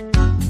[0.00, 0.49] Wow,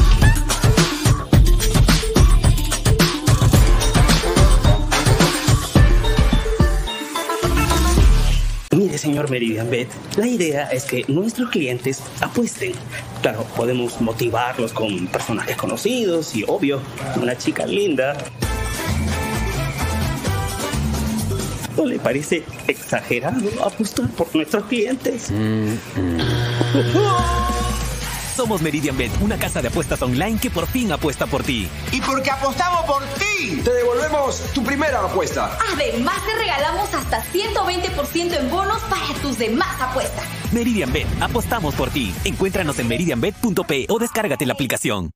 [9.01, 12.73] Señor Meridian Bet, la idea es que nuestros clientes apuesten.
[13.23, 16.79] Claro, podemos motivarlos con personajes conocidos y, obvio,
[17.19, 18.15] una chica linda.
[21.75, 25.31] ¿No le parece exagerado apostar por nuestros clientes?
[25.31, 25.77] Mm.
[28.35, 31.67] Somos Meridian Bet, una casa de apuestas online que por fin apuesta por ti.
[31.91, 33.30] Y porque apostamos por ti,
[33.63, 35.57] te devolvemos tu primera apuesta.
[35.73, 40.25] Además, te regalamos hasta 120% en bonos para tus demás apuestas.
[40.51, 42.13] Meridian Bet, apostamos por ti.
[42.23, 45.11] Encuéntranos en meridianbet.p o descárgate la aplicación.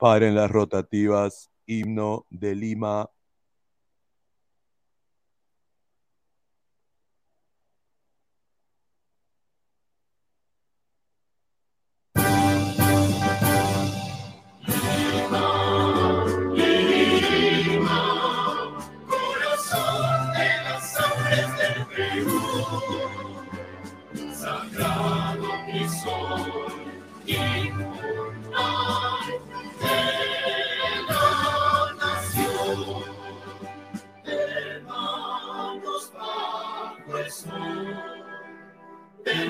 [0.00, 3.08] Paren las rotativas, himno de Lima.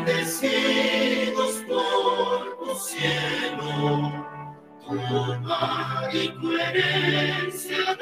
[0.05, 4.27] Bendecidos por tu cielo,
[4.87, 4.95] tu
[5.43, 7.97] mar y tu herencia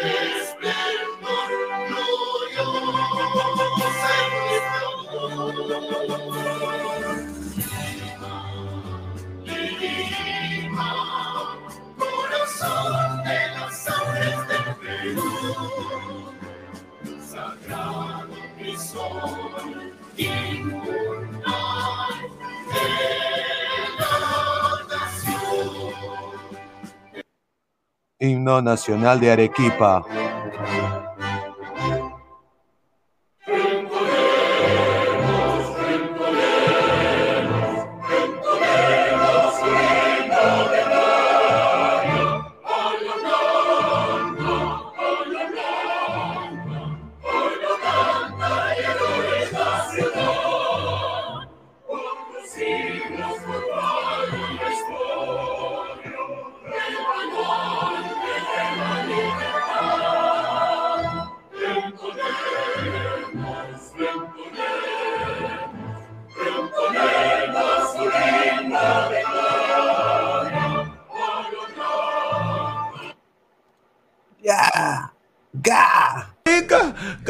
[11.96, 15.30] corazón de las aves del Perú,
[17.20, 18.36] sagrado
[18.76, 19.88] sol
[28.20, 30.04] Himno Nacional de Arequipa.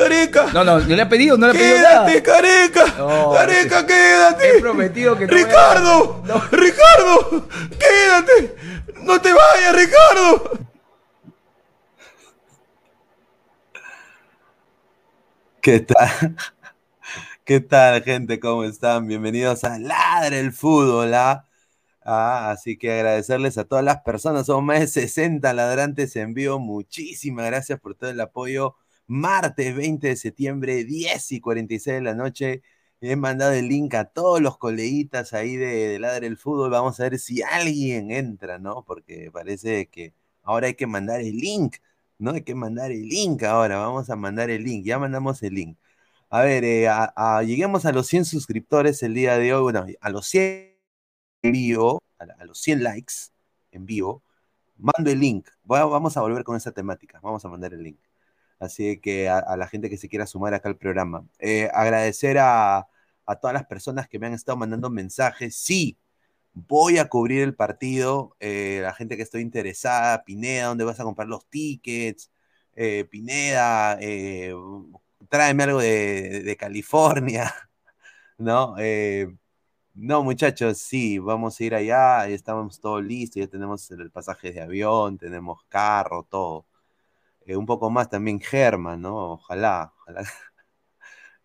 [0.09, 0.53] Careca.
[0.55, 2.23] No, no, yo le he pedido, no le he pedido quédate.
[2.23, 2.87] Careca.
[2.97, 5.27] No, careca, quédate.
[5.27, 6.43] Ricardo, no.
[6.50, 7.49] Ricardo,
[7.79, 8.57] quédate.
[9.03, 10.59] No te vayas, Ricardo.
[15.61, 16.37] ¿Qué tal?
[17.45, 18.41] ¿Qué tal, gente?
[18.41, 19.07] ¿Cómo están?
[19.07, 21.12] Bienvenidos a Ladre el Fútbol.
[21.12, 21.45] ¿ah?
[22.03, 26.59] Ah, así que agradecerles a todas las personas, somos más de 60 ladrantes en vivo.
[26.59, 28.75] Muchísimas gracias por todo el apoyo
[29.09, 32.62] Martes 20 de septiembre, 10 y 46 de la noche.
[33.00, 36.71] He mandado el link a todos los coleguitas ahí de, de Ladre el Fútbol.
[36.71, 38.85] Vamos a ver si alguien entra, ¿no?
[38.85, 41.77] Porque parece que ahora hay que mandar el link.
[42.19, 43.79] No hay que mandar el link ahora.
[43.79, 44.85] Vamos a mandar el link.
[44.85, 45.79] Ya mandamos el link.
[46.31, 46.88] A ver, eh,
[47.47, 49.62] lleguemos a los 100 suscriptores el día de hoy.
[49.62, 50.77] Bueno, a los 100
[51.43, 53.15] en vivo, a, los 100 likes
[53.73, 54.23] en vivo,
[54.77, 55.49] mando el link.
[55.65, 57.21] Vamos a volver con esa temática.
[57.23, 57.99] Vamos a mandar el link.
[58.59, 61.25] Así que a, la gente que se quiera sumar acá al programa.
[61.38, 62.88] Eh, agradecer a,
[63.41, 65.55] todas las personas que me han estado mandando mensajes.
[65.57, 65.99] Sí,
[66.55, 68.37] voy a cubrir el partido.
[68.41, 72.31] eh, la gente que estoy interesada, Pineda, ¿dónde vas a comprar los tickets?
[72.77, 73.99] Eh, Pineda,
[75.29, 77.55] tráeme algo de, California,
[78.38, 78.77] ¿no?
[80.00, 84.61] No, muchachos, sí, vamos a ir allá, estamos todos listos, ya tenemos el pasaje de
[84.61, 86.68] avión, tenemos carro, todo.
[87.57, 89.33] Un poco más también German, ¿no?
[89.33, 90.23] Ojalá, ojalá.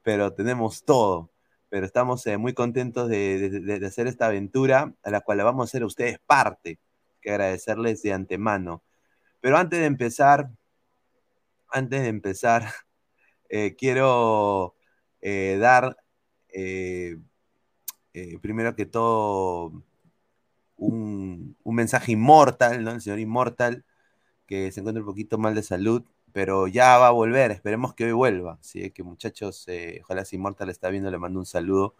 [0.03, 1.31] Pero tenemos todo.
[1.69, 5.83] Pero estamos eh, muy contentos de, hacer esta aventura a la cual vamos a hacer
[5.83, 6.79] a ustedes parte.
[7.21, 8.83] Que agradecerles de antemano.
[9.41, 10.49] Pero antes de empezar,
[11.69, 12.65] antes de empezar,
[13.49, 14.75] eh, quiero
[15.21, 15.97] eh, dar
[18.41, 19.83] primero que todo
[20.77, 22.91] un, un mensaje inmortal, ¿no?
[22.91, 23.85] El señor Inmortal,
[24.71, 28.11] se encuentra un poquito mal de salud, pero ya va a volver, esperemos que hoy
[28.13, 28.57] vuelva.
[28.61, 31.95] Así que muchachos, eh, ojalá si Inmortal está viendo, le mando un saludo.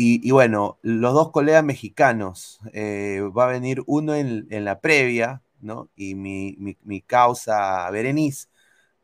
[0.00, 5.88] Y, bueno, los dos colegas mexicanos, eh, va a venir uno en, la previa, ¿no?
[5.96, 8.46] Y mi, mi, causa Berenice,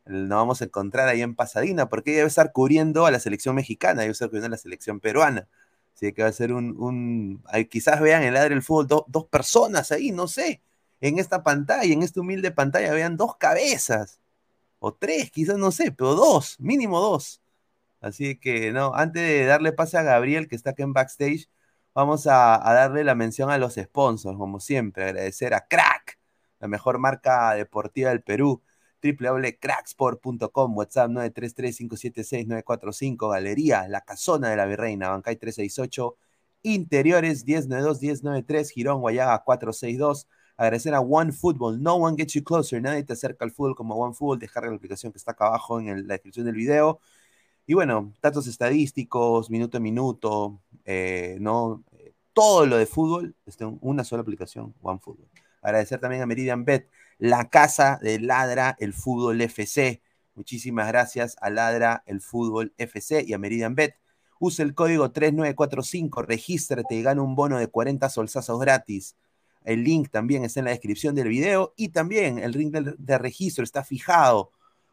[0.05, 3.55] nos vamos a encontrar ahí en Pasadena, porque ella debe estar cubriendo a la selección
[3.55, 5.47] mexicana, debe estar cubriendo a la selección peruana.
[5.95, 9.25] Así que va a ser un, un quizás vean el Ladre del Fútbol do- dos
[9.25, 10.61] personas ahí, no sé,
[11.01, 14.19] en esta pantalla, en esta humilde pantalla, vean dos cabezas,
[14.79, 17.41] o tres, quizás no sé, pero dos, mínimo dos.
[18.01, 21.49] Así que, no, antes de darle pase a Gabriel, que está acá en backstage,
[21.93, 26.19] vamos a, a darle la mención a los sponsors, como siempre, agradecer a Crack,
[26.59, 28.61] la mejor marca deportiva del Perú,
[29.01, 36.17] www.cracksport.com, WhatsApp 933-576-945, Galería, La Casona de la Virreina, Bancay 368,
[36.63, 40.27] Interiores 1092-1093, Girón, Guayaga 462.
[40.57, 44.39] Agradecer a OneFootball, no one gets you closer, nadie te acerca al fútbol como OneFootball,
[44.39, 46.99] descarga la aplicación que está acá abajo en la descripción del video.
[47.65, 51.83] Y bueno, datos estadísticos, minuto a minuto, eh, ¿no?
[52.33, 55.29] Todo lo de fútbol está en una sola aplicación, OneFootball.
[55.61, 60.01] Agradecer también a Meridian Bet, la casa de Ladra el Fútbol FC.
[60.35, 63.95] Muchísimas gracias a Ladra el Fútbol FC y a Meridian Bet.
[64.37, 69.15] Usa el código 3945, regístrate y gana un bono de 40 solsazos gratis.
[69.65, 73.17] El link también está en la descripción del video y también el link de, de
[73.17, 74.51] registro está fijado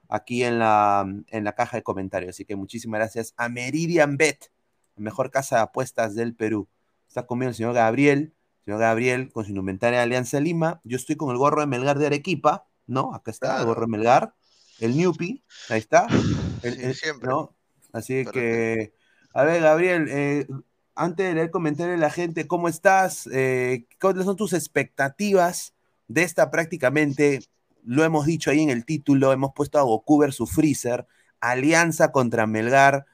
[0.08, 2.30] aquí en la, en la caja de comentarios.
[2.30, 4.50] Así que muchísimas gracias a Meridian Bet,
[4.96, 6.68] la mejor casa de apuestas del Perú.
[7.06, 10.80] Está conmigo el señor Gabriel, señor Gabriel con su indumentaria de Alianza Lima.
[10.84, 13.14] Yo estoy con el gorro de Melgar de Arequipa, ¿no?
[13.14, 14.34] Acá está el gorro de Melgar,
[14.80, 16.06] el Newpi, ahí está.
[16.62, 17.54] El- el- ¿no?
[17.92, 18.94] Así que,
[19.34, 20.46] a ver, Gabriel, eh,
[20.94, 23.28] antes de leer comentarios de la gente, ¿cómo estás?
[23.32, 25.75] Eh, ¿Cuáles son tus expectativas
[26.08, 27.40] de esta prácticamente?
[27.84, 31.06] Lo hemos dicho ahí en el título, hemos puesto a Goku versus Freezer,
[31.40, 33.06] alianza contra Melgar,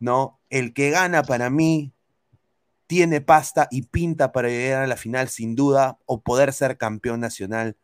[0.00, 0.40] ¿no?
[0.50, 1.92] El que gana para mí
[2.86, 7.20] tiene pasta y pinta para llegar a la final sin duda o poder ser campeón
[7.20, 7.76] nacional,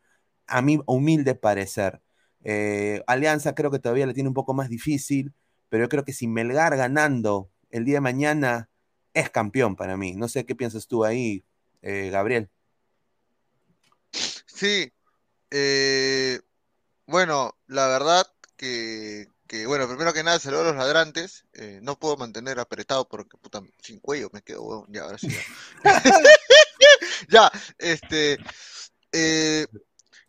[0.47, 2.01] a mi humilde parecer.
[2.43, 5.33] Eh, Alianza creo que todavía la tiene un poco más difícil,
[5.69, 8.69] pero yo creo que si Melgar ganando el día de mañana
[9.15, 10.13] es campeón para mí.
[10.13, 11.43] No sé qué piensas tú ahí,
[11.81, 12.49] eh, Gabriel.
[14.45, 14.91] Sí,
[15.51, 16.39] eh,
[17.07, 21.45] bueno, la verdad que, que, bueno, primero que nada, saludos a los ladrantes.
[21.53, 24.87] eh, no puedo mantener apretado porque, puta, sin cuello me quedo, huevón.
[24.91, 25.29] Ya, ahora sí.
[25.29, 25.41] Ya,
[27.29, 28.37] Ya, este,
[29.11, 29.67] eh,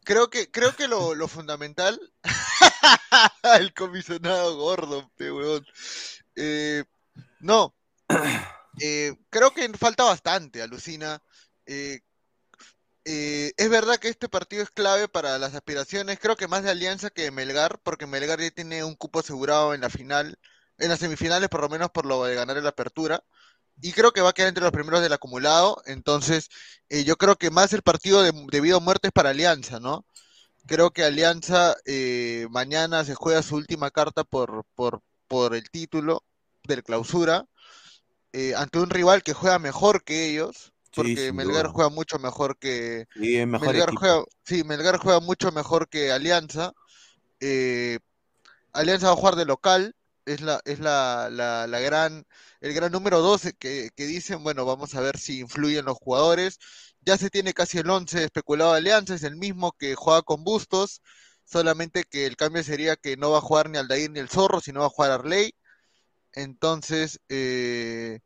[0.04, 2.00] creo que, creo que lo, lo fundamental,
[3.58, 5.66] el comisionado gordo, pe, huevón.
[6.36, 6.84] Eh,
[7.40, 7.74] no,
[8.80, 11.22] eh, creo que falta bastante, alucina.
[11.66, 12.00] Eh,
[13.04, 16.70] eh, es verdad que este partido es clave para las aspiraciones, creo que más de
[16.70, 20.38] Alianza que de Melgar, porque Melgar ya tiene un cupo asegurado en la final,
[20.78, 23.22] en las semifinales por lo menos por lo de ganar la apertura,
[23.80, 26.48] y creo que va a quedar entre los primeros del acumulado, entonces
[26.90, 30.06] yo creo que más el partido de, de vida o muerte es para Alianza, ¿no?
[30.66, 31.76] Creo que Alianza
[32.50, 36.24] mañana se juega su última carta por, por, por el título
[36.64, 37.46] del clausura
[38.38, 41.72] eh, ante un rival que juega mejor que ellos, porque Melgar duda.
[41.72, 46.12] juega mucho mejor que Sí, es mejor Melgar juega, sí, Melgar juega mucho mejor que
[46.12, 46.72] Alianza.
[47.40, 47.98] eh,
[48.72, 49.94] Alianza va a jugar de local,
[50.26, 52.24] es la, es la, la, la gran,
[52.60, 56.58] el gran número 12 que, que dicen, bueno, vamos a ver si influyen los jugadores.
[57.00, 60.44] Ya se tiene casi el 11 especulado de Alianza, es el mismo que juega con
[60.44, 61.02] Bustos,
[61.44, 64.60] solamente que el cambio sería que no va a jugar ni Aldair ni el Zorro,
[64.60, 65.54] sino va a jugar Arley.
[66.32, 68.20] Entonces, eh,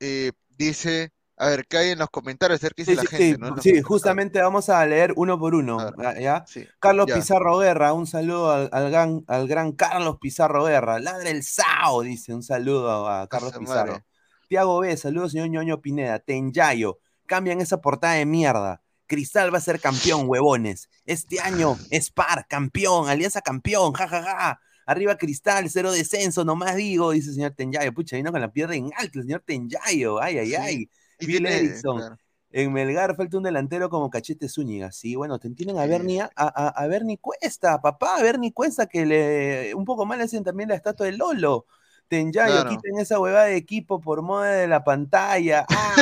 [0.00, 2.60] eh, dice, a ver, ¿qué hay en los comentarios?
[2.62, 3.56] A ver qué dice Sí, la sí, gente, sí, ¿no?
[3.58, 5.92] Sí, justamente vamos a leer uno por uno.
[5.96, 6.18] ¿ya?
[6.18, 6.44] ¿ya?
[6.80, 7.14] Carlos ya.
[7.14, 10.98] Pizarro Guerra, un saludo al, al gran, al gran Carlos Pizarro Guerra.
[11.00, 13.92] Ladra el Sao, dice, un saludo a Carlos Esa Pizarro.
[13.92, 14.04] madre.
[14.48, 16.18] Tiago B, saludos, señor ñoño Pineda.
[16.18, 18.82] Tenyayo, cambian esa portada de mierda.
[19.06, 20.88] Cristal va a ser campeón, huevones.
[21.04, 24.60] Este año es par, campeón, Alianza campeón, jajaja.
[24.90, 27.92] Arriba Cristal, cero descenso, nomás digo, dice el señor Tenyayo.
[27.94, 30.20] Pucha, vino con la pierna en alto el señor Tenyayo.
[30.20, 30.54] Ay, ay, Sí.
[30.56, 30.90] ay.
[31.20, 31.96] Y Bill tiene- Erickson.
[31.98, 32.16] claro.
[32.52, 34.90] En Melgar falta un delantero como Cachete Zúñiga.
[34.90, 38.86] Sí, bueno, te tienen a Bernie, a, a, a Bernie Cuesta, papá, a Bernie Cuesta,
[38.86, 41.66] que le un poco mal hacen también la estatua de Lolo.
[42.08, 42.70] Tenyayo, Claro.
[42.70, 45.64] quiten esa huevada de equipo por moda de la pantalla.
[45.68, 45.94] Ah,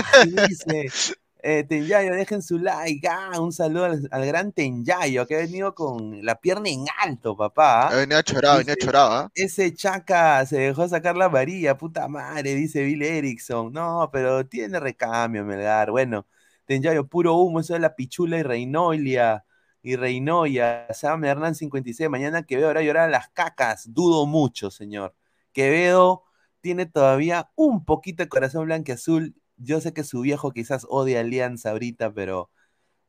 [0.48, 0.86] dice.
[1.40, 3.06] Eh, Tenyayo, dejen su like.
[3.08, 7.36] Ah, un saludo al, al gran Tenyayo, que ha venido con la pierna en alto,
[7.36, 7.90] papá.
[7.94, 9.30] Venía chorado, venía chorado.
[9.34, 13.72] Ese chaca se dejó sacar la varilla, puta madre, dice Bill Erickson.
[13.72, 15.90] No, pero tiene recambio, Melgar.
[15.92, 16.26] Bueno,
[16.66, 19.44] Tenyayo, puro humo, eso de la pichula y Reinolia.
[19.80, 22.10] Y Reinoya, Sam Hernán 56.
[22.10, 23.92] Mañana Quevedo hará llorar a las cacas.
[23.94, 25.14] Dudo mucho, señor.
[25.52, 26.24] Quevedo
[26.60, 29.34] tiene todavía un poquito de corazón blanqueazul.
[29.58, 32.50] Yo sé que su viejo quizás odia Alianza ahorita, pero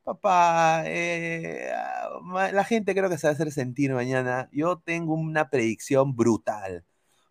[0.09, 4.49] Papá, eh, ah, la gente creo que se va a hacer sentir mañana.
[4.51, 6.83] Yo tengo una predicción brutal.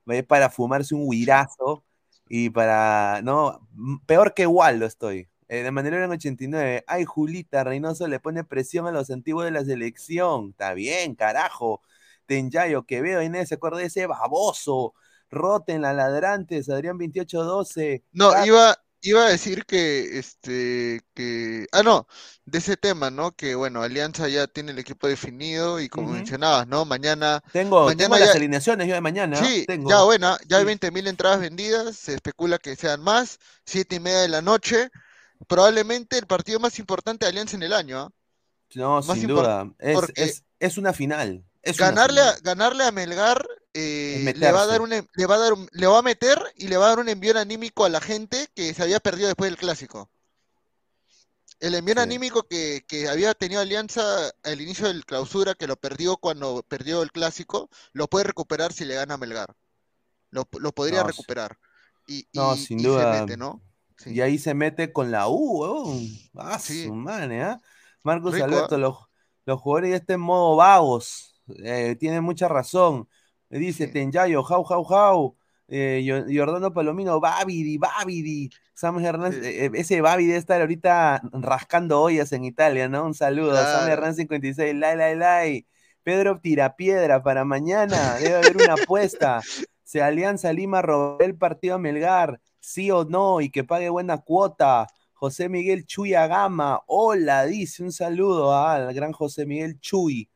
[0.07, 1.85] Es para fumarse un huirazo
[2.29, 3.69] y para, no,
[4.07, 5.29] peor que Waldo estoy.
[5.49, 6.85] Eh, de manera en 89.
[6.87, 10.51] Ay, Julita, Reynoso le pone presión a los antiguos de la selección.
[10.51, 11.83] Está bien, carajo.
[12.27, 14.95] Tenyayo, que veo en ese, acuerda de ese baboso.
[15.31, 18.05] Roten, la ladrantes, Adrián 2812.
[18.13, 22.07] No, Car- iba, iba a decir que, este, que, ah, no,
[22.45, 23.33] de ese tema, ¿no?
[23.33, 26.17] Que, bueno, Alianza ya tiene el equipo definido y como Ujú.
[26.17, 26.85] mencionabas, ¿no?
[26.85, 29.37] Mañana, Tengo, mañana tengo las ya- alineaciones yo de mañana.
[29.37, 29.89] Sí, tengo.
[29.91, 30.67] ya bueno, ya hay Sí.
[30.67, 34.91] 20.000 entradas vendidas, se especula que sean más, siete y media de la noche,
[35.47, 38.11] probablemente el partido más importante de Alianza en el año, ¿ah?
[38.75, 39.73] No, Más sin impor- duda.
[39.79, 41.45] Es, porque es, es una final.
[41.63, 42.43] Es una Ganarle a, final.
[42.43, 43.47] ganarle a Melgar
[43.81, 46.39] eh, le va a dar un, le va a dar un- le va a meter
[46.57, 49.29] y le va a dar un envío anímico a la gente que se había perdido
[49.29, 50.11] después del clásico.
[51.61, 52.01] El envío Sí.
[52.01, 54.03] anímico que, que había tenido Alianza
[54.45, 58.85] al inicio del clausura, que lo perdió cuando perdió el clásico, lo puede recuperar si
[58.85, 59.55] le gana a Melgar.
[60.31, 61.59] Lo, lo podría No, recuperar.
[62.07, 63.13] Y, No, y- sin y duda.
[63.15, 63.61] se mete, ¿no?
[63.97, 64.11] Sí.
[64.15, 66.09] Y ahí se mete con la U, weón.
[66.37, 66.85] Ah, Sí.
[66.85, 67.61] su madre, ¿ah?
[68.05, 68.79] Marcos Rico, Alberto, ¿ah?
[68.79, 68.97] los,
[69.45, 71.35] los jugadores ya están en modo vagos.
[71.65, 73.09] Eh, tienen mucha razón.
[73.51, 73.93] Dice Sí.
[73.93, 75.37] Tenyayo, jau, jau, jau.
[75.69, 76.03] Eh,
[76.75, 78.51] Palomino, Babidi, Babidi.
[78.75, 79.49] Sam Hernández, Sí.
[79.49, 83.05] eh, ese Babidi debe estar ahorita rascando ollas en Italia, ¿no?
[83.05, 83.55] Un saludo.
[83.55, 83.93] Sam Claro.
[83.93, 85.67] Hernández 56, lai, lai, lai.
[86.03, 88.15] Pedro Tirapiedra para mañana.
[88.15, 89.41] Debe haber una apuesta.
[89.85, 94.19] Se Alianza Lima robará el partido a Melgar, sí o no, y que pague buena
[94.19, 94.87] cuota.
[95.15, 100.29] José Miguel Chuy Agama, hola, dice un saludo al gran José Miguel Chuy.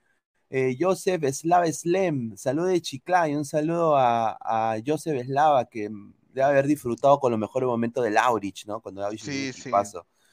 [0.55, 6.12] Eh, Joseph Slava Slem, saludo de Chiclay, un saludo a, a Joseph Slava que mm,
[6.35, 8.83] debe haber disfrutado con los mejores momentos del Aurich, ¿no?
[8.83, 9.71] Cuando Aurich Sí, sí,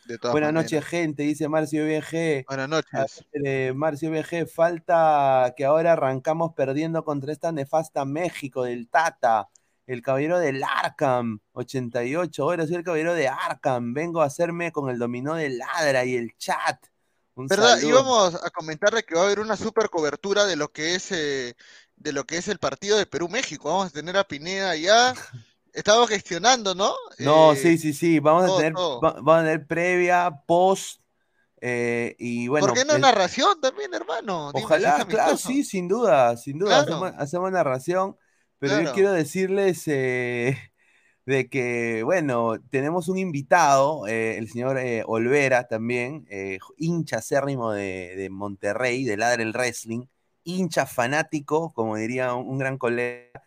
[0.06, 2.44] de todas Buenas noches, gente, dice Marcio BG.
[2.50, 3.24] Buenas noches.
[3.46, 9.48] eh, Marcio BG, falta que ahora arrancamos perdiendo contra esta nefasta México del Tata,
[9.88, 14.90] el caballero del Arkham, 88 horas, soy el caballero de Arkham, vengo a hacerme con
[14.90, 16.78] el dominó del Ladra y el chat.
[17.40, 17.76] Un ¿Verdad?
[17.78, 17.90] saludo.
[17.90, 21.12] Íbamos a comentar de que va a haber una super cobertura de lo que es
[21.12, 21.56] eh,
[21.96, 23.70] de lo que es el partido de Perú-México.
[23.70, 25.14] Vamos a tener a Pineda allá.
[25.74, 26.94] Estamos gestionando, ¿no?
[27.20, 31.00] No, Eh, sí, sí, sí, vamos a tener, va- vamos a tener previa, post,
[31.62, 32.68] eh, y bueno.
[32.68, 34.50] ¿Por qué no es- narración también, hermano?
[34.54, 37.06] Ojalá, claro, sí, sin duda, sin duda, Claro.
[37.06, 38.18] hacemos, hacemos narración,
[38.58, 40.58] pero yo quiero decirles eh,
[41.30, 47.72] de que, bueno, tenemos un invitado, eh, el señor eh, Olvera también, eh, hincha acérrimo
[47.72, 50.06] de, de Monterrey, de Ladre el Wrestling,
[50.44, 53.44] hincha fanático, como diría un, gran colega,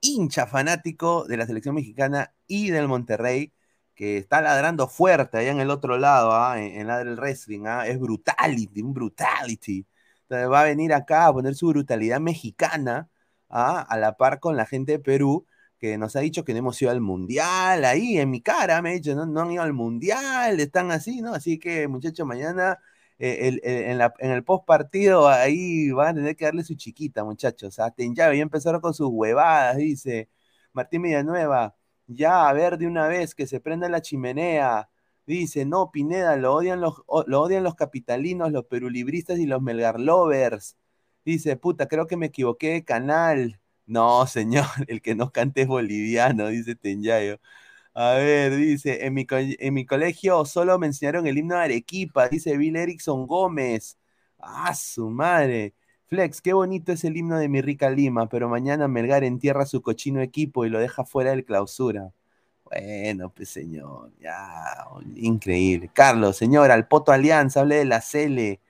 [0.00, 3.52] hincha fanático de la selección mexicana y del Monterrey,
[3.94, 7.64] que está ladrando fuerte allá en el otro lado, ah, en, en Ladre el Wrestling,
[7.66, 9.86] ah, es brutality, un brutality.
[10.24, 13.08] Entonces va a venir acá a poner su brutalidad mexicana,
[13.48, 13.80] ¿ah?
[13.88, 15.46] a la par con la gente de Perú,
[15.82, 18.90] que nos ha dicho que no hemos ido al mundial, ahí en mi cara me
[18.90, 21.34] ha dicho, no, no han ido al mundial, están así, ¿no?
[21.34, 22.78] Así que, muchachos, mañana
[23.18, 26.64] eh, el- el- en, la- en el post partido ahí van a tener que darle
[26.64, 27.78] su chiquita, muchachos.
[27.80, 30.30] A Tenyabe ya empezaron con sus huevadas, dice
[30.72, 31.76] Martín Villanueva.
[32.06, 34.88] Ya, a ver de una vez que se prenda la chimenea.
[35.26, 40.00] Dice, no, Pineda, lo odian los, lo odian los capitalinos, los perulibristas y los Melgar
[40.00, 40.76] lovers.
[41.24, 43.60] Dice, puta, creo que me equivoqué de canal.
[43.86, 47.38] No, señor, el que no cante es boliviano, dice Tenyayo.
[47.94, 52.28] A ver, dice, en mi, en mi colegio solo me enseñaron el himno de Arequipa,
[52.28, 53.98] dice Bill Erickson Gómez.
[54.38, 55.74] Ah, su madre.
[56.08, 59.82] Flex, qué bonito es el himno de mi rica Lima, pero mañana Melgar entierra su
[59.82, 62.12] cochino equipo y lo deja fuera del clausura.
[62.64, 65.90] Bueno, pues señor, ya, increíble.
[65.92, 68.60] Carlos, señor, al Poto Alianza, hable de la Cele.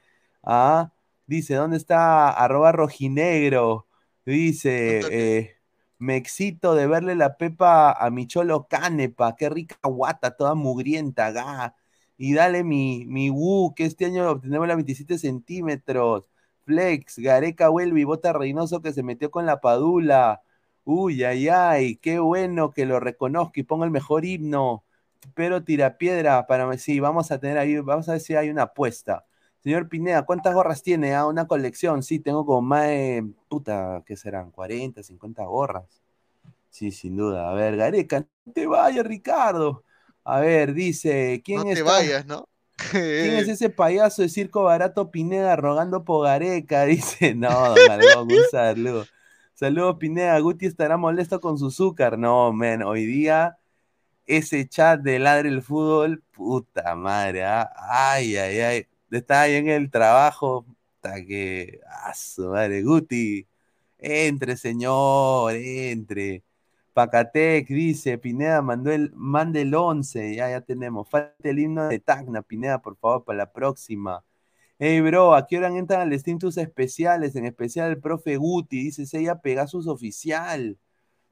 [0.43, 0.93] Ah,
[1.27, 3.87] dice, ¿dónde está arroba rojinegro?
[4.25, 5.01] Dice,
[5.41, 5.57] eh,
[5.99, 11.33] me excito de verle la pepa a mi cholo Canepa, qué rica guata, toda mugrienta,
[11.33, 11.75] ga.
[12.17, 16.29] Y dale mi, mi Wu, que este año obtenemos la 27 centímetros.
[16.65, 20.43] Flex, Gareca vuelve y bota Reynoso que se metió con la padula.
[20.85, 24.85] Uy, ay, ay, qué bueno que lo reconozca y ponga el mejor himno.
[25.35, 28.63] Pero tira piedra para sí, vamos a tener ahí, vamos a ver si hay una
[28.65, 29.27] apuesta.
[29.63, 31.15] Señor Pineda, ¿cuántas gorras tiene?
[31.15, 32.03] Ah, una colección.
[32.03, 34.51] Sí, tengo como más de, puta, ¿qué serán?
[34.51, 35.85] 40, 50 gorras.
[36.71, 37.51] Sí, sin duda.
[37.51, 39.85] A ver, Gareca, no te vayas, Ricardo.
[40.25, 42.49] A ver, dice, ¿quién No te está- vayas, ¿no?
[42.91, 46.85] ¿Quién es ese payaso de circo barato Pineda rogando por Gareca?
[46.87, 49.07] Dice, no, don un saludo.
[49.55, 50.39] Saludos, Pineda.
[50.41, 52.19] Guti estará molesto con su azúcar.
[52.19, 53.59] No, men, hoy día
[54.27, 57.71] ese chat de Ladre el Fútbol, puta madre, ¿ah?
[57.77, 58.87] ay, ay, ay.
[59.13, 63.47] Está ahí en el trabajo, hasta que, ah, su madre, Guti,
[63.99, 66.43] entre, señor, entre.
[66.95, 71.09] Pacatec dice, Pineda mandó el, mande el 11, ya, ya tenemos.
[71.09, 74.25] Falta el himno de Tacna, Pineda, por favor, para la próxima.
[74.79, 77.37] Hey, bro, ¿a qué hora entran al Stintus especiales?
[77.37, 80.79] En especial el profe Guti, dice ella Pegasus oficial.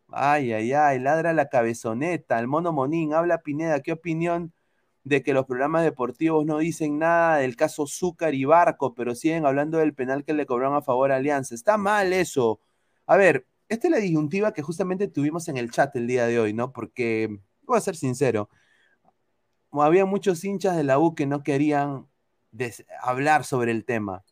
[0.08, 2.38] Ay, ay, ay, ladra la cabezoneta.
[2.38, 4.52] El mono Monín, habla Pineda, ¿qué opinión
[5.04, 9.46] de que los programas deportivos no dicen nada del caso Zúcar y Barco, pero siguen
[9.46, 11.54] hablando del penal que le cobraron a favor Alianza?
[11.54, 12.60] Está mal eso.
[13.06, 16.38] A ver, esta es la disyuntiva que justamente tuvimos en el chat el día de
[16.40, 16.72] hoy, ¿no?
[16.72, 18.48] Porque, voy a ser sincero,
[19.72, 22.06] había muchos hinchas de la U que no querían
[23.02, 24.24] hablar sobre el tema.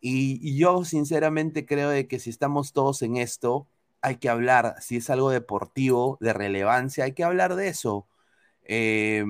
[0.00, 3.68] Y, y yo sinceramente creo de que si estamos todos en esto,
[4.00, 8.06] hay que hablar, si es algo deportivo, de relevancia, hay que hablar de eso.
[8.62, 9.24] Eh,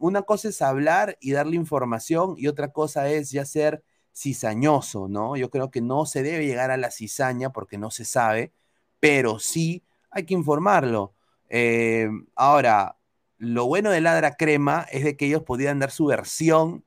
[0.00, 3.84] una cosa es hablar y darle información y otra cosa es ya ser
[4.16, 5.36] cizañoso, ¿no?
[5.36, 8.52] Yo creo que no se debe llegar a la cizaña porque no se sabe,
[8.98, 11.14] pero sí hay que informarlo.
[11.50, 12.96] Eh, ahora,
[13.38, 16.84] lo bueno de Ladra Crema es de que ellos podían dar su versión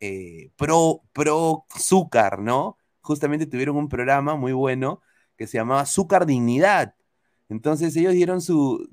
[0.00, 1.66] eh, pro, pro
[2.40, 2.76] ¿no?
[3.00, 5.00] Justamente tuvieron un programa muy bueno
[5.36, 6.94] que se llamaba Zúcar Dignidad.
[7.48, 8.88] Entonces ellos dieron su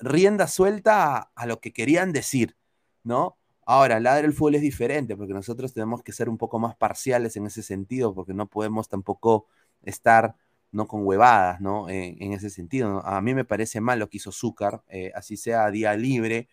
[0.00, 2.56] rienda suelta a lo que querían decir,
[3.04, 3.36] ¿no?
[3.64, 7.36] Ahora, Ladra el fútbol es diferente porque nosotros tenemos que ser un poco más parciales
[7.36, 9.46] en ese sentido porque no podemos tampoco
[9.82, 10.36] estar
[10.72, 11.88] no con huevadas, ¿no?
[11.88, 13.04] En, ese sentido.
[13.06, 16.48] A mí me parece mal lo que hizo Zúcar, eh, así sea día libre,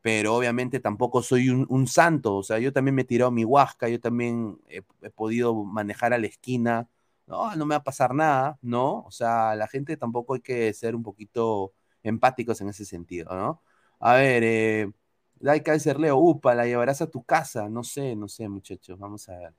[0.00, 3.44] pero obviamente tampoco soy un, un santo, o sea, yo también me he tirado mi
[3.44, 6.88] huasca, yo también he, he podido manejar a la esquina,
[7.26, 9.02] no, no me va a pasar nada, ¿no?
[9.02, 13.62] O sea, la gente tampoco hay que ser un poquito empáticos en ese sentido, ¿no?
[14.00, 14.92] A ver, eh,
[15.40, 19.36] Laika Leo, upa, la llevarás a tu casa, no sé, no sé, muchachos, vamos a
[19.38, 19.54] ver.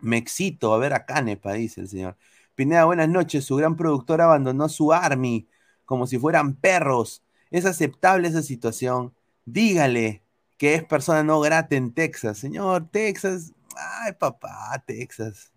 [0.00, 2.16] Me excito a ver a Canepa, dice el señor.
[2.54, 3.44] Pineda, buenas noches.
[3.44, 5.48] Su gran productor abandonó su army
[5.84, 7.22] como si fueran perros.
[7.50, 9.14] ¿Es aceptable esa situación?
[9.44, 10.22] Dígale
[10.56, 12.38] que es persona no grata en Texas.
[12.38, 13.52] Señor, Texas.
[13.76, 15.52] Ay, papá, Texas.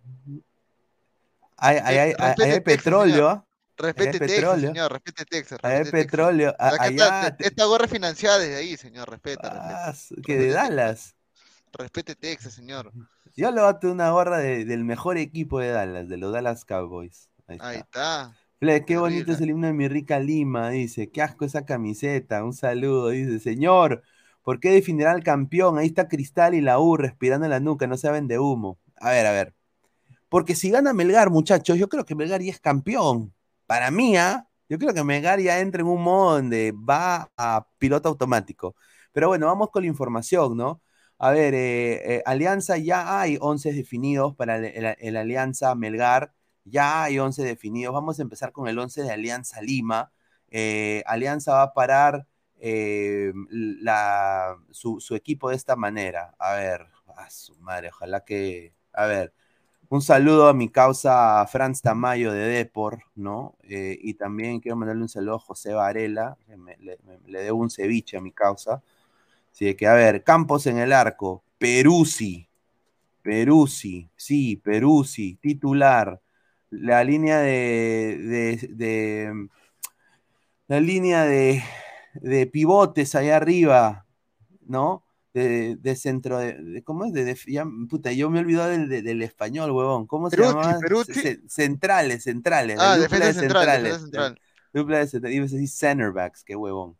[1.57, 3.45] Hay, hay, hay, hay- petróleo.
[3.83, 5.59] Respete Texas, señor, respete Texas.
[5.61, 6.05] Respete Texas.
[6.05, 6.55] petróleo.
[6.57, 9.49] A- Acá allá está, esta gorra es financiada desde ahí, señor, respeta.
[9.53, 10.21] Ah, respeta.
[10.25, 11.15] que de Dallas.
[11.73, 12.91] Respete Texas, señor.
[13.35, 16.65] Yo le a tener una gorra de- del mejor equipo de Dallas, de los Dallas
[16.65, 17.29] Cowboys.
[17.47, 17.67] Ahí está.
[17.69, 18.35] Ahí está.
[18.59, 21.09] Fle, qué bonito es el himno de mi rica Lima, dice.
[21.09, 22.43] Qué asco esa camiseta.
[22.43, 23.39] Un saludo, dice.
[23.39, 24.03] Señor,
[24.43, 25.77] ¿por qué definirá al campeón?
[25.77, 28.79] Ahí está Cristal y la U respirando en la nuca, no saben de humo.
[29.01, 29.53] A ver, a ver.
[30.29, 33.33] Porque si gana Melgar, muchachos, yo creo que Melgar ya es campeón.
[33.65, 34.47] Para mí, ¿ah?
[34.69, 38.75] Yo creo que Melgar ya entra en un modo donde va a piloto automático.
[39.11, 40.81] Pero bueno, vamos con la información, ¿no?
[41.17, 46.33] A ver, eh, eh, Alianza ya hay 11 definidos para el, Alianza Melgar.
[46.65, 47.93] Ya hay 11 definidos.
[47.93, 50.11] Vamos a empezar con el 11 de Alianza Lima.
[50.49, 52.27] Eh, Alianza va a parar
[52.59, 53.33] eh,
[54.71, 56.33] su, su equipo de esta manera.
[56.39, 58.75] A ver, a su madre, ojalá que.
[58.93, 59.33] A ver,
[59.89, 63.55] un saludo a mi causa Franz Tamayo de Depor, ¿no?
[63.63, 68.17] Eh, y también quiero mandarle un saludo a José Varela, le, me- debo un ceviche
[68.17, 68.81] a mi causa.
[69.51, 72.47] Así que, a ver, Campos en el arco, Peruzzi,
[73.23, 76.21] Peruzzi, sí, Peruzzi, titular.
[76.71, 79.49] La línea de, de- de-
[80.67, 81.63] la línea de,
[82.15, 84.05] de pivotes allá arriba,
[84.67, 85.03] ¿no?
[85.33, 87.13] De, de centro de, de- ¿cómo es?
[87.13, 90.05] De, ya, puta, yo me he olvidado del, de- del español, huevón.
[90.05, 90.79] ¿Cómo se Peruzzi, llama?
[91.05, 92.77] Ce- centrales, centrales.
[92.79, 94.01] Ah, dupla de central, centrales.
[94.01, 94.39] central.
[94.73, 95.35] Dupla de centrales.
[95.35, 96.95] Iba a decir centerbacks, qué huevón.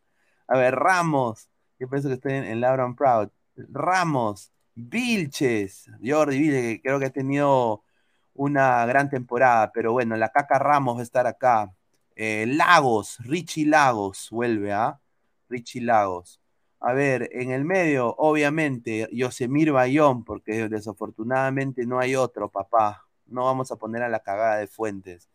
[0.48, 1.48] A ver, Ramos.
[1.78, 3.28] Yo pienso que estoy en, en Laura and Proud.
[3.56, 7.82] Ramos, Vilches, Jordi Vilches, que creo que ha tenido
[8.34, 11.72] una gran temporada, pero bueno, la caca Ramos va a estar acá.
[12.16, 14.98] Eh, Lagos, Richie Lagos, vuelve a
[15.48, 16.40] Richie Lagos.
[16.86, 23.06] A ver, en el medio, obviamente, Yosemir Bayón, porque desafortunadamente no hay otro, papá.
[23.26, 25.28] No vamos a poner a la cagada de Fuentes.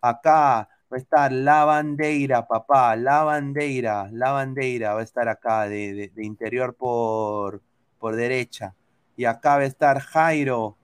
[0.00, 5.68] Acá va a estar La Bandeira, papá, La Bandeira, La Bandeira va a estar acá
[5.68, 7.62] de, de- de interior por,
[7.98, 8.74] por derecha.
[9.16, 10.76] Y acá va a estar Jairo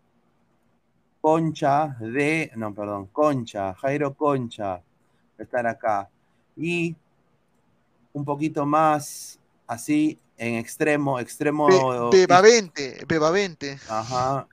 [1.20, 4.82] Concha de, no, perdón, Concha, Jairo Concha va
[5.38, 6.08] a estar acá.
[6.56, 6.96] Y
[8.12, 9.37] un poquito más
[9.68, 11.68] así en extremo, extremo.
[12.10, 13.78] Be- Bebavente, Bebavente.
[13.88, 14.48] Ajá.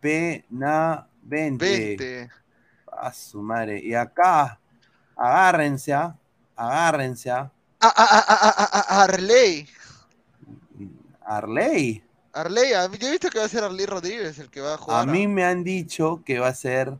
[0.00, 1.66] Benavente.
[1.98, 2.30] 20.
[2.98, 3.80] A su madre.
[3.84, 4.58] Y acá,
[5.16, 6.16] agárrense, ¿ah?
[6.56, 7.30] agárrense.
[7.30, 7.50] ¿ah?
[7.80, 9.68] Ah, ah, ah, ah, ah, ah, Arley.
[11.24, 12.02] Arley.
[12.32, 14.72] Arley, a mí- yo he visto que va a ser Arley Rodríguez el que va
[14.72, 15.06] a A jugar.
[15.08, 16.94] mí me han dicho que va a ser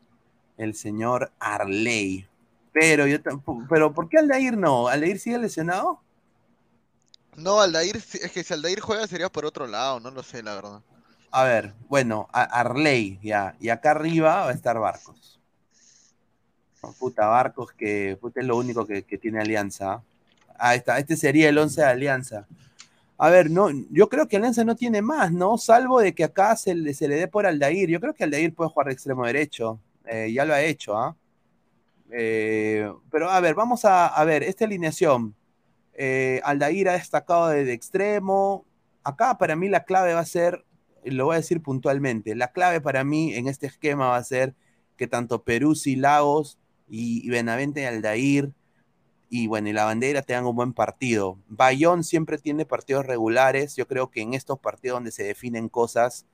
[0.57, 2.27] el señor Arley.
[2.73, 4.89] Pero yo tampoco, pero ¿por qué Aldair no?
[4.89, 6.01] ¿Aldair sigue lesionado?
[7.37, 10.55] No, Aldair, es que si Aldair juega sería por otro lado, no lo sé, la
[10.55, 10.81] verdad.
[11.31, 13.55] A ver, bueno, Arley, ya.
[13.61, 15.39] Y acá arriba va a estar Barcos.
[16.81, 20.03] Oh, puta, Barcos que puta, es lo único que, tiene Alianza.
[20.59, 22.47] Ahí está, este sería el 11 de Alianza.
[23.19, 25.59] A ver, no, yo creo que Alianza no tiene más, ¿no?
[25.59, 27.91] Salvo de que acá se le, dé por Aldair.
[27.91, 29.79] Yo creo que Aldair puede jugar de extremo derecho.
[30.07, 31.15] Eh, ya lo ha hecho, ¿ah?
[32.11, 35.35] Eh, pero a ver, vamos a ver, esta alineación.
[35.99, 38.67] Eh, Aldair ha destacado de, de extremo.
[39.03, 40.65] Acá para mí la clave va a ser,
[41.05, 44.55] lo voy a decir puntualmente, la clave para mí en este esquema va a ser
[44.97, 48.53] que tanto Peruzzi, Lagos y, Benavente y Aldair
[49.29, 51.39] y bueno, y la bandera tengan un buen partido.
[51.49, 53.75] Bayón siempre tiene partidos regulares.
[53.75, 56.27] Yo creo que en estos partidos donde se definen cosas,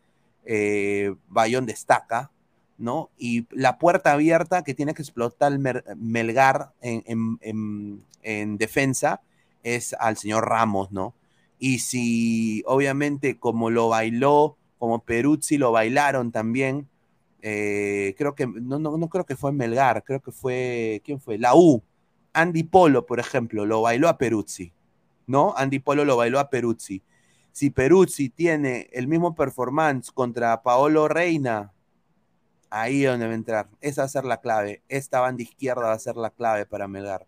[0.45, 2.31] eh, Bayón destaca,
[2.77, 3.11] ¿no?
[3.17, 5.59] Y la puerta abierta que tiene que explotar
[5.97, 9.23] Melgar en defensa
[9.63, 11.15] es al señor Ramos, ¿no?
[11.59, 16.89] Y si obviamente como lo bailó, como Peruzzi lo bailaron también,
[17.43, 21.39] eh, creo que, no, no, no creo que fue Melgar, creo que fue, ¿quién fue?
[21.39, 21.83] La U.
[22.33, 24.73] Andy Polo, por ejemplo, lo bailó a Peruzzi,
[25.27, 25.55] ¿no?
[25.57, 27.03] Andy Polo lo bailó a Peruzzi.
[27.53, 31.73] Si Peruzzi tiene el mismo performance contra Paolo Reina,
[32.71, 33.69] ahí es donde va a entrar.
[33.81, 34.83] Esa va a ser la clave.
[34.89, 37.27] Esta banda izquierda va a ser la clave para Melgar.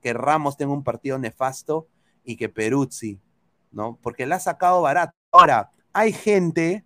[0.00, 1.86] Que Ramos tenga un partido nefasto
[2.24, 3.18] y que Peruzzi,
[3.72, 3.98] ¿no?
[4.02, 5.14] Porque la ha sacado barato.
[5.32, 6.84] Ahora, hay gente,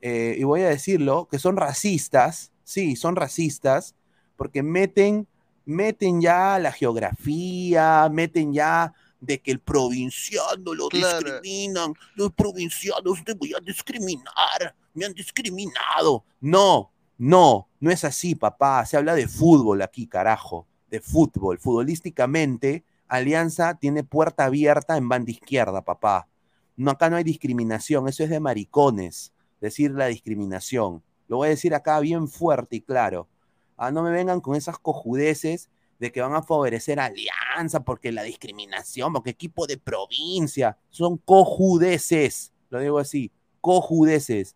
[0.00, 3.94] eh, y voy a decirlo, que son racistas, sí, son racistas,
[4.36, 5.26] porque meten,
[5.64, 11.18] meten ya la geografía, meten ya de que el provinciano lo Claro.
[11.30, 16.24] discriminan, los provincianos te voy a discriminar, me han discriminado.
[16.40, 18.84] No, no, no es así, papá.
[18.84, 21.58] Se habla de fútbol aquí, carajo, de fútbol.
[21.58, 26.28] Futbolísticamente, Alianza tiene puerta abierta en banda izquierda, papá.
[26.76, 31.02] No, acá no hay discriminación, eso es de maricones, decir la discriminación.
[31.26, 33.28] Lo voy a decir acá bien fuerte y claro.
[33.76, 38.22] Ah, no me vengan con esas cojudeces de que van a favorecer Alianza porque la
[38.22, 44.54] discriminación, porque equipo de provincia, son cojudeces, lo digo así, cojudeces.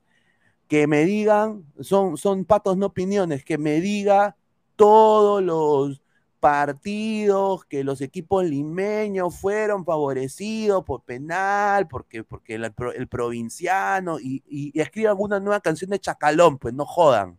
[0.68, 4.36] Que me digan, son, son patos no opiniones, que me diga
[4.76, 6.00] todos los
[6.40, 14.20] partidos que los equipos limeños fueron favorecidos por penal, porque, porque el, pro- el provinciano,
[14.20, 17.38] y, y, y escriban una nueva canción de Chacalón, pues no jodan.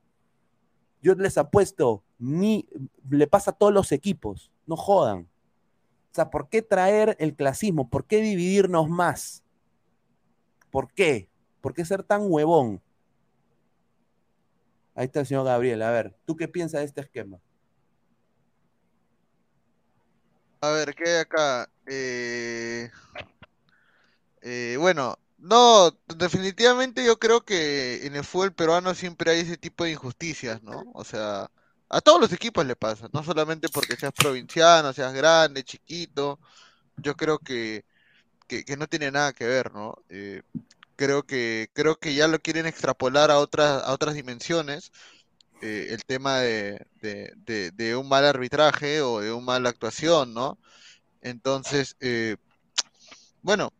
[1.02, 2.68] Yo les apuesto, ni
[3.10, 5.28] le pasa a todos los equipos, no jodan.
[6.12, 7.90] O sea, ¿por qué traer el clasismo?
[7.90, 9.44] ¿Por qué dividirnos más?
[10.72, 11.30] ¿Por qué?
[11.62, 12.82] ¿Por qué ser tan huevón?
[14.96, 15.82] Ahí está el señor Gabriel.
[15.84, 17.40] A ver, ¿tú qué piensas de este esquema?
[20.62, 21.70] A ver, ¿qué hay acá?
[21.88, 22.90] Eh,
[24.42, 29.84] eh, bueno, no, definitivamente yo creo que en el fútbol peruano siempre hay ese tipo
[29.84, 30.84] de injusticias, ¿no?
[30.94, 31.50] O sea,
[31.90, 36.40] a todos los equipos le pasa, no solamente porque seas provinciano, seas grande, chiquito.
[36.98, 37.86] Yo creo que,
[38.48, 39.96] que, que no tiene nada que ver, ¿no?
[40.10, 40.44] Eh,
[40.96, 44.92] creo que creo que ya lo quieren extrapolar a otras a otras dimensiones
[45.62, 50.34] eh, el tema de, de, de- de un mal arbitraje o de una mala actuación,
[50.34, 50.58] ¿no?
[51.22, 52.38] Entonces, eh,
[53.42, 53.72] bueno,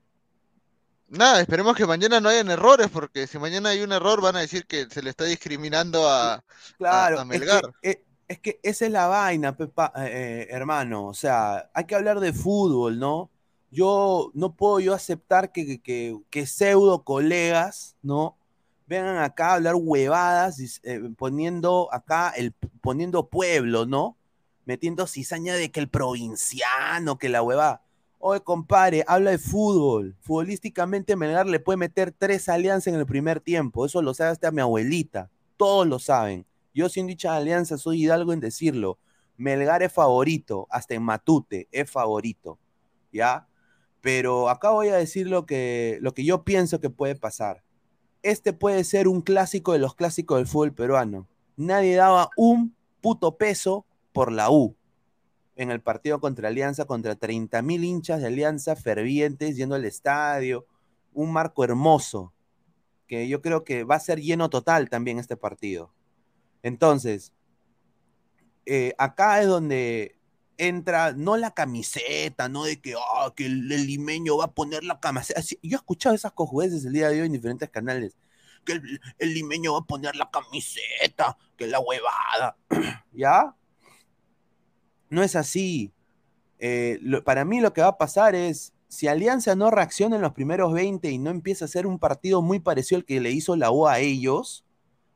[1.08, 4.42] nada, esperemos que mañana no hayan errores, porque si mañana hay un error van a
[4.42, 6.44] decir que se le está discriminando a,
[6.78, 7.62] Claro, a es Melgar.
[7.82, 11.08] que, eh, es que esa es la vaina, Pepa, eh, hermano.
[11.08, 13.32] O sea, hay que hablar de fútbol, ¿no?
[13.72, 18.38] Yo no puedo yo aceptar que, que- que- que pseudo colegas, ¿no?
[18.90, 24.18] Vengan acá a hablar huevadas, eh, poniendo acá el poniendo pueblo, ¿no?
[24.66, 27.84] Metiendo cizaña de que el provinciano, que la hueva.
[28.18, 30.18] Oye, compadre, habla de fútbol.
[30.22, 33.86] Futbolísticamente, Melgar le puede meter tres alianzas en el primer tiempo.
[33.86, 35.30] Eso lo sabe hasta mi abuelita.
[35.56, 36.48] Todos lo saben.
[36.74, 38.98] Yo, sin dicha alianza, soy hidalgo en decirlo.
[39.38, 42.58] Melgar es favorito, hasta en Matute es favorito.
[43.14, 43.48] ¿Ya?
[44.02, 47.62] Pero acá voy a decir lo que, lo que yo pienso que puede pasar.
[48.22, 51.28] Este puede ser un clásico de los clásicos del fútbol peruano.
[51.56, 54.76] Nadie daba un puto peso por la U
[55.56, 60.66] en el partido contra Alianza, contra 30 mil hinchas de Alianza fervientes yendo al estadio.
[61.14, 62.34] Un marco hermoso,
[63.08, 65.94] que yo creo que va a ser lleno total también este partido.
[66.64, 67.34] Entonces,
[68.66, 70.19] eh, acá es donde
[70.60, 75.00] entra, no la camiseta, no de que, ah, que el, limeño va a poner la
[75.00, 75.42] camiseta.
[75.42, 78.16] Yo he escuchado esas cojudeces el día de hoy en diferentes canales.
[78.66, 82.58] Que el, limeño va a poner la camiseta, que la huevada.
[83.14, 83.56] ¿Ya?
[85.10, 85.94] No es así.
[86.60, 90.34] Eh, para mí lo que va a pasar es, si Alianza no reacciona en los
[90.34, 93.56] primeros 20 y no empieza a hacer un partido muy parecido al que le hizo
[93.56, 94.66] la U a ellos,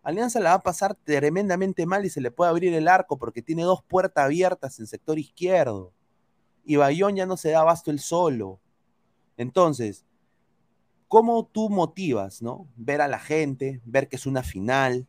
[0.04, 3.42] Alianza la va a pasar tremendamente mal y se le puede abrir el arco porque
[3.42, 5.94] tiene dos puertas abiertas en sector izquierdo.
[6.66, 8.60] Y Bayón ya no se da abasto el solo.
[9.38, 10.06] Entonces,
[11.08, 12.68] ¿cómo tú motivas, no?
[12.76, 15.08] Ver a la gente, ver que es una final.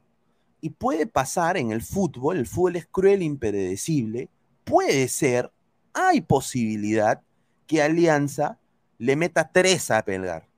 [0.60, 4.30] Y puede pasar en el fútbol, el fútbol es cruel e impredecible.
[4.62, 5.52] Puede ser,
[5.92, 7.20] hay posibilidad
[7.66, 8.60] que Alianza
[8.98, 10.48] le meta tres a Pelgar.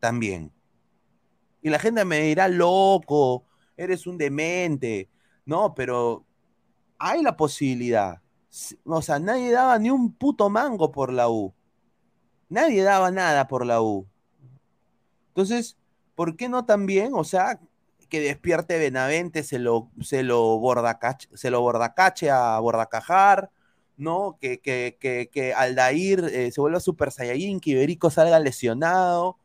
[0.00, 0.52] También.
[1.60, 3.44] Y la gente me dirá, loco,
[3.78, 5.08] eres un demente.
[5.46, 6.26] No, pero
[6.98, 8.20] hay la posibilidad.
[8.84, 11.54] O sea, nadie daba ni un puto mango por la U.
[12.50, 14.06] Nadie daba nada por la U.
[15.28, 15.78] Entonces,
[16.14, 17.12] ¿por qué no también?
[17.14, 17.60] O sea,
[18.08, 23.50] que despierte Benavente, se lo, se lo, bordacache, se lo bordacache a Bordacajar,
[23.96, 24.38] ¿no?
[24.40, 29.38] Que, que, que, que Aldair eh, se vuelva Super Saiyajin, que Iberico salga lesionado,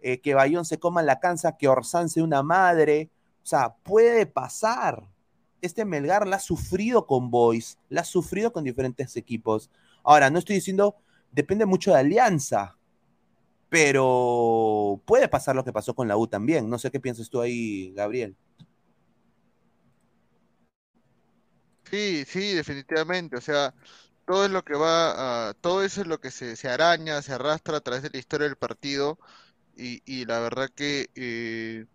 [0.00, 3.10] eh, que Bayón se coma la cansa, que Orsán sea una madre.
[3.48, 5.08] O sea, puede pasar.
[5.62, 9.70] Este Melgar la ha sufrido con Boys, la ha sufrido con diferentes equipos.
[10.04, 10.96] Ahora, no estoy diciendo,
[11.32, 12.76] depende mucho de Alianza,
[13.70, 16.68] pero puede pasar lo que pasó con la U también.
[16.68, 18.36] No sé qué piensas tú ahí, Gabriel.
[21.90, 23.36] Sí, sí, definitivamente.
[23.38, 23.74] O sea,
[24.26, 27.78] todo es lo que va todo eso es lo que se, se araña, se arrastra
[27.78, 29.18] a través de la historia del partido.
[29.76, 31.86] Y, y la verdad que, eh,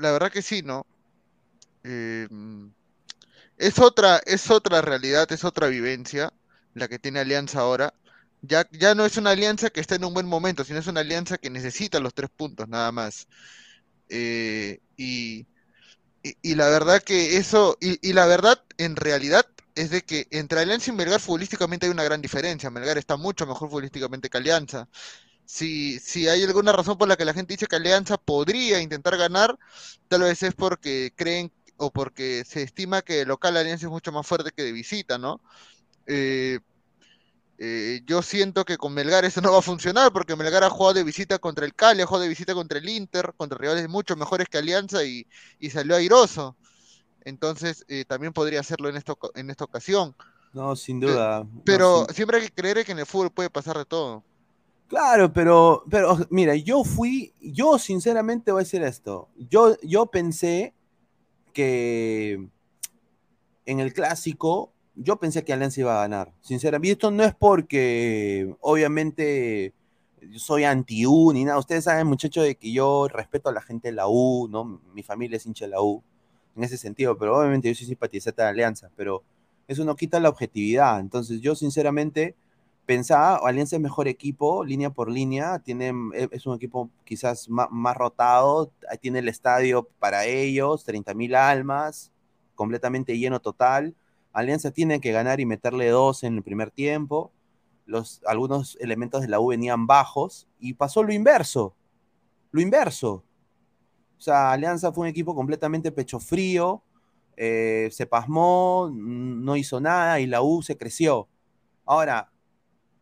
[0.00, 0.86] la verdad que sí, ¿no?
[1.84, 2.28] Eh,
[3.58, 6.32] es otra, es otra realidad, es otra vivencia
[6.74, 7.94] la que tiene Alianza ahora.
[8.42, 11.00] Ya, ya no es una alianza que está en un buen momento, sino es una
[11.00, 13.26] alianza que necesita los tres puntos, nada más.
[14.10, 15.46] Eh, y,
[16.22, 20.60] y, la verdad que eso, y, y la verdad en realidad es de que entre
[20.60, 22.70] Alianza y Melgar futbolísticamente hay una gran diferencia.
[22.70, 24.88] Melgar está mucho mejor futbolísticamente que Alianza.
[25.44, 29.16] Si, si hay alguna razón por la que la gente dice que Alianza podría intentar
[29.16, 29.58] ganar,
[30.08, 34.12] tal vez es porque creen o porque se estima que el local Alianza es mucho
[34.12, 35.42] más fuerte que de visita, ¿no?
[36.06, 36.60] Eh,
[37.58, 40.94] eh, yo siento que con Melgar eso no va a funcionar porque Melgar ha jugado
[40.94, 44.16] de visita contra el Cali, ha jugado de visita contra el Inter, contra rivales mucho
[44.16, 45.26] mejores que Alianza y,
[45.58, 46.56] y salió airoso.
[47.22, 50.16] Entonces eh, también podría hacerlo en esta, oca- en esta ocasión.
[50.52, 51.44] No, sin duda.
[51.64, 54.24] no, Pero sin- siempre hay que creer que en el fútbol puede pasar de todo.
[54.88, 59.28] Claro, pero, pero mira, yo fui, yo sinceramente voy a decir esto.
[59.36, 60.74] Yo, yo pensé
[61.52, 62.48] que
[63.66, 66.32] en el clásico, yo pensé que Alianza iba a ganar.
[66.42, 69.72] Sinceramente, y esto no es porque, obviamente,
[70.36, 71.58] soy anti-U ni nada.
[71.58, 74.80] Ustedes saben, muchachos, de que yo respeto a la gente de la U, ¿no?
[74.92, 76.02] Mi familia es hincha de la U.
[76.56, 79.24] en ese sentido, pero obviamente yo soy simpatizante de Alianza, pero
[79.66, 81.00] eso no quita la objetividad.
[81.00, 82.36] Entonces yo sinceramente
[82.86, 87.68] pensaba, Alianza es mejor equipo, línea por línea, tiene, e, es un equipo quizás más,
[87.70, 92.12] más rotado, tiene el estadio para ellos, 30 mil almas,
[92.54, 93.94] completamente lleno total.
[94.32, 97.32] Alianza tiene que ganar y meterle dos en el primer tiempo.
[97.86, 101.74] Los, algunos elementos de la U venían bajos y pasó lo inverso.
[102.50, 103.24] Lo inverso.
[104.18, 106.82] O sea, Alianza fue un equipo completamente pecho frío,
[107.36, 111.28] eh, se pasmó, no hizo nada y la U se creció.
[111.84, 112.30] Ahora,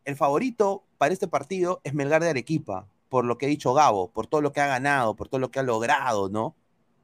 [0.05, 4.11] el favorito para este partido es Melgar de Arequipa, por lo que ha dicho Gabo,
[4.11, 6.57] por todo lo que ha ganado, por todo lo que ha logrado, ¿no?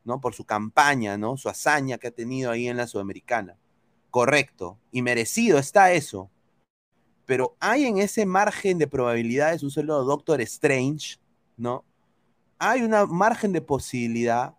[0.05, 0.20] ¿No?
[0.20, 1.36] Por su campaña, ¿no?
[1.36, 3.59] Su hazaña que ha tenido ahí en la Sudamericana.
[4.11, 4.78] Correcto.
[4.90, 6.30] Y merecido está eso.
[7.26, 11.18] Pero hay en ese margen de probabilidades un solo Doctor Strange,
[11.59, 11.84] ¿no?
[12.59, 14.55] Hay una margen de posibilidad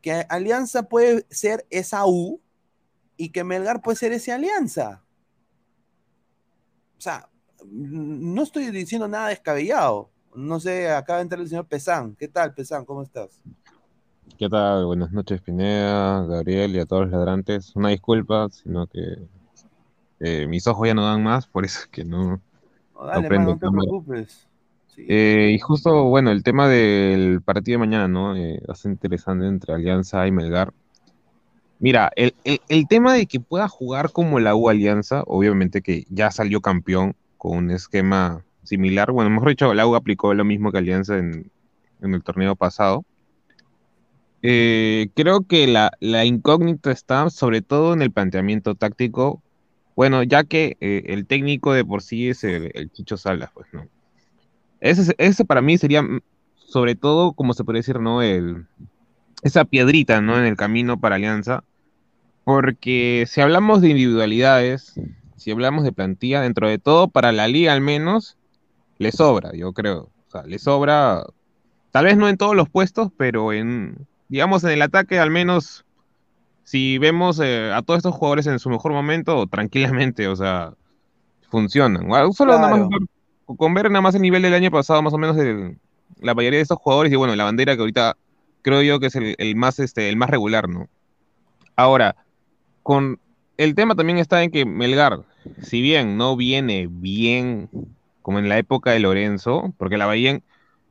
[0.00, 2.40] que Alianza puede ser esa U
[3.16, 5.04] y que Melgar puede ser esa Alianza.
[6.96, 7.28] O sea,
[7.64, 10.10] no estoy diciendo nada descabellado.
[10.34, 12.14] No sé, acaba de entrar el señor Pesán.
[12.14, 12.84] ¿Qué tal, Pesán?
[12.84, 13.40] ¿Cómo estás?
[14.38, 14.84] ¿Qué tal?
[14.84, 17.74] Buenas noches, Pineda, Gabriel y a todos los ladrantes.
[17.74, 19.00] Una disculpa, sino que
[20.20, 22.40] eh, mis ojos ya no dan más, por eso es que no,
[22.94, 24.46] dale, no te preocupes.
[24.98, 28.36] Eh, y justo, bueno, el tema del partido de mañana, ¿no?
[28.36, 30.72] Eh, bastante interesante entre Alianza y Melgar.
[31.78, 36.30] Mira, el, el, tema de que pueda jugar como la U Alianza, obviamente que ya
[36.30, 37.14] salió campeón
[37.46, 39.12] con un esquema similar.
[39.12, 41.48] Bueno, mejor dicho, la U aplicó lo mismo que Alianza en,
[42.02, 43.04] el torneo pasado.
[44.42, 49.42] Eh, creo que la, la, incógnita está sobre todo en el planteamiento táctico.
[49.94, 53.86] Bueno, ya que eh, el técnico de por sí es el, Chicho Salas, pues, ¿no?
[54.80, 56.20] Ese, ese, para mí sería, mm,
[56.56, 58.22] sobre todo, como se puede decir, ¿no?
[58.22, 58.66] El,
[59.42, 60.36] esa piedrita, ¿no?
[60.36, 61.62] En el camino para Alianza.
[62.42, 64.94] Porque si hablamos de individualidades,
[65.36, 68.36] si hablamos de plantilla, dentro de todo, para la liga al menos,
[68.98, 70.10] le sobra, yo creo.
[70.28, 71.24] O sea, le sobra,
[71.90, 75.84] tal vez no en todos los puestos, pero en, digamos, en el ataque al menos,
[76.64, 80.74] si vemos eh, a todos estos jugadores en su mejor momento, tranquilamente, o sea,
[81.50, 82.08] funcionan.
[82.32, 82.88] Solo nada más,
[83.46, 85.36] con ver nada más el nivel del año pasado, más o menos,
[86.20, 88.16] la mayoría de estos jugadores, y bueno, la bandera que ahorita
[88.62, 90.88] creo yo que es el, más, este, el más regular, ¿no?
[91.76, 92.16] Ahora,
[92.82, 93.20] con
[93.56, 95.20] el tema también está en que Melgar,
[95.62, 97.68] si bien no viene bien
[98.22, 100.40] como en la época de Lorenzo, porque la Bahía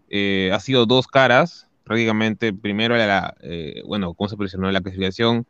[0.10, 5.46] eh, ha sido dos caras, prácticamente primero la, eh, bueno, ¿cómo se posicionó la clasificación?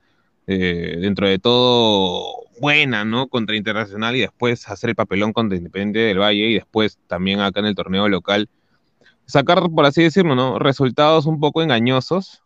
[0.47, 3.27] Eh, dentro de todo buena, ¿no?
[3.27, 7.61] Contra Internacional y después hacer el papelón contra Independiente del Valle y después también acá
[7.61, 8.47] en el torneo local
[9.25, 10.59] sacar, por así decirlo, ¿no?
[10.59, 12.43] Resultados un poco engañosos,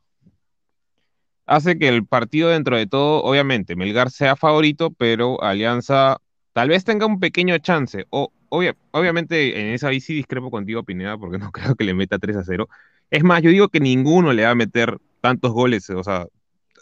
[1.49, 6.17] hace que el partido dentro de todo, obviamente, Melgar sea favorito, pero Alianza
[6.53, 8.05] tal vez tenga un pequeño chance.
[8.11, 12.37] O, obviamente, en esa bici discrepo contigo, Pineda, porque no creo que le meta 3
[12.37, 12.69] a 0.
[13.09, 16.27] Es más, yo digo que ninguno le va a meter tantos goles, o sea,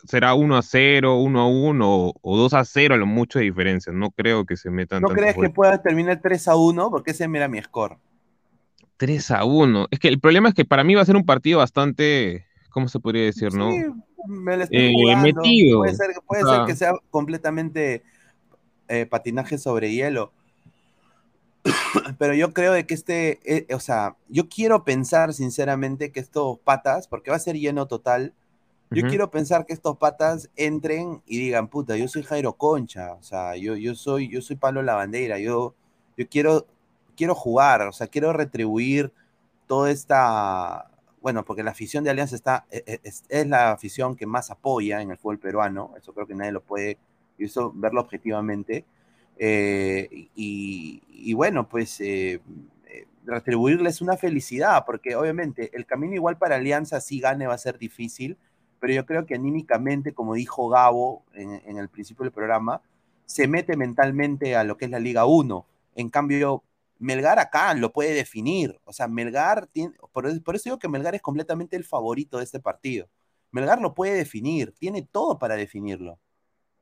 [0.04, 3.46] será 1 a 0, 1 a 1 o 2 a 0 a lo mucho de
[3.46, 3.94] diferencia.
[3.94, 6.92] No creo que se metan ¿No crees que pueda terminar 3 a 1?
[6.92, 7.98] Porque ese era mi score.
[8.98, 9.88] 3 a 1.
[9.92, 12.90] Es que el problema es que para mí va a ser un partido bastante, ¿cómo
[12.90, 13.72] se podría decir, no?
[14.26, 15.80] Me eh, metido.
[15.80, 18.04] Puede, ser, puede ser, que sea completamente
[18.88, 20.32] eh, patinaje sobre hielo.
[22.18, 26.60] Pero yo creo de que este, eh, o sea, yo quiero pensar sinceramente que estos
[26.60, 28.34] patas, porque va a ser lleno total,
[28.90, 33.22] yo quiero pensar que estos patas entren y digan, puta, yo soy Jairo Concha, o
[33.22, 35.76] sea, yo, yo soy, yo soy Pablo Lavandera, yo,
[36.16, 36.66] yo quiero
[37.18, 39.12] quiero jugar, o sea, quiero retribuir
[39.66, 40.90] toda esta,
[41.22, 45.02] bueno, porque la afición de Alianza está, e, e, es, la afición que más apoya
[45.02, 46.98] en el fútbol peruano, eso creo que nadie lo puede
[47.38, 48.86] eso, verlo objetivamente.
[49.38, 52.42] Eh, y, bueno, pues eh,
[52.88, 57.60] eh, retribuirles una felicidad, porque obviamente el camino igual para Alianza, si gane, va a
[57.60, 58.38] ser difícil,
[58.80, 62.82] pero yo creo que anímicamente, como dijo Gabo en, en el principio del programa,
[63.26, 65.66] se mete mentalmente a lo que es la Liga 1.
[65.96, 66.64] En cambio,
[67.00, 68.80] Melgar acá lo puede definir.
[68.84, 72.60] O sea, Melgar tiene, por, eso digo que Melgar es completamente el favorito de este
[72.60, 73.10] partido.
[73.52, 76.20] Melgar lo puede definir, tiene todo para definirlo.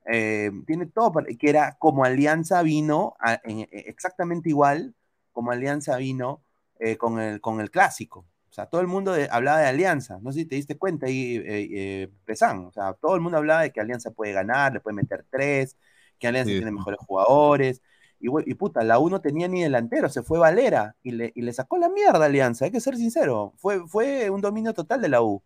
[0.08, 4.94] Eh, tiene todo para, que era como Alianza vino e, exactamente igual
[5.32, 6.44] como Alianza vino
[6.80, 8.26] eh, con, el, con el clásico.
[8.50, 10.20] O sea, todo el mundo hablaba de Alianza.
[10.22, 12.66] No sé si te diste cuenta ahí, eh, Pesán.
[12.66, 15.78] O sea, todo el mundo hablaba de que Alianza puede ganar, le puede meter tres,
[16.18, 17.82] que Alianza tiene mejores jugadores,
[18.20, 21.54] y, puta, la U no tenía ni delantero, se fue Valera y le, y le
[21.54, 23.54] sacó la mierda a Alianza, hay que ser sincero.
[23.58, 25.44] Fue, fue un dominio total de la U.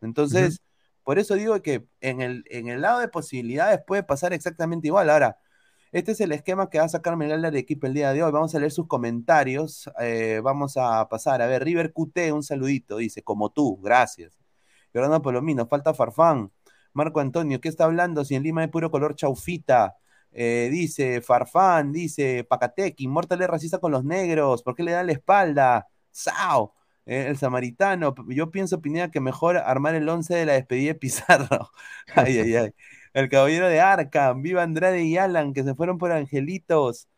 [0.00, 0.60] Entonces,
[1.02, 5.10] por eso digo que en el, en el lado de posibilidades puede pasar exactamente igual.
[5.10, 5.38] Ahora,
[5.90, 8.30] este es el esquema que va a sacar Miguel de equipo el día de hoy.
[8.30, 9.90] Vamos a leer sus comentarios.
[10.00, 11.40] eh, vamos a pasar.
[11.40, 12.98] A ver, River QT, un saludito.
[12.98, 14.38] Dice, como tú, gracias.
[14.92, 16.52] Fernando Palomino, falta Farfán.
[16.92, 18.24] Marco Antonio, ¿qué está hablando?
[18.24, 19.96] Si en Lima hay puro color chaufita.
[20.40, 24.62] Eh, dice Farfán, dice Pacatec, Inmortal es racista con los negros.
[24.62, 25.88] ¿Por qué le dan la espalda?
[26.12, 26.74] Sao.
[27.06, 28.14] Eh, el samaritano.
[28.28, 31.72] Yo pienso, Pineda, que mejor armar el 11 de la despedida de Pizarro.
[32.14, 32.74] ay, ay, ay.
[33.14, 37.08] El caballero de Arkham, viva Andrade y Alan, que se fueron por angelitos.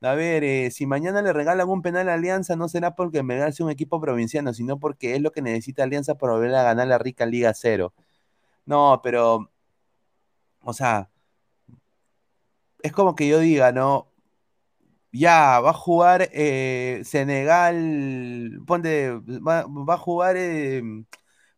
[0.00, 3.52] A ver, eh, si mañana le regalan un penal a Alianza, no será porque Melgar
[3.52, 6.88] sea un equipo provinciano, sino porque es lo que necesita Alianza para volver a ganar
[6.88, 7.92] la rica Liga Cero.
[8.66, 9.50] No, pero,
[10.62, 11.10] o sea,
[12.82, 14.10] es como que yo diga, ¿no?
[15.12, 20.82] Ya, va a jugar eh, Senegal, ponte, va, va a jugar, eh,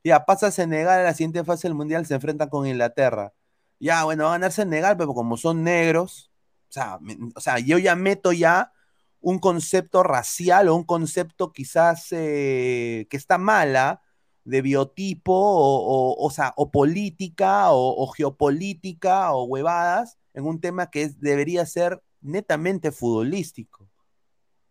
[0.03, 3.33] ya, pasa Senegal a la siguiente fase del Mundial, se enfrenta con Inglaterra.
[3.79, 6.33] Ya, bueno, va a ganar Senegal, pero como son negros,
[6.71, 6.99] o sea,
[7.35, 8.73] o sea, yo ya meto ya
[9.21, 14.03] un concepto racial o un concepto quizás eh, que está mala
[14.45, 20.61] de biotipo o, o, o sea, o política o, o geopolítica o huevadas en un
[20.61, 23.89] tema que es- debería ser netamente futbolístico.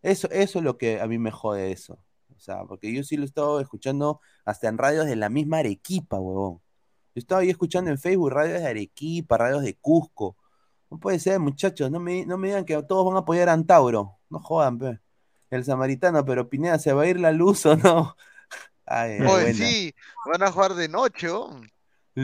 [0.01, 1.99] Eso, eso es lo que a mí me jode eso.
[2.35, 5.59] O sea, porque yo sí lo he estado escuchando hasta en radios de la misma
[5.59, 6.59] Arequipa, huevón.
[7.13, 10.37] Yo estaba ahí escuchando en Facebook radios de Arequipa, radios de Cusco.
[10.89, 13.53] No puede ser, muchachos, no me, no me digan que todos van a apoyar a
[13.53, 14.17] Antauro.
[14.29, 14.99] No jodan, pe.
[15.51, 18.15] El samaritano, pero Pineda, ¿se va a ir la luz o no?
[18.85, 19.53] Ay, Oye, buena.
[19.53, 19.93] sí,
[20.25, 21.61] van a jugar de noche, ¿oh?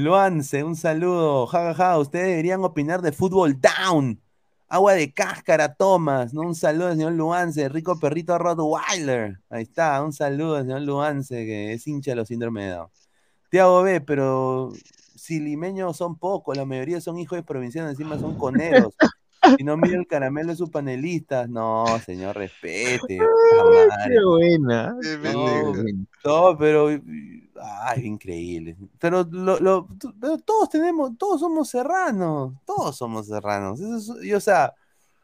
[0.04, 1.48] Luance, un saludo.
[1.48, 2.00] Ja, ja, ja.
[2.00, 4.22] Ustedes deberían opinar de fútbol down.
[4.68, 6.34] Agua de cáscara, Tomás.
[6.34, 6.42] ¿no?
[6.42, 7.70] Un saludo, señor Luance.
[7.70, 9.40] Rico perrito Rottweiler.
[9.50, 10.04] Ahí está.
[10.04, 12.90] Un saludo, señor Luance, que es hincha de los síndromes de Down.
[13.50, 14.74] Tiago B, pero
[15.16, 18.94] si limeños son pocos, la mayoría son hijos de provincianos, encima son coneros.
[19.58, 21.48] Si no mira el caramelo de sus panelistas.
[21.48, 23.18] No, señor, respete.
[23.18, 24.16] madre.
[24.16, 24.96] Qué buena.
[25.34, 25.74] No,
[26.26, 26.90] no, pero
[27.62, 28.78] ay, increíble.
[29.00, 29.88] Pero, lo, lo-
[30.20, 33.80] pero todos tenemos, todos somos serranos, todos somos serranos.
[33.80, 34.74] Eso es- y, o sea,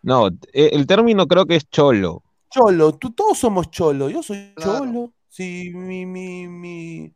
[0.02, 2.24] No, eh, el término creo que es cholo.
[2.50, 4.10] cholo, tú, todos somos cholo.
[4.10, 5.14] Yo soy cholo.
[5.30, 7.14] Sí, mi, mi, mi,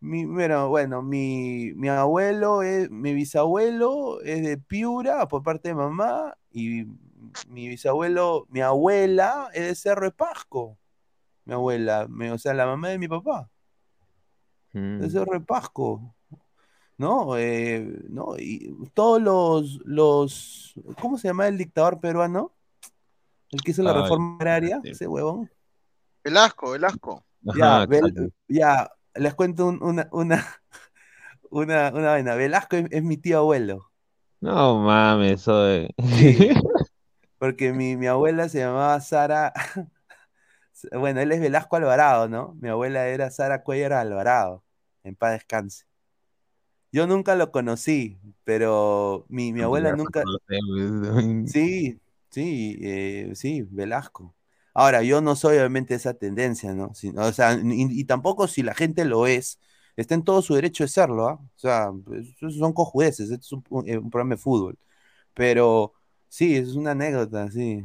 [0.00, 5.74] mi, bueno, bueno, mi, mi abuelo es, mi bisabuelo es de Piura por parte de
[5.74, 6.84] mamá y
[7.48, 10.78] mi bisabuelo, mi abuela es de Cerro de Pasco.
[11.44, 13.50] Mi abuela, me- o sea, la mamá de mi papá.
[14.72, 15.00] Mm.
[15.00, 16.14] de Cerro de Pasco,
[16.98, 17.36] ¿no?
[17.38, 18.36] Eh, ¿no?
[18.38, 22.54] Y todos los, los, ¿cómo se llama el dictador peruano?
[23.50, 24.90] El que hizo la Ay, reforma agraria, espérate.
[24.92, 25.50] ese huevón.
[26.24, 27.24] Velasco, Velasco.
[27.42, 28.34] Ya, Ajá, Vel- exacto.
[28.48, 30.44] ya, les cuento un- una, una,
[31.50, 32.34] una, una vaina.
[32.34, 33.90] Velasco es, es mi tío abuelo,
[34.40, 35.94] No mames, eso de-
[37.38, 39.52] porque mi, mi abuela se llamaba Sara,
[40.92, 42.54] bueno, él es Velasco Alvarado, ¿no?
[42.60, 44.64] Mi abuela era Sara Cuellar Alvarado,
[45.04, 45.84] en paz descanse.
[46.92, 50.22] Yo nunca lo conocí, pero mi, mi abuela nunca,
[51.46, 52.00] Sí,
[52.30, 54.34] sí, eh, sí, Velasco.
[54.74, 56.94] Ahora, yo no soy obviamente esa tendencia, ¿no?
[56.94, 59.58] Si- o sea, y, y tampoco si la gente lo es,
[59.96, 61.34] está en todo su derecho de serlo, ¿ah?
[61.42, 64.78] O sea, esos son cojudeces, es un, un- eh, un programa de fútbol.
[65.34, 65.94] Pero
[66.28, 67.84] sí, es una anécdota, sí.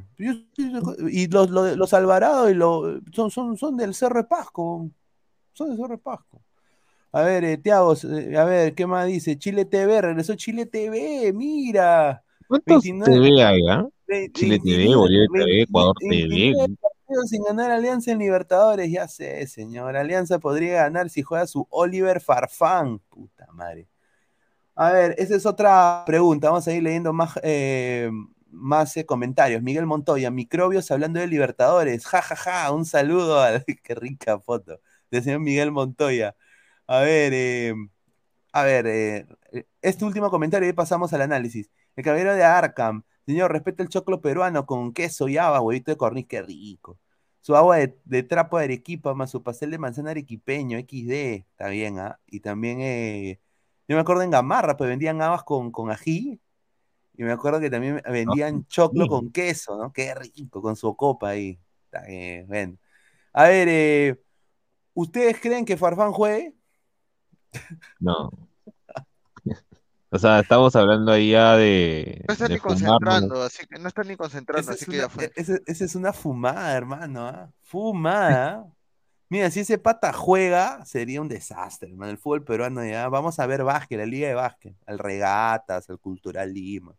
[1.10, 4.89] Y los, los, los Alvarado y los, son, son, son del Cerro de Pasco,
[5.54, 6.41] son del Cerro de Pasco.
[7.12, 9.38] A ver, eh, Tiago, eh, a ver, ¿qué más dice?
[9.38, 12.24] Chile TV, regresó Chile TV, mira.
[12.48, 13.88] ¿Cuántos 29 TV hay, ah?
[14.34, 16.78] Chile TV, 29, Bolivia TV, Ecuador 29 TV.
[16.82, 19.96] partidos sin ganar Alianza en Libertadores, ya sé, señor.
[19.96, 23.00] Alianza podría ganar si juega su Oliver Farfán.
[23.10, 23.88] Puta madre.
[24.76, 26.50] A ver, esa es otra pregunta.
[26.50, 28.10] Vamos a ir leyendo más, eh,
[28.54, 29.62] más eh, comentarios.
[29.62, 32.06] Miguel Montoya, microbios hablando de Libertadores.
[32.06, 32.72] Ja, ja, ja.
[32.72, 33.66] Un saludo al.
[33.84, 34.80] Qué rica foto.
[35.12, 36.36] Del señor Miguel Montoya.
[36.88, 37.74] A ver, eh,
[38.51, 39.28] a ver, eh,
[39.82, 41.70] este último comentario y pasamos al análisis.
[41.95, 43.04] El caballero de Arkham.
[43.26, 46.99] Señor, respeta el choclo peruano con queso y haba, huevito de corniz, qué rico.
[47.41, 51.12] Su agua de, de trapo de Arequipa más su pastel de manzana arequipeño, XD,
[51.51, 52.20] está bien, ¿ah?
[52.28, 53.39] Y también, eh,
[53.88, 56.39] yo me acuerdo en Gamarra, pues vendían habas con, con ají,
[57.16, 59.09] y me acuerdo que también vendían choclo sí.
[59.09, 59.91] con queso, ¿no?
[59.93, 61.59] Qué rico, con su copa ahí.
[61.86, 62.78] Está bien, bueno.
[63.34, 64.22] A ver, eh,
[64.93, 66.53] ¿ustedes creen que Farfán juegue?
[67.99, 68.32] No.
[70.09, 72.82] O sea, estamos hablando ahí ya de, No están de ni fumarnos.
[72.84, 75.32] concentrando, así que no están ni concentrando, Esa así es, que ya una, fue.
[75.36, 77.51] esa- esa es una fumada, hermano, ¿ah?
[77.64, 78.68] Fumada.
[79.30, 82.11] Mira, si ese pata juega, sería un desastre, hermano.
[82.11, 83.09] El fútbol peruano ya.
[83.09, 84.76] Vamos a ver básquet, la liga de básquet.
[84.86, 86.93] Al Regatas, al Cultural Lima.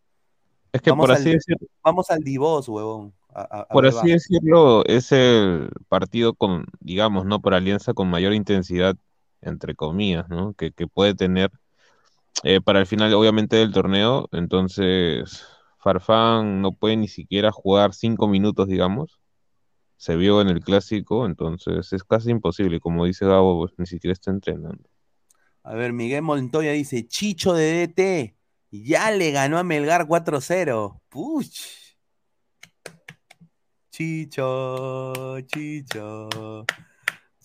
[0.74, 3.14] Es que vamos por así al, decirlo, Vamos al Divos, huevón.
[3.34, 7.40] a- por así decirlo, es el partido con, digamos, ¿no?
[7.40, 8.96] Por alianza con mayor intensidad,
[9.40, 10.54] entre comillas, ¿no?
[10.54, 11.50] Que, que puede tener
[12.44, 14.28] eh, para el final, obviamente, del torneo.
[14.32, 15.44] Entonces,
[15.78, 19.20] Farfán no puede ni siquiera jugar cinco minutos, digamos.
[19.98, 22.80] Se vio en el clásico, entonces es casi imposible.
[22.80, 24.84] Como dice Gabo, pues ni siquiera está entrenando.
[25.62, 28.33] A ver, Miguel Montoya dice, Chicho de DT,
[28.82, 31.00] ya le ganó a Melgar 4-0.
[31.08, 31.60] Puch.
[33.90, 36.64] Chicho, Chicho.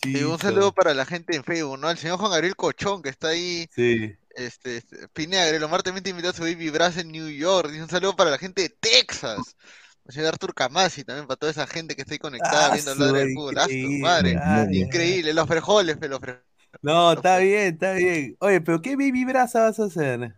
[0.02, 1.92] Y un saludo para la gente en Facebook, ¿no?
[1.92, 3.70] El señor Juan Gabriel Cochón, que está ahí.
[3.76, 4.16] Sí.
[4.32, 7.72] Este, este, Pineda, Grelomar también te invitó a su baby Brass en New York.
[7.76, 9.56] Y un saludo para la gente de Texas.
[10.06, 12.92] El señor Artur Camasi también, para toda esa gente que está ahí conectada Ah, viendo
[12.92, 13.58] hablar del fútbol.
[13.60, 14.78] ¡Ah, increíble, madre!
[14.78, 16.46] Increíble, los frijoles, pe, los frijoles.
[16.82, 18.36] No, está bien, está bien.
[18.40, 20.34] Oye, pero ¿qué baby brasa vas a hacer?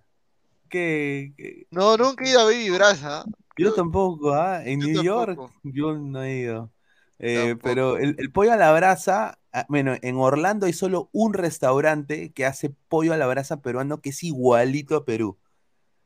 [1.72, 3.26] No, nunca he ido a Baby Brasa.
[3.58, 4.64] Yo tampoco, ¿ah?
[4.66, 6.72] En Yo New York yo no he ido.
[7.20, 11.34] Eh, pero el, el pollo a la brasa, ah, bueno, en Orlando hay solo un
[11.34, 15.38] restaurante que hace pollo a la brasa peruano que es igualito a Perú.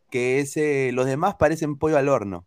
[0.09, 2.45] Que es, eh, los demás parecen pollo al horno.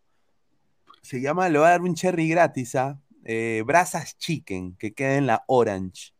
[1.01, 3.01] Se llama, le voy a dar un cherry gratis, ¿ah?
[3.25, 6.13] Eh, Brasas Chicken, que queda en la Orange,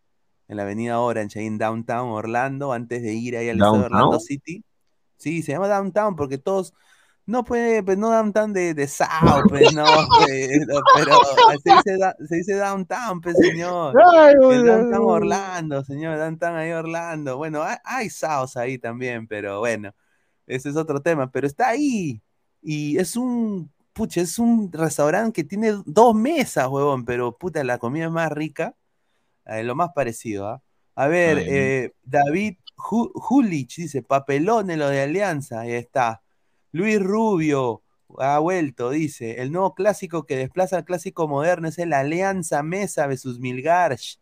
[0.47, 3.85] en la avenida Orange, ahí en Downtown Orlando, antes de ir ahí al estado de
[3.85, 4.21] Orlando.
[4.21, 4.65] City.
[5.19, 6.73] Sí, se llama Downtown porque todos,
[7.27, 9.85] no pues, pues no Downtown de, de South, pues no,
[10.19, 11.19] pues, no, pero
[11.63, 13.95] se dice, da- se dice Downtown, pues señor.
[14.17, 15.05] Ay, El güey, Downtown.
[15.05, 17.37] Orlando, señor, Downtown ahí Orlando.
[17.37, 19.93] Bueno, hay, hay South ahí también, pero bueno,
[20.47, 22.23] ese es otro tema, pero está ahí.
[22.63, 27.79] Y es un, pucha, es un restaurante que tiene dos mesas, huevón, pero puta, la
[27.79, 28.75] comida es más rica,
[29.47, 30.63] eh, lo más parecido, ¿ah?
[30.95, 36.23] A ver, eh, David Ju- Julich dice, papelones lo de Alianza, ahí está.
[36.73, 37.83] Luis Rubio
[38.19, 43.07] ha vuelto, dice, el nuevo clásico que desplaza al clásico moderno es el Alianza Mesa
[43.07, 44.19] versus Milgarch.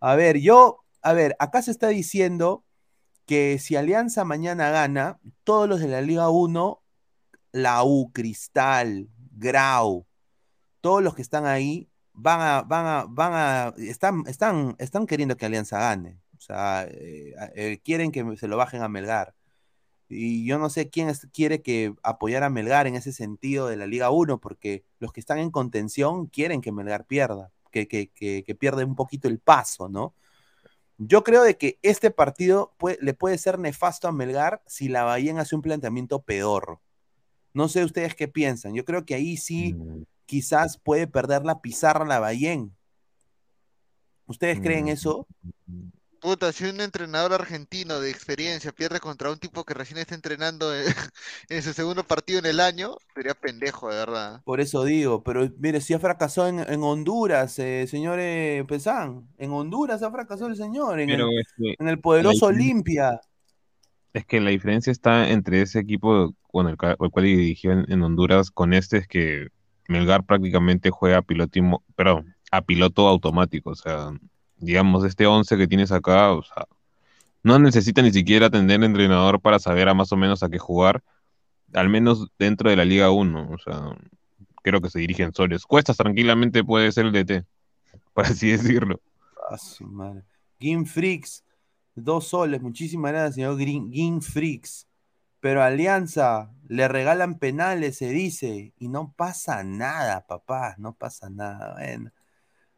[0.00, 2.64] A ver, yo, a ver, acá se está diciendo
[3.26, 6.82] que si Alianza mañana gana, todos los de la Liga 1,
[7.52, 10.06] la U, Cristal, Grau,
[10.80, 15.36] todos los que están ahí van a, van a, van a, están, están, están queriendo
[15.36, 16.20] que Alianza gane.
[16.36, 19.34] O sea, eh, eh, quieren que se lo bajen a Melgar.
[20.08, 23.76] Y yo no sé quién es- quiere que apoyar a Melgar en ese sentido de
[23.76, 28.08] la Liga 1, porque los que están en contención quieren que Melgar pierda, que, que,
[28.08, 30.14] que, que pierda un poquito el paso, ¿no?
[30.98, 35.02] Yo creo de que este partido puede- le puede ser nefasto a Melgar si la
[35.04, 36.80] Bahía hace un planteamiento pedorro.
[37.52, 38.74] No sé ustedes qué piensan.
[38.74, 39.74] Yo creo que ahí sí
[40.26, 42.58] quizás puede perder la pizarra la Bahía.
[44.26, 45.26] ¿Ustedes creen eso?
[46.24, 50.74] Puta, si un entrenador argentino de experiencia pierde contra un tipo que recién está entrenando
[50.74, 50.86] en,
[51.50, 54.40] en su segundo partido en el año, sería pendejo, de verdad.
[54.42, 59.28] Por eso digo, pero mire, si ha fracasado en, en Honduras, eh, señor eh, Pesán.
[59.36, 62.56] En Honduras ha fracasado el señor, en, Pero el, es que en el poderoso la
[62.56, 63.20] diferencia- Olimpia.
[64.14, 68.50] Es que la diferencia está entre ese equipo, bueno, el, cual dirigió en, en Honduras,
[68.50, 69.48] con este es que
[69.88, 73.68] Melgar prácticamente juega a piloto, imo- perdón, a piloto automático.
[73.68, 74.10] O sea,
[74.64, 76.66] digamos, este 11 que tienes acá, o sea,
[77.42, 81.02] no necesita ni siquiera tener entrenador para saber a más o menos a qué jugar,
[81.74, 83.50] al menos dentro de la Liga 1.
[83.52, 83.96] O sea,
[84.62, 85.66] creo que se dirigen soles.
[85.66, 87.44] Cuestas tranquilamente puede ser el DT,
[88.14, 89.00] por así decirlo.
[89.50, 90.24] A su madre.
[90.60, 91.44] Game Freaks,
[91.94, 92.62] dos soles.
[92.62, 94.86] Muchísimas gracias, señor Green- Freaks.
[95.40, 101.74] Pero Alianza, le regalan penales, se dice, y no pasa nada, papá, no pasa nada.
[101.74, 102.10] Bueno.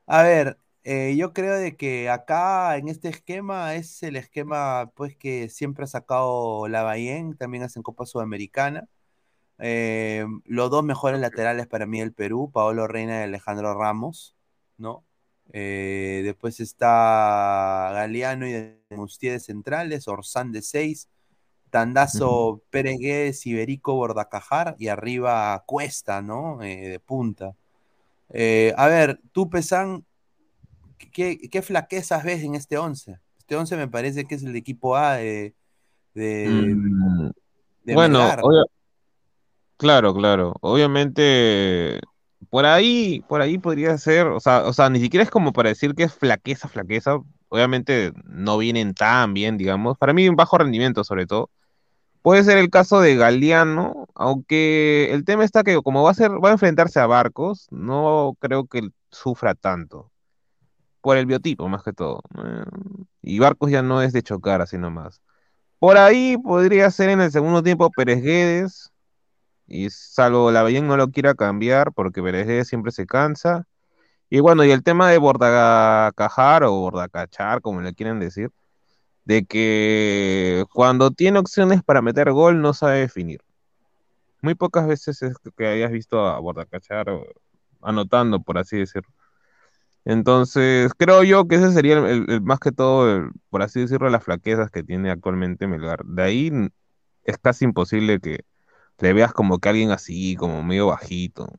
[0.07, 0.59] A ver,
[0.89, 5.83] eh, yo creo de que acá en este esquema es el esquema pues que siempre
[5.83, 8.89] ha sacado la Bayén, también hacen Copa Sudamericana.
[9.59, 14.37] Eh, los dos mejores laterales para mí del Perú, Paolo Reina y Alejandro Ramos,
[14.79, 15.05] ¿no?
[15.53, 21.09] Eh, después está Galeano y Mustier de centrales, Orsán de 6,
[21.71, 26.59] Tandazo Pérez Guedes, Iberico Bordacajar y arriba Cuesta, ¿no?
[26.59, 27.57] De punta.
[28.77, 30.05] A ver, tú, Pesán,
[30.99, 33.19] ¿qué, qué flaquezas ves en este 11?
[33.39, 35.55] Este 11 me parece que es el equipo A de,
[36.15, 37.31] de, Mm,
[37.85, 38.65] de bueno, obvia-
[39.77, 40.55] claro, claro.
[40.61, 42.01] Obviamente,
[42.51, 45.69] por ahí, por ahí podría ser, o sea, o sea, ni siquiera es como para
[45.71, 47.19] decir que es flaqueza, flaqueza.
[47.49, 49.97] Obviamente no vienen tan bien, digamos.
[49.99, 51.51] Para mí, un bajo rendimiento, sobre todo.
[52.23, 56.33] Puede ser el caso de Galeano, aunque el tema está que como va a ser,
[56.45, 60.13] va a enfrentarse a Barcos, no creo que sufra tanto.
[61.07, 62.21] Por el biotipo más que todo.
[63.23, 65.21] Y Barcos ya no es de chocar así nomás.
[65.79, 68.91] Por ahí podría ser en el segundo tiempo Pérez Guedes,
[69.69, 73.69] y salvo la Lavallén no lo quiera cambiar porque Pérez Guedes siempre se cansa.
[74.31, 78.51] Y bueno, y el tema de Bordacajar o Bordacachar, como le quieren decir,
[79.25, 83.43] de que cuando tiene opciones para meter gol no sabe definir.
[84.43, 87.07] Muy pocas veces es que hayas visto a Bordacachar
[87.81, 89.09] anotando, por así decirlo.
[90.07, 94.71] Entonces, creo yo que ese sería el, más que todo, por así decirlo, las flaquezas
[94.71, 96.05] que tiene actualmente Melgar.
[96.05, 96.53] De ahí
[97.25, 98.45] es casi imposible que
[98.99, 101.53] le veas como que alguien así, como medio bajito.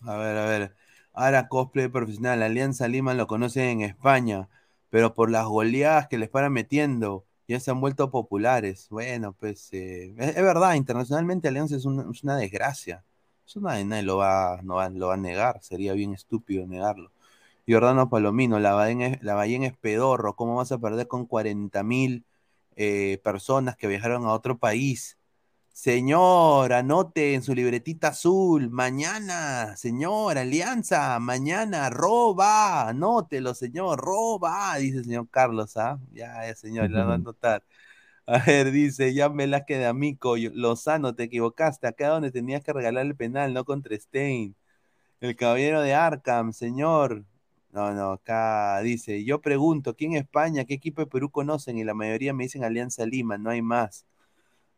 [0.00, 0.74] A ver, a ver.
[1.12, 4.48] Ahora cosplay profesional, Alianza Lima lo conocen en España,
[4.90, 8.88] pero por las goleadas que les paran metiendo, ya se han vuelto populares.
[8.90, 13.04] Bueno, pues eh, es, verdad, internacionalmente Alianza es una desgracia.
[13.46, 17.12] Eso nadie, lo, va, no va, lo va a negar, sería bien estúpido negarlo.
[17.68, 22.24] Jordano Palomino, la Ballén es pedorro, ¿cómo vas a perder con 40 mil
[22.76, 25.18] eh, personas que viajaron a otro país?
[25.72, 34.98] Señor, anote en su libretita azul, mañana, señor, Alianza, mañana, roba, anótelo, señor, roba, dice
[34.98, 35.98] el señor Carlos, ¿ah?
[36.12, 37.64] Ya, ya, señor, le va a anotar.
[38.26, 42.72] A ver, dice, ya me la de amigo, Lozano, te equivocaste, acá donde tenías que
[42.72, 44.54] regalar el penal, no contra Stein.
[45.20, 47.24] El caballero de Arkham, señor.
[47.72, 51.78] No, no, acá dice, yo pregunto, ¿quién en España, qué equipo de Perú conocen?
[51.78, 54.06] Y la mayoría me dicen Alianza Lima, no hay más.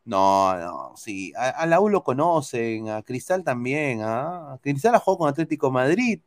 [0.05, 4.59] No, no, sí, a, la U lo conocen, a Cristal también, ¿ah?
[4.61, 6.21] Cristal ha jugado con Atlético Madrid.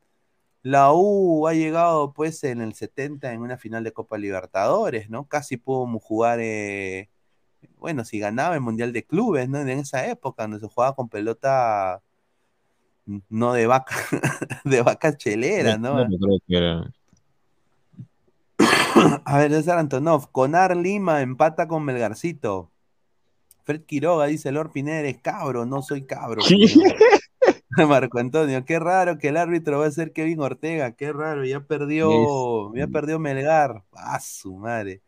[0.69, 5.27] La U ha llegado pues en el 70 en una final de Copa Libertadores, ¿no?
[5.27, 7.09] Casi pudo jugar, eh,
[7.79, 9.61] bueno, si ganaba el Mundial de Clubes, ¿no?
[9.61, 12.03] En esa época, donde se jugaba con pelota
[13.31, 13.97] no de vaca,
[14.64, 16.07] de vaca chelera, ¿no?
[19.25, 22.71] A ver, César Antonov, Conar Lima empata con Melgarcito.
[23.64, 26.43] Fred Quiroga dice, Lord Pineres, cabro, no soy cabro.
[27.89, 31.61] Marco Antonio, qué raro que el árbitro va a ser Kevin Ortega, qué raro, ya
[31.61, 35.03] perdió, ya perdió Melgar, a su madre.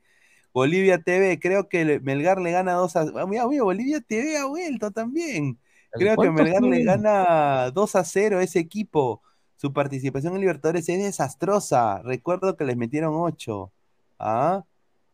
[0.53, 4.47] Bolivia TV, creo que Melgar le gana 2 a ah, mira, mira, Bolivia TV ha
[4.47, 5.59] vuelto también.
[5.93, 9.23] Creo que Melgar le gana 2 a 0 a ese equipo.
[9.57, 12.01] Su participación en Libertadores es desastrosa.
[12.03, 13.73] Recuerdo que les metieron 8.
[14.19, 14.65] ¿Ah?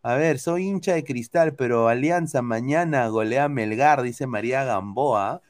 [0.06, 5.42] A ver, soy hincha de cristal, pero Alianza mañana golea Melgar, dice María Gamboa.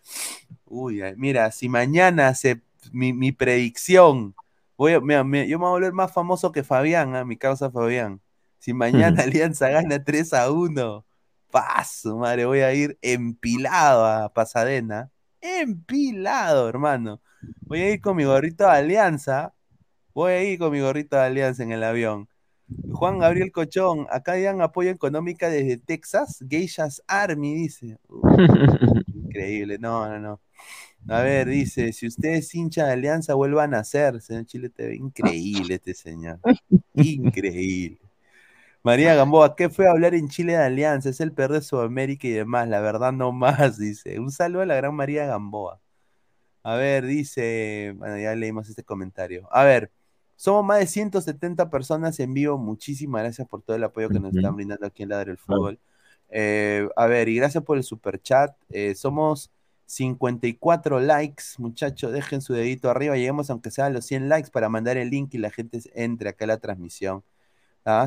[0.64, 4.34] Uy, mira, si mañana se, mi, predicción,
[4.78, 7.26] voy yo me voy a volver más famoso que Fabián, ¿ah?
[7.26, 8.22] mi causa Fabián.
[8.58, 11.04] Si mañana Alianza gana 3 a 1,
[11.50, 15.10] paso, madre, voy a ir empilado a Pasadena.
[15.42, 17.20] Empilado, hermano.
[17.60, 19.54] Voy a ir con mi gorrito de Alianza.
[20.14, 22.30] Voy a ir con mi gorrito de Alianza en el avión.
[22.92, 27.98] Juan Gabriel Cochón, acá dan apoyo económica desde Texas, Geishas Army, dice.
[29.14, 30.40] increíble, no, no, no.
[31.08, 34.96] A ver, dice, si usted es hincha de Alianza, vuelvan a ser, señor Chile TV.
[34.96, 36.40] Increíble este señor.
[36.94, 38.00] Increíble.
[38.82, 41.10] María Gamboa, ¿qué fue hablar en Chile de Alianza?
[41.10, 42.68] Es el peor de Sudamérica y demás.
[42.68, 44.18] La verdad, no más, dice.
[44.18, 45.80] Un saludo a la gran María Gamboa.
[46.62, 47.94] A ver, dice.
[47.96, 49.48] Bueno, ya leímos este comentario.
[49.52, 49.92] A ver,
[50.36, 52.58] somos más de 170 personas en vivo.
[52.58, 55.78] Muchísimas gracias por todo el apoyo que nos están brindando aquí en Ladre del Fútbol.
[56.28, 58.54] Eh, a ver, y gracias por el super chat.
[58.68, 59.50] Eh, somos
[59.86, 62.12] 54 likes, muchachos.
[62.12, 63.16] Dejen su dedito arriba.
[63.16, 66.28] Lleguemos, aunque sea a los 100 likes, para mandar el link y la gente entre
[66.28, 67.22] acá a la transmisión.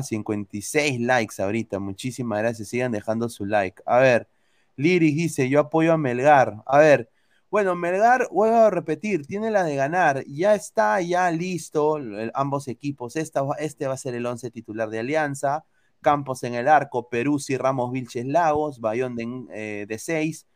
[0.02, 1.78] 56 ah, likes ahorita.
[1.78, 2.68] Muchísimas gracias.
[2.68, 3.82] Sigan dejando su like.
[3.86, 4.28] A ver,
[4.76, 6.62] Liris dice: Yo apoyo a Melgar.
[6.66, 7.08] A ver.
[7.50, 10.24] Bueno, Melgar, vuelvo a repetir, tiene la de ganar.
[10.26, 11.98] Ya está, ya listo
[12.32, 13.16] ambos equipos.
[13.16, 15.64] Este va a ser el 11 titular de Alianza.
[16.00, 20.46] Campos en el arco, Peruzzi, Ramos, Vilches, Lagos, Bayón de 6.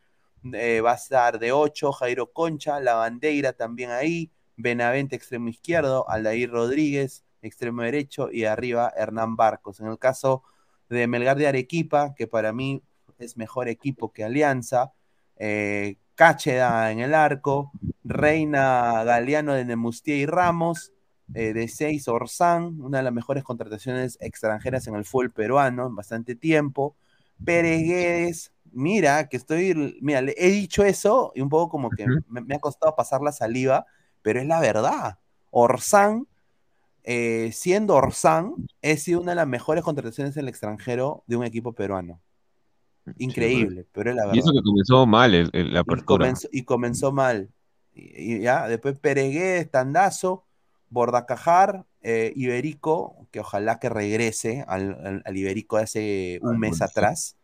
[0.53, 4.31] Eh, eh, va a estar de 8, Jairo Concha, La Bandeira también ahí.
[4.55, 6.09] Benavente, extremo izquierdo.
[6.09, 8.31] Aldair Rodríguez, extremo derecho.
[8.31, 9.81] Y arriba, Hernán Barcos.
[9.81, 10.43] En el caso
[10.89, 12.81] de Melgar de Arequipa, que para mí
[13.19, 14.93] es mejor equipo que Alianza.
[15.37, 17.71] Eh, Cácheda en el arco,
[18.03, 20.93] Reina Galeano de Nemustier y Ramos,
[21.33, 25.95] eh, de 6 Orsán, una de las mejores contrataciones extranjeras en el fútbol peruano en
[25.95, 26.95] bastante tiempo.
[27.43, 32.55] Pérez mira, que estoy, mira, le he dicho eso y un poco como que me,
[32.55, 33.85] ha costado pasar la saliva,
[34.21, 35.17] pero es la verdad.
[35.49, 36.27] Orsán,
[37.03, 41.45] eh, siendo Orsán, es sido una de las mejores contrataciones en el extranjero de un
[41.45, 42.21] equipo peruano.
[43.17, 44.35] Increíble, pero es la verdad.
[44.35, 46.33] Y eso que comenzó mal el, la apertura.
[46.51, 47.49] Y comenzó, mal.
[47.93, 50.45] Y, ya, después Peregué, Tandazo,
[50.89, 56.81] Bordacajar, eh, Iberico, que ojalá que regrese al, al- al Iberico de hace un mes
[56.81, 57.37] atrás,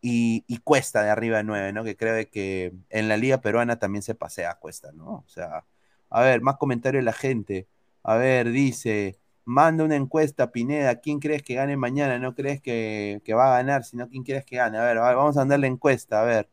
[0.00, 1.84] y, y Cuesta de arriba de 9, ¿no?
[1.84, 5.06] Que creo que en la liga peruana también se pasea Cuesta, ¿no?
[5.10, 5.64] O sea,
[6.10, 7.68] a ver, más comentarios de la gente.
[8.02, 12.18] A ver, dice, manda una encuesta, Pineda, ¿quién crees que gane mañana?
[12.18, 14.76] No crees que, que va a ganar, sino quién crees que gane.
[14.76, 16.50] A ver, a vamos a mandar la encuesta, a ver.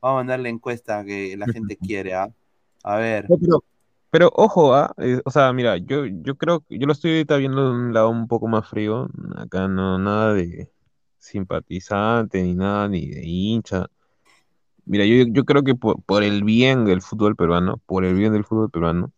[0.00, 2.30] Vamos a mandar la encuesta que la gente quiere, ¿ah?
[2.84, 3.28] A ver.
[3.28, 3.64] No, pero,
[4.10, 7.36] pero ojo, ah, eh, o sea, mira, yo, yo creo que yo lo estoy ahorita
[7.36, 9.08] viendo de un lado un poco más frío.
[9.36, 10.70] Acá no, nada de
[11.18, 13.86] simpatizante, ni nada, ni de hincha.
[14.84, 18.32] Mira, yo, yo creo que por, por el bien del fútbol peruano, por el bien
[18.32, 19.12] del fútbol peruano,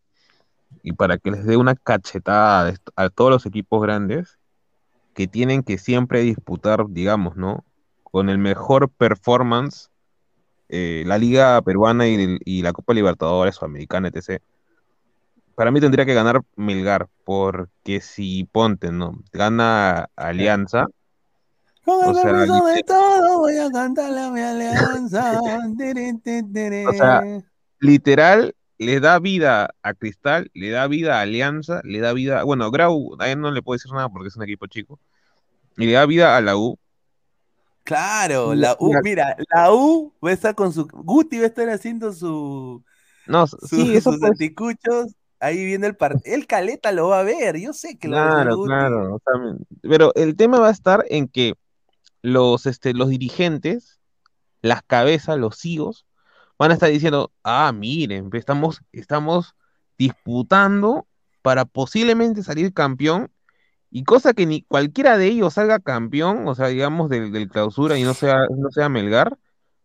[0.83, 4.39] y para que les dé una cachetada a todos los equipos grandes
[5.15, 7.65] que tienen que siempre disputar, digamos, ¿no?
[8.05, 9.91] Con el mejor performance,
[10.69, 14.41] eh, la Liga Peruana y, y la Copa Libertadores o Americana, etc.
[15.55, 19.19] Para mí tendría que ganar Melgar, porque si ponte, ¿no?
[19.33, 20.87] Gana Alianza,
[21.85, 25.41] Con el o sea, de todo voy a cantarle a mi alianza.
[26.87, 27.23] O sea,
[27.81, 32.71] literal, le da vida a Cristal, le da vida a Alianza, le da vida, bueno,
[32.71, 34.99] Grau, a él no le puedo decir nada porque es un equipo chico,
[35.77, 36.79] y le da vida a la U.
[37.85, 39.35] Claro, la U, mira.
[39.55, 40.87] la U va a estar con su.
[40.87, 42.85] Guti va a estar haciendo su,
[43.27, 45.15] No, su- sí, eso sus anticuchos.
[45.41, 46.35] Ahí viene el partido.
[46.35, 48.69] El Caleta lo va a ver, yo sé que lo va a ver claro, Guti.
[48.69, 49.21] claro,
[49.83, 51.55] pero el tema va a estar en que
[52.23, 54.01] los, este, los dirigentes,
[54.61, 56.05] las cabezas, los CEOs,
[56.59, 59.55] van a estar diciendo, ah, miren, estamos, estamos
[59.97, 61.07] disputando
[61.43, 63.31] para posiblemente salir campeón,
[63.91, 67.99] y cosa que ni cualquiera de ellos salga campeón, o sea, digamos, del, del clausura
[67.99, 69.39] y no sea, no sea Melgar,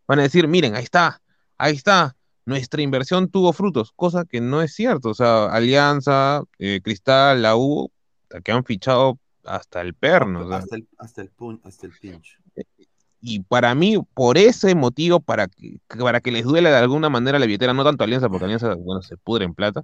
[0.07, 1.21] van a decir, miren, ahí está,
[1.57, 2.15] ahí está,
[2.45, 7.55] nuestra inversión tuvo frutos, cosa que no es cierto, o sea, Alianza, eh, Cristal, la
[7.55, 7.91] U,
[8.43, 12.39] que han fichado hasta el perno, Hasta el, hasta el, pun- hasta el pincho.
[13.23, 17.39] Y para mí, por ese motivo, para que, para que les duela de alguna manera
[17.39, 19.83] la billetera, no tanto Alianza, porque Alianza, bueno, se pudre en plata,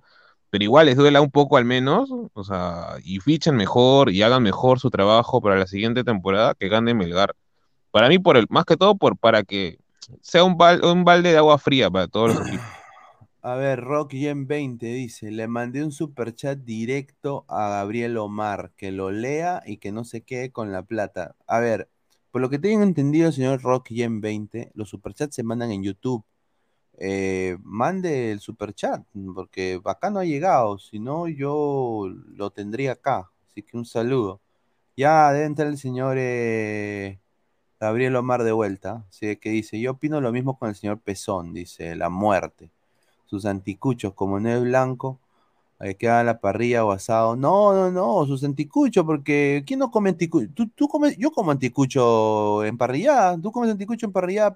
[0.50, 4.44] pero igual les duela un poco al menos, o sea, y fichen mejor y hagan
[4.44, 7.36] mejor su trabajo para la siguiente temporada que gane Melgar.
[7.92, 9.80] Para mí, por el, más que todo, por, para que
[10.22, 12.74] sea un, bal- un balde de agua fría para todos los equipos.
[13.42, 18.92] A ver, Rock Gen 20 dice, le mandé un superchat directo a Gabriel Omar, que
[18.92, 21.36] lo lea y que no se quede con la plata.
[21.48, 21.90] A ver,
[22.32, 26.24] por lo que tengo entendido, señor Rock Gen 20, los superchats se mandan en YouTube.
[26.98, 29.04] Eh, mande el superchat,
[29.36, 33.30] porque acá no ha llegado, si no yo lo tendría acá.
[33.50, 34.42] Así que un saludo.
[34.98, 37.20] Ya debe entrar el señor eh,
[37.80, 41.54] Gabriel Omar de vuelta, así que dice, yo opino lo mismo con el señor Pezón,
[41.54, 42.72] dice, la muerte
[43.30, 45.20] sus anticuchos, como no es blanco,
[45.98, 47.36] que haga la parrilla o asado.
[47.36, 50.50] No, no, no, sus anticuchos, porque ¿quién no come anticucho?
[50.54, 53.40] ¿Tú, tú comes, yo como anticucho en parrillada.
[53.42, 54.54] ¿Tú comes anticucho en parrillada?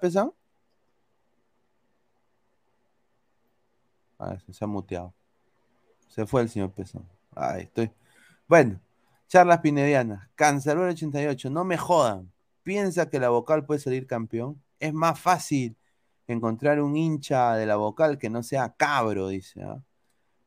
[4.18, 5.14] Ah, se, ha muteado.
[6.08, 7.06] Se fue el señor Pesán.
[7.34, 7.90] Ahí estoy.
[8.46, 8.80] Bueno,
[9.28, 10.28] charlas pinedianas.
[10.34, 12.30] Cancerbero 88, no me jodan.
[12.62, 14.62] ¿Piensa que la vocal puede salir campeón?
[14.78, 15.76] Es más fácil
[16.26, 19.62] encontrar un hincha de la vocal que no sea cabro, dice.
[19.62, 19.82] ¿ah?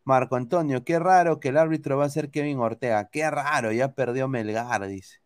[0.08, 3.10] Marco Antonio, qué raro que el árbitro va a ser Kevin Ortega.
[3.10, 5.18] Qué raro, ya perdió Melgar, dice.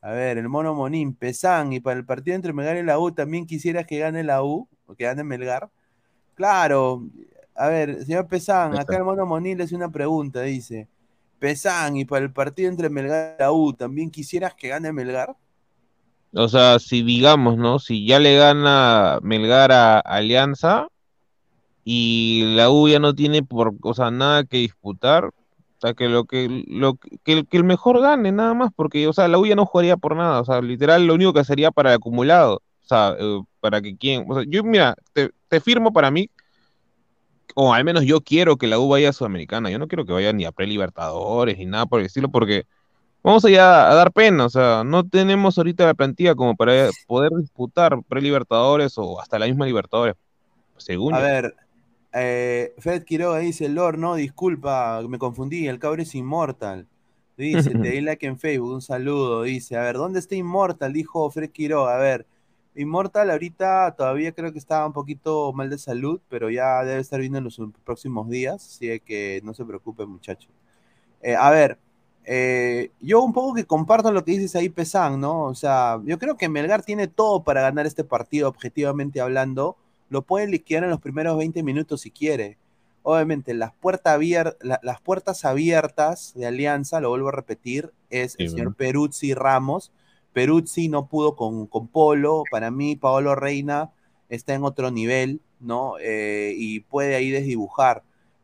[0.00, 3.12] A ver, el mono Monín, Pesán, y para el partido entre Melgar y la U,
[3.12, 5.68] ¿también quisieras que gane la U o que gane Melgar?
[6.34, 7.02] Claro,
[7.54, 10.88] a ver, señor Pesán, acá el mono Monín le hace una pregunta, dice.
[11.38, 15.36] Pesán, y para el partido entre Melgar y la U, ¿también quisieras que gane Melgar?
[16.32, 17.78] O sea, si digamos, ¿no?
[17.78, 20.88] Si ya le gana Melgar a Alianza
[21.88, 25.32] y la U ya no tiene por, o sea, nada que disputar, o
[25.80, 29.28] sea, que lo que lo que, que el, mejor gane nada más, porque o sea,
[29.28, 31.90] la U ya no jugaría por nada, o sea, literal lo único que sería para
[31.90, 35.92] el acumulado, o sea, eh, para que quien, o sea, yo mira, te, te firmo
[35.92, 36.28] para mí
[37.54, 40.12] o al menos yo quiero que la U vaya a Sudamericana, yo no quiero que
[40.12, 42.64] vaya ni a Pre-Libertadores ni nada por el estilo porque
[43.22, 47.30] vamos allá a dar pena, o sea, no tenemos ahorita la plantilla como para poder
[47.36, 50.16] disputar pre-libertadores o hasta la misma Libertadores,
[50.78, 51.24] según A yo.
[51.24, 51.54] ver,
[52.12, 56.86] eh, Fred Quiroga dice, Lord, no, disculpa, me confundí, el cabrón es inmortal.
[57.36, 59.42] Dice, te di like en Facebook, un saludo.
[59.42, 60.92] Dice, a ver, ¿dónde está Inmortal?
[60.92, 61.94] Dijo Fred Quiroga.
[61.94, 62.26] A ver,
[62.74, 67.20] Inmortal ahorita todavía creo que está un poquito mal de salud, pero ya debe estar
[67.20, 70.50] viendo en los próximos días, así que no se preocupe, muchachos.
[71.22, 71.78] Eh, a ver,
[72.24, 75.44] eh, yo un poco que comparto lo que dices ahí, Pesán, ¿no?
[75.44, 79.76] O sea, yo creo que Melgar tiene todo para ganar este partido, objetivamente hablando.
[80.08, 82.58] Lo puede liquidar en los primeros 20 minutos si quiere.
[83.08, 88.34] obviamente las, puertas abier- la- las puertas abiertas de Alianza, lo vuelvo a repetir, es
[88.38, 88.76] el señor bueno.
[88.76, 89.92] Peruzzi Ramos.
[90.32, 92.42] Peruzzi no pudo con, con Polo.
[92.50, 93.92] Para mí, Paolo Reina
[94.28, 95.94] está en otro nivel, ¿no?
[96.00, 98.02] Eh, y puede ahí desdibujar.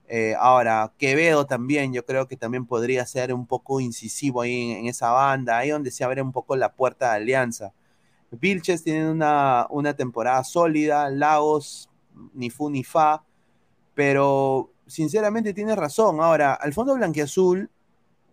[0.08, 4.78] Eh, ahora, Quevedo también, yo creo que también podría ser un poco incisivo ahí en,
[4.80, 7.72] en esa banda, ahí donde se abre un poco la puerta de Alianza.
[8.40, 11.88] Vilches tiene una, una temporada sólida, Lagos,
[12.34, 13.22] ni fu ni fa,
[13.94, 16.20] pero sinceramente tienes razón.
[16.20, 17.70] Ahora, al fondo blanquiazul,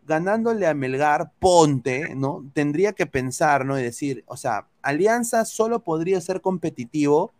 [0.07, 2.43] ganándole a Melgar, ponte, ¿no?
[2.53, 3.79] Tendría que pensar, ¿no?
[3.79, 7.31] Y decir, o sea, Alianza solo podría ser competitivo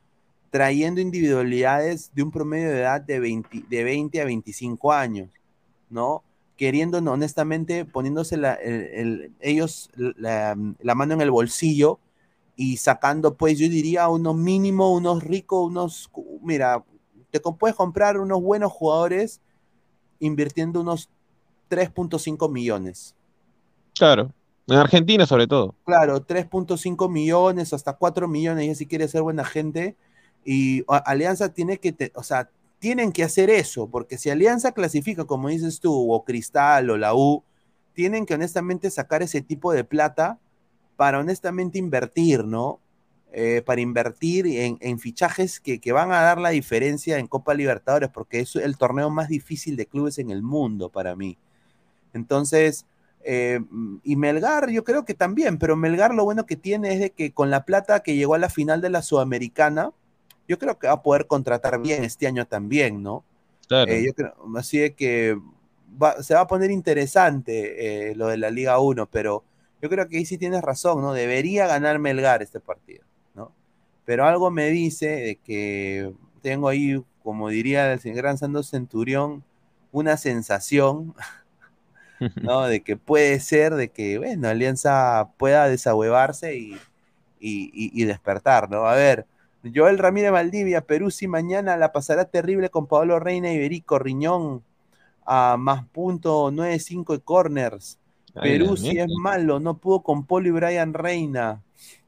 [0.52, 5.30] trayendo individualidades de un promedio de edad de 20, de 20 a 25 años,
[5.90, 6.24] ¿no?
[6.58, 10.56] Queriendo, honestamente, poniéndose la- el- el- ellos la
[10.96, 12.00] mano en el bolsillo
[12.62, 16.84] y sacando, pues yo diría, unos mínimo, unos ricos, unos, mira,
[17.32, 19.40] te puedes comprar unos buenos jugadores
[20.20, 21.10] invirtiendo unos
[21.70, 23.16] 3.5 millones.
[23.98, 24.34] Claro.
[24.68, 25.74] En Argentina, sobre todo.
[25.86, 29.96] Claro, 3.5 millones, hasta 4 millones, ya si quieres ser buena gente.
[30.44, 32.50] Y Alianza tiene que, te- o sea,
[32.80, 37.16] tienen que hacer eso, porque si Alianza clasifica, como dices tú, o Cristal o la
[37.16, 37.42] U,
[37.94, 40.40] tienen que honestamente sacar ese tipo de plata
[41.00, 42.82] para honestamente invertir, ¿no?
[43.32, 47.54] Eh, para invertir en, en fichajes que, que van a dar la diferencia en Copa
[47.54, 51.38] Libertadores, porque es el torneo más difícil de clubes en el mundo para mí.
[52.14, 52.86] Entonces,
[53.24, 53.62] eh,
[54.04, 57.32] y Melgar yo creo que también, pero Melgar lo bueno que tiene es de que
[57.32, 59.92] con la plata que llegó a la final de la Sudamericana,
[60.50, 63.24] yo creo que va a poder contratar bien este año también, ¿no?
[63.70, 63.90] Claro.
[63.90, 65.38] Eh, yo creo, así de que
[66.02, 69.46] va- se va a poner interesante lo de la Liga 1, pero
[69.82, 71.14] yo creo que ahí sí tienes razón, ¿no?
[71.14, 73.06] Debería ganar Melgar este partido,
[73.36, 73.54] ¿no?
[74.06, 79.44] Pero algo me dice de que tengo ahí, como diría el gran Santos Centurión,
[79.92, 81.16] una sensación,
[82.42, 82.64] ¿no?
[82.68, 86.74] De que puede ser, de que, bueno, Alianza pueda desahuevarse y,
[87.40, 88.86] y, y- y despertar, ¿no?
[88.88, 89.28] A ver,
[89.76, 94.64] Joel Ramírez Valdivia, Perú sí mañana la pasará terrible con Pablo Reina Iberico, Riñón
[95.26, 98.00] a más punto 9-5 y corners.
[98.34, 99.04] Perú neta.
[99.04, 101.62] es malo, no pudo con Polo y Brian Reina.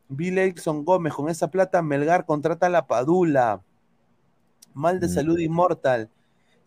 [0.10, 3.62] Bill Erickson Gómez, con esa plata Melgar contrata a la Padula.
[4.74, 5.12] Mal de Mm.
[5.12, 6.10] salud inmortal.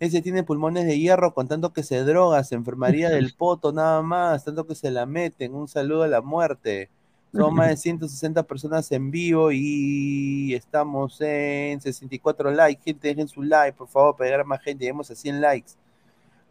[0.01, 4.03] Ese tiene pulmones de hierro con tanto que se droga, se enfermaría del poto nada
[4.03, 5.55] más, tanto que se la meten.
[5.55, 6.91] Un saludo a la muerte.
[7.33, 12.83] Son más de 160 personas en vivo y estamos en 64 likes.
[12.85, 14.85] Gente, dejen su like, por favor, para llegar a más gente.
[14.85, 15.73] Lleguemos a 100 likes.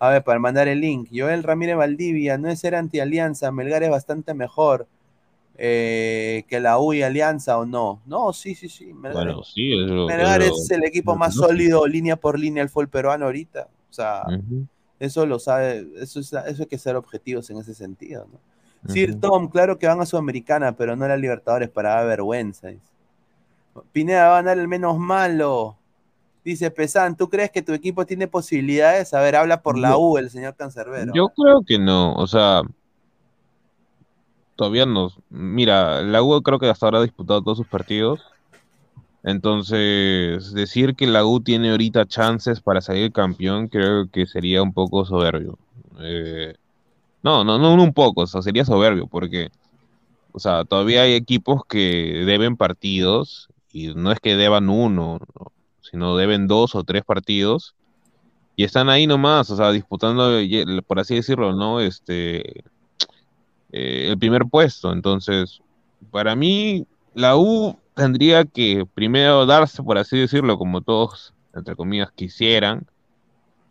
[0.03, 1.07] A ver, para mandar el link.
[1.13, 4.85] Joel Ramírez Valdivia, no es ser anti-alianza, Melgar es bastante mejor
[5.57, 8.01] eh, que la U y Alianza o no.
[8.05, 8.91] No, sí, sí, sí.
[8.91, 12.37] Melgar, Bueno, sí, es lo- Melgar es lo- es el equipo más sólido, línea por
[12.37, 13.69] línea, el fútbol peruano ahorita.
[13.89, 14.23] O sea,
[14.99, 18.93] eso lo sabe, eso, es- eso hay que ser objetivos en ese sentido, ¿no?
[18.93, 19.19] Sir Ujú.
[19.21, 22.71] Tom, claro que van a Sudamericana, pero no a la Libertadores para dar vergüenza.
[23.93, 25.77] Pineda va a ganar el menos malo.
[26.43, 29.13] Dice Pesan, ¿tú crees que tu equipo tiene posibilidades?
[29.13, 31.13] A ver, habla por la U, el señor Cancerbero.
[31.13, 32.61] Yo creo que no, o sea,
[34.57, 35.09] todavía no.
[35.29, 38.21] Mira, la U creo que hasta ahora ha disputado todos sus partidos.
[39.23, 44.73] Entonces, decir que la U tiene ahorita chances para salir campeón, creo que sería un
[44.73, 45.57] poco soberbio.
[46.01, 46.55] Eh,
[47.21, 49.49] no, no, no un poco, o sea, sería soberbio, porque,
[50.33, 55.52] o sea, todavía hay equipos que deben partidos, y no es que deban uno, ¿no?
[55.93, 57.75] Sino deben dos o tres partidos,
[58.55, 60.39] y están ahí nomás, o sea, disputando,
[60.87, 61.79] por así decirlo, ¿no?
[61.81, 62.63] Este,
[63.71, 64.91] eh, el primer puesto.
[64.91, 65.61] Entonces,
[66.09, 72.11] para mí, la U tendría que primero darse, por así decirlo, como todos, entre comillas,
[72.11, 72.87] quisieran,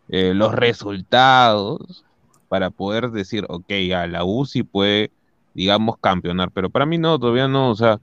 [0.07, 2.05] eh, los resultados
[2.47, 5.11] para poder decir, ok, a la U sí puede,
[5.53, 7.99] digamos, campeonar, pero para mí no, todavía no, o sea,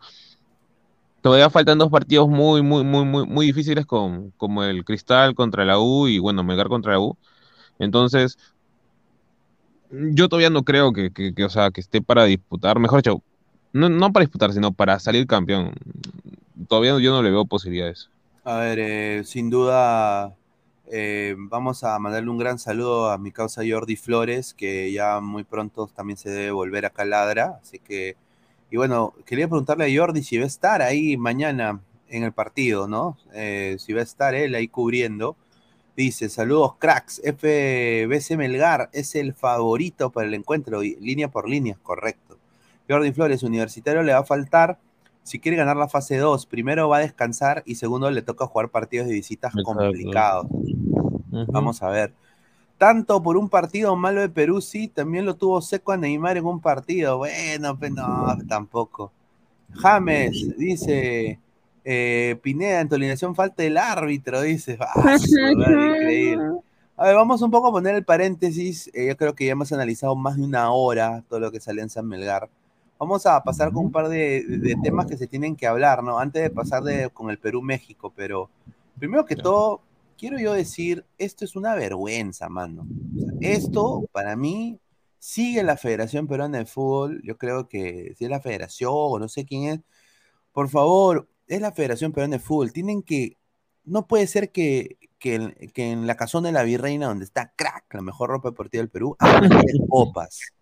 [1.21, 5.65] todavía faltan dos partidos muy, muy, muy, muy, muy difíciles con, como el Cristal contra
[5.65, 7.17] la U y, bueno, Melgar contra la U.
[7.79, 8.39] Entonces,
[9.91, 13.23] yo todavía no creo que, que, o sea, que esté para disputar, mejor dicho,
[13.73, 15.73] no, no para disputar, sino para salir campeón.
[16.69, 18.11] Todavía yo no le veo posibilidades.
[18.45, 20.35] A ver, eh, sin duda,
[20.91, 25.45] eh, vamos a mandarle un gran saludo a mi causa Jordi Flores, que ya muy
[25.45, 27.59] pronto también se debe volver a Ladra.
[27.63, 28.17] Así que,
[28.71, 32.89] y bueno, quería preguntarle a Jordi si va a estar ahí mañana en el partido,
[32.89, 33.17] ¿no?
[33.33, 35.37] Eh, si va a estar él ahí cubriendo.
[35.97, 41.77] Dice, saludos cracks, FBC Melgar es el favorito para el encuentro, y línea por línea,
[41.83, 42.39] correcto.
[42.89, 44.79] Jordi Flores, universitario le va a faltar
[45.23, 48.71] si quiere ganar la fase 2, primero va a descansar y segundo le toca jugar
[48.71, 50.47] partidos de visitas complicados.
[51.49, 52.13] Vamos a ver.
[52.81, 56.47] Tanto por un partido malo de Perú, sí, también lo tuvo seco a Neymar en
[56.47, 57.19] un partido.
[57.19, 59.13] Bueno, pues no, tampoco.
[59.75, 61.39] James dice,
[61.85, 64.79] eh, Pineda, en tu alineación falta el árbitro, dice.
[64.81, 66.43] Ah, increíble.
[66.97, 68.91] A ver, vamos un poco a poner el paréntesis.
[68.95, 71.83] Eh, yo creo que ya hemos analizado más de una hora todo lo que sale
[71.83, 72.49] en San Melgar.
[72.99, 76.19] Vamos a pasar con un par de, de temas que se tienen que hablar, ¿no?
[76.19, 78.49] Antes de pasar de, con el Perú-México, pero
[78.99, 79.83] primero que todo,
[80.21, 82.87] quiero yo decir, esto es una vergüenza, mano.
[83.41, 84.79] Esto, para mí,
[85.19, 87.23] sigue la Federación Peruana de Fútbol.
[87.25, 89.81] Yo creo que si es la Federación o no sé quién es,
[90.53, 92.71] por favor, es la Federación Peruana de Fútbol.
[92.71, 93.39] Tienen que,
[93.85, 95.37] no puede ser que, que,
[95.75, 99.17] en, la casona de la Virreina, donde está crack, la mejor ropa deportiva del Perú,
[99.19, 99.51] hagan
[99.89, 100.53] copas.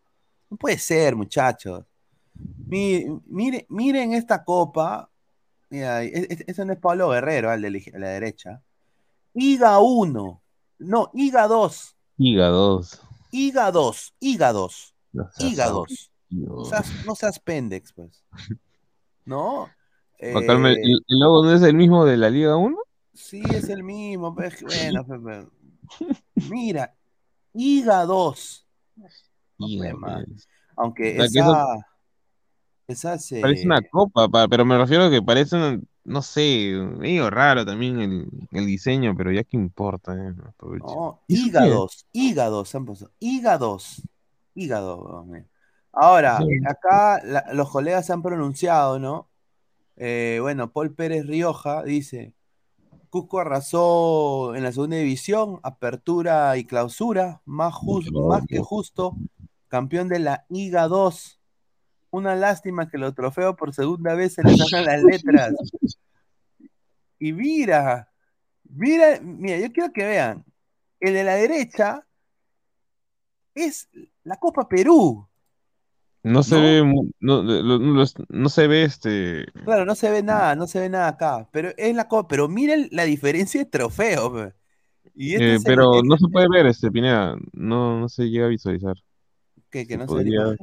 [0.50, 1.84] No puede ser, muchachos.
[2.68, 5.10] Miren, mire, miren esta copa.
[5.68, 8.62] Mira, ese no es Pablo Guerrero, al de la derecha.
[9.34, 10.42] IGA 1.
[10.80, 11.96] No, IGA 2.
[12.18, 13.00] IGA 2.
[13.30, 14.14] IGA 2.
[14.20, 14.94] IGA 2.
[15.38, 16.10] IGA 2.
[16.30, 18.24] No seas, no seas pendex, pues.
[19.24, 19.68] ¿No?
[20.18, 22.76] Eh, ¿El, ¿El logo no es el mismo de la Liga 1?
[23.14, 24.34] Sí, es el mismo.
[24.34, 26.48] Pues, bueno, pues, pues.
[26.50, 26.94] mira,
[27.54, 28.66] IGA 2.
[29.58, 30.24] IGA,
[30.76, 31.66] Aunque O sea, esa,
[32.86, 33.40] esa se...
[33.40, 37.64] Parece una copa, pa- pero me refiero a que parece, un- no sé, medio raro
[37.66, 40.14] también el, el diseño, pero ya que importa.
[40.14, 40.32] eh.
[40.34, 41.48] No, ¿Y eso qué es?
[41.48, 43.10] hígados, hígados, han puesto.
[43.20, 44.02] Hígados,
[44.54, 45.24] hígado.
[45.26, 45.46] mira.
[45.92, 46.44] Ahora, Sí.
[46.66, 49.28] acá la- los colegas se han pronunciado, ¿no?
[49.96, 52.32] Eh, bueno, Paul Pérez Rioja dice,
[53.10, 59.16] Cusco arrasó en la segunda división, apertura y clausura, más, jus- más que justo,
[59.68, 61.37] campeón de la IGA 2.
[62.10, 65.54] Una lástima que los trofeos por segunda vez se les sacan las letras.
[67.20, 68.08] Y mira,
[68.62, 70.44] mira, mira, yo quiero que vean,
[71.00, 72.06] el de la derecha
[73.56, 73.88] es
[74.22, 75.28] la Copa Perú.
[76.22, 76.62] No se ¿no?
[76.62, 79.46] ve, no, se ve este.
[79.64, 82.48] Claro, no se ve nada, no se ve nada acá, pero es la Copa, pero
[82.48, 84.52] miren la diferencia de trofeos.
[85.14, 87.36] Y este eh, es el- pero no se puede ver este, Pineda.
[87.52, 88.94] No, no se llega a visualizar.
[89.70, 90.56] que, que Se no podría.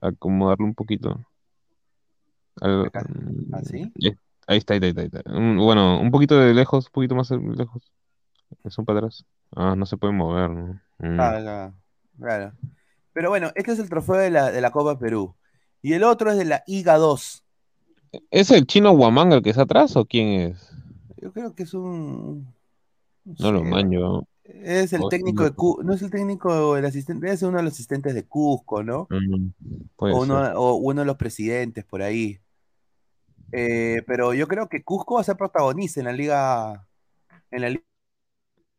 [0.00, 1.20] Acomodarlo un poquito.
[2.60, 3.92] Al- mm, ¿Así?
[4.00, 4.16] eh,
[4.46, 5.22] Ahí está, ahí está, ahí está.
[5.32, 7.90] Bueno, un poquito de lejos, un poquito más lejos.
[8.68, 9.24] Son para atrás.
[9.56, 10.80] Ah, no se puede mover, ¿no?
[10.98, 11.20] Mm.
[11.20, 11.74] Ah, claro,
[12.18, 12.52] claro.
[13.14, 15.34] Pero bueno, este es el trofeo de la, de la Copa Perú.
[15.80, 17.42] Y el otro es de la IGA 2.
[18.30, 20.70] ¿Es el chino Huamanga el que está atrás o quién es?
[21.16, 22.52] Yo creo que es un.
[23.24, 24.26] No lo sé, maño.
[24.44, 27.72] Es el técnico de Cusco, no es el técnico, el asistente, ser uno de los
[27.72, 29.06] asistentes de Cusco, ¿no?
[29.08, 29.48] Mm,
[29.96, 32.38] o, uno, o uno de los presidentes por ahí.
[33.52, 36.86] Eh, pero yo creo que Cusco va a ser protagonista en la liga,
[37.50, 37.84] en la liga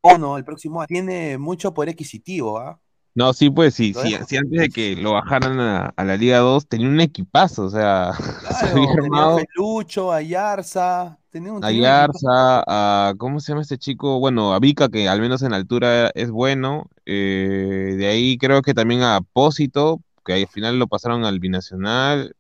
[0.04, 0.88] 1 el próximo año.
[0.88, 2.80] Tiene mucho poder adquisitivo, ¿ah?
[3.16, 6.68] No, sí, pues sí, sí, antes de que lo bajaran a, a la Liga 2
[6.68, 8.12] tenía un equipazo, o sea,
[8.60, 12.64] se había Tenía a Felucho, a Yarza, tenía un, a tenía un equipo- Yarza,
[13.10, 14.20] a, ¿cómo se llama este chico?
[14.20, 18.74] Bueno, a Vika, que al menos en altura es bueno, eh, de ahí creo que
[18.74, 22.38] también a Apósito, que al final lo pasaron al Binacional,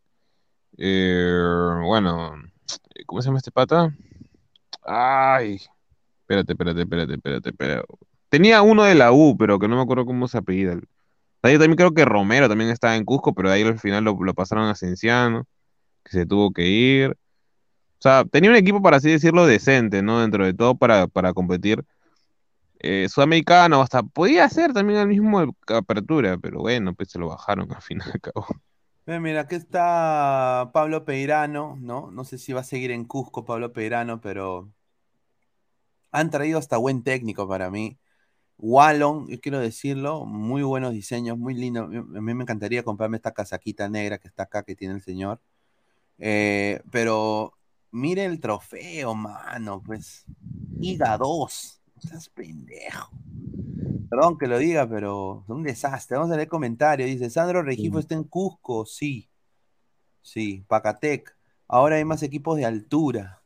[0.77, 1.37] eh,
[1.83, 2.35] bueno,
[3.05, 3.93] ¿cómo se llama este pata?
[4.85, 5.59] Ay,
[6.21, 7.87] espérate, espérate, espérate, espérate, espérate.
[8.29, 10.79] Tenía uno de la U, pero que no me acuerdo cómo se apellida.
[11.41, 14.17] Ahí también creo que Romero también estaba en Cusco, pero de ahí al final lo,
[14.23, 15.47] lo pasaron a Cienciano,
[16.05, 17.17] que se tuvo que ir.
[18.05, 20.21] O sea, tenía un equipo, para así decirlo, decente, ¿no?
[20.21, 21.83] Dentro de todo para, para competir.
[22.77, 27.73] Eh, sudamericano, hasta podía ser también el mismo apertura, pero bueno, pues se lo bajaron
[27.73, 28.45] al fin y cabo.
[29.07, 32.11] Ve, Mira, aquí está Pablo Peirano, ¿no?
[32.11, 34.69] No sé si va a seguir en Cusco Pablo Peirano, pero
[36.11, 37.97] han traído hasta buen técnico para mí.
[38.59, 41.85] Wallon, yo quiero decirlo, muy buenos diseños, muy lindo.
[41.85, 45.41] A mí me encantaría comprarme esta casaquita negra que está acá, que tiene el señor.
[46.19, 47.55] Eh, pero
[47.91, 50.25] mire el trofeo, mano, pues.
[50.79, 51.81] IGA 2.
[52.03, 53.09] Estás pendejo.
[54.09, 56.17] Perdón que lo diga, pero es un desastre.
[56.17, 57.09] Vamos a leer comentarios.
[57.09, 58.85] Dice, Sandro Regifo está en Cusco.
[58.85, 59.29] Sí.
[60.21, 60.63] Sí.
[60.67, 61.35] Pacatec.
[61.67, 63.41] Ahora hay más equipos de altura.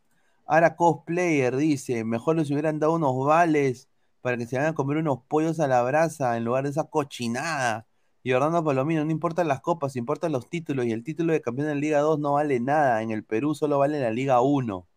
[0.45, 3.87] Ahora cosplayer dice, mejor les hubieran dado unos vales
[4.21, 6.85] para que se vayan a comer unos pollos a la brasa en lugar de esa
[6.85, 7.87] cochinada.
[8.23, 10.85] Y Orlando Palomino, no importan las copas, importan los títulos.
[10.85, 13.01] Y el título de campeón de la Liga 2 no vale nada.
[13.01, 14.87] En el Perú solo vale la Liga 1.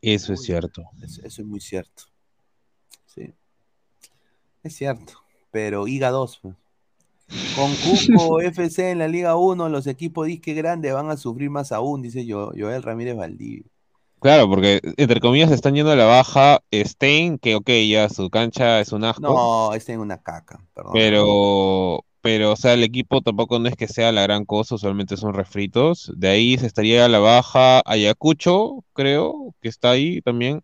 [0.00, 0.84] Eso es cierto.
[1.02, 2.04] Eso, eso es muy cierto.
[3.06, 3.34] Sí.
[4.62, 5.14] Es cierto.
[5.50, 6.38] Pero Liga 2.
[6.42, 6.54] pues.
[7.54, 11.72] Con Cusco FC en la Liga 1, los equipos disque grandes van a sufrir más
[11.72, 13.64] aún, dice yo, Joel Ramírez Valdivia.
[14.20, 18.80] Claro, porque entre comillas están yendo a la baja Stein, que ok, ya su cancha
[18.80, 19.22] es un asco.
[19.22, 20.92] No, está en una caca, perdón.
[20.92, 25.16] Pero, pero, o sea, el equipo tampoco no es que sea la gran cosa, usualmente
[25.16, 26.12] son refritos.
[26.16, 30.62] De ahí se estaría a la baja Ayacucho, creo, que está ahí también.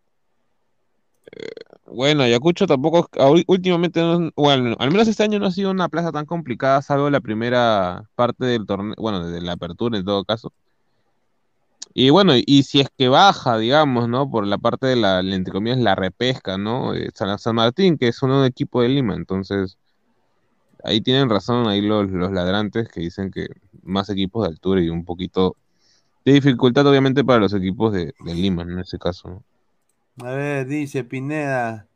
[1.32, 1.48] Eh,
[1.86, 3.08] bueno, Ayacucho tampoco,
[3.46, 7.10] últimamente, no, bueno, al menos este año no ha sido una plaza tan complicada, salvo
[7.10, 10.52] la primera parte del torneo, bueno, de la apertura en todo caso.
[11.94, 14.28] Y bueno, y si es que baja, digamos, ¿no?
[14.28, 16.92] Por la parte de la, entre comillas, la repesca, ¿no?
[17.14, 19.78] San, San Martín, que es un equipo de Lima, entonces
[20.84, 23.48] ahí tienen razón ahí los, los ladrantes que dicen que
[23.82, 25.56] más equipos de altura y un poquito
[26.24, 29.42] de dificultad obviamente para los equipos de, Lima en ese caso.
[30.22, 31.86] A ver, dice Pineda,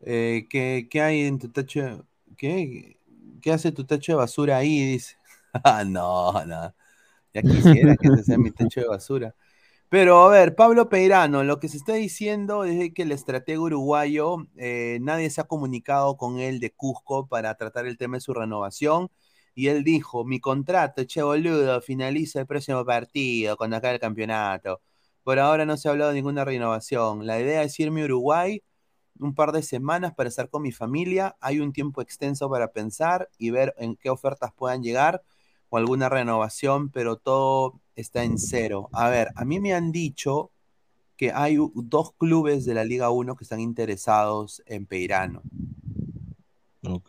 [0.00, 2.04] eh, ¿qué, ¿qué, hay en tu tacho?
[2.36, 2.96] ¿Qué?
[3.40, 4.92] ¿Qué hace tu tacho de basura ahí?
[4.92, 5.16] Dice.
[5.64, 6.74] ah, no, no.
[7.34, 9.34] Ya quisiera que ese sea mi techo de basura.
[9.92, 14.46] Pero a ver, Pablo Peirano, lo que se está diciendo es que el estratega uruguayo,
[14.56, 18.32] eh, nadie se ha comunicado con él de Cusco para tratar el tema de su
[18.32, 19.10] renovación.
[19.54, 24.80] Y él dijo, mi contrato, che boludo, finaliza el próximo partido, cuando acabe el campeonato.
[25.24, 27.26] Por ahora no se ha hablado de ninguna renovación.
[27.26, 28.62] La idea es irme a Uruguay
[29.20, 31.36] un par de semanas para estar con mi familia.
[31.40, 35.22] Hay un tiempo extenso para pensar y ver en qué ofertas puedan llegar
[35.72, 38.90] o alguna renovación, pero todo está en cero.
[38.92, 40.50] A ver, a mí me han dicho
[41.16, 45.40] que hay dos clubes de la Liga 1 que están interesados en Peirano.
[46.86, 47.08] Ok.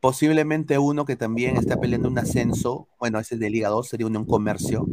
[0.00, 4.06] Posiblemente uno que también está peleando un ascenso, bueno, ese es de Liga 2, sería
[4.06, 4.86] Unión Comercio,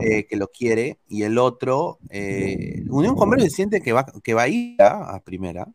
[0.00, 4.42] eh, que lo quiere, y el otro, eh, Unión Comercio siente que va, que va
[4.42, 5.68] a ir a primera,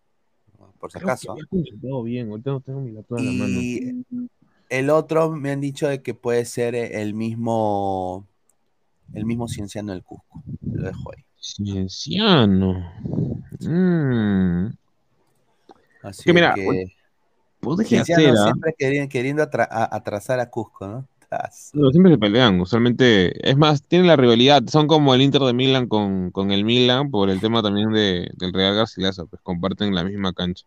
[0.79, 1.35] por si acaso.
[2.03, 2.91] bien, no tengo mi
[3.61, 4.05] y
[4.69, 8.27] el otro me han dicho de que puede ser el mismo
[9.13, 10.43] el mismo cienciano del Cusco.
[10.61, 11.23] Lo dejo ahí.
[11.39, 12.91] Cienciano.
[13.61, 14.67] Mm.
[16.03, 18.43] Así que mira, que, hacer, ¿ah?
[18.43, 18.75] siempre
[19.07, 21.07] queriendo, atrasar a Cusco, ¿no?
[21.91, 25.87] Siempre se pelean, usualmente, es más, tienen la rivalidad, son como el Inter de Milan
[25.87, 30.33] con, el Milan por el tema también de, del Real Garcilaso, pues comparten la misma
[30.33, 30.65] cancha.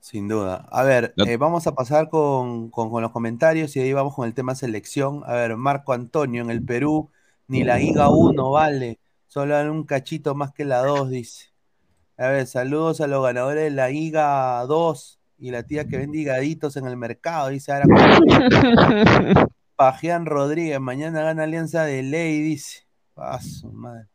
[0.00, 0.68] Sin duda.
[0.70, 4.54] A ver, eh, vamos a pasar con, los comentarios y ahí vamos con el tema
[4.54, 5.22] selección.
[5.26, 7.10] A ver, Marco Antonio, en el Perú,
[7.48, 8.98] ni la IGA 1 vale,
[9.28, 11.46] solo un cachito más que la 2, dice.
[12.18, 16.16] A ver, saludos a los ganadores de la IGA 2 y la tía que vende
[16.16, 17.84] higaditos en el mercado, dice ahora.
[19.76, 22.86] Pajean Rodríguez, mañana gana Alianza de Ley, dice.
[23.12, 24.08] Paso, madre.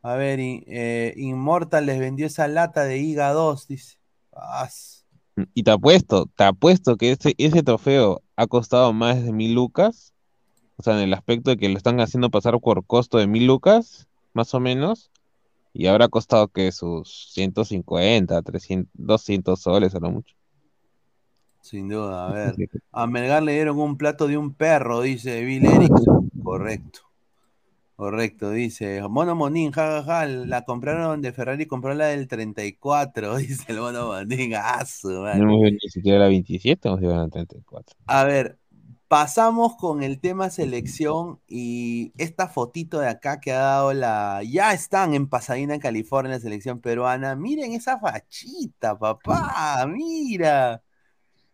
[0.00, 3.98] A ver, eh, Inmortal les vendió esa lata de Higa 2, dice.
[5.54, 10.12] Y te apuesto, te apuesto que ese, ese trofeo ha costado más de mil lucas.
[10.76, 13.48] O sea, en el aspecto de que lo están haciendo pasar por costo de mil
[13.48, 15.10] lucas, más o menos.
[15.72, 20.36] Y habrá costado que sus 150, 300, 200 soles a lo mucho.
[21.64, 22.54] Sin duda, a ver.
[22.92, 26.30] A Melgar le dieron un plato de un perro, dice Bill Erickson.
[26.42, 27.00] Correcto.
[27.96, 29.00] Correcto, dice.
[29.08, 34.52] Mono Monín, jajaja, la compraron de Ferrari, compró la del 34, dice el Mono Monín.
[34.56, 34.84] Ah,
[35.38, 37.96] no ni siquiera la 27, vamos a la 34.
[38.08, 38.58] A ver,
[39.08, 44.42] Pasamos con el tema selección y esta fotito de acá que ha dado la.
[44.42, 47.36] Ya están en Pasadena, en California, la selección peruana.
[47.36, 49.86] Miren esa fachita, papá.
[49.88, 50.82] Mira.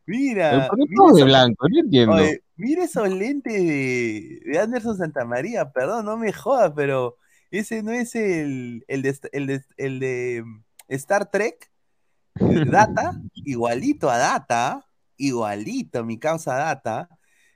[0.06, 0.68] Mira.
[0.68, 1.68] ¿Por qué todo de blanco?
[1.68, 2.16] No entiendo.
[2.56, 5.70] mira esos lentes de, Anderson Santamaría.
[5.70, 7.16] Perdón, no me jodas, pero
[7.50, 10.44] ese no es el, el, de, el de
[10.88, 11.70] Star Trek.
[12.34, 14.86] Data, igualito a Data,
[15.16, 17.08] igualito, mi causa Data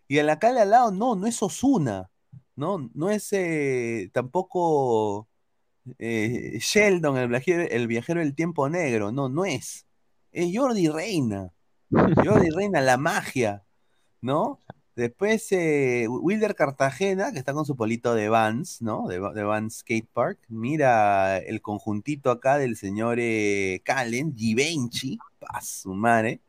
[0.08, 2.10] y en la calle al lado, no, no es Osuna,
[2.56, 2.90] ¿no?
[2.94, 5.28] No es eh, tampoco
[5.98, 9.86] eh, Sheldon, el viajero, el viajero del tiempo negro, no, no es.
[10.32, 11.53] Es Jordi Reina.
[12.24, 13.64] Jordi Reina, la magia,
[14.20, 14.60] ¿no?
[14.96, 19.08] Después eh, Wilder Cartagena, que está con su polito de Vans, ¿no?
[19.08, 20.38] De, de Vans Skate Park.
[20.48, 25.18] Mira el conjuntito acá del señor eh, Calen, Givenchy,
[25.62, 26.40] su madre.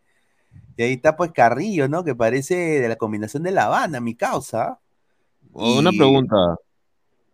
[0.77, 2.03] Y ahí está pues Carrillo, ¿no?
[2.03, 4.79] Que parece de la combinación de La Habana, mi causa.
[5.51, 6.35] una pregunta.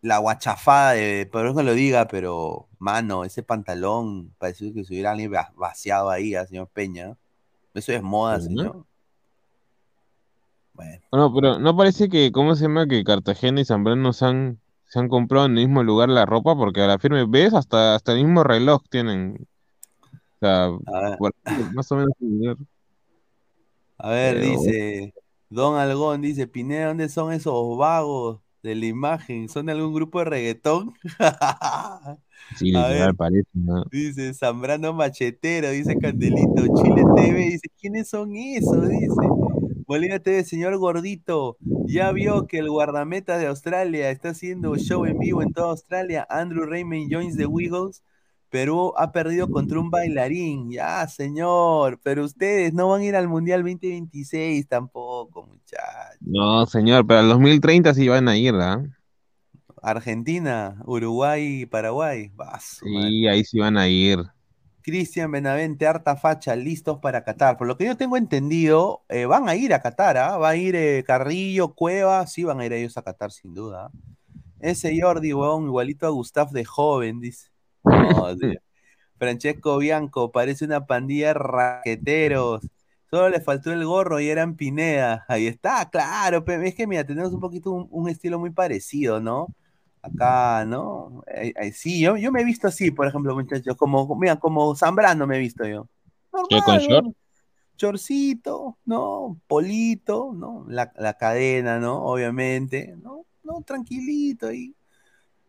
[0.01, 5.11] La guachafada de, por que lo diga, pero, mano, ese pantalón parece que se hubiera
[5.11, 7.17] alguien vaciado ahí a señor Peña.
[7.73, 8.85] Eso es moda, señor.
[10.73, 11.01] Bueno.
[11.11, 12.87] No, pero no parece que, ¿cómo se llama?
[12.87, 16.55] Que Cartagena y Zambrano se han, se han comprado en el mismo lugar la ropa,
[16.55, 17.53] porque a la firme, ¿ves?
[17.53, 19.47] Hasta, hasta el mismo reloj tienen.
[20.35, 20.69] O sea,
[21.73, 22.13] más o menos
[24.03, 25.13] a ver, dice
[25.51, 29.49] Don Algón, dice, Pineda, ¿dónde son esos vagos de la imagen.
[29.49, 30.93] ¿Son de algún grupo de reggaetón?
[32.49, 33.15] Sí, A ver.
[33.15, 33.85] parece, ¿no?
[33.91, 38.87] Dice Zambrano Machetero, dice Candelito, Chile TV, dice, ¿quiénes son esos?
[38.87, 39.33] Dice,
[39.87, 45.19] Bolivia TV, señor Gordito, ya vio que el guardameta de Australia está haciendo show en
[45.19, 48.03] vivo en toda Australia, Andrew Raymond joins the Wiggles,
[48.51, 53.29] Perú ha perdido contra un bailarín, ya señor, pero ustedes no van a ir al
[53.29, 56.17] Mundial 2026 tampoco, muchachos.
[56.19, 58.83] No, señor, pero al 2030 sí van a ir, ¿ah?
[59.81, 63.09] Argentina, Uruguay y Paraguay, va, su madre.
[63.09, 64.19] Sí, ahí sí van a ir.
[64.81, 67.57] Cristian Benavente, harta facha, listos para Qatar.
[67.57, 70.37] Por lo que yo tengo entendido, eh, van a ir a Qatar, ¿ah?
[70.37, 73.85] Va a ir eh, Carrillo, Cueva, sí van a ir ellos a Qatar sin duda.
[73.85, 73.91] ¿ah?
[74.59, 77.50] Ese Jordi, weón, igualito a Gustav de joven, dice.
[77.83, 78.35] No.
[79.17, 82.67] Francesco Bianco, parece una pandilla de raqueteros.
[83.11, 85.25] Solo le faltó el gorro y eran Pineda.
[85.27, 86.43] Ahí está, claro.
[86.47, 89.53] Es que mira, tenemos un poquito un, un estilo muy parecido, ¿no?
[90.01, 91.21] Acá, ¿no?
[91.27, 94.75] Eh, eh, sí, yo, yo me he visto así, por ejemplo, muchachos, como, mira, como
[94.75, 95.87] Zambrano me he visto yo.
[96.49, 97.15] ¿Qué, con short?
[97.77, 99.39] Chorcito, ¿no?
[99.45, 100.65] Polito, ¿no?
[100.67, 102.03] La, la cadena, ¿no?
[102.05, 103.25] Obviamente, ¿no?
[103.43, 104.73] No, tranquilito ahí,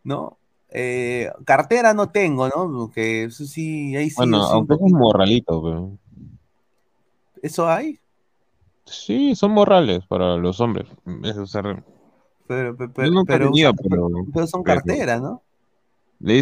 [0.03, 0.37] ¿no?
[0.75, 2.71] Eh, cartera no tengo, ¿no?
[2.71, 4.15] Porque eso sí, ahí sí.
[4.17, 5.91] Bueno, aunque es un morralito, pero...
[7.43, 7.99] ¿Eso hay?
[8.85, 10.87] Sí, son morrales para los hombres.
[11.23, 11.83] Es usar...
[12.47, 14.09] Pero, pero, usa- pero...
[14.33, 15.41] pero son pero- carteras, ¿no?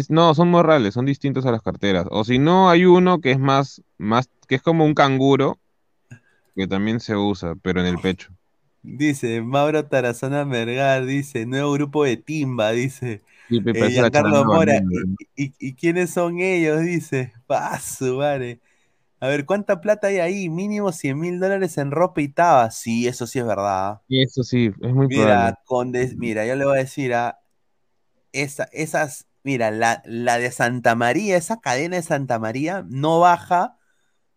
[0.08, 2.06] No, son morrales, son distintos a las carteras.
[2.10, 5.58] O si no, hay uno que es más, más, que es como un canguro,
[6.54, 8.30] que también se usa, pero en el pecho.
[8.82, 13.22] Dice Mauro Tarazona Mergar, dice, nuevo grupo de Timba, dice.
[13.48, 14.74] Sí, Eh, Giancarlo Mora.
[14.88, 16.80] ¿y, y, y quiénes son ellos?
[16.82, 18.60] Dice, paso, vale.
[19.20, 20.48] A ver, ¿cuánta plata hay ahí?
[20.50, 22.70] Mínimo 100 mil dólares en ropa y taba.
[22.72, 24.02] Sí, eso sí es verdad.
[24.06, 25.48] Y eso sí, es muy probable.
[25.48, 27.40] Mira, con des- mira, yo le voy a decir a
[28.32, 33.78] esa, esas, mira, la, la de Santa María, esa cadena de Santa María no baja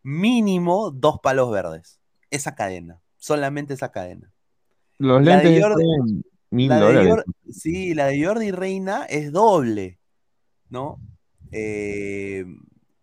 [0.04, 2.00] mínimo dos palos verdes.
[2.32, 4.34] Esa cadena, solamente esa cadena.
[4.98, 6.24] Los La de lentes están
[6.56, 7.14] mil la de dólares.
[7.14, 10.00] Jor- sí, la de Jordi Reina es doble,
[10.70, 11.00] ¿no?
[11.52, 12.46] Eh,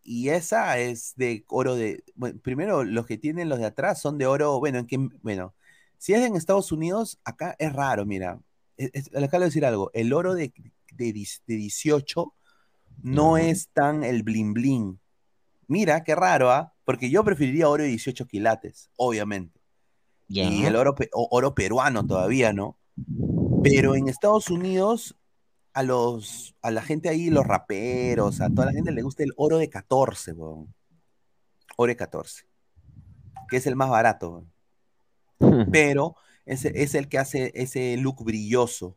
[0.02, 2.02] y esa es de oro de.
[2.16, 4.58] bueno, primero, los que tienen los de atrás son de oro.
[4.58, 5.54] Bueno, en que, bueno,
[5.98, 8.40] si es en Estados Unidos, acá es raro, mira.
[8.76, 9.90] Es- es- acá le voy a decir algo.
[9.94, 10.52] El oro de,
[10.92, 12.34] de, dis- de 18
[13.02, 14.98] no es tan el bling bling.
[15.68, 16.74] Mira, qué raro, ¿ah?
[16.84, 19.60] Porque yo preferiría oro de 18 quilates, obviamente.
[20.50, 22.76] Y el oro, oro peruano todavía, ¿no?
[23.62, 25.16] Pero en Estados Unidos,
[25.72, 29.32] a los, a la gente ahí, los raperos, a toda la gente le gusta el
[29.36, 30.74] oro de 14, weón.
[31.76, 32.44] Oro de 14.
[33.48, 34.44] Que es el más barato,
[35.40, 35.70] weón.
[35.72, 36.16] Pero
[36.46, 38.96] es, es el que hace ese look brilloso.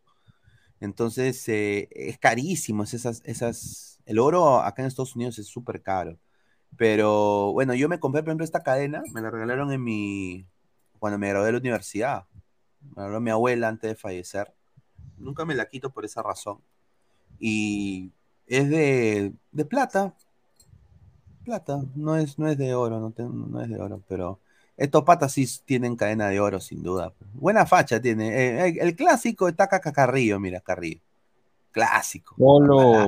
[0.80, 2.84] Entonces, eh, es carísimo.
[2.84, 6.18] es esas, esas, el oro acá en Estados Unidos es súper caro.
[6.78, 10.46] Pero bueno, yo me compré, por ejemplo, esta cadena, me la regalaron en mi,
[11.00, 12.26] cuando me gradué de la universidad.
[12.96, 14.54] Me regaló mi abuela antes de fallecer.
[15.18, 16.60] Nunca me la quito por esa razón.
[17.40, 18.12] Y
[18.48, 20.16] es de, de plata.
[21.44, 24.40] Plata, no es, no es de oro, no, ten- no es de oro, pero
[24.78, 27.14] estos patas sí tienen cadena de oro, sin duda.
[27.34, 28.30] Buena facha tiene.
[28.30, 31.02] Eh, el, el clásico está acá Carrillo, mira, Carrillo.
[31.72, 32.36] Clásico.
[32.38, 33.08] Polo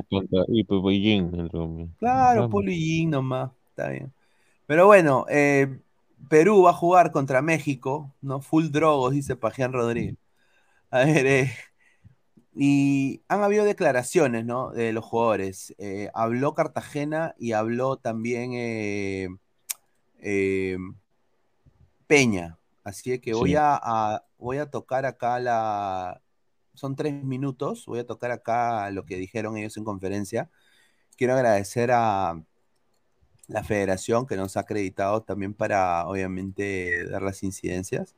[0.88, 1.88] y el Romeo.
[1.98, 2.48] Claro.
[2.48, 4.12] Polo y Yin nomás, está bien.
[4.66, 5.80] Pero bueno, eh,
[6.28, 8.40] Perú va a jugar contra México, ¿no?
[8.40, 10.16] Full drogos, dice Pajián Rodríguez.
[10.90, 11.52] A ver, eh,
[12.54, 14.70] y han habido declaraciones, ¿no?
[14.70, 15.74] De los jugadores.
[15.78, 19.28] Eh, habló Cartagena y habló también eh,
[20.20, 20.78] eh,
[22.06, 22.58] Peña.
[22.84, 23.56] Así que voy Sí.
[23.56, 26.22] a, a- voy a tocar acá la.
[26.74, 27.84] Son tres minutos.
[27.86, 30.50] Voy a tocar acá lo que dijeron ellos en conferencia.
[31.16, 32.42] Quiero agradecer a
[33.48, 38.14] la federación que nos ha acreditado también para, obviamente, dar las incidencias.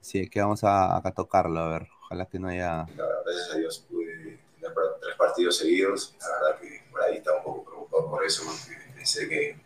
[0.00, 1.88] Así que vamos a, a tocarlo, a ver.
[2.04, 2.86] Ojalá que no haya.
[2.96, 6.14] La verdad, gracias a Dios pude tener tres partidos seguidos.
[6.20, 9.56] La verdad que por ahí estaba un poco preocupado por eso, porque pensé que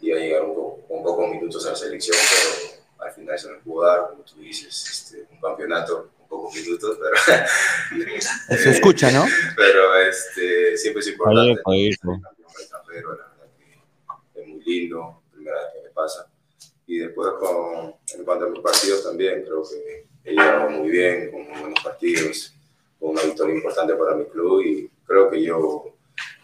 [0.00, 3.50] iba a llegar un poco, con pocos minutos a la selección, pero al final se
[3.50, 8.56] me pudo dar, como tú dices, este, un campeonato pocos minutos, pero...
[8.56, 9.24] Se escucha, ¿no?
[9.56, 11.60] Pero este, siempre es importante.
[11.66, 12.14] Ahí, ahí, ¿no?
[12.14, 16.30] Ser campeón extranjero, la verdad que es muy lindo, primera vez que me pasa.
[16.86, 21.30] Y después con, en cuanto a mis partidos también, creo que he llegado muy bien,
[21.30, 22.54] con muy buenos partidos,
[22.98, 25.94] con una victoria importante para mi club y creo que yo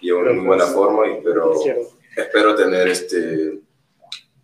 [0.01, 1.55] llevo una muy buena forma y espero,
[2.17, 3.61] espero tener este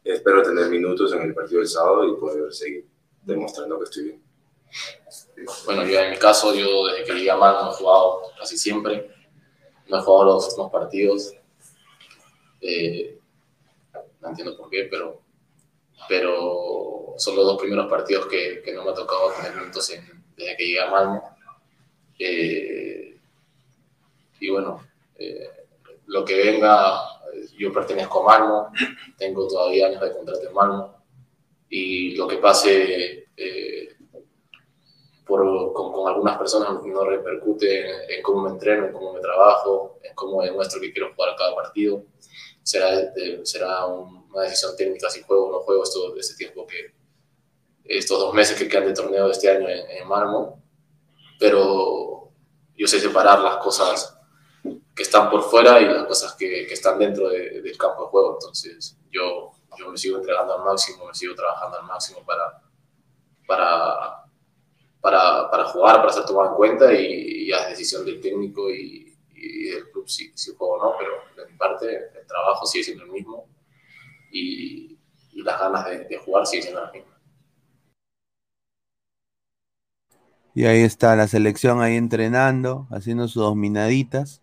[0.05, 2.87] espero tener minutos en el partido del sábado y poder seguir
[3.23, 4.23] demostrando que estoy bien.
[5.65, 9.11] bueno, yo en mi caso, yo desde que llegué a Malmo he jugado casi siempre,
[9.89, 11.35] no he jugado los últimos partidos,
[12.61, 13.19] eh,
[14.23, 15.21] no entiendo por qué, pero,
[16.09, 20.25] pero son los dos primeros partidos que, que no me ha tocado tener minutos en-
[20.37, 21.23] desde que llegué a Malmo.
[22.19, 23.17] Eh,
[24.41, 24.81] y bueno,
[25.19, 25.49] eh,
[26.07, 27.01] lo que venga,
[27.57, 28.69] yo pertenezco a Malmo,
[29.17, 30.97] tengo todavía años de contrato en Malmo,
[31.69, 33.97] y lo que pase eh,
[35.27, 39.21] por, con, con algunas personas no repercute en, en cómo me entreno, en cómo me
[39.21, 42.05] trabajo, en cómo demuestro que quiero jugar cada partido.
[42.73, 42.89] Será,
[43.53, 46.81] será un- una decisión técnica si juego o no juego esto, este tiempo que
[47.85, 50.63] estos dos meses que quedan de torneo de este año en, en Malmo,
[51.39, 52.31] pero
[52.77, 54.17] yo sé separar las cosas
[54.95, 58.09] que están por fuera y las cosas que, que están dentro de- del campo de
[58.09, 58.39] juego.
[58.41, 62.63] Entonces, yo, yo me sigo entregando al máximo, me sigo trabajando al máximo para,
[63.47, 64.25] para,
[65.01, 69.02] para, para jugar, para ser tomado en cuenta y, y es decisión del técnico y,
[69.43, 71.11] y del club si, si juego o no, pero
[71.45, 73.49] de mi parte el trabajo sigue siendo el mismo
[74.31, 74.99] y,
[75.33, 77.13] y las ganas de, de jugar siguen siendo las mismas.
[80.55, 84.43] Y ahí está la selección ahí entrenando, haciendo sus dominaditas.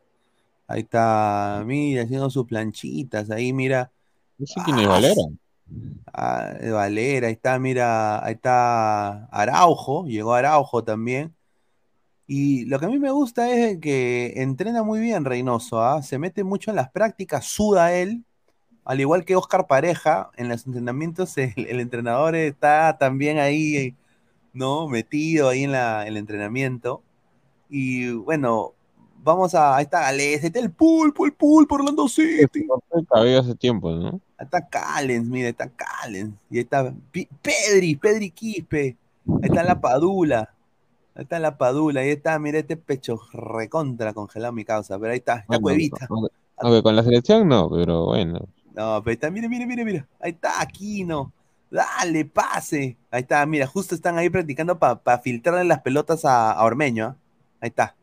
[0.68, 3.30] Ahí está, mira, haciendo sus planchitas.
[3.30, 3.92] Ahí, mira.
[4.38, 5.22] No sé quién es Valera.
[6.14, 11.36] Ah, Valera, ahí está, mira, ahí está Araujo, llegó Araujo también.
[12.32, 16.04] Y lo que a mí me gusta es que entrena muy bien Reynoso, ¿ah?
[16.04, 18.24] Se mete mucho en las prácticas, suda él,
[18.86, 23.96] al igual que Oscar Pareja, en los entrenamientos el, el entrenador está también ahí,
[24.54, 24.88] ¿no?
[24.88, 27.02] Metido ahí en la, el entrenamiento.
[27.68, 28.74] Y bueno,
[29.24, 32.68] vamos a, ahí está Gales, ahí está el pulpo, el pulpo, Orlando City.
[33.12, 34.22] Cabello hace tiempo, ¿no?
[34.38, 36.36] Ahí está Callens, mira, está Callens.
[36.52, 38.96] Y ahí está Pedri, Pedri Quispe.
[39.26, 40.54] Ahí está la Padula.
[41.20, 42.00] Ahí está la Padula.
[42.00, 44.98] Ahí está, mira este pecho recontra congelado mi causa.
[44.98, 46.08] Pero ahí está, está Bueno, Cuevita.
[46.10, 48.48] aunque- aunque con la selección no, pero bueno.
[48.74, 50.08] No, pero está, mira, mira, mira, mira.
[50.22, 51.34] Ahí está Aquino.
[51.70, 52.96] Dale, pase.
[53.12, 57.06] Ahí está, mira, justo están ahí practicando para filtrarle las pelotas a, a Ormeño.
[57.08, 57.16] ¿ah?
[57.60, 57.96] Ahí está.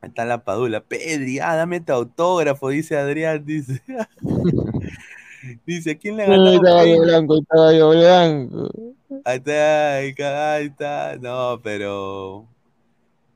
[0.00, 0.80] Ahí está la Padula.
[0.80, 3.80] Pedri, ah, dame tu autógrafo, dice Adrián, dice.
[5.66, 6.60] dice, ¿a quién le El ganó?
[6.60, 8.68] caballo blanco, el caballo blanco.
[8.74, 9.98] Ahí está, ahí está,
[10.54, 11.16] ahí está.
[11.20, 12.46] No, pero.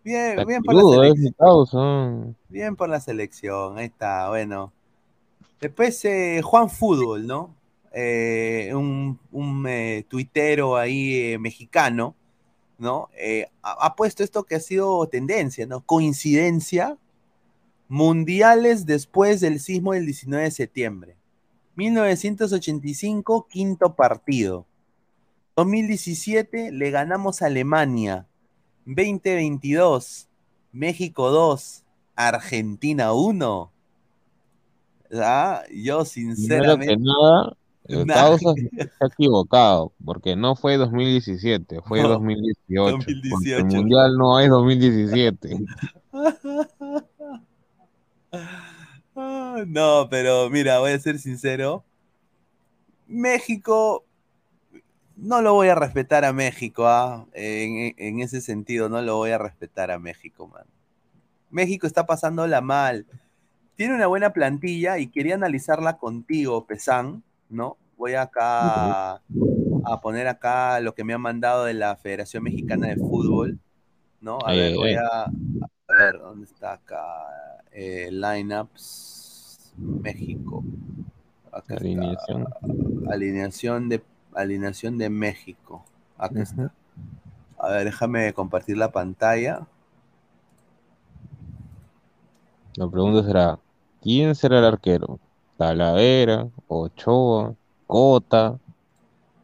[0.04, 2.36] Bien, bien por la es selección.
[2.48, 4.72] Bien por la selección, ahí está, bueno.
[5.60, 7.54] Después eh, Juan Fútbol, ¿no?
[7.92, 12.16] Eh, un un eh, tuitero ahí eh, mexicano,
[12.78, 13.10] ¿no?
[13.62, 15.82] Ha, ha puesto esto que ha sido tendencia, ¿no?
[15.82, 16.96] Coincidencia,
[17.88, 21.16] mundiales después del sismo del 19 de septiembre.
[21.76, 24.66] 1985, quinto partido.
[25.56, 28.26] 2017 le ganamos a Alemania.
[28.86, 30.28] 2022,
[30.72, 31.84] México 2,
[32.16, 33.72] Argentina 1.
[35.14, 36.04] Ah, yo
[36.36, 36.96] Primero que sinceramente.
[36.98, 38.50] nada, el causa
[39.00, 42.96] ha equivocado, porque no fue 2017, fue No, 2018.
[42.96, 43.66] Porque el 2018.
[43.66, 45.58] mundial no es 2017.
[49.14, 51.84] Ah, No, pero mira, voy a ser sincero.
[53.06, 54.04] México,
[55.16, 57.26] no lo voy a respetar a México, ¿ah?
[57.32, 60.64] En, en ese sentido, no lo voy a respetar a México, man.
[61.50, 63.06] México está pasándola mal.
[63.76, 67.76] Tiene una buena plantilla y quería analizarla contigo, Pesán, ¿no?
[67.96, 72.96] Voy acá a poner acá lo que me han mandado de la Federación Mexicana de
[72.96, 73.58] Fútbol,
[74.20, 74.38] ¿no?
[74.46, 74.94] A Ay, ver, ay, voy ay.
[74.94, 77.04] a, a ver, ¿dónde está acá?
[77.72, 80.64] Eh, lineups México.
[81.50, 81.84] Acá está.
[81.84, 82.46] Alineación.
[83.10, 84.02] Alineación de
[84.34, 85.84] alineación de México.
[86.18, 86.72] Acá está.
[87.58, 89.66] A ver, déjame compartir la pantalla.
[92.76, 93.58] La pregunta será,
[94.00, 95.18] ¿quién será el arquero?
[95.58, 97.54] Talavera, Ochoa,
[97.86, 98.58] Cota,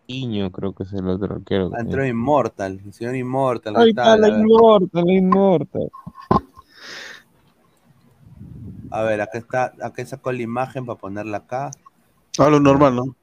[0.07, 1.69] Iño, creo que es el otro arquero.
[1.71, 2.09] que Ah, Entró tiene.
[2.09, 3.77] Immortal, el señor Immortal.
[3.77, 5.91] Ahí está, la inmortal, la inmortal.
[8.91, 11.71] A ver, acá está, acá sacó la imagen para ponerla acá.
[12.39, 13.17] Hablo normal, ¿no?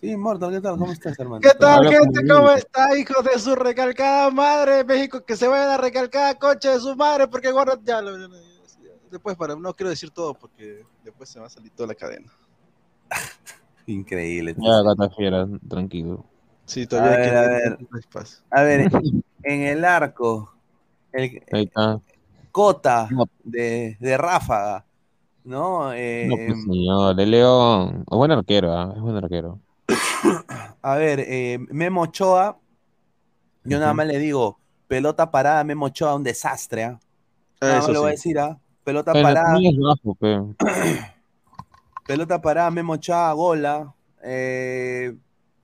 [0.00, 0.76] Sí, Immortal, ¿qué tal?
[0.78, 1.40] ¿Cómo estás, hermano?
[1.40, 2.20] ¿Qué tal, gente?
[2.28, 4.84] ¿Cómo está, hijos de su recalcada madre?
[4.84, 8.02] México, que se vayan a recalcada coche de su madre, porque guarda ya.
[9.10, 12.30] Después, para, no quiero decir todo, porque después se va a salir toda la cadena.
[13.86, 14.54] Increíble.
[14.58, 16.24] Ya, gata fiera, tranquilo.
[16.66, 17.78] Sí, A todavía ver, a ver.
[17.98, 18.38] espacio.
[18.50, 18.90] A ver,
[19.44, 20.52] en el arco,
[21.12, 22.00] el Ahí está.
[22.52, 23.08] Cota
[23.44, 24.84] de, de Ráfaga,
[25.44, 25.92] ¿no?
[25.94, 28.04] Eh, No, pues, señor, de León.
[28.10, 28.92] Es buen arquero, ¿ah?
[28.94, 29.60] es buen arquero.
[30.82, 32.58] a ver, eh, Memo Ochoa,
[33.64, 36.84] Yo nada más le digo, pelota parada, Memo Ochoa, un desastre.
[36.84, 37.00] ¿ah?
[37.60, 38.16] Nada más Eso le voy a sí.
[38.16, 38.58] decir, ¿ah?
[38.84, 39.58] Pelota Pero parada.
[39.82, 40.16] bajo.
[42.06, 43.94] Pelota parada, Memo Ochoa, gola.
[44.22, 45.16] Eh,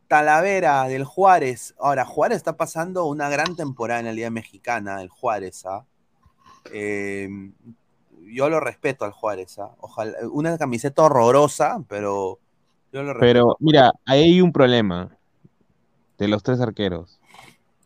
[0.09, 1.75] Talavera del Juárez.
[1.79, 5.87] Ahora, Juárez está pasando una gran temporada en la Liga Mexicana, el Juárez, ¿ah?
[6.73, 7.29] Eh,
[8.31, 9.75] yo lo respeto al Juárez, ¿ah?
[9.79, 12.41] Ojalá, una camiseta horrorosa, pero
[12.93, 13.21] yo lo respeto.
[13.21, 15.17] Pero mira, ahí hay un problema
[16.19, 17.19] de los tres arqueros.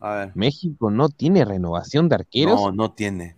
[0.00, 0.32] A ver.
[0.34, 2.60] México no tiene renovación de arqueros.
[2.60, 3.36] No, no tiene.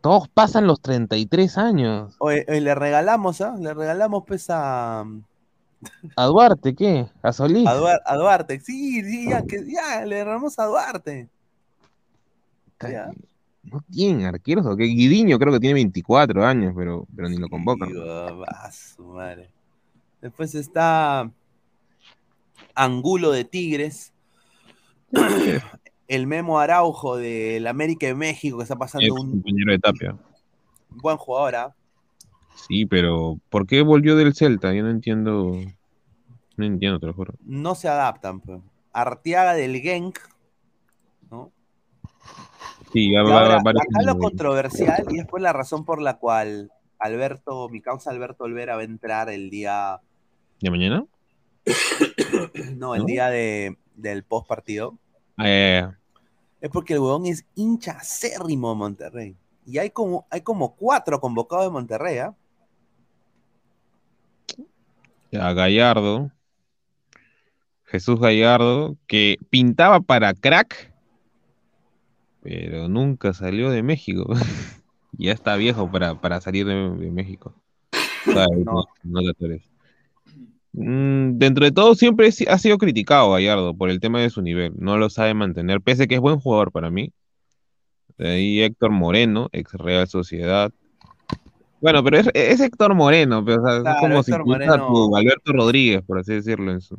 [0.00, 2.14] Todos pasan los 33 años.
[2.18, 3.56] Oye, oye, le regalamos, ¿ah?
[3.58, 5.04] Le regalamos pues a,
[6.16, 7.08] ¿A Duarte qué?
[7.22, 7.66] ¿A Solís?
[7.66, 8.60] a, Duar- a Duarte.
[8.60, 11.28] Sí, sí, ya, que, ya, le regalamos a Duarte.
[12.80, 13.10] Ya.
[13.64, 14.66] No tienen arqueros.
[14.66, 14.84] ¿o qué?
[14.84, 17.88] Guidiño creo que tiene 24 años, pero, pero ni lo convocan.
[17.88, 18.04] Digo,
[18.72, 19.50] su madre.
[20.20, 21.30] Después está
[22.74, 24.12] Angulo de Tigres.
[26.08, 30.16] El Memo Araujo del América de México que está pasando un compañero de Tapia.
[30.88, 31.54] buen jugador.
[31.56, 31.74] ¿ah?
[32.66, 34.72] Sí, pero ¿por qué volvió del Celta?
[34.72, 35.52] Yo no entiendo.
[36.56, 37.34] No entiendo, te lo juro.
[37.44, 38.40] No se adaptan.
[38.40, 38.60] pues.
[38.92, 40.18] Arteaga del Genk.
[41.30, 41.52] ¿no?
[42.92, 48.10] Sí, ahora, acá lo controversial y después la razón por la cual Alberto, mi causa
[48.10, 50.00] Alberto Olvera va a entrar el día,
[50.60, 51.04] ¿De mañana?
[52.76, 53.06] no, el ¿No?
[53.06, 54.98] día de, del post partido,
[55.36, 55.98] ya.
[56.60, 59.36] es porque el huevón es hincha acérrimo de Monterrey.
[59.66, 62.34] Y hay como, hay como cuatro convocados de Monterrey, ¿ah?
[65.30, 66.32] Ya, Gallardo.
[67.84, 70.92] Jesús Gallardo, que pintaba para crack,
[72.42, 74.26] pero nunca salió de México.
[75.12, 77.54] ya está viejo para, para salir de, de México.
[78.26, 79.77] O sea, no, no te atreves.
[80.80, 84.42] Mm, dentro de todo, siempre si- ha sido criticado Gallardo por el tema de su
[84.42, 84.72] nivel.
[84.78, 87.12] No lo sabe mantener, pese a que es buen jugador para mí.
[88.16, 90.70] De ahí Héctor Moreno, ex Real Sociedad.
[91.80, 95.16] Bueno, pero es, es Héctor Moreno, pero, o sea, es como si Héctor Moreno- tu
[95.16, 96.70] Alberto Rodríguez, por así decirlo.
[96.72, 96.98] En su...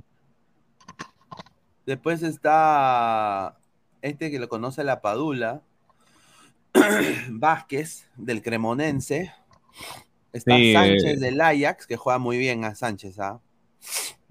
[1.86, 3.58] Después está
[4.02, 5.62] este que lo conoce la Padula,
[7.30, 9.34] Vázquez, del Cremonense.
[10.32, 11.18] Está Sí, Sánchez eh.
[11.18, 13.40] del Ajax, que juega muy bien a Sánchez, ¿ah?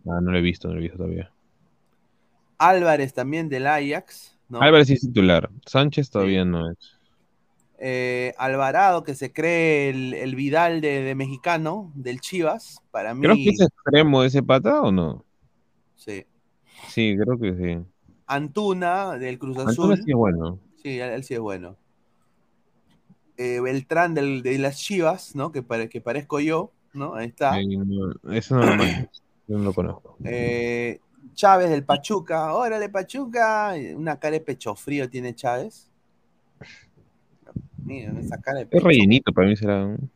[0.07, 1.31] Ah, no lo he visto, no lo he visto todavía.
[2.59, 4.61] Álvarez también del Ajax, ¿no?
[4.61, 5.49] Álvarez es titular.
[5.67, 6.77] Sánchez todavía no es.
[7.81, 13.21] Eh, Alvarado, que se cree el, el Vidal de, de mexicano, del Chivas, para mí.
[13.23, 15.25] Creo que es extremo ese pata o no.
[15.95, 16.27] Sí.
[16.89, 17.87] Sí, creo que sí.
[18.27, 19.69] Antuna, del Cruz Azul.
[19.93, 20.59] Antuna sí es bueno.
[20.83, 21.77] Sí, él, él sí es bueno.
[23.37, 25.53] Eh, Beltrán del- de las Chivas, ¿no?
[25.53, 27.15] Que, pare- que parezco yo, ¿no?
[27.15, 27.61] Ahí está.
[27.61, 28.85] Eh, no, eso no lo
[29.49, 30.17] no lo conozco.
[30.25, 31.01] Eh,
[31.35, 32.53] Chávez del Pachuca.
[32.55, 33.75] Órale, Pachuca.
[33.97, 35.91] Una cara de pecho frío tiene Chávez.
[37.85, 38.87] Mira, esa cara de Es pecho.
[38.87, 39.85] rellenito para mí será.
[39.87, 40.11] un-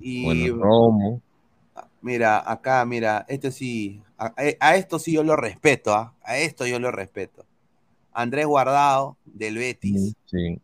[0.00, 1.22] Y Bueno, Romo.
[2.00, 4.02] mira, acá, mira, este sí.
[4.18, 6.14] A, a esto sí yo lo respeto, ¿ah?
[6.22, 7.44] A esto yo lo respeto.
[8.12, 10.14] Andrés Guardado del Betis.
[10.26, 10.60] Sí.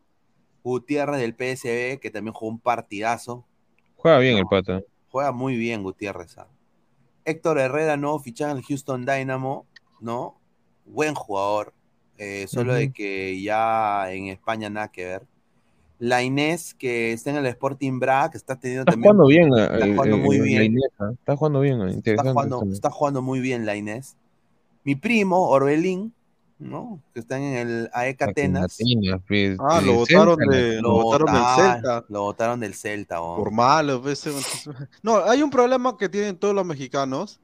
[0.63, 3.45] Gutiérrez del PSB, que también jugó un partidazo.
[3.97, 4.81] Juega bien el pata.
[5.11, 6.37] Juega muy bien Gutiérrez.
[6.39, 6.47] ¿ah?
[7.29, 9.67] Héctor Herrera, nuevo fichaje al Houston Dynamo,
[10.01, 10.37] ¿no?
[10.87, 11.75] Buen jugador.
[12.17, 15.27] eh, solo de que ya en España nada que ver.
[16.01, 19.13] La Inés, que está en el Sporting Braga, que está teniendo Está también.
[19.17, 19.49] jugando bien.
[19.55, 20.63] Está eh, jugando eh, muy la bien.
[20.65, 20.85] Inés.
[21.19, 21.81] Está jugando bien.
[21.83, 22.33] Está Interesante.
[22.33, 24.17] jugando, está jugando muy bien la Inés.
[24.85, 26.15] Mi primo, Orbelín,
[26.59, 27.03] ¿no?
[27.15, 28.75] Que está en el AEK Atenas.
[28.75, 32.05] Atenas, pues, Ah, lo votaron de, Lo lo votaron del Celta.
[32.09, 33.37] Lo votaron del Celta, oh.
[33.37, 34.25] Por malo, pues,
[35.03, 37.41] No, hay un problema que tienen todos los mexicanos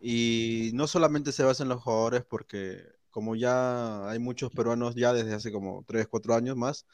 [0.00, 5.12] y no solamente se basa en los jugadores porque como ya hay muchos peruanos ya
[5.12, 6.86] desde hace como 3, 4 años más,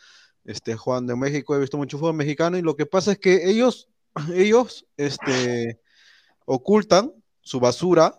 [0.44, 3.48] este, jugando en México, he visto mucho fútbol mexicano y lo que pasa es que
[3.48, 3.88] ellos,
[4.34, 5.80] ellos, este,
[6.44, 8.14] ocultan su basura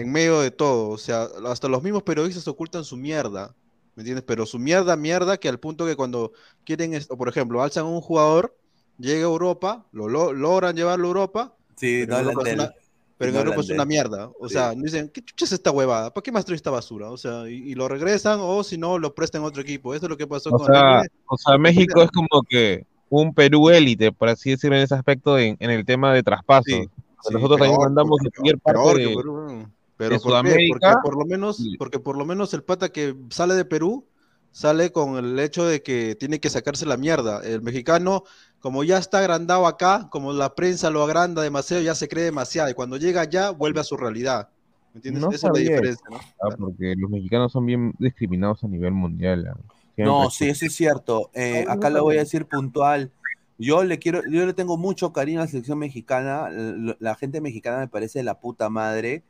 [0.00, 3.56] en medio de todo, o sea, hasta los mismos periodistas ocultan su mierda,
[3.94, 4.24] ¿me entiendes?
[4.26, 6.32] Pero su mierda, mierda, que al punto que cuando
[6.64, 8.56] quieren, esto, por ejemplo, alzan a un jugador,
[8.98, 12.72] llega a Europa, lo, lo- logran llevarlo a Europa, Sí, pero no Europa es una,
[13.18, 14.54] pero en No Europa es una mierda, o Sí.
[14.54, 16.12] sea, dicen, ¿qué chucha es esta huevada?
[16.12, 17.10] ¿Para qué más trae esta basura?
[17.10, 20.06] O sea, y, y lo regresan o si no, lo prestan a otro equipo, eso
[20.06, 23.68] es lo que pasó O con sea, o sea, México es como que un Perú
[23.70, 26.64] élite, por así decirlo, en ese aspecto, en, en el tema de traspasos.
[26.64, 26.88] Sí,
[27.20, 28.18] sea, Nosotros también peor, mandamos
[28.62, 29.00] parte peor
[29.34, 29.64] weón.
[29.64, 30.58] de Pero ¿por qué?
[30.68, 34.06] Porque por lo menos, porque por lo menos el pata que sale de Perú
[34.52, 37.42] sale con el hecho de que tiene que sacarse la mierda.
[37.42, 38.24] El mexicano,
[38.60, 42.70] como ya está agrandado acá, como la prensa lo agranda demasiado, ya se cree demasiado.
[42.70, 44.48] Y cuando llega allá, vuelve a su realidad.
[44.94, 45.22] ¿Me ¿Me entiendes?
[45.22, 46.16] No Esa es la sabía diferencia, ¿no?
[46.40, 49.52] Ah, porque los mexicanos son bien discriminados a nivel mundial.
[49.98, 51.30] No, sí, eso es cierto.
[51.34, 53.12] Eh, acá lo voy a decir puntual.
[53.58, 56.48] Yo le quiero, yo le tengo mucho cariño a la selección mexicana.
[56.50, 59.24] L- La gente mexicana me parece de la puta madre.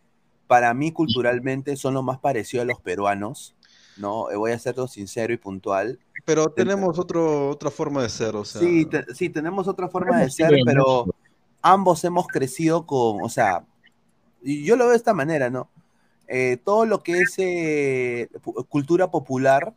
[0.47, 3.55] Para mí, culturalmente, son lo más parecido a los peruanos.
[3.97, 5.98] No, Eh, voy a ser todo sincero y puntual.
[6.24, 8.60] Pero tenemos otro, otra forma de ser, o sea.
[8.60, 11.14] Sí, te- sí, tenemos otra forma de ser, pero mucho.
[11.62, 13.64] ambos hemos crecido con, o sea,
[14.43, 15.70] yo lo veo de esta manera, ¿no?
[16.28, 18.28] Eh, todo lo que es eh,
[18.68, 19.74] cultura popular,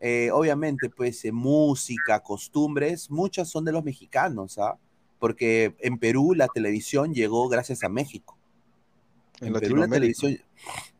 [0.00, 4.78] eh, obviamente, pues eh, música, costumbres, muchas son de los mexicanos, ¿ah?
[5.18, 8.35] Porque en Perú la televisión llegó gracias a México.
[9.40, 10.38] En En Perú la televisión,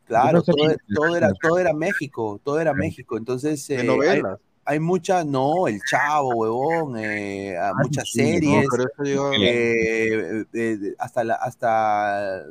[0.07, 0.53] claro, pensé
[0.95, 3.17] todo, era, todo era México, todo era México.
[3.17, 4.23] Entonces, eh, hay,
[4.65, 9.33] hay mucha, no, El Chavo, huevón, eh, a muchas sí, series, pero
[10.53, 12.43] eh, hasta, la, hasta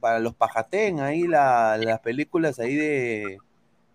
[0.00, 3.38] para los pajatén, ahí la- las películas ahí de,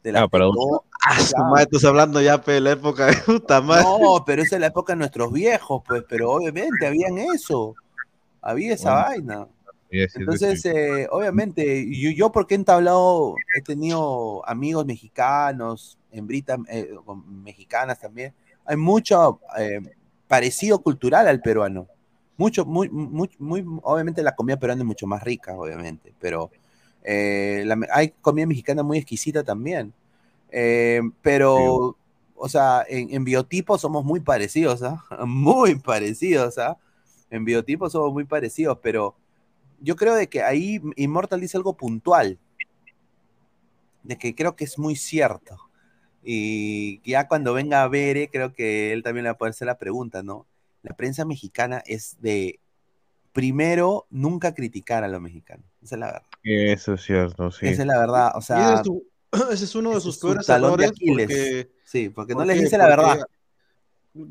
[0.03, 1.45] de la Ah, Tetó- Ah, su claro.
[1.45, 3.83] madre, estás hablando ya de la época de puta madre.
[3.83, 7.75] No, pero esa es la época de nuestros viejos, pues, pero obviamente habían eso,
[8.41, 9.47] había esa Bueno, vaina.
[9.91, 16.89] Entonces, eh, obviamente, yo, yo porque he entablado, he tenido amigos mexicanos, hembritas eh,
[17.43, 18.33] mexicanas también,
[18.65, 19.81] hay mucho eh,
[20.27, 21.87] parecido cultural al peruano.
[22.37, 26.51] Mucho, muy, muy, muy, obviamente la comida peruana es mucho más rica, obviamente, pero
[27.03, 29.93] eh, la hay comida mexicana muy exquisita también.
[31.21, 31.97] Pero,
[32.35, 35.03] o sea, en, en biotipo somos muy parecidos, ¿ah?
[35.25, 36.77] Muy parecidos, ¿ah?
[37.29, 39.15] En biotipo somos muy parecidos, pero
[39.81, 42.37] yo creo de que ahí Immortal dice algo puntual,
[44.03, 45.57] de que creo que es muy cierto.
[46.23, 49.65] Y ya cuando venga a Bere, creo que él también le va a poder hacer
[49.67, 50.45] la pregunta, ¿no?
[50.83, 52.59] La prensa mexicana es de,
[53.33, 55.65] primero, nunca criticar a los mexicanos.
[55.81, 56.23] Esa es la verdad.
[56.43, 57.67] Eso es cierto, sí.
[57.67, 58.31] Esa es la verdad.
[58.35, 59.07] O sea, ese es, su-
[59.53, 60.89] ese es uno de sus su peores errores.
[60.89, 61.27] Aquiles.
[61.27, 63.25] Porque, sí, porque no ¿por les dice la Porque, verdad.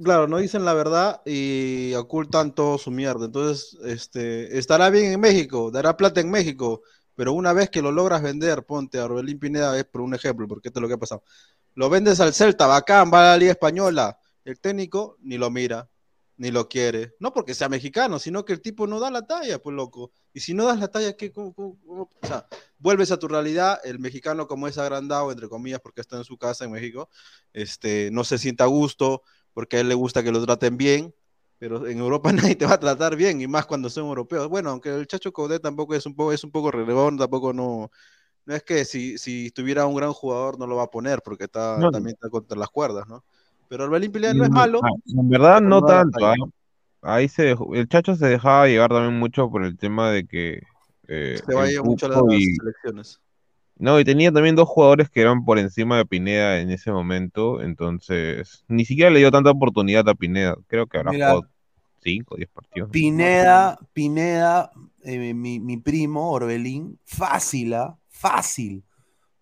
[0.02, 3.26] Claro, no dicen la verdad y ocultan todo su mierda.
[3.26, 6.82] Entonces, este, estará bien en México, dará plata en México,
[7.14, 10.48] pero una vez que lo logras vender, ponte a Orbelín Pineda, es por un ejemplo,
[10.48, 11.22] porque esto es lo que ha pasado.
[11.74, 14.18] Lo vendes al Celta, bacán, va a la Liga Española.
[14.44, 15.88] El técnico ni lo mira,
[16.36, 17.14] ni lo quiere.
[17.20, 20.10] No porque sea mexicano, sino que el tipo no da la talla, pues loco.
[20.32, 21.30] Y si no das la talla, ¿qué?
[21.32, 22.10] ¿Cómo- cómo- cómo?
[22.22, 22.46] O sea,
[22.78, 23.78] vuelves a tu realidad.
[23.84, 27.08] El mexicano, como es agrandado, entre comillas, porque está en su casa en México,
[27.52, 29.22] este, no se sienta a gusto,
[29.58, 31.12] porque a él le gusta que lo traten bien.
[31.58, 34.46] Pero en Europa nadie te va a tratar bien, y más cuando son europeos.
[34.48, 37.90] Bueno, aunque el Chacho Coudet tampoco es un poco, es un poco relevón, tampoco no,
[38.46, 41.44] no es que si, si tuviera un gran jugador no lo va a poner, porque
[41.46, 41.90] está, No.
[41.90, 43.24] también está contra las cuerdas, ¿no?
[43.66, 44.80] Pero Orbelín Pineda no es malo.
[45.06, 46.24] En verdad no tanto.
[46.24, 46.34] ah.
[47.02, 50.62] Ahí se dejó- el Chacho se dejaba llevar también mucho por el tema de que
[51.08, 53.20] eh, Se va el mucho a las y- selecciones.
[53.78, 57.62] No, y tenía también dos jugadores que eran por encima de Pineda en ese momento,
[57.62, 60.56] entonces ni siquiera le dio tanta oportunidad a Pineda.
[60.66, 61.48] Creo que habrá Mira, jugado
[62.02, 62.90] 5 o 10 partidos.
[62.90, 64.72] Pineda, Pineda,
[65.04, 67.96] eh, mi, mi primo Orbelín, fácil, ¿ah?
[68.08, 68.84] fácil,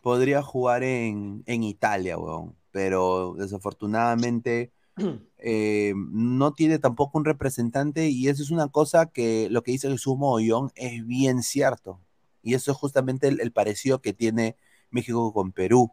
[0.03, 2.55] podría jugar en, en Italia, weón.
[2.71, 4.71] Pero desafortunadamente
[5.39, 9.91] eh, no tiene tampoco un representante y eso es una cosa que lo que dice
[9.91, 12.01] Jesús Mogollón es bien cierto.
[12.47, 14.56] Y eso es justamente el, el parecido que tiene
[14.90, 15.93] México con Perú.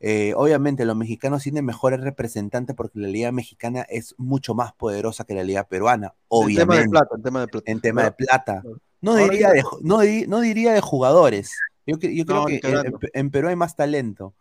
[0.00, 5.24] Eh, obviamente los mexicanos tienen mejores representantes porque la liga mexicana es mucho más poderosa
[5.24, 6.90] que la liga peruana, En tema de obviamente.
[6.90, 7.70] plata, en tema de plata.
[7.70, 8.62] En tema de plata.
[9.00, 11.52] No diría de, ju- no, di- no diría de jugadores.
[11.86, 12.60] Yo, cre- yo creo No, que
[13.14, 14.34] en, Perú hay más talento.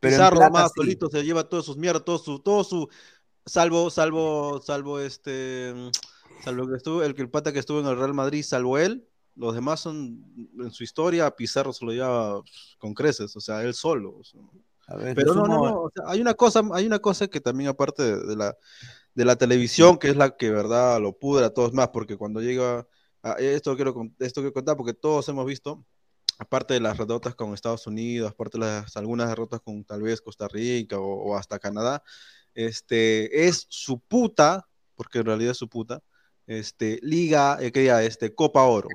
[0.00, 0.80] Pero Pizarro plata más sí.
[0.80, 2.88] solito se lleva todas sus mierdas, todo su, todo su,
[3.46, 5.90] salvo, salvo, salvo este, mm,
[6.44, 9.06] salvo que estuvo, el que el pata que estuvo en el Real Madrid, salvo él,
[9.36, 10.24] los demás son,
[10.58, 14.16] en su historia, Pizarro se lo lleva pues, con creces, o sea, él solo.
[14.18, 14.40] o sea.
[14.86, 17.40] A ver, Pero no, no, no, o sea, hay una cosa, hay una cosa que
[17.40, 18.56] también aparte de, la,
[19.14, 22.40] de la televisión, que es la que, verdad, lo pudra a todos más, porque cuando
[22.40, 22.86] llega,
[23.22, 25.84] a, esto quiero, esto quiero contar, porque todos hemos visto,
[26.38, 30.20] aparte de las derrotas con Estados Unidos, aparte de las, algunas derrotas con tal vez
[30.20, 32.02] Costa Rica o, o hasta Canadá,
[32.54, 36.02] este, es su puta, porque en realidad es su puta,
[36.46, 38.88] este, liga, eh, que este, Copa Oro.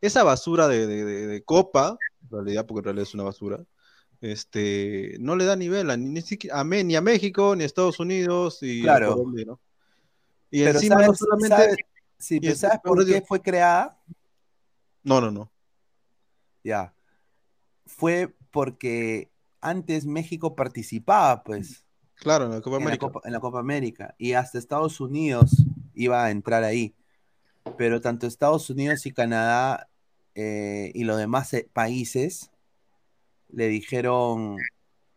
[0.00, 3.64] Esa basura de, de- de- de Copa, en realidad, porque en realidad es una basura,
[4.20, 6.20] este, no le da nivel a, ni,
[6.52, 9.14] a, ni a México, ni a Estados Unidos, y a Claro.
[9.14, 9.60] Colombia, ¿no?
[10.50, 11.56] Y Pero encima no ¿sabes, solamente...
[11.56, 11.76] sabes-
[12.18, 14.00] sí, y pero es- ¿sabes por qué fue creada?
[15.02, 15.52] No, no, no.
[16.64, 16.92] Ya.
[17.84, 21.84] Fue porque antes México participaba, pues.
[22.14, 23.06] Claro, en la Copa en la América.
[23.06, 24.14] Copa, en la Copa América.
[24.18, 25.64] Y hasta Estados Unidos
[25.94, 26.94] iba a entrar ahí.
[27.76, 29.88] Pero tanto Estados Unidos y Canadá
[30.34, 32.50] eh, y los demás eh, países
[33.48, 34.56] le dijeron,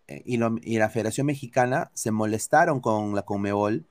[0.07, 3.85] eh, y, lo- y la Federación Mexicana se molestaron con la Conmebol,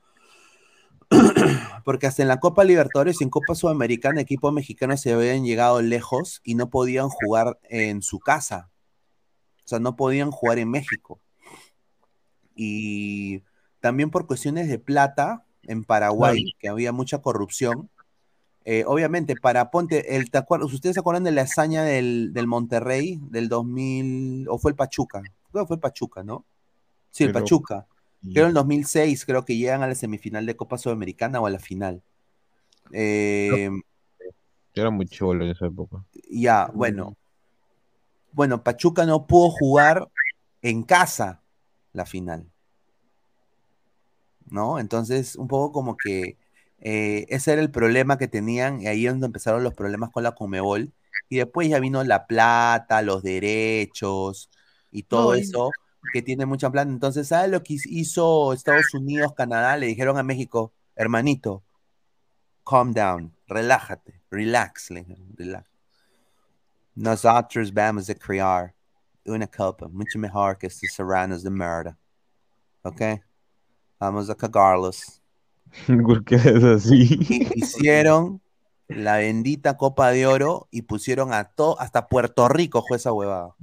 [1.85, 5.81] porque hasta en la Copa Libertadores y en Copa Sudamericana, equipos mexicanos se habían llegado
[5.81, 8.69] lejos y no podían jugar en su casa.
[9.65, 11.19] O sea, no podían jugar en México.
[12.55, 13.43] Y
[13.79, 17.89] también por cuestiones de plata en Paraguay, que había mucha corrupción.
[18.65, 22.45] Eh, obviamente, para Ponte, el, ¿te acuerdas- ¿ustedes se acuerdan de la hazaña del, del
[22.47, 24.47] Monterrey del 2000?
[24.49, 25.21] ¿O fue el Pachuca?
[25.51, 26.45] Creo que fue el Pachuca, ¿no?
[27.11, 27.87] Sí, el Pero- Pachuca.
[28.21, 31.49] Creo en el 2006, creo que llegan a la semifinal de Copa Sudamericana o a
[31.49, 32.01] la final.
[32.91, 33.69] Eh,
[34.75, 36.03] Yo era muy cholo en esa época.
[36.29, 37.15] ya, bueno.
[38.33, 40.09] Bueno, Pachuca no pudo jugar
[40.61, 41.41] en casa
[41.93, 42.45] la final.
[44.49, 44.79] ¿No?
[44.79, 46.37] Entonces, un poco como que
[46.81, 50.23] eh, ese era el problema que tenían, y ahí es donde empezaron los problemas con
[50.23, 50.93] la Conmebol.
[51.29, 54.49] Y después ya vino la plata, los derechos
[54.91, 55.71] y todo eso,
[56.13, 56.89] que tiene mucha plata.
[56.89, 59.77] Entonces, ¿sabes lo que hizo Estados Unidos, Canadá?
[59.77, 61.63] Le dijeron a México, hermanito,
[62.65, 64.89] calm down, relájate, relax,
[65.35, 65.69] relax.
[66.95, 68.73] Nosotros vamos a crear
[69.25, 71.97] una copa mucho mejor que estos serranos de mierda.
[72.81, 73.01] ¿Ok?
[73.99, 75.18] Vamos a cagarlos.
[76.05, 77.19] ¿Por qué es así?
[77.53, 78.41] Hicieron
[78.87, 83.55] la bendita Copa de Oro y pusieron a todo, hasta Puerto Rico fue esa huevada.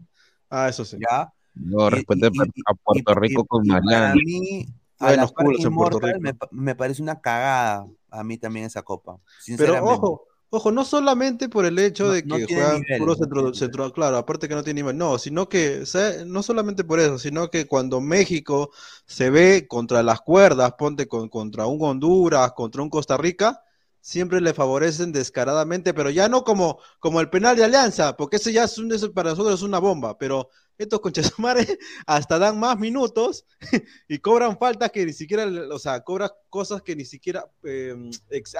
[0.51, 0.99] Ah, eso sí.
[0.99, 1.33] ¿Ya?
[1.55, 2.27] No, respete
[2.66, 4.15] a Puerto Rico con Y para Mariana.
[4.15, 4.66] mí,
[4.99, 6.20] a Buenos la en Puerto Rico.
[6.20, 9.20] me, me parece una cagada a mí también esa copa.
[9.55, 9.95] Pero Sinceramente.
[9.95, 10.27] ojo,
[10.57, 13.16] ojo, no solamente por el hecho No- de no que tiene juegan nivel, puro no
[13.16, 16.85] centro, centro- claro, aparte que no tiene nivel, no, sino que, o sea, no solamente
[16.85, 18.70] por eso, sino que cuando México
[19.07, 23.62] se ve contra las cuerdas, ponte con, contra un Honduras, contra un Costa Rica,
[24.01, 28.53] siempre le favorecen descaradamente, pero ya no como, como el penal de Alianza, porque ese
[28.53, 32.78] ya es un, eso para nosotros es una bomba, pero estos conchesamares hasta dan más
[32.78, 33.47] minutos
[34.09, 37.95] y cobran faltas que ni siquiera, o sea, cobran cosas que ni siquiera eh,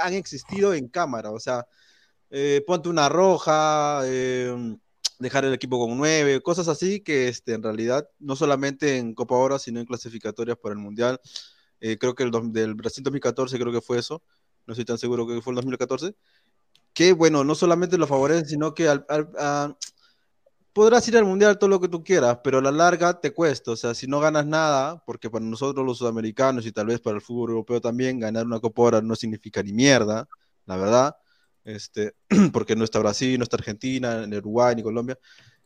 [0.03, 1.67] han existido en cámara, o sea,
[2.39, 4.77] eh, ponte una roja, eh,
[5.19, 9.37] dejar el equipo con nueve, cosas así que este, en realidad no solamente en Copa
[9.37, 11.19] Oro, sino en clasificatorias para el Mundial.
[11.81, 14.23] Eh, creo que el del Brasil 2014 creo que fue eso,
[14.67, 16.15] no estoy tan seguro que fue el 2014,
[16.93, 18.87] que bueno, no solamente lo favorece, sino que
[20.75, 23.71] podrás ir al mundial todo lo que tú quieras, pero a la larga te cuesta.
[23.71, 27.17] O sea, si no ganas nada, porque para nosotros los sudamericanos y tal vez para
[27.17, 30.29] el fútbol europeo también, ganar una Copa Oro no significa ni mierda,
[30.67, 31.17] la verdad.
[31.67, 32.15] Este,
[32.53, 35.19] porque no está Brasil, no está Argentina, ni Uruguay, ni Colombia.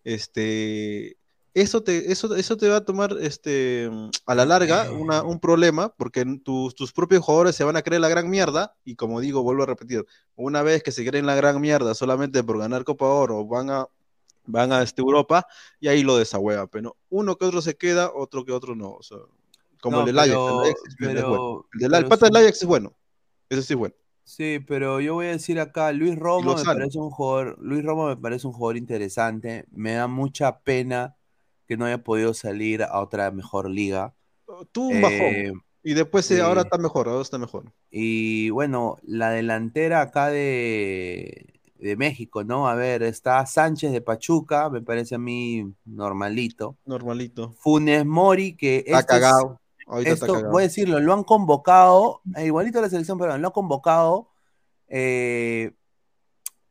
[0.03, 1.17] Este,
[1.53, 3.89] eso te, eso, eso te va a tomar este,
[4.27, 8.01] a la larga una- un problema, porque tus, tus propios jugadores se van a creer
[8.01, 10.05] la gran mierda, y como digo, vuelvo a repetir,
[10.37, 13.87] una vez que se creen la gran mierda solamente por ganar Copa Oro, van a
[14.47, 15.47] van a este, Europa
[15.79, 18.91] y ahí lo desahueva, pero uno que otro se queda, otro que otro no.
[18.93, 19.19] o sea,
[19.81, 21.67] como No, el del Ajax, el Ajax es pero- bueno.
[21.75, 22.37] El, del, el pero pata del.
[22.37, 22.93] Ajax es bueno.
[23.49, 23.95] Ese sí es bueno.
[24.31, 28.07] Sí, pero yo voy a decir acá, Luis Romo me parece un jugador, Luis Romo
[28.07, 29.65] me parece un jugador interesante.
[29.73, 31.17] Me da mucha pena
[31.67, 34.15] que no haya podido salir a otra mejor liga.
[34.71, 35.63] Tuvo un Eh, bajón.
[35.83, 37.73] Y después eh, ahora está mejor, ahora está mejor.
[37.91, 42.69] Y bueno, la delantera acá de, de México, ¿no?
[42.69, 46.77] A ver, está Sánchez de Pachuca, me parece a mí normalito.
[46.85, 47.53] Normalito.
[47.59, 49.61] Funes Mori, que Está este es- cagado.
[49.91, 53.49] Ahorita esto, voy a decirlo, lo han convocado, eh, igualito a la selección peruana, lo
[53.49, 54.31] han convocado
[54.87, 55.73] eh,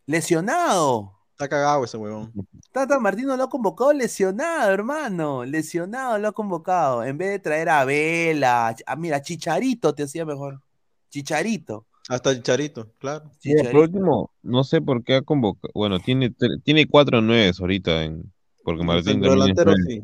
[0.05, 1.19] lesionado.
[1.31, 2.31] Está cagado ese huevón.
[2.71, 5.43] Tata Martino lo ha convocado lesionado, hermano.
[5.43, 7.03] Lesionado lo ha convocado.
[7.03, 10.61] En vez de traer a Vela, a, mira, Chicharito te hacía mejor.
[11.09, 11.87] Chicharito.
[12.07, 13.29] Hasta el Charito, claro.
[13.39, 15.71] Sí, por último, no sé por qué ha convocado.
[15.73, 16.33] Bueno, tiene,
[16.63, 18.33] tiene cuatro nueves ahorita, en,
[18.63, 20.01] porque Martín delantero sí.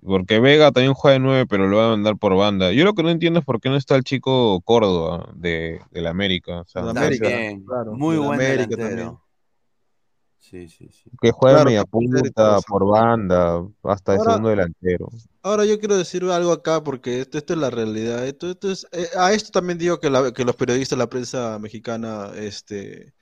[0.00, 2.72] Porque Vega también juega de nueve, pero lo va a mandar por banda.
[2.72, 6.00] Yo lo que no entiendo es por qué no está el chico Córdoba de, de
[6.00, 6.62] la América.
[6.62, 7.28] O sea, América,
[7.66, 8.88] claro, muy buen América delantero.
[8.88, 9.18] también.
[10.38, 11.08] Sí, sí, sí.
[11.20, 12.20] que juega Claro, media punta,
[12.58, 12.62] eso.
[12.68, 15.08] por banda, hasta de Ahora- segundo delantero.
[15.42, 18.26] Ahora yo quiero decir algo acá porque esto, esto es la realidad.
[18.26, 21.58] Esto, esto es, eh, a esto también digo que, la- que los periodistas, la prensa
[21.60, 23.14] mexicana, este,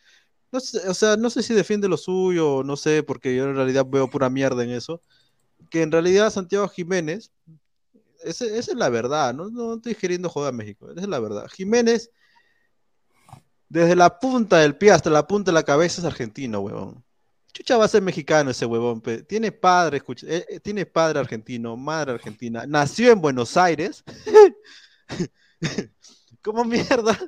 [0.51, 3.55] no sé, o sea, no sé si defiende lo suyo, no sé, porque yo en
[3.55, 5.03] realidad veo pura mierda en eso.
[5.71, 7.33] Que en realidad Santiago Jiménez,
[8.23, 11.49] esa es la verdad, no, estoy queriendo joder a México, esa es la verdad.
[11.49, 12.11] Jiménez,
[13.69, 17.05] desde la punta del pie hasta la punta de la cabeza es argentino, huevón.
[17.53, 19.03] Chucha va a ser mexicano ese huevón.
[19.27, 22.65] Tiene padre, escucha, eh, eh, tiene padre argentino, madre argentina.
[22.67, 24.05] Nació en Buenos Aires.
[26.43, 27.19] ¿Cómo mierda?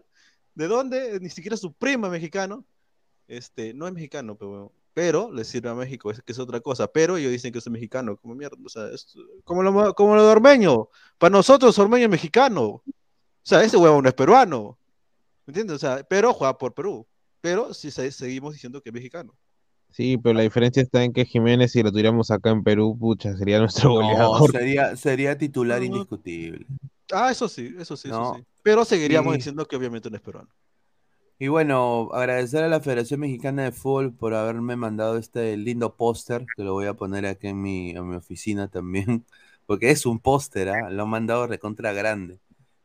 [0.55, 1.19] ¿De dónde?
[1.21, 2.65] Ni siquiera su primo es mexicano.
[3.27, 4.82] Este, no es mexicano, pero huevón.
[4.95, 6.87] Pero le sirve a México, es que es otra cosa.
[6.87, 9.15] Pero ellos dicen que es mexicano, como mierda, o sea, es
[9.45, 10.89] como lo, como lo de Ormeño.
[11.19, 12.63] Para nosotros, Ormeño es mexicano.
[12.65, 12.85] O
[13.43, 14.79] sea, ese huevón no es peruano.
[15.47, 15.77] ¿Me entiendes?
[15.77, 17.07] O sea, pero juega por Perú.
[17.41, 19.35] Pero sí se- seguimos diciendo que es mexicano.
[19.91, 23.37] Sí, pero la diferencia está en que Jiménez, si lo tuviéramos acá en Perú, pucha,
[23.37, 24.51] sería nuestro No, goleador.
[24.53, 25.85] sería, sería titular No.
[25.87, 26.65] indiscutible.
[27.13, 28.23] Ah, eso sí, eso sí, No.
[28.23, 28.45] eso sí.
[28.63, 29.39] Pero seguiríamos Sí.
[29.39, 30.49] diciendo que obviamente no es peruano.
[31.39, 36.47] Y bueno, agradecer a la Federación Mexicana de Fútbol por haberme mandado este lindo póster,
[36.57, 39.27] que lo voy a poner aquí en mi, en mi oficina también,
[39.67, 40.91] porque es un póster, ¿ah?
[40.91, 42.35] Lo han mandado recontra grande.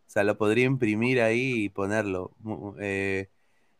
[0.07, 2.31] O sea, lo podría imprimir ahí y ponerlo.
[2.79, 3.29] Eh,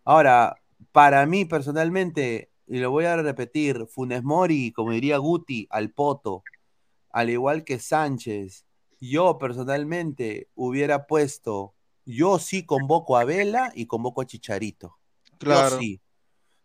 [0.03, 0.57] ahora,
[0.91, 6.44] para mí personalmente, y lo voy a repetir, Funes Mori, como diría Guti, al poto,
[7.11, 8.65] al igual que Sánchez,
[8.99, 11.73] yo personalmente hubiera puesto,
[12.08, 14.98] yo sí convoco a Vela y convoco a Chicharito.
[15.38, 15.76] Claro.
[15.76, 16.02] Yo sí.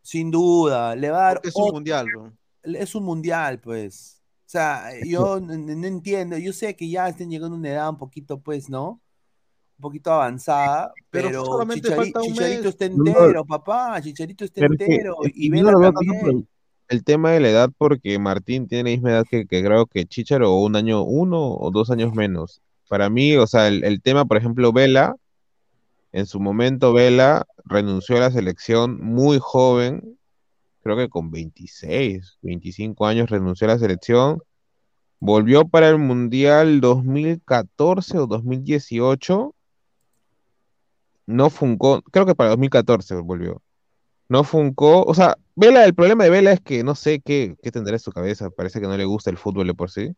[0.01, 2.33] Sin duda, le va a dar es un otro- mundial, bro.
[2.63, 4.21] es un mundial, pues.
[4.47, 5.53] O sea, yo no
[5.87, 9.01] entiendo, yo sé que ya estén llegando a una edad un poquito, pues, ¿no?
[9.79, 12.67] Un poquito avanzada, Pero pero, solamente Chichari- falta un Chicharito mes.
[12.69, 15.93] está No, entero, papá, Chicharito está Pero es que- entero, y que yo Vela no
[15.93, 16.49] también.
[16.89, 20.05] el tema de la edad, porque Martín tiene la misma edad que, que creo que
[20.07, 22.61] Chicharo, o un año, uno o dos años menos.
[22.89, 25.17] Para mí, o sea, el, el tema, por ejemplo, Vela,
[26.13, 30.19] en su momento Vela renunció a la selección muy joven,
[30.83, 34.43] creo que con 26, 25 años renunció a la selección,
[35.21, 39.55] volvió para el Mundial 2014 o 2018,
[41.27, 43.63] no funcó, creo que para 2014 volvió.
[44.29, 47.71] No funcó, o sea, Vela, el problema de Vela es que no sé qué, qué
[47.71, 50.15] tendrá en su cabeza, parece que no le gusta el fútbol de por sí,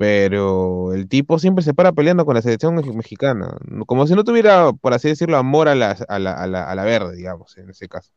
[0.00, 4.24] pero el tipo siempre se para peleando con la selección mex- mexicana, como si no
[4.24, 7.58] tuviera, por así decirlo, amor a la, a la, a la, a la verde, digamos,
[7.58, 8.10] en ese caso.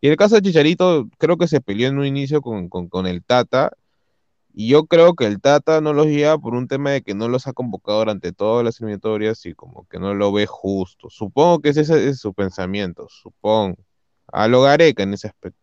[0.00, 3.08] Y el caso de Chicharito, creo que se peleó en un inicio con, con, con
[3.08, 3.72] el Tata,
[4.54, 7.26] y yo creo que el Tata no los lleva por un tema de que no
[7.28, 11.10] los ha convocado durante todas las eliminatorias y como que no lo ve justo.
[11.10, 13.76] Supongo que ese ese es su pensamiento, supongo.
[14.28, 15.58] A lo Gareca en ese aspecto.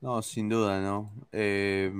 [0.00, 1.12] No, sin duda, ¿no?
[1.32, 1.92] Eh,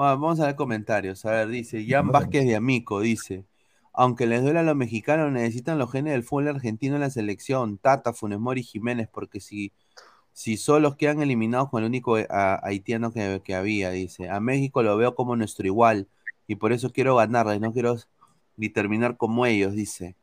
[0.00, 1.24] va- vamos a ver comentarios.
[1.24, 3.44] A ver, dice Jan Vázquez de Amico, dice,
[3.92, 7.78] aunque les duela a los mexicanos, necesitan los genes del fútbol argentino en la selección,
[7.78, 9.72] Tata, Funes Mori Jiménez, porque si,
[10.32, 14.82] si solos quedan eliminados con el único a- haitiano que, que había, dice, a México
[14.82, 16.08] lo veo como nuestro igual,
[16.46, 17.96] y por eso quiero ganarles, no quiero
[18.56, 20.16] ni terminar como ellos, dice.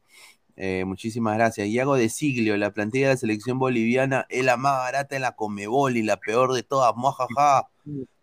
[0.58, 1.68] Eh, muchísimas gracias.
[1.70, 5.32] Iago de Siglio, la plantilla de la selección boliviana es la más barata en la
[5.34, 6.96] Comebol y la peor de todas.
[6.96, 7.70] Mojaja.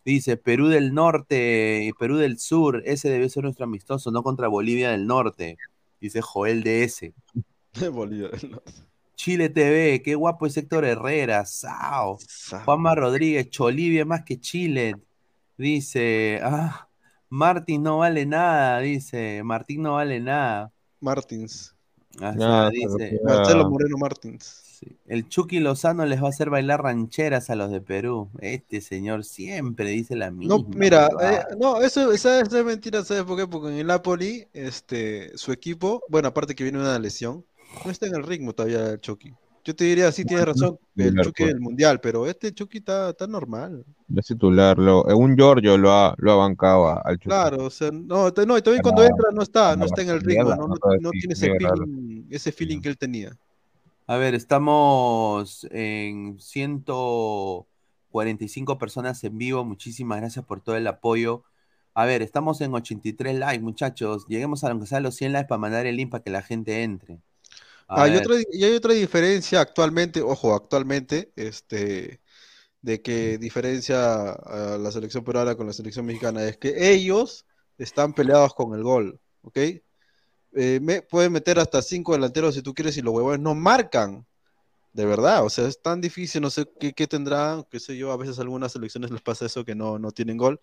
[0.08, 2.82] Dice Perú del Norte y Perú del Sur.
[2.86, 5.58] Ese debe ser nuestro amistoso, no contra Bolivia del Norte.
[6.00, 7.12] Dice Joel DS.
[7.92, 8.30] Bolivia.
[9.16, 11.44] Chile TV, qué guapo es Héctor Herrera.
[11.44, 12.16] Sao.
[12.64, 14.96] Juanma Rodríguez, Cholivia más que Chile.
[15.58, 16.88] Dice, ah,
[17.28, 18.80] Martín no vale nada.
[18.80, 20.72] Dice, Martín no vale nada.
[21.00, 21.76] Martins.
[22.12, 24.67] Dice, pero- Marcelo Moreno Martins.
[25.06, 28.30] El Chucky Lozano les va a hacer bailar rancheras a los de Perú.
[28.40, 30.56] Este señor siempre dice la misma.
[30.56, 33.46] No, mira, eh, no, eso, esa, esa es mentira, ¿sabes por qué?
[33.46, 37.44] Porque en el Napoli, este, su equipo, bueno, aparte que viene una lesión,
[37.84, 39.32] no está en el ritmo todavía el Chucky.
[39.64, 41.52] Yo te diría, sí, tienes razón, el Titular, Chucky pues.
[41.52, 43.84] del Mundial, pero este Chucky está, está normal.
[44.06, 47.28] No es titular, lo, eh, un Giorgio lo ha, lo ha bancado a- al Chucky.
[47.28, 50.20] Claro, o sea, no, no, y también cuando entra no está, no está en el
[50.22, 53.36] ritmo, no, no, no, tiene ese feeling, ese feeling que él tenía.
[54.10, 59.66] A ver, estamos en 145 personas en vivo.
[59.66, 61.44] Muchísimas gracias por todo el apoyo.
[61.92, 64.24] A ver, estamos en 83 likes, muchachos.
[64.26, 67.20] Lleguemos a sea los 100 likes para mandar el link para que la gente entre.
[67.86, 68.22] A Hay ver.
[68.22, 72.22] otra, y hay otra diferencia actualmente, ojo, actualmente, este,
[72.80, 77.44] de que diferencia a la selección peruana con la selección mexicana, es que ellos
[77.76, 79.58] están peleados con el gol, ¿ok?
[80.54, 84.26] Eh, me, pueden meter hasta cinco delanteros si tú quieres y los huevones no marcan,
[84.92, 88.10] de verdad, o sea, es tan difícil, no sé qué, qué tendrán, qué sé yo,
[88.12, 90.60] a veces algunas selecciones les pasa eso que no, no tienen gol,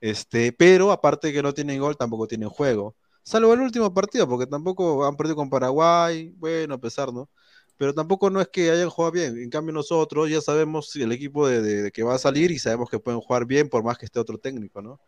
[0.00, 2.96] este, pero aparte de que no tienen gol, tampoco tienen juego.
[3.22, 7.30] Salvo el último partido, porque tampoco han perdido con Paraguay, bueno, a pesar, ¿no?
[7.76, 9.38] Pero tampoco no es que hayan jugado bien.
[9.38, 12.98] En cambio, nosotros ya sabemos el equipo de, que va a salir y sabemos que
[12.98, 15.00] pueden jugar bien por más que esté otro técnico, ¿no?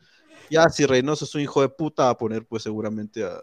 [0.50, 3.42] Ya si Reynoso es un hijo de puta, a poner pues seguramente a,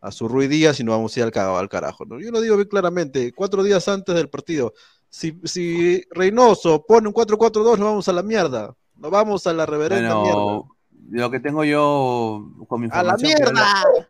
[0.00, 2.20] a su Rui Díaz y no vamos a ir al, ca- al carajo, ¿no?
[2.20, 4.72] Yo lo digo bien claramente, cuatro días antes del partido.
[5.08, 8.74] Si, si Reynoso pone un 4-4-2, nos vamos a la mierda.
[8.96, 10.34] Nos vamos a la reverenda mierda.
[10.34, 10.76] Bueno,
[11.10, 13.32] lo que tengo yo con mi ¡A la información.
[13.54, 13.80] mierda!
[13.82, 14.08] hablar-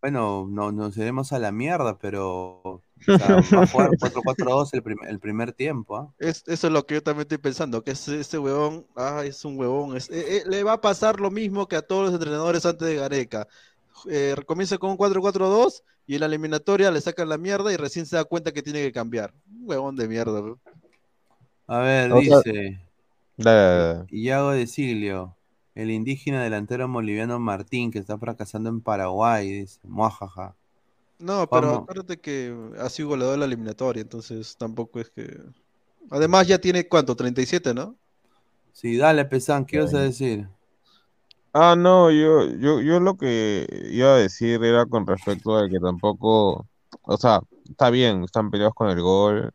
[0.00, 4.82] Bueno, no, nos iremos a la mierda, pero o sea, va a jugar 4-4-2 el,
[4.82, 5.96] prim- el primer tiempo.
[5.96, 6.14] ¿ah?
[6.18, 9.44] Es, eso es lo que yo también estoy pensando, que ese, ese huevón, ah, es
[9.44, 9.96] un huevón.
[9.96, 12.86] es- eh, eh, le va a pasar lo mismo que a todos los entrenadores antes
[12.86, 13.48] de Gareca.
[14.08, 18.06] Eh, comienza con un 4-4-2 y en la eliminatoria le sacan la mierda y recién
[18.06, 19.34] se da cuenta que tiene que cambiar.
[19.50, 20.40] Un huevón de mierda.
[20.40, 20.58] bro.
[21.66, 22.80] A ver, O sea, dice
[23.36, 24.06] dale.
[24.10, 25.36] Iago de Siglio,
[25.74, 30.54] el indígena delantero boliviano Martín, que está fracasando en Paraguay, dice, muajaja.
[31.18, 31.82] No, pero Vamos.
[31.82, 35.38] acuérdate que ha sido goleador de la eliminatoria, entonces tampoco es que...
[36.10, 37.16] Además ya tiene, ¿cuánto?
[37.16, 37.96] 37, ¿no?
[38.72, 40.48] Sí, dale, Pesán, ¿qué ibas a decir?
[41.58, 45.78] Ah, no, yo, yo, yo lo que iba a decir era con respecto a que
[45.80, 46.68] tampoco,
[47.02, 49.52] o sea, está bien, están peleados con el gol,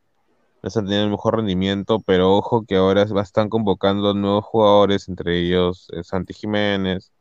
[0.64, 5.10] no están teniendo el mejor rendimiento, pero ojo que ahora es- están convocando nuevos jugadores,
[5.10, 7.12] entre ellos eh, Santi Jiménez,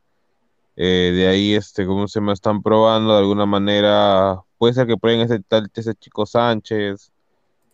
[0.77, 2.33] eh, de ahí, este, ¿cómo se llama?
[2.35, 7.13] Están probando de alguna manera, puede ser que prueben ese tal, ese chico Sánchez,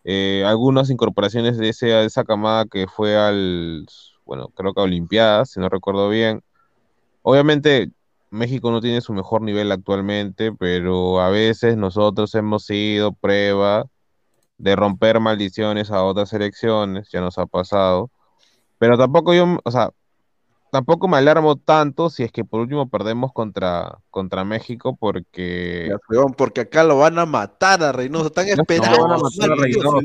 [0.05, 3.85] eh, algunas incorporaciones de, ese, de esa camada que fue al,
[4.25, 6.41] bueno, creo que a Olimpiadas, si no recuerdo bien.
[7.29, 7.91] Obviamente,
[8.29, 13.85] México no tiene su mejor nivel actualmente, pero a veces nosotros hemos sido prueba
[14.57, 18.11] de romper maldiciones a otras selecciones, ya nos ha pasado.
[18.77, 19.91] Pero tampoco yo, o sea,
[20.71, 25.89] tampoco me alarmo tanto si es que por último perdemos contra, contra México, porque
[26.37, 28.27] porque acá lo van a matar a Reynoso.
[28.27, 29.99] Están No, no esperando, van a matar Reynoso,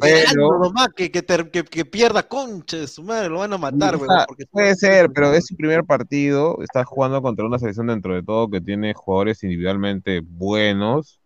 [0.00, 3.58] pero- nomás que, que, ter- que- que pierda concha de su madre, lo van a
[3.58, 7.86] matar, sea, porque puede ser, pero es su primer partido, está jugando contra una selección
[7.86, 11.20] dentro de todo que tiene jugadores individualmente buenos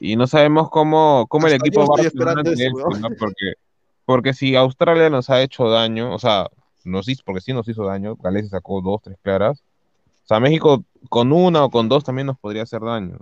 [0.00, 2.72] y no sabemos cómo, cómo el equipo va a eso.
[3.18, 3.52] Porque,
[4.04, 6.46] porque si Australia nos ha hecho daño, o sea,
[6.88, 9.60] nos hizo, porque sí nos hizo daño, Gales se sacó dos, tres claras,
[10.24, 13.18] o sea, México con una o con dos también nos podría hacer daño.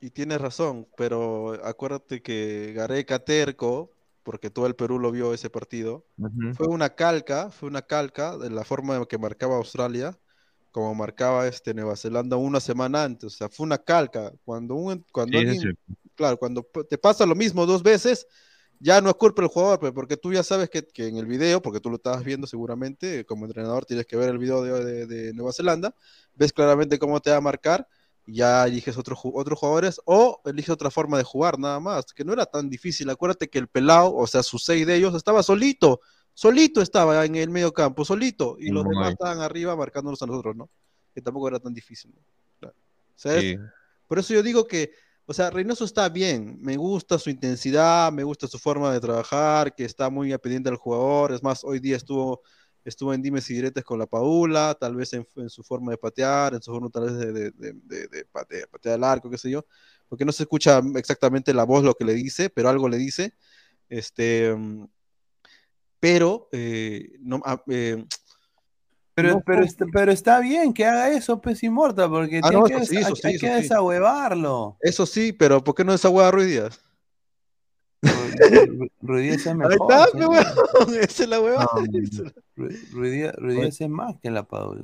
[0.00, 3.92] Y tienes razón, pero acuérdate que Gareca terco,
[4.22, 6.06] porque todo el Perú lo vio ese partido,
[6.48, 10.18] fue una calca, fue una calca de la forma en que marcaba Australia,
[10.70, 14.32] como marcaba este Nueva Zelanda una semana antes, o sea, fue una calca.
[14.44, 15.76] Cuando un, cuando Sí, alguien,
[16.14, 18.26] claro, cuando te pasa lo mismo dos veces,
[18.82, 21.60] ya no es culpa del jugador, porque tú ya sabes que, que en el video,
[21.60, 25.06] porque tú lo estabas viendo seguramente, como entrenador tienes que ver el video de, de-
[25.06, 25.94] de Nueva Zelanda,
[26.34, 27.86] ves claramente cómo te va a marcar,
[28.26, 32.24] ya eliges otro ju- otros jugadores o eliges otra forma de jugar, nada más, que
[32.24, 33.10] no era tan difícil.
[33.10, 36.00] Acuérdate que el pelado, o sea, sus seis de ellos, estaba solito,
[36.32, 40.26] solito estaba en el medio campo, solito, y los Muy demás estaban arriba marcándonos a
[40.26, 40.70] nosotros, ¿no?
[41.14, 42.12] Que tampoco era tan difícil.
[42.14, 42.22] ¿no?
[42.60, 42.74] Claro.
[43.14, 43.56] O sea, es- Sí.
[44.06, 44.92] por eso yo digo que,
[45.30, 49.72] o sea, Reynoso está bien, me gusta su intensidad, me gusta su forma de trabajar,
[49.76, 52.42] que está muy pendiente del jugador, es más, hoy día estuvo,
[52.84, 56.54] estuvo en dimes y diretes con la Paula, tal vez en, su forma de patear,
[56.54, 59.38] en su forma tal vez de, de, de, de- de pate- patear al arco, qué
[59.38, 59.64] sé yo,
[60.08, 63.32] porque no se escucha exactamente la voz lo que le dice, pero algo le dice,
[63.88, 64.86] este, mm,
[66.00, 68.04] pero, eh, no, ah, eh,
[69.22, 72.62] Pero, no pero, está, pero está bien que haga eso, pues Inmortal, porque Ah, tiene
[72.62, 73.52] no, que eso sí, eso hay, sí, hay que sí.
[73.62, 74.76] desahuevarlo.
[74.80, 76.80] eso sí, pero ¿por qué no esa hueá Ruiz Díaz?
[78.02, 79.92] Ru- Ruidías es Ahí mejor.
[79.92, 80.18] está, sí.
[80.18, 81.66] pe, huevón, esa es la hueva.
[82.56, 84.82] Ru- Ruidías Ruidías es más que la Paula.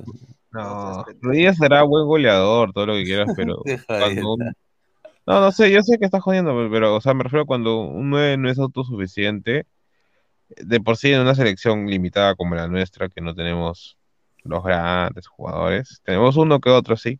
[0.51, 4.37] No, Ruiz será buen goleador, todo lo que quieras, pero cuando.
[5.25, 7.45] No, no sé, yo sé que estás jodiendo, pero, pero, o sea, me refiero a
[7.45, 9.65] cuando un 9 no es autosuficiente,
[10.49, 13.97] de por sí en una selección limitada como la nuestra, que no tenemos
[14.47, 17.19] los grandes jugadores, tenemos uno que otro, sí,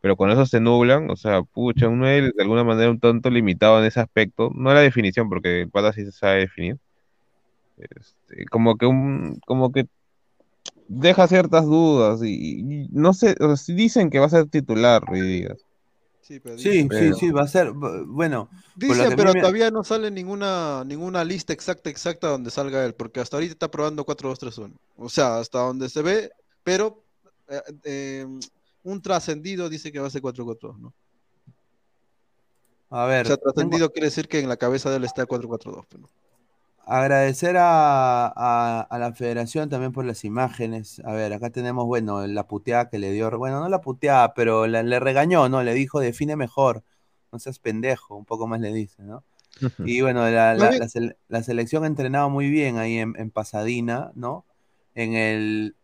[0.00, 3.28] pero con eso se nublan, o sea, pucha, un 9 de alguna manera un tanto
[3.30, 6.78] limitado en ese aspecto, no la definición, porque el pata sí se sabe definir,
[7.78, 9.86] este, como que un, como que
[10.88, 15.02] deja ciertas dudas y, y no sé, o sea, dicen que va a ser titular,
[15.02, 15.58] Ruiz Díaz.
[16.20, 17.72] Sí, pero Sí, sí, Pero- sí, va a ser.
[17.72, 18.86] bu- Bueno, mí
[19.16, 23.36] pero me- todavía no sale ninguna, ninguna lista exacta, exacta donde salga él, porque hasta
[23.36, 24.72] ahorita está probando 4-2-3-1.
[24.96, 26.30] O sea, hasta donde se ve,
[26.70, 27.02] pero
[27.48, 28.26] eh, eh,
[28.84, 30.92] un trascendido dice que va a ser 4-4-2, ¿no?
[32.90, 35.26] A O ver, sea, tengo- trascendido quiere decir que en la cabeza de él está
[35.26, 35.84] 4-4-2.
[35.88, 36.08] pero no.
[36.86, 41.00] agradecer a, a- a la federación también por las imágenes.
[41.04, 44.66] A ver, acá tenemos, bueno, la puteada que le dio, bueno, no la puteada, pero
[44.66, 45.62] la- le regañó, ¿no?
[45.62, 46.82] Le dijo, define mejor,
[47.32, 49.22] no seas pendejo, un poco más le dice, ¿no?
[49.84, 53.30] Y bueno, la, la- la sele- la selección ha entrenado muy bien ahí en, en
[53.30, 54.44] Pasadena, ¿no?
[54.96, 55.76] En el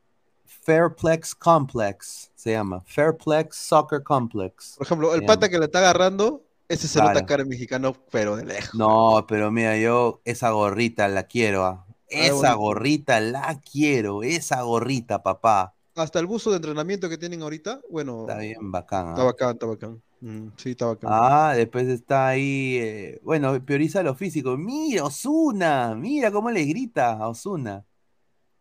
[0.47, 4.75] Fairplex Complex, se llama, Fairplex Soccer Complex.
[4.77, 5.51] Por ejemplo, el pata llama.
[5.51, 7.27] que le está agarrando, ese se nota Claro.
[7.27, 8.75] cara mexicano, pero de lejos.
[8.75, 11.65] No, pero mira, yo esa gorrita la quiero.
[11.65, 11.87] ah.
[12.09, 12.59] Esa bonito.
[12.59, 14.23] gorrita la quiero.
[14.23, 15.75] Esa gorrita, papá.
[15.97, 19.09] Hasta el buzo de entrenamiento que tienen ahorita, bueno, Está bien bacán.
[19.09, 19.25] está ah.
[19.25, 20.03] bacán, está bacán.
[20.21, 21.07] Mm, sí, estaba acá.
[21.11, 24.57] Ah, después está ahí, eh, bueno, prioriza lo físico.
[24.57, 27.85] Mira, Osuna, mira cómo le grita a Osuna.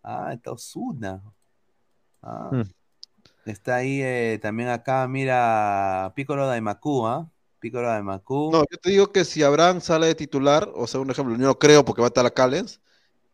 [0.03, 1.21] Ah, está Osuna.
[2.25, 2.63] Ah, Mm.
[3.45, 7.29] Está ahí eh, también acá, mira, Piccolo Daimaku, ¿ah?
[7.59, 8.51] Piccolo Daimaku.
[8.51, 11.45] No, yo te digo que si Abraham sale de titular, o sea, un ejemplo, yo
[11.45, 12.81] no creo porque va a estar a Callens,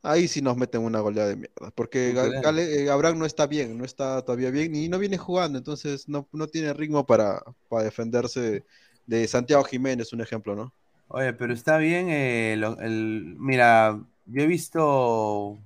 [0.04, 1.72] ahí sí nos meten una goleada de mierda.
[1.76, 2.14] Porque.
[2.42, 6.10] Gale- eh, Abraham no está bien, no está todavía bien y no viene jugando, entonces
[6.10, 8.66] no, no tiene ritmo para, para defenderse
[9.06, 10.74] de Santiago Jiménez, un ejemplo, ¿no?
[11.08, 15.60] Oye, pero está bien, eh, lo- el, mira, yo he visto,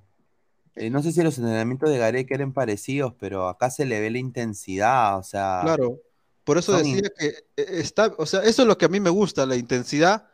[0.75, 4.11] eh, no sé si los entrenamientos de Gareca eran parecidos, pero acá se le ve
[4.11, 6.01] la intensidad, o sea, Claro,
[6.43, 8.99] por eso in- decía que eh, está, o sea, eso es lo que a mí
[8.99, 10.27] me gusta, la intensidad,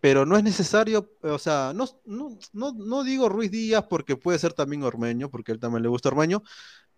[0.00, 4.38] pero no es necesario, o sea, no, no, no, no digo Ruiz Díaz porque puede
[4.38, 6.42] ser también Ormeño, porque a él también le gusta Ormeño,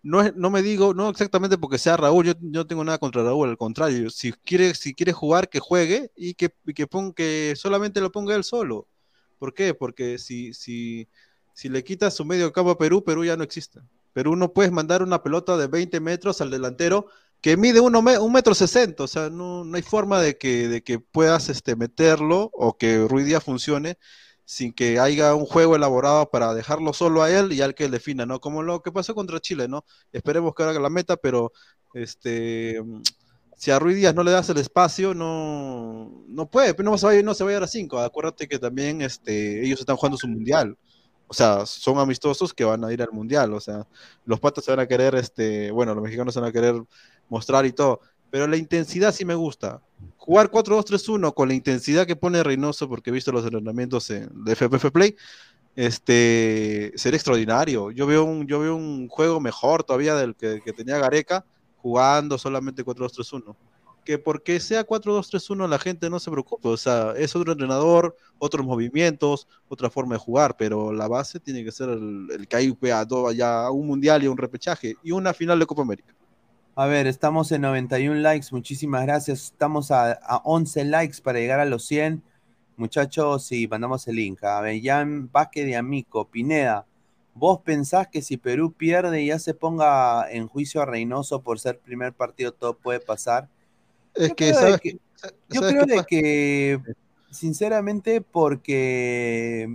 [0.03, 2.97] no, es, no me digo, no exactamente porque sea Raúl, yo, yo no tengo nada
[2.99, 6.87] contra Raúl, al contrario, si quiere, si quiere jugar, que juegue y que, y que,
[6.87, 8.87] ponga, que solamente lo ponga él solo.
[9.39, 9.73] ¿Por qué?
[9.73, 11.07] Porque si, si,
[11.57, 13.79] si le quitas su medio campo a Perú, Perú ya no existe.
[14.13, 17.07] Perú no puedes mandar una pelota de 20 metros al delantero
[17.41, 20.99] que mide un metro sesenta, o sea, no, no hay forma de que, de que
[20.99, 23.97] puedas este, meterlo o que Ruiz Díaz funcione
[24.45, 28.27] sin que haya un juego elaborado para dejarlo solo a él y al que defina,
[28.27, 28.39] ¿no?
[28.39, 29.83] Como lo que pasó contra Chile, ¿no?
[30.11, 31.53] Esperemos que haga la meta, pero
[31.95, 32.83] este
[33.57, 37.21] si a Ruiz Díaz no le das el espacio, no, no puede, no se va
[37.23, 37.97] no se va a ir a cinco.
[37.97, 40.77] Acuérdate que también este, ellos están jugando su mundial.
[41.27, 43.53] O sea, son amistosos que van a ir al mundial.
[43.53, 43.85] O sea,
[44.25, 46.75] los patas se van a querer, este, bueno, los mexicanos se van a querer
[47.29, 47.99] mostrar y todo.
[48.29, 49.81] Pero la intensidad sí me gusta.
[50.17, 54.55] Jugar 4-2-3-1 con la intensidad que pone Reynoso, porque he visto los entrenamientos en, de
[54.55, 55.15] FPF Play,
[55.75, 57.91] este, sería extraordinario.
[57.91, 61.45] Yo veo un, yo veo un juego mejor todavía del que, que tenía Gareca
[61.77, 63.55] jugando solamente 4-2-3-1.
[64.07, 66.69] Que porque sea 4-2-3-1 la gente no se preocupe.
[66.69, 71.61] O sea, es otro entrenador, otros movimientos, otra forma de jugar, pero la base tiene
[71.65, 72.77] que ser el, el que hay
[73.35, 76.15] ya un mundial y un repechaje y una final de Copa América.
[76.73, 79.43] A ver, estamos en 91 likes, muchísimas gracias.
[79.43, 82.23] Estamos a, a 11 likes para llegar a los 100.
[82.77, 84.41] Muchachos, y mandamos el link.
[84.45, 86.85] A ver, Jan Vázquez de Amico, Pineda,
[87.33, 91.59] ¿vos pensás que si Perú pierde y ya se ponga en juicio a Reynoso por
[91.59, 93.49] ser primer partido, todo puede pasar?
[94.17, 94.97] Es Yo que, creo que-
[95.49, 96.79] yo ¿sabes creo de que,
[97.31, 99.69] sinceramente, porque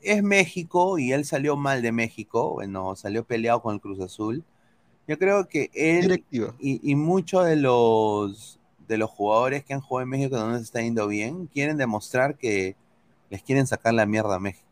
[0.00, 4.44] es México y él salió mal de México, bueno, salió peleado con el Cruz Azul.
[5.08, 6.24] Yo creo que él
[6.58, 8.58] y, y muchos de los
[8.88, 12.36] de los jugadores que han jugado en México donde se está yendo bien quieren demostrar
[12.36, 12.76] que
[13.30, 14.66] les quieren sacar la mierda a México.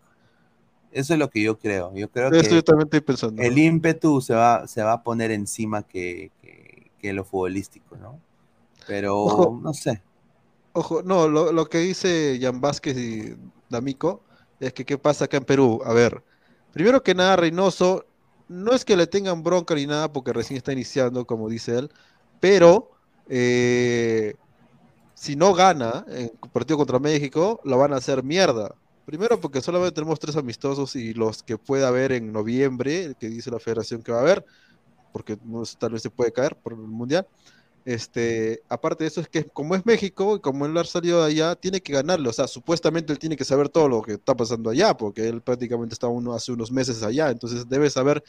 [0.93, 1.95] Eso es lo que yo creo.
[1.95, 3.43] Yo creo Eso que yo también estoy pensando.
[3.43, 8.19] el ímpetu se va, se va a poner encima que, que, que lo futbolístico, ¿no?
[8.87, 9.61] Pero Ojo.
[9.63, 10.03] no sé.
[10.73, 13.37] Ojo, no, lo, lo que dice Jan Vázquez y
[13.69, 14.23] D'Amico
[14.61, 15.81] es que qué pasa acá en Perú.
[15.85, 16.23] A ver,
[16.73, 18.07] primero que nada, Reynoso,
[18.49, 21.91] no es que le tengan bronca ni nada porque recién está iniciando, como dice él,
[22.41, 22.91] pero
[23.29, 24.35] eh,
[25.15, 28.75] si no gana en el partido contra México, lo van a hacer mierda.
[29.05, 33.51] Primero porque solamente tenemos tres amistosos y los que pueda haber en noviembre, que dice
[33.51, 34.45] la federación que va a haber,
[35.13, 35.37] porque
[35.79, 37.27] tal vez se puede caer por el mundial.
[37.85, 41.33] Este, aparte de eso, es que como es México y como él ha salido de
[41.33, 42.29] allá, tiene que ganarle.
[42.29, 45.41] O sea, supuestamente él tiene que saber todo lo que está pasando allá, porque él
[45.43, 47.31] prácticamente está uno, hace unos meses allá.
[47.31, 48.23] Entonces debe saber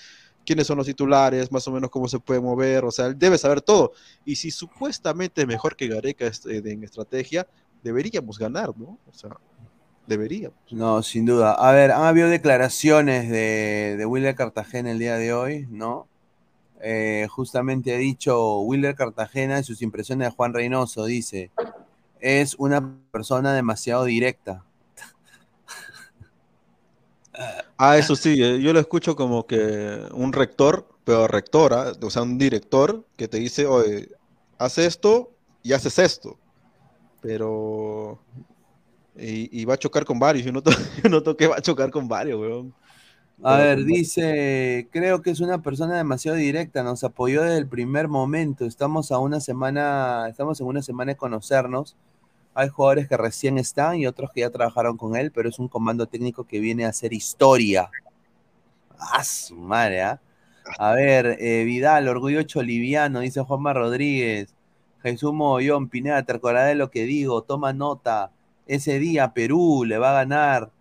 [0.45, 2.83] quiénes son los titulares, más o menos cómo se puede mover.
[2.85, 3.93] O sea, él debe saber todo.
[4.25, 7.47] Y si supuestamente es mejor que Gareca este, en estrategia,
[7.83, 8.97] deberíamos ganar, ¿no?
[9.07, 9.37] O sea,
[10.07, 10.57] deberíamos.
[10.71, 11.53] No, sin duda.
[11.53, 16.07] A ver, han habido declaraciones de, de Willer Cartagena el día de hoy, ¿no?
[16.85, 21.49] Eh, justamente ha dicho Willer Cartagena en sus impresiones de Juan Reynoso, dice,
[22.19, 24.65] es una persona demasiado directa.
[27.77, 32.21] Ah, eso sí, eh, yo lo escucho como que un rector, pero rectora, o sea,
[32.21, 34.09] un director que te dice, oye,
[34.57, 35.31] haz esto
[35.63, 36.37] y haces esto.
[37.21, 38.19] Pero.
[39.15, 40.45] Y, y va a chocar con varios.
[40.45, 40.71] Yo noto,
[41.03, 42.73] yo noto que va a chocar con varios, weón.
[43.41, 48.07] A ver, dice, creo que es una persona demasiado directa, nos apoyó desde el primer
[48.07, 51.97] momento, estamos a una semana, estamos en una semana de conocernos,
[52.53, 55.67] hay jugadores que recién están y otros que ya trabajaron con él, pero es un
[55.67, 57.89] comando técnico que viene a hacer historia.
[58.97, 60.21] Ah, su madre, ¿ah?
[60.77, 64.53] A ver, eh, Vidal, orgullo choliviano, dice Juanma Rodríguez.
[65.01, 68.31] Jesús Mogollón, Pineda, te acordarás de lo que digo, toma nota.
[68.67, 70.71] Ese día Perú le va a ganar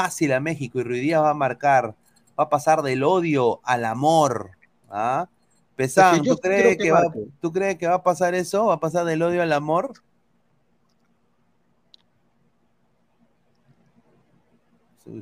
[0.00, 1.94] fácil a México y Ruiz Díaz va a marcar.
[2.38, 4.52] Va a pasar del odio al amor.
[4.88, 5.28] ¿ah?
[5.74, 7.02] Pesán, ¿tú, crees que que va.
[7.40, 8.66] ¿tú crees que va a pasar eso?
[8.66, 9.92] ¿Va a pasar del odio al amor?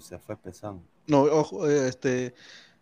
[0.00, 0.82] Se fue Pesán.
[1.06, 2.34] No, ojo, eh, este,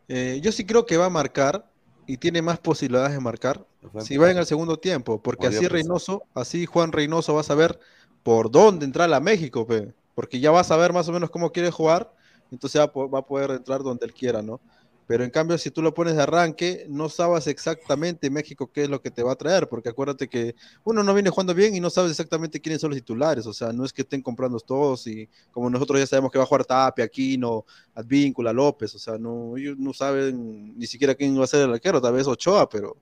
[0.09, 1.71] eh, yo sí creo que va a marcar
[2.07, 3.67] y tiene más posibilidades de marcar
[4.01, 5.69] si va en el segundo tiempo, porque así.
[5.69, 7.79] Reynoso, así Juan Reynoso va a saber
[8.23, 11.51] por dónde entrar a México, pe, porque ya va a saber más o menos cómo
[11.53, 12.13] quiere jugar,
[12.51, 14.61] entonces va, a po- va a poder entrar donde él quiera, ¿no?
[15.07, 18.89] Pero en cambio, si tú lo pones de arranque, no sabes exactamente México qué es
[18.89, 21.81] lo que te va a traer, porque acuérdate que uno no viene jugando bien y
[21.81, 25.07] no sabes exactamente quiénes son los titulares, o sea, no es que estén comprando todos
[25.07, 29.19] y como nosotros ya sabemos que va a jugar Tapia, Aquino, Advíncula, López, o sea,
[29.19, 32.67] no, ellos no saben ni siquiera quién va a ser el arquero, tal vez Ochoa,
[32.69, 32.97] pero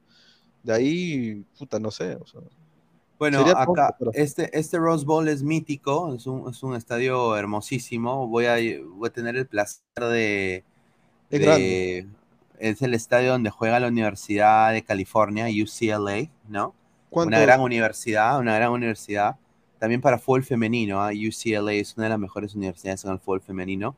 [0.63, 2.41] de ahí, puta, no sé, o sea,
[3.23, 6.75] Bueno, Sería tonto, acá, pero- este, este Rose Bowl es mítico, es un, es un
[6.75, 8.27] estadio hermosísimo.
[8.27, 8.55] Voy a,
[8.97, 10.65] voy a tener el placer de,
[11.31, 12.07] Es de-
[12.59, 16.75] es el estadio donde juega la Universidad de California, UCLA, ¿no?
[17.11, 19.37] ¿Cuántos- Una gran universidad, una gran universidad.
[19.79, 21.11] También para fútbol femenino, ¿ah?
[21.13, 23.95] UCLA es una de las mejores universidades en el fútbol femenino.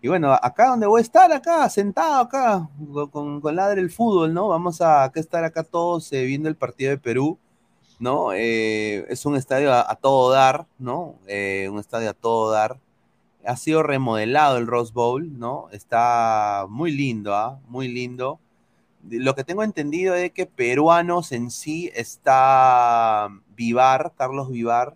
[0.00, 3.90] Y bueno, acá donde voy a estar, acá, sentado acá, con, con, con Ladre el
[3.90, 4.46] fútbol, ¿no?
[4.46, 7.36] Vamos a acá estar acá todos eh, viendo el partido de Perú,
[7.98, 8.32] ¿no?
[8.32, 11.16] Eh, es un estadio a, a todo dar, ¿no?
[11.26, 12.78] Eh, un estadio a todo dar.
[13.44, 15.68] Ha sido remodelado el Rose Bowl, ¿no?
[15.72, 17.60] Está muy lindo, ¿ah?
[17.68, 18.40] Muy lindo.
[19.08, 24.94] Lo que tengo entendido es que peruanos en sí está Vivar, Carlos Vivar,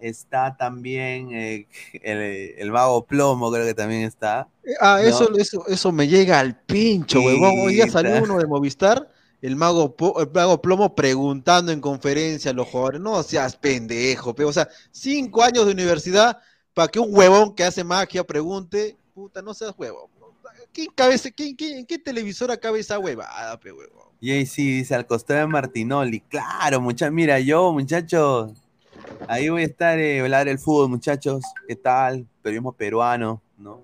[0.00, 1.66] está también eh,
[2.02, 4.48] el, el mago Plomo, creo que también está.
[4.80, 5.08] Ah, ¿no?
[5.08, 7.54] eso, eso, eso me llega al pincho, huevón.
[7.64, 13.00] Hoy día salió uno de Movistar, el mago, Plomo preguntando en conferencia a los jugadores,
[13.00, 14.44] no seas pendejo, pe.
[14.44, 16.38] o sea, cinco años de universidad
[16.74, 20.10] para que un huevón que hace magia pregunte, puta, no seas huevón.
[20.72, 24.08] ¿Quién cabe ese- quién- quién- ¿En qué televisora cabe esa huevada, pe, huevón?
[24.20, 26.20] Y ahí sí, dice al costado de Martinoli.
[26.20, 28.52] Claro, muchachos, mira, yo, muchachos,
[29.28, 31.42] ahí voy a estar, eh, hablar el fútbol, muchachos.
[31.66, 32.26] ¿Qué tal?
[32.42, 33.82] Periodismo peruano, ¿no?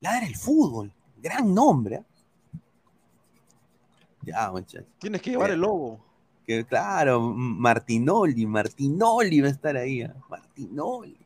[0.00, 0.90] Ladra el fútbol,
[1.22, 1.96] gran nombre.
[1.96, 2.02] ¿eh?
[4.22, 4.86] Ya, muchachos.
[4.98, 6.00] Tienes que llevar el logo.
[6.46, 10.02] Que claro, Martinoli, Martinoli va a estar ahí.
[10.02, 10.14] ¿ah?
[10.28, 11.16] Martinoli.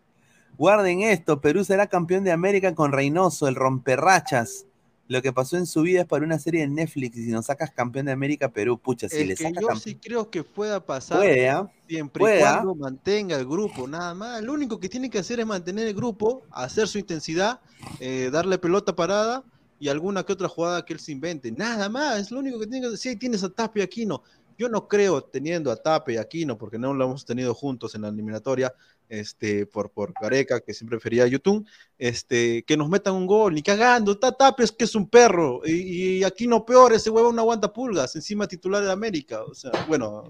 [0.59, 4.66] Guarden esto, Perú será campeón de América con Reynoso, el romperrachas.
[5.09, 7.47] Lo que pasó en su vida es para una serie de Netflix y si nos
[7.47, 9.81] sacas campeón de América, Perú, pucha, si Es le que sacas yo campeón.
[9.81, 11.70] sí creo que pueda pasar ¿ah?
[11.86, 12.55] siempre y ¿ah?
[12.55, 14.43] cuando mantenga el grupo, nada más.
[14.43, 17.60] Lo único que tiene que hacer es mantener el grupo, hacer su intensidad,
[18.01, 19.44] eh, darle pelota parada
[19.78, 21.51] y alguna que otra jugada que él se invente.
[21.53, 22.97] Nada más, es lo único que tiene que.
[22.97, 24.23] Si ahí tienes a Tapia y Aquino.
[24.59, 28.03] Yo no creo teniendo a Tapia y Aquino, porque no lo hemos tenido juntos en
[28.03, 28.73] la eliminatoria,
[29.09, 31.66] este, por, por Gareca, que siempre prefería a Yotun,
[31.98, 35.61] este, que nos metan un gol, ni cagando, está Tapia es que es un perro,
[35.65, 39.73] y, y Aquino peor, ese huevo no aguanta pulgas, encima titular de América, o sea,
[39.89, 40.24] bueno,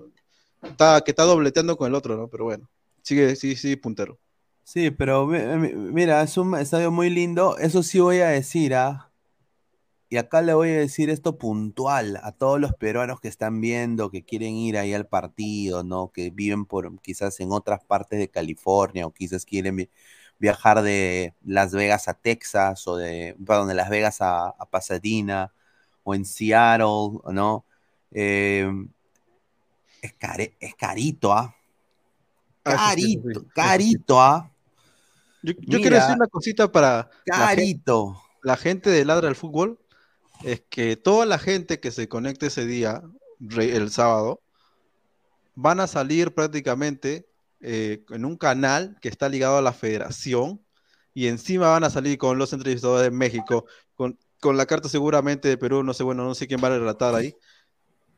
[0.62, 2.28] está, que está dobleteando con el otro, ¿no?
[2.28, 2.68] Pero bueno,
[3.02, 4.18] sigue, sí, sí, puntero.
[4.64, 7.56] Sí, pero mi- mi- mira, es un estadio muy lindo.
[7.58, 9.10] Eso sí voy a decir, ¿ah?
[10.08, 14.10] Y acá le voy a decir esto puntual a todos los peruanos que están viendo,
[14.10, 16.12] que quieren ir ahí al partido, ¿no?
[16.12, 19.90] Que viven por quizás en otras partes de California o quizás quieren vi-
[20.38, 25.52] viajar de Las Vegas a Texas o de, perdón, de Las Vegas a, a Pasadena
[26.04, 27.64] o en Seattle, ¿no?
[28.12, 28.70] Eh,
[30.02, 31.52] es, care- es carito, ¿ah?
[32.64, 34.50] Ah, Carito, carito, ¿ah?
[35.42, 38.20] Yo, yo quiero decir una cosita para la gen- Carito.
[38.42, 39.78] la gente de Ladra al Fútbol,
[40.46, 43.02] es que toda la gente que se conecte ese día,
[43.58, 44.40] el sábado,
[45.56, 47.26] van a salir prácticamente
[47.60, 50.64] eh, en un canal que está ligado a la federación
[51.14, 53.64] y encima van a salir con los entrevistadores de México,
[53.96, 56.78] con, con la carta seguramente de Perú, no sé, bueno, no sé quién va a
[56.78, 57.34] relatar ahí.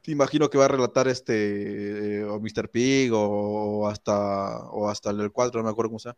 [0.05, 2.68] Imagino que va a relatar este, eh, o Mr.
[2.70, 6.14] Pig o, o hasta, o hasta el 4, no me acuerdo cómo sea.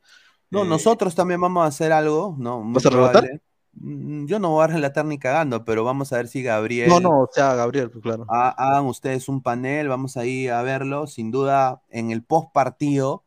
[0.50, 2.64] No, Eh, nosotros también vamos a hacer algo, ¿no?
[2.72, 3.22] ¿Vas a relatar?
[3.22, 3.42] probable.
[3.72, 6.90] Mm, Yo no voy a relatar ni cagando, pero vamos a ver si Gabriel.
[6.90, 8.24] No, no, o sea, Gabriel, pues, claro.
[8.28, 11.06] ha- hagan ustedes un panel, vamos ahí a verlo.
[11.06, 13.24] Sin duda, en el post partido,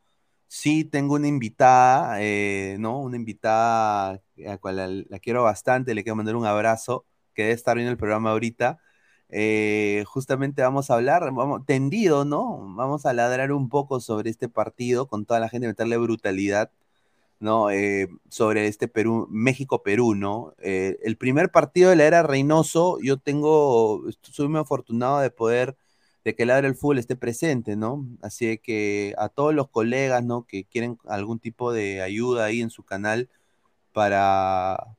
[0.48, 3.00] sí tengo una invitada, eh, ¿no?
[3.00, 7.44] Una invitada a la cual la, la quiero bastante, le quiero mandar un abrazo, que
[7.44, 8.80] debe estar viendo el programa ahorita.
[9.30, 12.76] Eh, justamente vamos a hablar, vamos, tendido, ¿no?
[12.76, 16.70] Vamos a ladrar un poco sobre este partido, con toda la gente, meterle brutalidad.
[17.40, 17.70] ¿No?
[17.72, 20.54] Eh, sobre este Perú, México-Perú, ¿no?
[20.60, 25.78] Eh, el primer partido de la era Reynoso, yo tengo, soy muy afortunado de poder,
[26.24, 28.06] de que el del fútbol esté presente, ¿no?
[28.22, 30.46] Así que a todos los colegas, ¿no?
[30.48, 33.30] Que quieren algún tipo de ayuda ahí en su canal
[33.94, 34.98] para,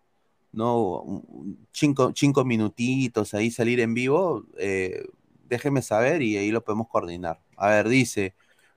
[0.53, 1.23] ¿no?
[1.73, 5.05] Cinco, cinco minutitos ahí salir en vivo, eh,
[5.49, 7.41] déjeme saber y ahí lo podemos coordinar.
[7.57, 8.35] A ver, dice,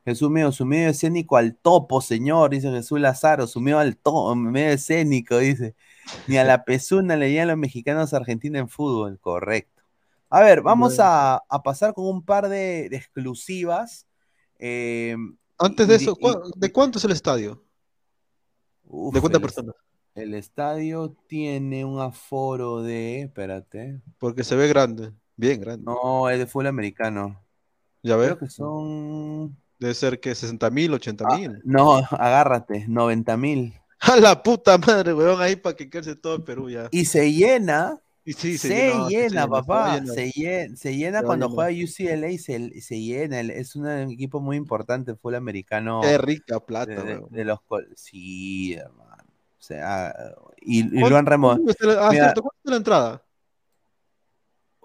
[0.08, 4.34] Jesús mío, su medio escénico al topo, señor, dice Jesús Lazaro, su medio al topo,
[4.36, 5.76] medio escénico, dice.
[6.28, 9.84] Ni a la pezuna le llegan los mexicanos Argentina en fútbol, correcto.
[10.30, 14.08] A ver, vamos a, a pasar con un par de, de exclusivas.
[14.60, 15.18] Eh,
[15.58, 17.62] Antes de y- eso, y- ¿cuá- ¿de cuánto es el estadio?
[18.86, 19.76] Uf, ¿De cuántas personas?
[20.16, 23.24] El estadio tiene un aforo de.
[23.24, 24.00] Espérate.
[24.20, 25.84] Porque se ve grande, bien grande.
[25.86, 27.40] No, es de fútbol americano.
[28.04, 28.28] ¿Ya ves?
[28.28, 29.58] Creo que son.
[29.80, 31.62] Debe ser que 60 mil, 80 mil.
[31.64, 33.74] No, agárrate, 90 mil.
[34.00, 36.88] A la puta madre, weón, ahí para que quede todo el Perú ya.
[36.92, 38.00] Y se llena.
[38.24, 40.04] Y sí, se, se llena, papá.
[40.06, 43.40] Se llena, se llena cuando juega UCLA, se, se llena.
[43.40, 46.02] Es un equipo muy importante, el fútbol americano.
[46.04, 47.32] Qué rica plata, de, weón.
[47.32, 47.60] de los
[47.96, 49.24] Sí, hermano.
[49.24, 50.14] O sea,
[50.62, 52.02] y, y ¿Cuánto- lo han remodelado.
[52.02, 53.24] Ah, cierto, ¿cuánto está la entrada?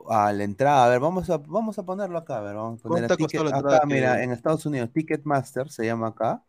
[0.08, 0.84] A la entrada.
[0.84, 2.38] A ver, vamos a, vamos a ponerlo acá.
[2.38, 4.22] A ver, vamos a poner ¿Cuánto a ha costado Ticket- la entrada acá, que- mira,
[4.22, 6.42] en Estados Unidos, Ticketmaster se llama acá.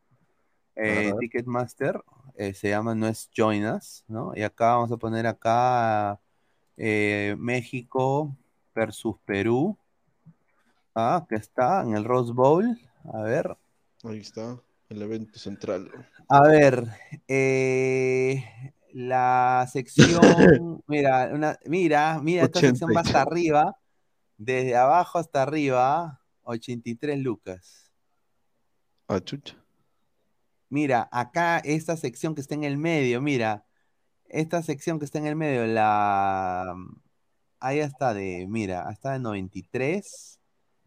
[0.76, 1.14] Eh.
[1.20, 2.02] Ticketmaster
[2.36, 4.32] eh, se llama, no es Join Us, ¿no?
[4.36, 6.20] Y acá vamos a poner acá
[6.78, 8.36] eh, México
[8.74, 9.78] versus Perú.
[10.96, 12.80] Ah, que está en el Rose Bowl.
[13.14, 13.56] A ver,
[14.04, 14.58] Ahí está,
[14.90, 15.90] el evento central.
[16.28, 16.86] a ver,
[17.28, 18.44] eh,
[18.94, 20.22] la sección,
[20.88, 23.30] mira, una, mira, mira, esta sección va hasta 88.
[23.30, 23.78] arriba,
[24.38, 27.92] desde abajo hasta arriba, 83 lucas.
[29.08, 29.58] Ah, chucha.
[30.70, 33.66] Mira, acá esta sección que está en el medio, mira,
[34.30, 36.76] esta sección que está en el medio, la,
[37.60, 40.40] ahí está de, mira, hasta de 93,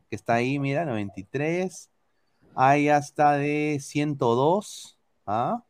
[0.08, 1.90] que está ahí, mira, 93,
[2.54, 5.65] ahí hasta de 102, ¿ah?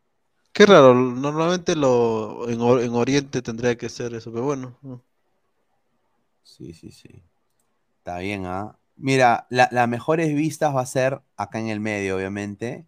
[0.56, 4.78] Qué raro, normalmente lo en, en Oriente tendría que ser eso, pero bueno.
[6.42, 7.22] Sí, sí, sí.
[7.98, 8.78] Está bien, ¿ah?
[8.96, 12.86] Mira, la- las mejores vistas va a ser acá en el medio, obviamente.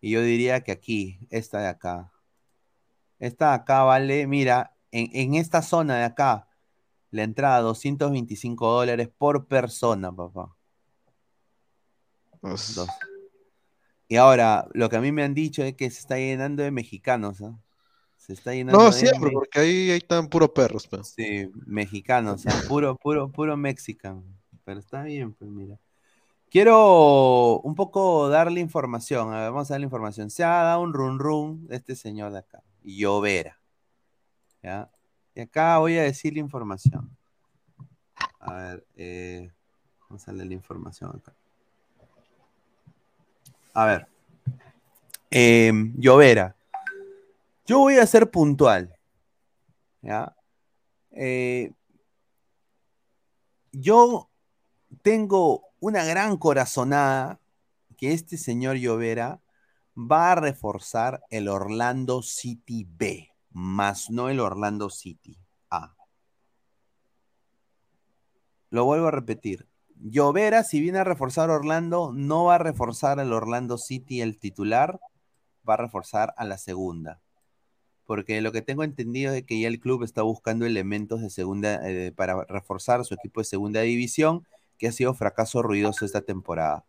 [0.00, 2.12] Y yo diría que aquí, esta de acá.
[3.20, 6.48] Esta de acá vale, mira, en, en esta zona de acá,
[7.10, 10.56] la entrada 225 dólares por persona, papá.
[12.42, 12.88] Dos.
[14.08, 16.70] Y ahora, lo que a mí me han dicho es que se está llenando de
[16.70, 17.58] mexicanos, ¿ah?
[18.16, 21.14] Se está llenando No, siempre, porque ahí, ahí están puros perros, pues.
[21.14, 21.24] pe.
[21.24, 24.24] Sí, mexicanos, o sea, puro, puro, puro mexican.
[24.64, 25.78] Pero está bien, pues mira.
[26.50, 29.32] Quiero un poco darle información.
[29.32, 30.30] A ver, vamos a darle información.
[30.30, 33.60] Se ha dado un run run de este señor de acá, Llovera.
[34.62, 34.90] ¿Ya?
[35.34, 37.14] Y acá voy a decir la información.
[38.40, 39.52] A ver, eh,
[40.08, 41.34] vamos a darle la información acá.
[43.78, 44.08] A ver.
[45.30, 46.56] Eh, Llovera.
[47.64, 48.92] Yo voy a ser puntual.
[50.02, 50.34] ¿Ya?
[51.12, 51.70] Eh,
[53.70, 54.28] yo
[55.02, 57.38] tengo una gran corazonada
[57.96, 59.40] que este señor Llovera
[59.94, 65.38] va a reforzar el Orlando City B, más no el Orlando City
[65.70, 65.94] A.
[68.70, 69.67] Lo vuelvo a repetir.
[70.00, 75.00] Llovera, si viene a reforzar Orlando, no va a reforzar el Orlando City el titular,
[75.68, 77.20] va a reforzar a la segunda
[78.08, 81.78] porque lo que tengo entendido es que ya el club está buscando elementos de segunda
[81.86, 84.46] eh, para reforzar su equipo de segunda división,
[84.78, 86.86] que ha sido fracaso ruidoso esta temporada.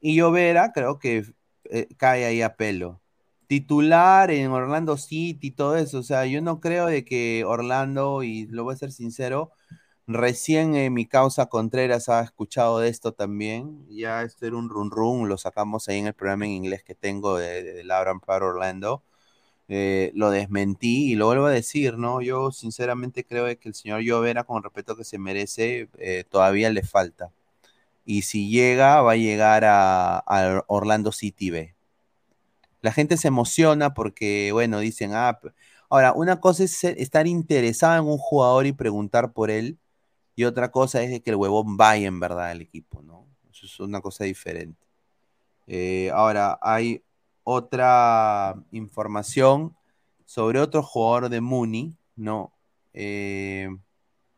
[0.00, 1.24] Y Llovera creo que
[1.64, 3.00] eh, cae ahí a pelo.
[3.48, 8.22] Titular en Orlando City y todo eso, o sea, yo no creo de que Orlando,
[8.22, 9.50] y lo voy a ser sincero,
[10.06, 14.90] recién eh, mi causa Contreras ha escuchado de esto también, ya esto era un run
[14.90, 18.46] run, lo sacamos ahí en el programa en inglés que tengo de, de, Laura para
[18.46, 19.02] Orlando
[19.74, 22.20] eh, lo desmentí y lo vuelvo a decir, ¿no?
[22.20, 26.68] Yo sinceramente creo que el señor Llovera, con el respeto que se merece, eh, todavía
[26.70, 27.32] le falta.
[28.04, 30.24] Y si llega, va a llegar a,
[30.68, 31.74] Orlando City B.
[32.82, 35.40] La gente se emociona porque, bueno, dicen, ah,
[35.88, 39.78] ahora, una cosa es estar interesado en un jugador y preguntar por él,
[40.34, 43.26] y otra cosa es que el huevón vaya en verdad al equipo, ¿no?
[43.50, 44.80] Eso es una cosa diferente.
[45.66, 47.02] Eh, ahora, hay
[47.44, 49.76] otra información
[50.24, 52.52] sobre otro jugador de Muni, ¿no?
[52.94, 53.68] Eh,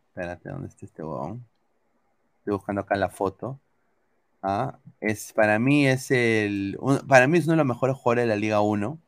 [0.08, 1.44] espérate, ¿dónde está este huevón?
[2.38, 3.58] Estoy buscando acá la foto.
[4.42, 6.78] Ah, es, para mí es el.
[7.08, 8.98] Para mí es uno de los mejores jugadores de la Liga 1,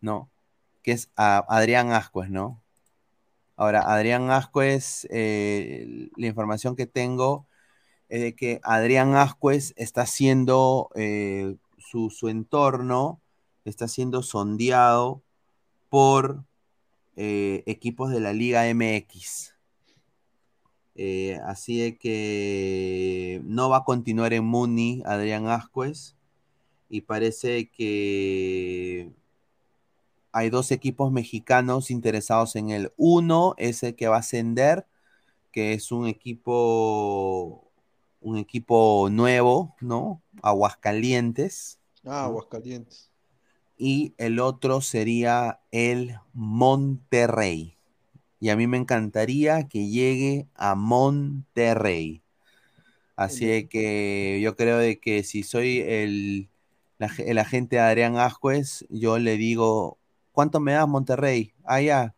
[0.00, 0.30] ¿no?
[0.82, 2.59] Que es a, Adrián Ascuez, ¿no?
[3.60, 7.46] Ahora, Adrián Ascuez, eh, la información que tengo
[8.08, 13.20] es de que Adrián Ascuez está haciendo eh, su, su, entorno
[13.66, 15.22] está siendo sondeado
[15.90, 16.42] por
[17.16, 19.54] eh, equipos de la Liga MX.
[20.94, 26.16] Eh, así es que no va a continuar en Muni Adrián Ascuez.
[26.88, 29.10] Y parece que
[30.32, 32.92] hay dos equipos mexicanos interesados en él.
[32.96, 34.86] Uno es el que va a ascender,
[35.52, 37.72] que es un equipo,
[38.20, 40.22] un equipo nuevo, ¿no?
[40.42, 41.80] Aguascalientes.
[42.04, 42.26] Ah, ¿no?
[42.26, 43.10] Aguascalientes.
[43.76, 47.78] y el otro sería el Monterrey.
[48.40, 52.22] Y a mí me encantaría que llegue a Monterrey.
[53.16, 56.50] Así que yo creo de que si soy el,
[56.98, 59.99] la- el agente de Adrián Ascuez, yo le digo,
[60.32, 61.54] ¿cuánto me das Monterrey?
[61.64, 62.14] Ah, ya,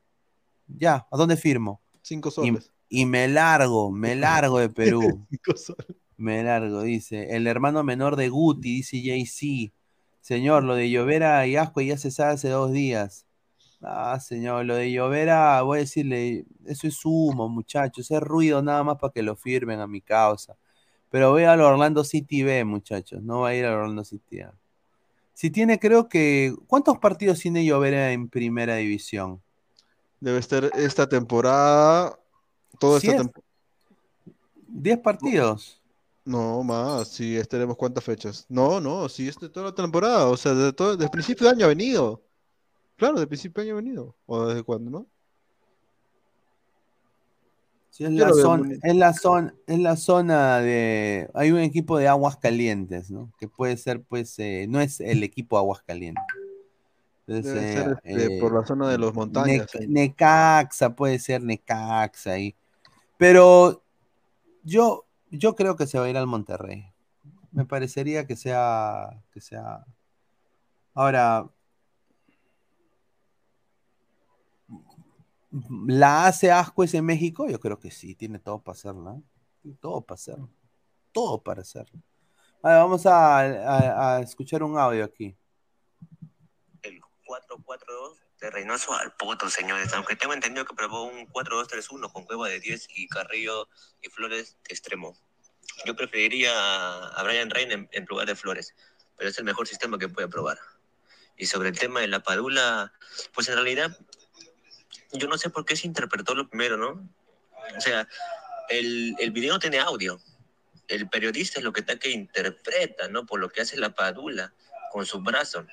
[1.10, 1.80] ¿a dónde firmo?
[2.02, 2.72] Cinco soles.
[2.88, 5.26] y me largo, me largo de Perú.
[5.30, 5.96] Cinco soles.
[6.16, 7.34] Me largo, dice.
[7.34, 9.72] El hermano menor de Guti, dice JC.
[10.20, 13.26] Señor, lo de Llovera y Asco ya se sabe hace dos días.
[13.80, 18.84] Ah, señor, lo de Llovera, voy a decirle, eso es humo, muchachos, es ruido nada
[18.84, 20.56] más para que lo firmen a mi causa.
[21.10, 24.54] Pero ve al Orlando City B, muchachos, no va a ir al Orlando City A.
[25.34, 29.42] Si tiene, creo que, ¿cuántos partidos tiene Llovera en primera división?
[30.20, 32.18] Debe estar esta temporada.
[32.78, 33.48] Toda esta temporada.
[34.68, 35.80] ¿Diez partidos?
[36.24, 38.46] No, más, sí, tenemos cuántas fechas.
[38.48, 40.26] No, no, sí, este toda la temporada.
[40.28, 42.22] O sea, desde, todo, desde principio de año ha venido.
[42.96, 44.16] Claro, desde principio de año ha venido.
[44.26, 45.06] ¿O desde cuándo, no?
[47.92, 51.28] Sí, es la, zona, es, la zona, es la zona de...
[51.34, 53.30] Hay un equipo de aguas calientes, ¿no?
[53.38, 56.24] Que puede ser, pues, eh, no es el equipo aguas calientes.
[57.26, 59.68] Entonces, Debe eh, ser este, por la zona de los montañas.
[59.74, 62.56] Nec- Necaxa, puede ser Necaxa ahí.
[63.18, 63.82] Pero
[64.62, 66.86] yo, yo creo que se va a ir al Monterrey.
[67.50, 69.84] Me parecería que sea, que sea.
[70.94, 71.46] Ahora,
[75.86, 77.48] ¿la hace Ascuez en México?
[77.48, 79.16] Yo creo que sí, tiene todo para hacerla.
[79.16, 79.22] ¿eh?
[79.60, 80.50] Tiene Todo para hacerlo.
[81.12, 82.00] Todo para hacerlo.
[82.62, 85.36] A ver, vamos a, escuchar un audio aquí.
[87.26, 89.92] 4-4-2 de Reynoso al poto, señores.
[89.94, 93.68] Aunque tengo entendido que probó un 4-2-3-1 con Cueva de 10 y Carrillo
[94.00, 95.16] y Flores extremo.
[95.86, 96.52] Yo preferiría
[97.08, 98.74] a Brian Rein en, en lugar de Flores,
[99.16, 100.58] pero es el mejor sistema que puede probar.
[101.36, 102.92] Y sobre el tema de la Padula,
[103.32, 103.96] pues en realidad
[105.12, 107.08] yo no sé por qué se interpretó lo primero, ¿no?
[107.76, 108.08] O sea,
[108.68, 110.20] el, el video no tiene audio.
[110.88, 113.24] El periodista es lo que está que interpreta, ¿no?
[113.24, 114.52] Por lo que hace la Padula
[114.90, 115.64] con sus brazos.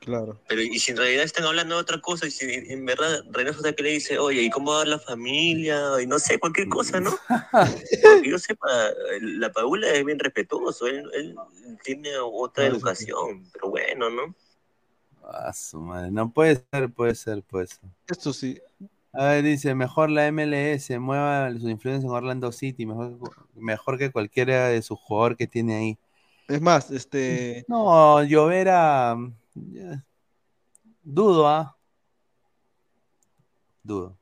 [0.00, 0.40] Claro.
[0.48, 3.58] Pero y si en realidad están hablando de otra cosa, y si en verdad Reynoso
[3.58, 6.00] está que le dice, oye, ¿y cómo va la familia?
[6.02, 7.16] Y no sé, cualquier cosa, ¿no?
[8.02, 11.36] Porque yo sepa, la Paula es bien respetuoso, él, él
[11.84, 14.34] tiene otra educación, pero bueno, ¿no?
[15.54, 16.10] Su madre.
[16.10, 17.90] No puede ser, puede ser, puede ser.
[18.08, 18.60] Esto sí.
[19.12, 23.18] A ver, dice, mejor la MLS, mueva su influencia en Orlando City, mejor,
[23.54, 25.98] mejor que cualquiera de sus jugadores que tiene ahí.
[26.48, 27.64] Es más, este.
[27.66, 29.16] No, Llovera,
[31.02, 31.76] dudo, ¿ah?
[33.82, 34.16] Dudo.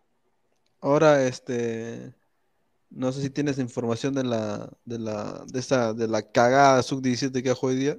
[0.80, 2.14] Ahora, este.
[2.88, 7.32] No sé si tienes información de la, de la, de esa, de la cagada sub-17
[7.32, 7.98] que dejó hoy día.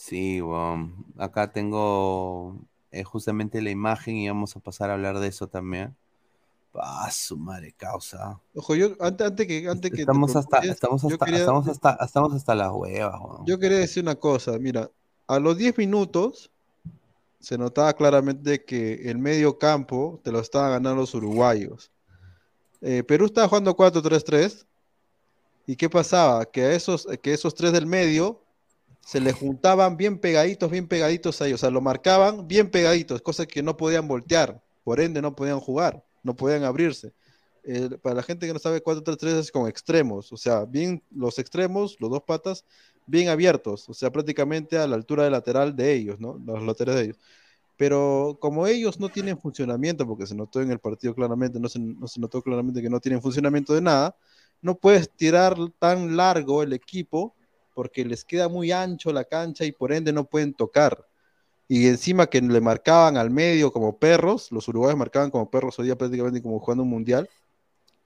[0.00, 1.04] Sí, weón.
[1.18, 2.56] Acá tengo
[2.90, 5.94] eh, justamente la imagen y vamos a pasar a hablar de eso también.
[6.74, 8.40] Ah, su madre causa.
[8.54, 12.32] Ojo, yo antes, antes que, antes que Estamos hasta, estamos hasta, quería- estamos hasta, estamos
[12.32, 13.44] hasta las huevas, weón.
[13.44, 14.90] Yo quería decir una cosa, mira,
[15.26, 16.50] a los 10 minutos
[17.38, 21.90] se notaba claramente que el medio campo te lo estaban ganando los uruguayos.
[22.80, 24.64] Eh, Perú estaba jugando 4-3-3
[25.66, 26.46] y ¿qué pasaba?
[26.46, 28.40] Que esos, que esos tres del medio
[29.00, 33.22] se le juntaban bien pegaditos, bien pegaditos a ellos, o sea, lo marcaban bien pegaditos,
[33.22, 37.12] cosas que no podían voltear, por ende no podían jugar, no podían abrirse.
[37.64, 41.38] Eh, para la gente que no sabe, 4-3-3 es con extremos, o sea, bien los
[41.38, 42.64] extremos, los dos patas,
[43.06, 46.38] bien abiertos, o sea, prácticamente a la altura del lateral de ellos, ¿no?
[46.44, 47.18] Los laterales de ellos.
[47.76, 51.78] Pero como ellos no tienen funcionamiento, porque se notó en el partido claramente, no se,
[51.78, 54.16] no se notó claramente que no tienen funcionamiento de nada,
[54.62, 57.34] no puedes tirar tan largo el equipo
[57.80, 61.08] porque les queda muy ancho la cancha y por ende no pueden tocar.
[61.66, 65.86] Y encima que le marcaban al medio como perros, los uruguayos marcaban como perros hoy
[65.86, 67.30] día prácticamente como jugando un mundial.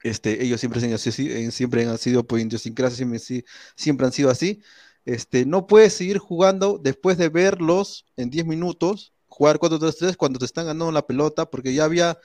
[0.01, 3.43] Este, ellos siempre, eh, siempre han sido por idiosincrasia, siempre,
[3.75, 4.61] siempre han sido así.
[5.03, 10.45] Este, no puedes seguir jugando después de verlos en 10 minutos, jugar 4-3-3 cuando te
[10.45, 12.17] están ganando la pelota, porque ya había.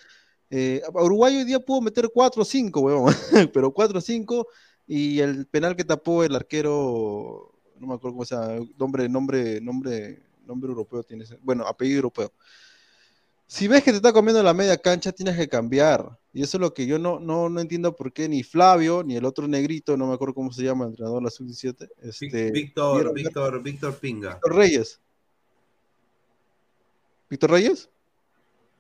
[0.50, 3.12] eh, Uruguay hoy día pudo meter 4 o 5, weón,
[3.52, 4.46] pero 4 o 5
[4.92, 9.60] y el penal que tapó el arquero, no me acuerdo cómo se llama, nombre, nombre,
[9.60, 12.32] nombre, nombre europeo tiene, bueno, apellido europeo.
[13.46, 16.18] Si ves que te está comiendo la media cancha, tienes que cambiar.
[16.32, 19.14] Y eso es lo que yo no, no, no entiendo por qué ni Flavio, ni
[19.14, 21.88] el otro negrito, no me acuerdo cómo se llama, el entrenador de la sub-17.
[22.02, 24.30] Este, Víctor, Víctor, Víctor Pinga.
[24.30, 25.00] Víctor Reyes.
[27.30, 27.88] ¿Víctor Reyes?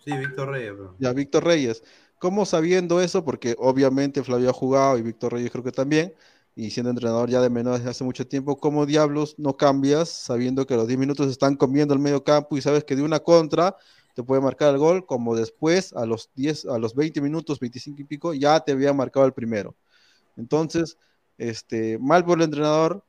[0.04, 0.76] Sí, Víctor Reyes.
[0.76, 0.96] bro.
[0.98, 1.84] Ya, Víctor Reyes.
[2.20, 3.24] ¿Cómo sabiendo eso?
[3.24, 6.12] Porque obviamente Flavio ha jugado y Víctor Reyes creo que también,
[6.54, 10.76] y siendo entrenador ya de menores hace mucho tiempo, ¿cómo diablos no cambias sabiendo que
[10.76, 13.74] los 10 minutos están comiendo el medio campo y sabes que de una contra
[14.14, 18.02] te puede marcar el gol, como después a los 10, a los 20 minutos, 25
[18.02, 19.74] y pico, ya te había marcado el primero?
[20.36, 20.98] Entonces,
[21.38, 23.02] este, mal por el entrenador,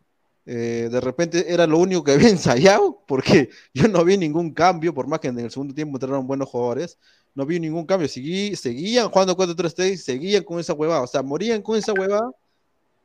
[0.46, 4.94] eh, de repente era lo único que había ensayado, porque yo no vi ningún cambio,
[4.94, 6.98] por más que en el segundo tiempo entraron buenos jugadores,
[7.36, 8.08] no vi ningún cambio.
[8.08, 12.32] Seguí, seguían jugando 4-3-3, seguían con esa huevada, o sea, morían con esa huevada,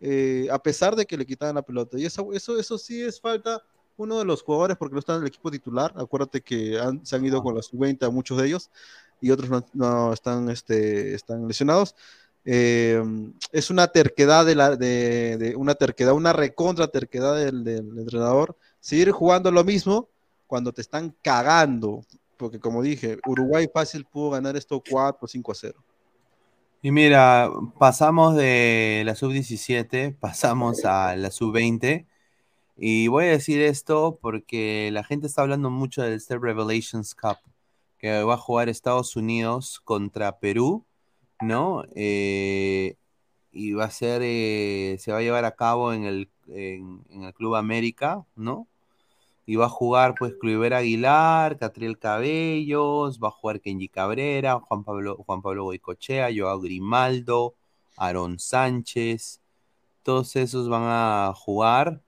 [0.00, 1.98] eh, a pesar de que le quitaban la pelota.
[1.98, 3.62] Y eso, eso, eso sí es falta
[3.96, 5.92] uno de los jugadores, porque no están en el equipo titular.
[5.96, 8.70] Acuérdate que han- se han ido con la sub-20 a muchos de ellos,
[9.20, 11.94] y otros no, no están, este, están lesionados.
[12.44, 13.02] Eh,
[13.50, 18.56] es una terquedad de la de, de- una terquedad, una recontra terquedad del, del entrenador,
[18.80, 20.08] seguir jugando lo mismo
[20.46, 22.04] cuando te están cagando,
[22.36, 25.84] porque como dije, Uruguay fácil pudo ganar esto 4 o 5 a 0.
[26.82, 32.06] Y mira, pasamos de la sub-17, pasamos a la sub-20.
[32.76, 37.38] Y voy a decir esto porque la gente está hablando mucho del Step Revelations Cup,
[37.98, 40.84] que va a jugar Estados Unidos contra Perú,
[41.40, 41.84] ¿no?
[41.94, 42.96] Eh,
[43.50, 47.32] y va a ser, eh, se va a llevar a cabo en el, en el
[47.32, 48.68] Club América, ¿no?
[49.46, 54.84] Y va a jugar pues Cluiver Aguilar, Catriel Cabellos, va a jugar Kenji Cabrera, Juan
[54.84, 55.70] Pablo, Juan Pablo
[56.36, 57.54] Joao Grimaldo,
[57.96, 59.40] Aaron Sánchez,
[60.02, 62.02] todos esos van a jugar.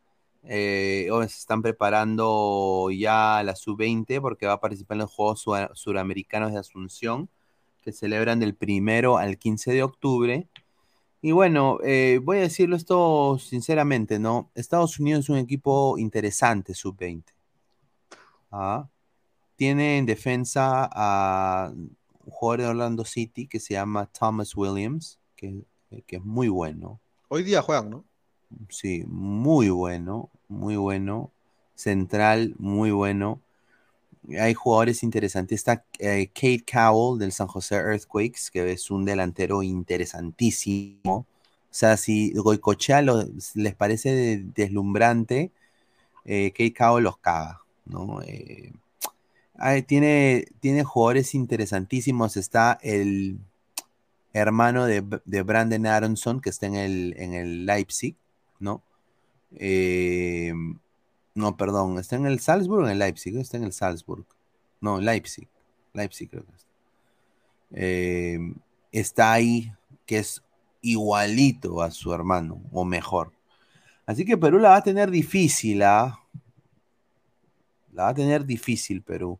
[0.44, 5.44] Eh, se están preparando ya la sub-20 porque va a participar en los Juegos
[5.74, 7.28] Suramericanos de Asunción
[7.82, 10.48] que celebran del primero al 15 de octubre.
[11.20, 14.51] Y bueno, eh, voy a decirlo esto sinceramente, ¿no?
[14.55, 17.24] Estados Unidos es un equipo interesante, sub-20.
[18.53, 18.89] Ah,
[19.57, 21.97] Tiene en defensa a un
[22.31, 25.65] jugador de Orlando City que se llama Thomas Williams, que,
[26.07, 27.01] que es muy bueno.
[27.28, 28.05] Hoy día juegan, ¿no?
[28.69, 31.32] Sí, muy bueno, muy bueno.
[31.74, 33.40] Central, muy bueno.
[34.40, 35.56] Hay jugadores interesantes.
[35.60, 41.00] Está eh, Kate Cowell del San José Earthquakes, que es un delantero interesantísimo.
[41.05, 41.26] O
[41.70, 43.02] sea, si Goicochea
[43.55, 45.52] les parece de- deslumbrante,
[46.24, 48.22] eh, Kate Cowell los caga, ¿no?
[48.22, 48.72] Eh,
[49.56, 52.36] ay, tiene, tiene jugadores interesantísimos.
[52.36, 53.38] Está el
[54.32, 58.16] hermano de, de Brandon Aronson, que está en el, en el Leipzig,
[58.60, 58.82] ¿no?
[59.56, 60.52] Eh,
[61.39, 63.36] no, perdón, ¿está en el Salzburg o en el Leipzig?
[63.36, 64.27] Está en el Salzburg.
[64.81, 65.48] No, Leipzig.
[65.94, 66.69] Leipzig creo que está.
[67.70, 68.39] Eh,
[68.90, 69.73] está ahí,
[70.05, 70.43] que es
[70.81, 73.32] igualito a su hermano, o mejor.
[74.05, 76.19] Así que Perú la va a tener difícil, ¿ah?
[77.93, 79.39] La va a tener difícil Perú.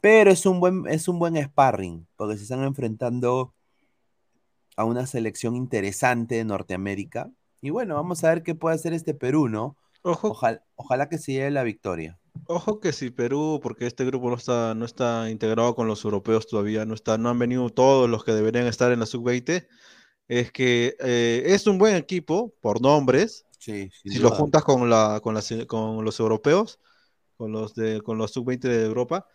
[0.00, 3.52] Pero es un buen, es un buen sparring, porque se están enfrentando
[4.76, 7.30] a una selección interesante de Norteamérica.
[7.60, 9.76] Y bueno, vamos a ver qué puede hacer este Perú, ¿no?
[10.06, 12.18] Ojalá, ojalá que se lleve la victoria.
[12.48, 16.46] Ojo que si Perú, porque este grupo no está, no está integrado con los europeos
[16.46, 19.66] todavía, no está, no han venido todos los que deberían estar en la sub-20,
[20.28, 23.46] es que eh, es un buen equipo por nombres.
[23.58, 26.78] Sí, si lo juntas con la, con las- con los europeos,
[27.36, 29.26] con los de, con los sub-20 de Europa,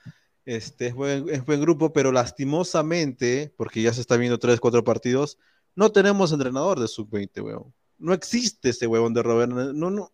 [0.45, 4.83] este es buen, es buen grupo, pero lastimosamente, porque ya se está viendo tres, cuatro
[4.83, 5.37] partidos,
[5.75, 7.73] no tenemos entrenador de sub-20, weón.
[7.97, 9.51] No existe ese huevón de Robert.
[9.51, 10.11] No, no,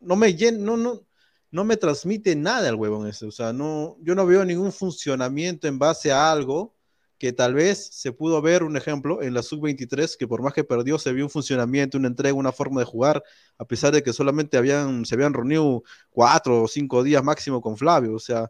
[0.00, 1.02] no me llen- no, no,
[1.50, 3.26] no me transmite nada el huevón ese.
[3.26, 6.74] O sea, no, yo no veo ningún funcionamiento en base a algo
[7.18, 10.62] que tal vez se pudo ver un ejemplo en la sub-23, que por más que
[10.62, 13.24] perdió, se vio un funcionamiento, una entrega, una forma de jugar,
[13.58, 17.76] a pesar de que solamente habían, se habían reunido cuatro o cinco días máximo con
[17.76, 18.14] Flavio.
[18.14, 18.48] O sea,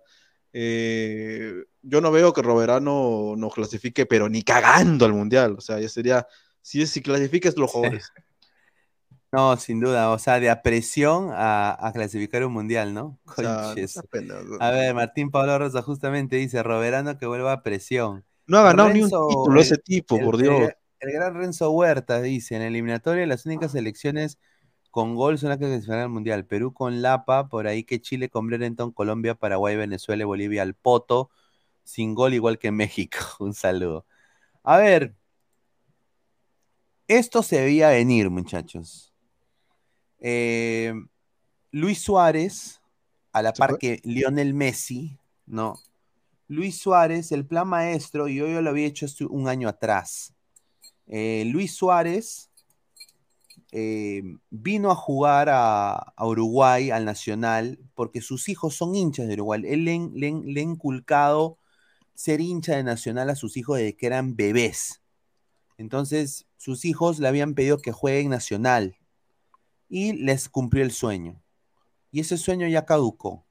[0.53, 5.55] eh, yo no veo que Roberano nos clasifique, pero ni cagando al mundial.
[5.57, 6.27] O sea, ya sería,
[6.61, 8.13] si, es, si clasificas los jugadores.
[9.31, 13.19] No, sin duda, o sea, de a presión a, a clasificar un mundial, ¿no?
[13.27, 13.75] O sea.
[14.61, 18.25] A ver, Martín Pablo Rosa justamente dice, Roberano que vuelva a presión.
[18.47, 20.71] No ha ganado ni un título ese tipo, el- por el- Dios.
[21.01, 24.39] El, gran Renzo Huerta dice, en la eliminatoria las únicas selecciones
[24.91, 26.47] con gol son las que clasificarán al mundial.
[26.47, 30.75] Perú con Lapa, por ahí que Chile con Brereton, Colombia, Paraguay, Venezuela y Bolivia al
[30.75, 31.31] Poto,
[31.85, 33.19] sin gol igual que México.
[33.41, 34.07] Un saludo.
[34.65, 35.15] A ver,
[37.07, 39.13] esto se veía venir, muchachos.
[40.21, 40.93] Eh,
[41.71, 42.81] Luis Suárez,
[43.33, 45.79] a la par que Lionel Messi, ¿no?
[46.49, 50.35] Luis Suárez, el plan maestro, y yo, yo lo había hecho un año atrás,
[51.11, 52.51] Eh, Luis Suárez
[53.73, 59.35] eh, vino a jugar a, a Uruguay, al Nacional, porque sus hijos son hinchas de
[59.35, 59.63] Uruguay.
[59.67, 61.59] Él le, ha inculcado
[62.15, 65.01] ser hincha de Nacional a sus hijos desde que eran bebés.
[65.79, 68.98] Entonces, sus hijos le habían pedido que jueguen Nacional
[69.89, 71.41] y les cumplió el sueño.
[72.11, 73.45] Y ese sueño ya caducó.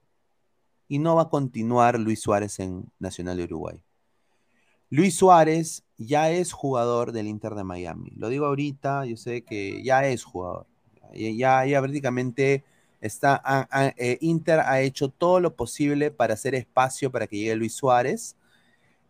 [0.88, 3.82] Y no va a continuar Luis Suárez en Nacional de Uruguay.
[4.90, 8.12] Luis Suárez ya es jugador del Inter de Miami.
[8.16, 10.66] Lo digo ahorita, yo sé que ya es jugador.
[11.14, 12.64] Ya, ya, prácticamente
[13.02, 13.42] está,
[13.98, 18.38] eh, Inter ha hecho todo lo posible para hacer espacio para que llegue Luis Suárez.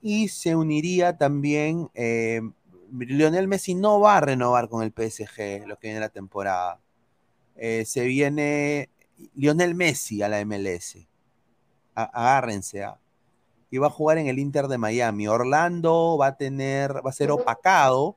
[0.01, 2.41] Y se uniría también, eh,
[2.91, 6.79] Lionel Messi no va a renovar con el PSG lo que viene la temporada.
[7.57, 8.89] Eh, se viene
[9.35, 11.07] Lionel Messi a la MLS.
[11.95, 12.99] A- agárrense, ¿ah?
[13.69, 15.27] y va a jugar en el Inter de Miami.
[15.27, 18.15] Orlando va a tener, va a ser opacado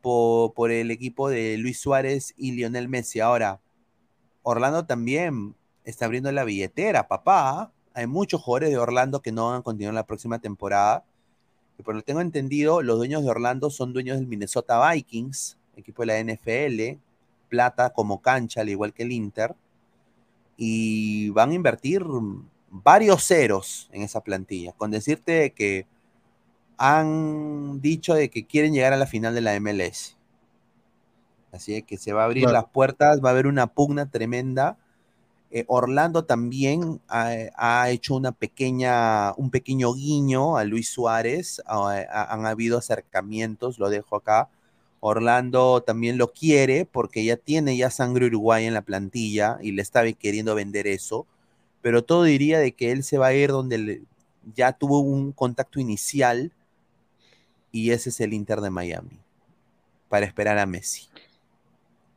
[0.00, 3.20] por, por el equipo de Luis Suárez y Lionel Messi.
[3.20, 3.60] Ahora,
[4.42, 7.72] Orlando también está abriendo la billetera, papá.
[7.92, 11.04] Hay muchos jugadores de Orlando que no van a continuar la próxima temporada.
[11.78, 15.58] Y por lo que tengo entendido, los dueños de Orlando son dueños del Minnesota Vikings,
[15.76, 16.98] equipo de la NFL,
[17.50, 19.54] plata como cancha, al igual que el Inter.
[20.56, 22.04] Y van a invertir
[22.70, 25.86] varios ceros en esa plantilla, con decirte que
[26.78, 30.16] han dicho de que quieren llegar a la final de la MLS.
[31.52, 32.54] Así que se va a abrir Claro.
[32.54, 34.78] las puertas, va a haber una pugna tremenda.
[35.50, 41.60] Eh, Orlando también ha, ha hecho una pequeña, un pequeño guiño a Luis Suárez.
[41.66, 44.48] han habido acercamientos, lo dejo acá.
[45.00, 49.82] Orlando también lo quiere porque ya tiene ya sangre uruguaya en la plantilla y le
[49.82, 51.26] está queriendo vender eso.
[51.82, 54.02] Pero todo diría de que él se va a ir donde
[54.54, 56.52] ya tuvo un contacto inicial
[57.72, 59.18] y ese es el Inter de Miami
[60.08, 61.08] para esperar a Messi.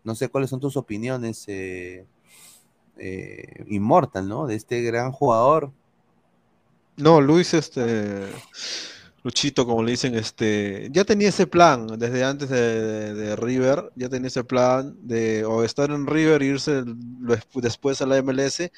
[0.03, 2.05] No sé cuáles son tus opiniones, eh,
[2.97, 4.47] eh, Immortal, ¿no?
[4.47, 5.71] De este gran jugador.
[6.97, 8.27] No, Luis, este,
[9.23, 14.09] Luchito, como le dicen, este, ya tenía ese plan desde antes de, de- River, ya
[14.09, 16.83] tenía ese plan de o estar en River e irse
[17.55, 18.71] después a la MLS,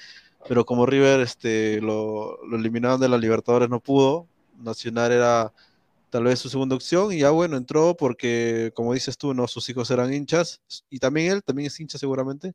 [0.48, 4.28] pero como River, este, lo, lo eliminaron de la Libertadores, no pudo,
[4.60, 5.52] Nacional era
[6.12, 9.70] tal vez su segunda opción y ya bueno, entró porque, como dices tú, no, sus
[9.70, 12.54] hijos eran hinchas y también él, también es hincha seguramente.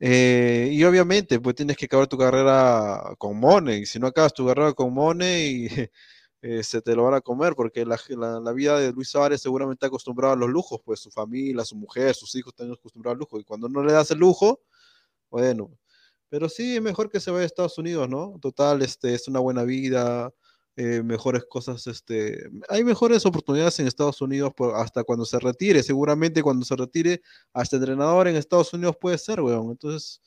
[0.00, 3.86] Eh, y obviamente, pues tienes que acabar tu carrera con Money.
[3.86, 5.68] Si no acabas tu carrera con Money,
[6.62, 7.98] se te lo van a comer, porque la,
[8.40, 11.76] la- vida de Luis Suárez seguramente está acostumbrado a los lujos, pues su familia, su
[11.76, 13.40] mujer, sus hijos están acostumbrados al lujo.
[13.40, 14.60] Y cuando no le das el lujo,
[15.30, 15.70] bueno.
[16.30, 18.38] Pero sí, es mejor que se vaya a Estados Unidos, ¿no?
[18.42, 20.32] Total, este, es una buena vida,
[20.76, 25.82] eh, mejores cosas, este, hay mejores oportunidades en Estados Unidos hasta cuando se retire.
[25.82, 27.22] Seguramente cuando se retire,
[27.54, 29.70] hasta entrenador en Estados Unidos puede ser, weón.
[29.72, 30.20] Entonces,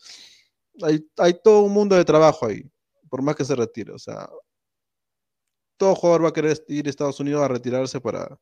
[0.82, 2.64] hay, hay todo un mundo de trabajo ahí,
[3.10, 3.94] por más que se retire.
[3.94, 4.30] O sea,
[5.82, 8.38] todo jugador va a querer ir a Estados Unidos a retirarse para,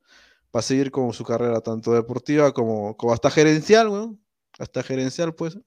[0.50, 4.20] para seguir con su carrera, tanto deportiva como, como hasta gerencial, weón.
[4.58, 5.58] Hasta gerencial, pues.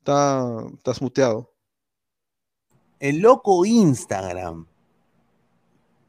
[0.00, 1.54] Está, estás muteado.
[2.98, 4.66] El loco Instagram.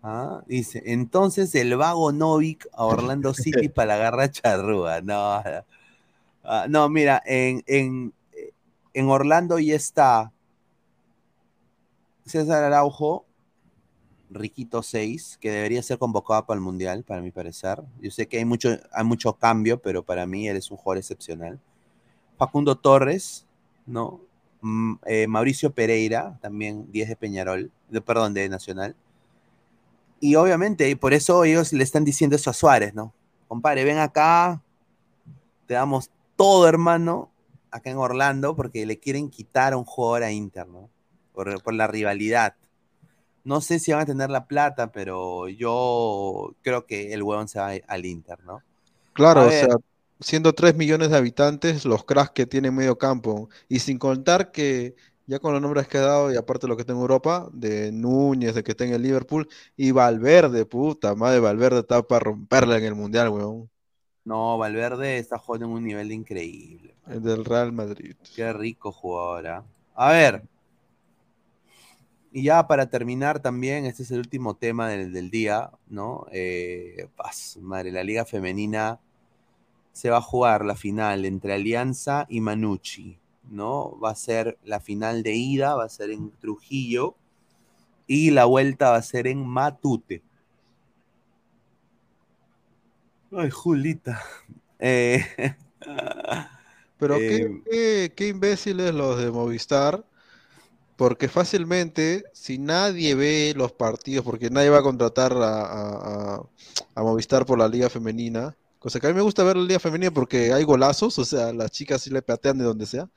[0.02, 5.02] Ah, Dice, entonces el vago Novik a Orlando City para la garra charrúa.
[5.02, 5.66] No, no.
[6.44, 8.16] Ah, no, mira, en, en,
[8.96, 10.34] en Orlando ya está
[12.26, 13.28] César Araujo,
[14.32, 17.84] Riquito 6, que debería ser convocado para el Mundial, para mi parecer.
[18.01, 21.00] Yo sé que hay mucho, hay mucho cambio, pero para mí él es un jugador
[21.00, 21.60] excepcional.
[22.38, 23.45] Facundo Torres,
[23.85, 24.22] ¿no?
[24.61, 28.95] Mm, eh, Mauricio Pereira, también 10 de Peñarol, de, perdón, de Nacional.
[30.19, 33.14] Y obviamente, y por eso ellos le están diciendo eso a Suárez, ¿no?
[33.48, 34.61] Compadre, ven acá,
[35.66, 37.32] te damos todo, hermano,
[37.69, 40.90] acá en Orlando, porque le quieren quitar a un jugador a Inter, ¿no?
[41.34, 42.56] Por, por la rivalidad.
[43.44, 47.60] No sé si van a tener la plata, pero yo creo que el huevón se
[47.60, 48.61] va al Inter, ¿no?
[49.14, 49.76] Claro, o sea,
[50.20, 54.95] siendo 3 millones de habitantes, los cracks que tiene medio campo, y sin contar que
[55.28, 57.92] ya con los nombres que he dado, y aparte lo que está en Europa, de
[57.92, 59.48] Núñez, de que está en el Liverpool,
[59.78, 63.70] y Valverde, puta madre, Valverde está para romperla en el Mundial, weón.
[64.24, 66.95] No, Valverde está jugando en un nivel increíble.
[67.08, 68.16] El del Real Madrid.
[68.36, 69.48] Qué rico jugador.
[69.48, 69.64] ¿ah?
[69.95, 70.44] A ver.
[72.32, 76.26] Y ya para terminar también, este es el último tema del, del día, ¿no?
[76.32, 79.00] Eh, pas, madre, la liga femenina
[79.93, 83.18] se va a jugar la final entre Alianza y Manucci,
[83.51, 84.00] ¿no?
[84.00, 87.16] Va a ser la final de ida, va a ser en Trujillo
[88.08, 90.24] y la vuelta va a ser en Matute.
[93.32, 94.22] Ay, Julita.
[94.80, 95.24] Eh,
[96.98, 100.06] Pero qué, eh, qué- qué imbéciles los de Movistar,
[101.02, 106.44] porque fácilmente, si nadie ve los partidos, porque nadie va a contratar a, a- a-
[106.96, 109.80] a Movistar por la liga femenina, cosa que a mí me gusta ver la liga
[109.80, 113.10] femenina porque hay golazos, o sea, las chicas sí le patean de donde sea,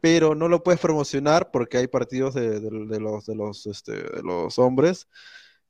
[0.00, 3.92] pero no lo puedes promocionar porque hay partidos de, de- de los, de, los, este,
[3.94, 5.08] de los hombres.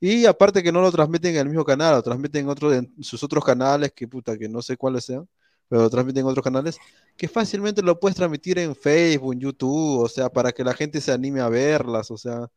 [0.01, 2.93] Y aparte que no lo transmiten en el mismo canal, lo transmiten en, otro, en
[3.03, 5.27] sus otros canales, que puta, que no sé cuáles sean,
[5.69, 6.79] pero lo transmiten en otros canales,
[7.17, 11.01] que fácilmente lo puedes transmitir en Facebook, en YouTube, o sea, para que la gente
[11.01, 12.49] se anime a verlas, o sea,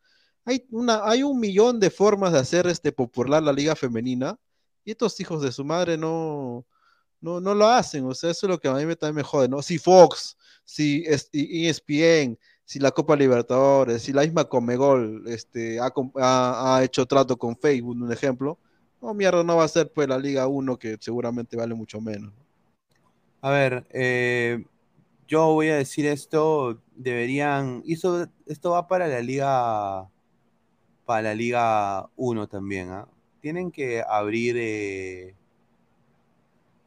[0.46, 4.38] hay una, hay un millón de formas de hacer este popular la liga femenina,
[4.84, 6.66] y estos hijos de su madre no,
[7.22, 9.24] no, no lo hacen, o sea, eso es lo que a mí me, también me
[9.24, 9.62] jode, ¿no?
[9.62, 17.06] Si Fox, si ESPN, si la Copa Libertadores, si la misma Comegol este, ha hecho
[17.06, 18.60] trato con Facebook, un ejemplo,
[19.02, 22.34] no, mierda, no va a ser pues la Liga 1 que seguramente vale mucho menos.
[23.42, 24.66] A ver, eh,
[25.28, 30.10] yo voy a decir esto, deberían, eso- esto va para la liga,
[31.06, 33.08] para la liga 1 también, ¿ah?
[33.42, 35.36] Tienen que abrir, eh,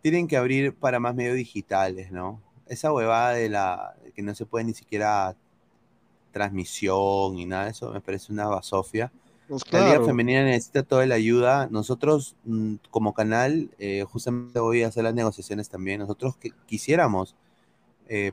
[0.00, 2.40] tienen que abrir para más medios digitales, ¿no?
[2.66, 5.36] Esa huevada de la, que no se puede ni siquiera
[6.32, 9.12] transmisión y nada de eso, me parece una basofia.
[9.52, 11.68] Pues La liga femenina necesita toda la ayuda.
[11.70, 16.00] Nosotros, mm, como canal, eh, justamente voy a hacer las negociaciones también.
[16.00, 17.36] Nosotros que quisiéramos
[18.08, 18.32] eh,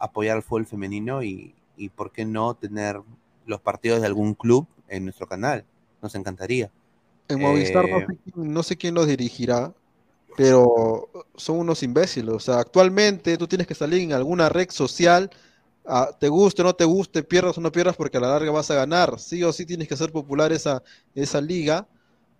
[0.00, 3.00] apoyar al fútbol femenino y, y por qué no tener
[3.46, 5.64] los partidos de algún club en nuestro canal.
[6.00, 6.70] Nos encantaría.
[7.28, 9.74] En Movistar no Eh, sé, quién- no sé quién los dirigirá,
[10.36, 12.34] pero son unos imbéciles.
[12.34, 15.30] O sea, actualmente tú tienes que salir en alguna red social,
[15.86, 18.50] ah, te guste o no te guste, pierdas o no pierdas, porque a la larga
[18.50, 19.18] vas a ganar.
[19.18, 20.82] Sí o sí tienes que hacer popular esa,
[21.14, 21.86] esa liga,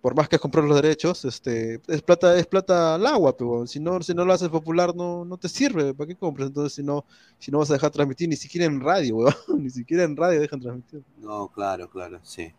[0.03, 3.79] por más que comprar los derechos, este, es plata, es plata al agua, pero si
[3.79, 6.49] no, si no lo haces popular no, no te sirve, ¿para qué compras?
[6.49, 7.05] Entonces si no,
[7.39, 10.41] si no vas a dejar transmitir ni siquiera en radio, weón, ni siquiera en radio
[10.41, 11.03] dejan transmitir.
[11.21, 12.51] No, claro, claro, sí.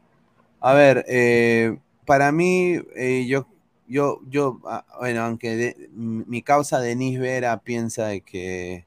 [0.59, 3.47] A ver, eh, para mí, eh, yo,
[3.87, 8.87] yo, yo, ah, bueno, aunque mi causa Denise Vera piensa de que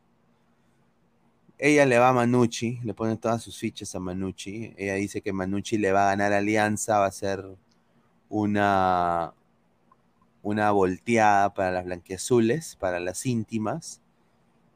[1.57, 4.73] ella le va a Manucci, le pone todas sus fichas a Manucci.
[4.77, 7.45] Ella dice que Manucci le va a ganar Alianza, va a ser
[8.29, 9.33] una,
[10.41, 14.01] una volteada para las blanquiazules, para las íntimas.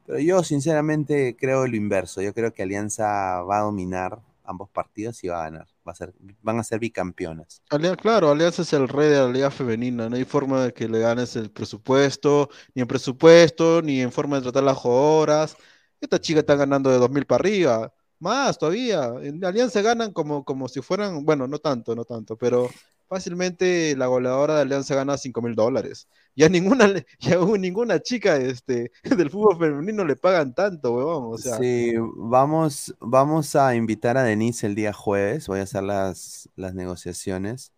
[0.07, 2.21] Pero yo sinceramente creo lo inverso.
[2.21, 5.67] Yo creo que Alianza va a dominar ambos partidos y va a ganar.
[5.87, 7.63] Va a ser, van a ser bicampeonas.
[7.69, 10.89] Alia- claro, Alianza es el rey de la liga femenina, no hay forma de que
[10.89, 15.55] le ganes el presupuesto, ni en presupuesto, ni en forma de tratar las jugadoras.
[16.01, 19.13] Esta chica está ganando de 2.000 para arriba, más todavía.
[19.21, 22.69] En Alianza ganan como, como si fueran, bueno, no tanto, no tanto, pero
[23.07, 26.07] fácilmente la goleadora de Alianza gana 5.000 dólares.
[26.35, 26.87] Ya ninguna,
[27.19, 31.33] ya ninguna chica este, del fútbol femenino le pagan tanto, huevón.
[31.33, 35.47] O sea, Sí, vamos, vamos a invitar a Denise el día jueves.
[35.47, 37.73] Voy a hacer las, las negociaciones.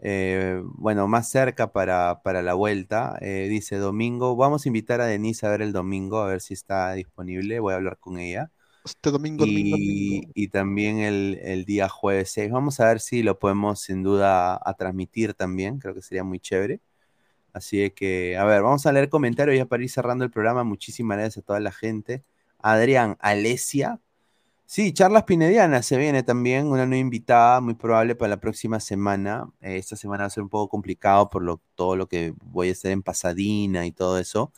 [0.00, 3.18] Eh, bueno, más cerca para, para la vuelta.
[3.20, 4.36] Eh, dice domingo.
[4.36, 7.60] Vamos a invitar a Denise a ver el domingo, a ver si está disponible.
[7.60, 8.50] Voy a hablar con ella.
[8.84, 10.32] este domingo, Y, domingo.
[10.34, 12.50] y también el, el día jueves 6.
[12.50, 15.78] Vamos a ver si lo podemos sin duda a, transmitir también.
[15.78, 16.80] Creo que sería muy chévere.
[17.52, 20.64] Así que, a ver, vamos a leer comentarios ya para ir cerrando el programa.
[20.64, 22.24] Muchísimas gracias a toda la gente.
[22.58, 24.00] Adrián, Alesia.
[24.70, 29.50] Sí, charlas pinedianas se viene también, una nueva invitada, muy probable para la próxima semana.
[29.62, 32.68] Eh, esta semana va a ser un poco complicado por lo, todo lo que voy
[32.68, 34.52] a hacer en Pasadena y todo eso.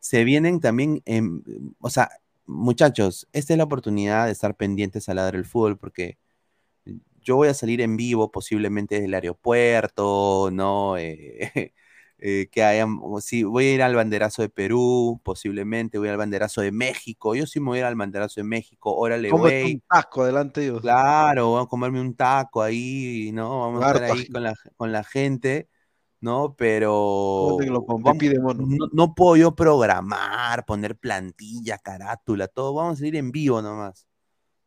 [0.00, 1.42] Se vienen también, en,
[1.80, 2.10] o sea,
[2.46, 6.18] muchachos, esta es la oportunidad de estar pendientes al lado del fútbol porque
[7.22, 10.96] yo voy a salir en vivo posiblemente desde el aeropuerto, ¿no?
[10.98, 11.74] Eh,
[12.18, 16.60] eh, que hayan, sí, voy a ir al banderazo de Perú, posiblemente voy al banderazo
[16.60, 19.74] de México, yo sí me voy a ir al banderazo de México, órale, güey.
[19.74, 20.80] un taco delante de ellos.
[20.80, 23.60] Claro, vamos a comerme un taco ahí, ¿no?
[23.60, 25.68] Vamos a estar ahí con la, con la gente,
[26.20, 26.54] ¿no?
[26.56, 28.16] Pero vamos-
[28.56, 34.06] no, no puedo yo programar, poner plantilla, carátula, todo, vamos a salir en vivo nomás,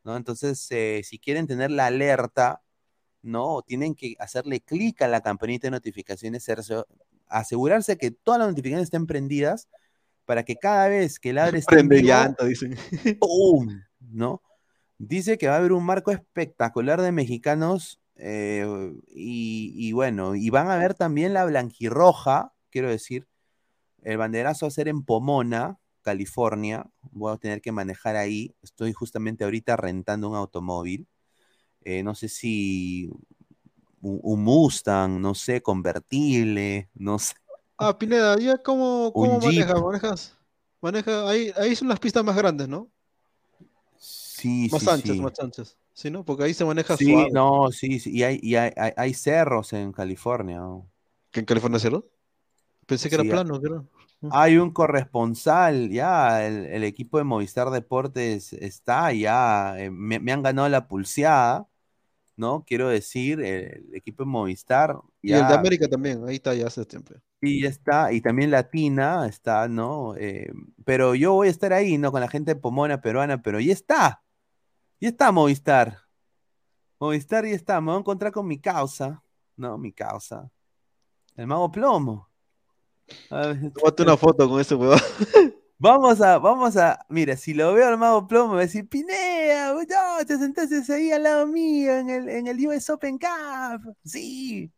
[0.04, 0.16] ¿no?
[0.18, 2.62] Entonces, eh, si quieren tener la alerta,
[3.22, 3.62] ¿no?
[3.64, 6.44] Tienen que hacerle clic a la campanita de notificaciones,
[7.32, 9.68] asegurarse que todas las notificaciones estén prendidas
[10.26, 12.76] para que cada vez que el adre esté en Prende vivo, llanta, dicen.
[13.20, 13.82] ¡pum!
[14.00, 14.42] ¿no?
[14.98, 18.66] Dice que va a haber un marco espectacular de mexicanos eh,
[19.08, 23.28] y, y bueno, y van a ver también la blanquirroja, quiero decir,
[24.04, 28.94] el banderazo va a ser en Pomona, California, voy a tener que manejar ahí, estoy
[28.94, 31.08] justamente ahorita rentando un automóvil,
[31.84, 33.10] eh, no sé si
[34.02, 37.34] un, un Mustang, no sé, convertible, no sé.
[37.78, 39.82] Ah, Pineda, ¿ya cómo, cómo manejas?
[39.82, 40.38] ¿Manejas?
[40.82, 42.92] Maneja, ahí, ahí son las pistas más grandes, ¿no?
[43.98, 45.22] Sí, Más sí, anchas, sí.
[45.22, 45.78] más anchas.
[45.94, 46.26] Sí, ¿no?
[46.26, 47.32] Porque ahí se maneja Sí, suave.
[47.32, 48.12] no, sí, sí.
[48.12, 50.62] Y hay, y hay, hay- hay cerros en California.
[51.32, 52.06] ¿Que en California cerro?
[52.88, 53.84] Pensé que Sí, era plano, que era-
[54.30, 60.32] Hay un corresponsal, ya, el, el equipo de Movistar Deportes está, ya, eh, me, me
[60.34, 61.68] han ganado la pulseada,
[62.36, 62.64] ¿no?
[62.66, 66.86] Quiero decir, el, equipo de Movistar, Y el de América también, ahí está ya hace
[66.86, 67.14] tiempo.
[67.42, 70.16] sí, ya está, y también Latina está, ¿no?
[70.18, 70.52] Eh,
[70.86, 72.12] pero yo voy a estar ahí, ¿no?
[72.12, 74.24] Con la gente de Pomona peruana, pero ya está,
[75.00, 76.00] ya está Movistar,
[77.00, 79.24] Movistar ya está, me voy a encontrar con mi causa,
[79.56, 79.78] ¿no?
[79.78, 80.50] Mi causa,
[81.36, 82.30] el mago plomo.
[83.30, 85.00] Tómate una foto con ese huevón.
[85.82, 88.88] Vamos a, vamos a, mira, si lo veo al mago plomo, me va a decir,
[88.88, 93.96] Pinea, no, te sentaste ahí al lado mío en el, en el US Open Cup.
[94.06, 94.72] Sí.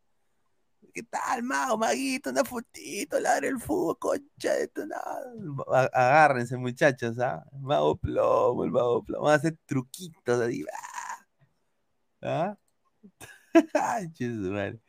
[0.94, 2.30] ¿Qué tal, mago, maguito?
[2.30, 5.90] Una fotito, ladre el fútbol, concha de tu nada.
[5.92, 7.44] Agárrense, muchachos, ¿ah?
[7.60, 9.26] Mago plomo, el mago plomo.
[9.26, 10.64] Vamos a hacer truquitos ahí.
[12.22, 12.56] ¿Ah?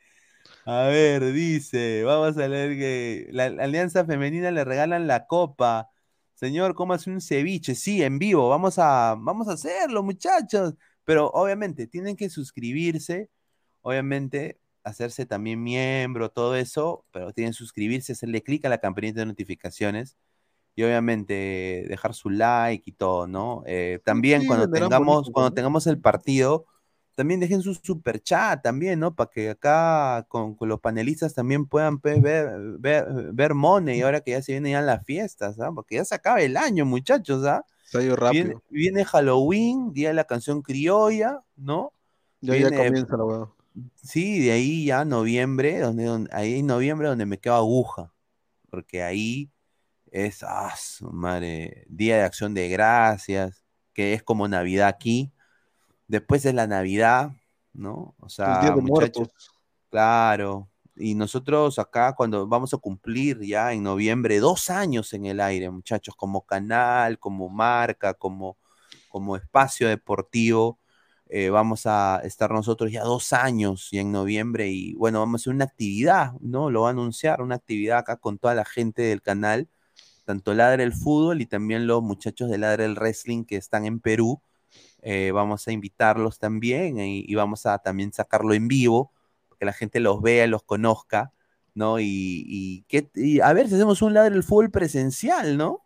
[0.66, 5.90] A ver, dice, vamos a leer que la Alianza Femenina le regalan la copa.
[6.34, 7.74] Señor, ¿cómo hace un ceviche?
[7.74, 10.74] Sí, en vivo, vamos a, vamos a hacerlo, muchachos.
[11.04, 13.30] Pero obviamente tienen que suscribirse,
[13.82, 19.20] obviamente hacerse también miembro, todo eso, pero tienen que suscribirse, hacerle clic a la campanita
[19.20, 20.16] de notificaciones
[20.76, 23.62] y obviamente dejar su like y todo, ¿no?
[23.66, 26.66] Eh, también sí, cuando tengamos, bonito, cuando tengamos el partido,
[27.14, 29.14] también dejen su super chat también, ¿no?
[29.14, 34.20] Para que acá con, con los panelistas también puedan pues, ver, ver, ver Money ahora
[34.20, 35.70] que ya se vienen ya las fiestas, ¿ah?
[35.74, 37.64] Porque ya se acaba el año, muchachos, ¿ah?
[37.84, 38.62] Se ha ido Viene, rápido.
[38.70, 41.92] viene Halloween, Día de la Canción Criolla, ¿no?
[42.40, 43.50] Ya, ya Viene- comienza la huevón.
[44.02, 48.12] Sí, de ahí ya noviembre, donde, donde- ahí en noviembre donde me quedo aguja,
[48.70, 49.50] porque ahí
[50.12, 55.32] es, ah, su madre, Día de Acción de Gracias, que es como Navidad aquí,
[56.08, 57.32] después es la Navidad,
[57.72, 58.14] ¿no?
[58.20, 59.50] O sea, Día de muchachos, Muertos.
[59.90, 65.40] claro, y nosotros acá cuando vamos a cumplir ya en noviembre dos años en el
[65.40, 68.58] aire, muchachos, como canal, como marca, como,
[69.08, 70.78] como espacio deportivo,
[71.28, 75.42] eh, vamos a estar nosotros ya dos años y en noviembre y bueno, vamos a
[75.42, 76.70] hacer una actividad, ¿no?
[76.70, 79.68] Lo va a anunciar, una actividad acá con toda la gente del canal,
[80.24, 84.00] tanto Ladre el Fútbol y también los muchachos de Ladre el Wrestling que están en
[84.00, 84.42] Perú.
[85.04, 89.12] Eh, vamos a invitarlos también y, y vamos a también sacarlo en vivo,
[89.58, 91.32] que la gente los vea, los conozca,
[91.74, 92.00] ¿no?
[92.00, 92.84] Y,
[93.14, 95.84] y a ver si hacemos un Ladre el Fútbol presencial, ¿no?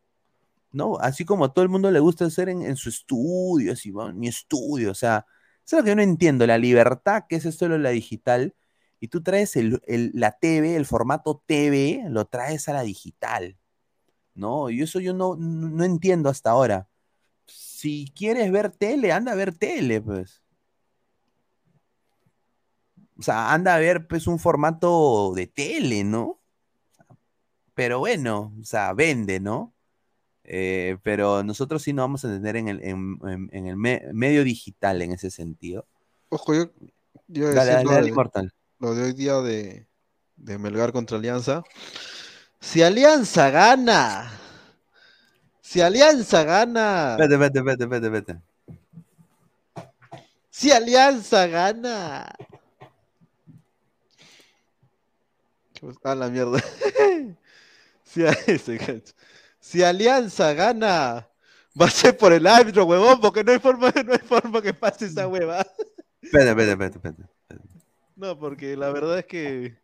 [0.73, 0.99] ¿no?
[0.99, 4.13] Así como a todo el mundo le gusta hacer en, en su estudio, así, bueno,
[4.15, 5.27] mi estudio, o sea,
[5.67, 8.55] eso es lo que yo no entiendo, la libertad que es esto de la digital,
[9.01, 13.57] y tú traes el, el- la TV, el formato TV, lo traes a la digital,
[14.35, 14.71] ¿no?
[14.71, 16.89] Y eso yo no no entiendo hasta ahora.
[17.49, 20.43] Si quieres ver tele, anda a ver tele, pues.
[23.19, 26.39] O sea, anda a ver, pues, un formato de tele, ¿no?
[27.75, 29.73] Pero bueno, o sea, vende, ¿no?
[30.45, 34.03] Eh, pero nosotros sí nos vamos a entender en el, en, en- en el me-
[34.13, 35.87] medio digital en ese sentido.
[36.31, 36.65] Ojo, yo,
[37.29, 39.87] yo Dale, decir dale, lo dale, de- lo de hoy día de,
[40.37, 41.63] de Melgar contra Alianza.
[42.61, 44.33] Si Alianza gana,
[45.69, 48.43] si Alianza gana, Espérate, espérate, espérate, espérate, espérate.
[50.49, 52.35] si Alianza gana.
[55.75, 55.99] ¿Qué pasa?
[56.05, 56.59] Ah, la mierda.
[58.03, 58.35] si, a-.
[59.61, 61.29] Si Alianza gana,
[61.79, 64.73] va a ser por el árbitro, huevón, porque no hay forma, no hay forma que
[64.73, 65.67] pase esa hueva.
[66.23, 67.23] Espérate, espérate, espérate.
[68.17, 69.79] No, porque la verdad es que.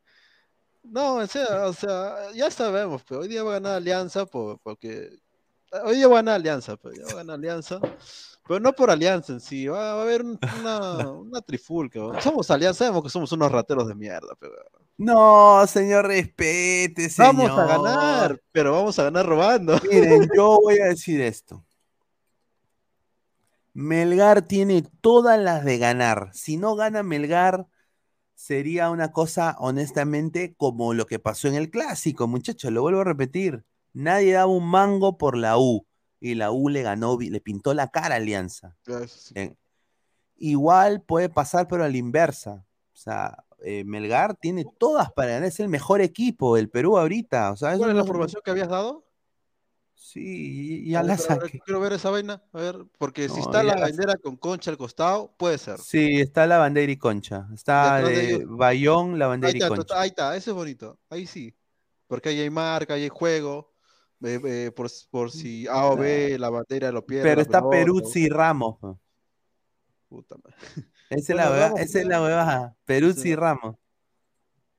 [0.83, 4.59] No, o sea, o sea, ya sabemos, pero hoy día va a ganar Alianza por-
[4.61, 5.24] porque.
[5.83, 7.81] Hoy día va a ganar Alianza, pero ya va a ganar Alianza.
[8.47, 11.99] Pero no por Alianza en sí, va, a haber un- una, una trifulca.
[11.99, 12.21] ¿no?
[12.21, 14.53] Somos Alianza, sabemos que somos unos rateros de mierda, pero.
[14.97, 17.35] No, señor, respete, señor.
[17.35, 19.79] Vamos a ganar, pero vamos a ganar robando.
[19.91, 21.65] Miren, yo voy a decir esto.
[23.73, 26.31] Melgar tiene todas las de ganar.
[26.33, 27.67] Si no gana Melgar,
[28.37, 32.71] sería una cosa, honestamente, como lo que pasó en el clásico, muchachos.
[32.71, 33.65] Lo vuelvo a repetir.
[33.95, 35.87] Nadie daba un mango por la U.
[36.21, 38.77] Y la U le ganó, le pintó la cara a Alianza.
[39.35, 39.55] Eh,
[40.37, 42.67] igual puede pasar, pero a la inversa.
[42.93, 45.49] O sea, eh, Melgar tiene todas para ganar.
[45.49, 47.53] Es el mejor equipo del Perú ahorita.
[47.53, 49.05] O sea, ¿Cuál es la formación que habías dado?
[49.95, 51.61] Sí, ya la saqué.
[51.61, 54.77] Quiero ver esa vaina, a ver, porque si está la la- bandera con concha al
[54.77, 55.79] costado, puede ser.
[55.79, 57.49] Sí, está la bandera y concha.
[57.55, 60.01] Está de de ellos- Bayón, la bandera y está, concha.
[60.01, 61.55] ahí está, ese es bonito, ahí sí.
[62.07, 63.73] Porque ahí hay marca, ahí hay juego.
[64.25, 67.25] Eh, eh, por, por si A o B, la bandera lo pierde.
[67.25, 68.79] Pero la está Peruzzi y Ramos.
[68.79, 68.99] po.
[70.09, 70.57] puta madre.
[71.11, 72.77] Esa es Bueno, la hueva- Ramos, esa es la huevada.
[72.85, 73.35] Peruzzi Sí.
[73.37, 73.77] Ramos.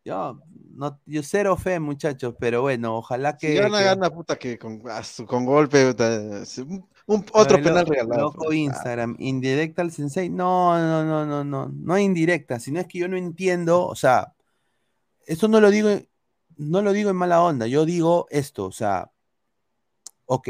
[0.04, 0.40] Yo,
[0.76, 3.54] no, yo cero fe, muchachos, pero bueno, ojalá que.
[3.54, 5.96] Si gana, que- gana, puta, que con, a su- con golpe.
[6.42, 8.22] es un- un- otro penal lo- regalado.
[8.22, 10.30] Loco Instagram, indirecta al sensei.
[10.30, 11.72] No, no, no, no, no.
[11.74, 14.34] No indirecta, sino es que yo no entiendo, o sea,
[15.26, 15.90] esto no lo digo,
[16.58, 19.12] no lo digo en mala onda, yo digo esto, o sea,
[20.26, 20.50] ok.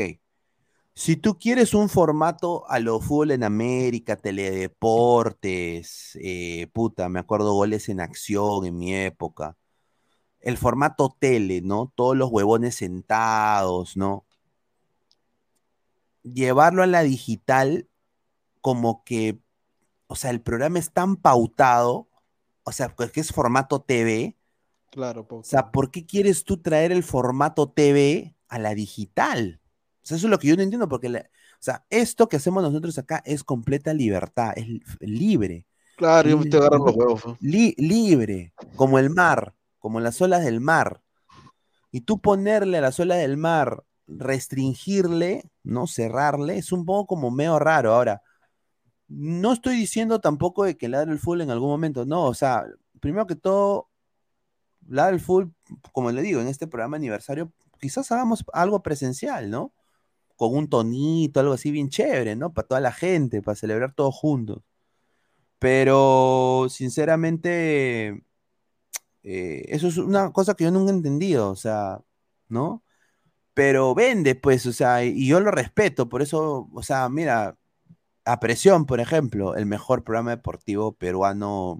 [0.93, 7.53] Si tú quieres un formato a lo fútbol en América, teledeportes, eh, puta, me acuerdo
[7.53, 9.57] goles en acción en mi época.
[10.39, 11.91] El formato tele, ¿no?
[11.95, 14.25] Todos los huevones sentados, ¿no?
[16.33, 17.87] llevarlo a la digital
[18.61, 19.39] como que,
[20.07, 22.07] o sea, el programa es tan pautado,
[22.63, 24.35] o sea, pues que es formato TV,
[24.91, 25.37] Claro, po.
[25.37, 29.59] o sea, ¿por qué quieres tú traer el formato TV a la digital?
[30.05, 32.37] O sea, eso es lo que yo no entiendo, porque, la- o sea, esto que
[32.37, 35.65] hacemos nosotros acá es completa libertad, es li- libre.
[35.95, 37.23] Claro, yo me estoy agarrando los huevos.
[37.39, 41.01] li- libre, como el mar, como las olas del mar.
[41.91, 45.87] Y tú ponerle a las olas del mar, restringirle, ¿no?
[45.87, 47.95] Cerrarle, es un poco como medio raro.
[47.95, 48.21] Ahora,
[49.07, 52.65] no estoy diciendo tampoco de que ladre el fútbol en algún momento, no, o sea,
[52.99, 53.89] primero que todo,
[54.87, 55.51] ladre el fútbol,
[55.91, 59.73] como le digo, en este programa aniversario, quizás hagamos algo presencial, ¿no?
[60.35, 62.53] Con un tonito, algo así bien chévere, ¿no?
[62.53, 64.61] Para toda la gente, para celebrar todos juntos.
[65.59, 68.23] Pero, sinceramente,
[69.23, 71.99] eh, eso es una cosa que yo nunca he entendido, o sea,
[72.49, 72.83] ¿no?
[73.53, 77.57] Pero vende, pues, o sea, y yo lo respeto, por eso, o sea, mira,
[78.25, 81.79] a presión, por ejemplo, el mejor programa deportivo peruano.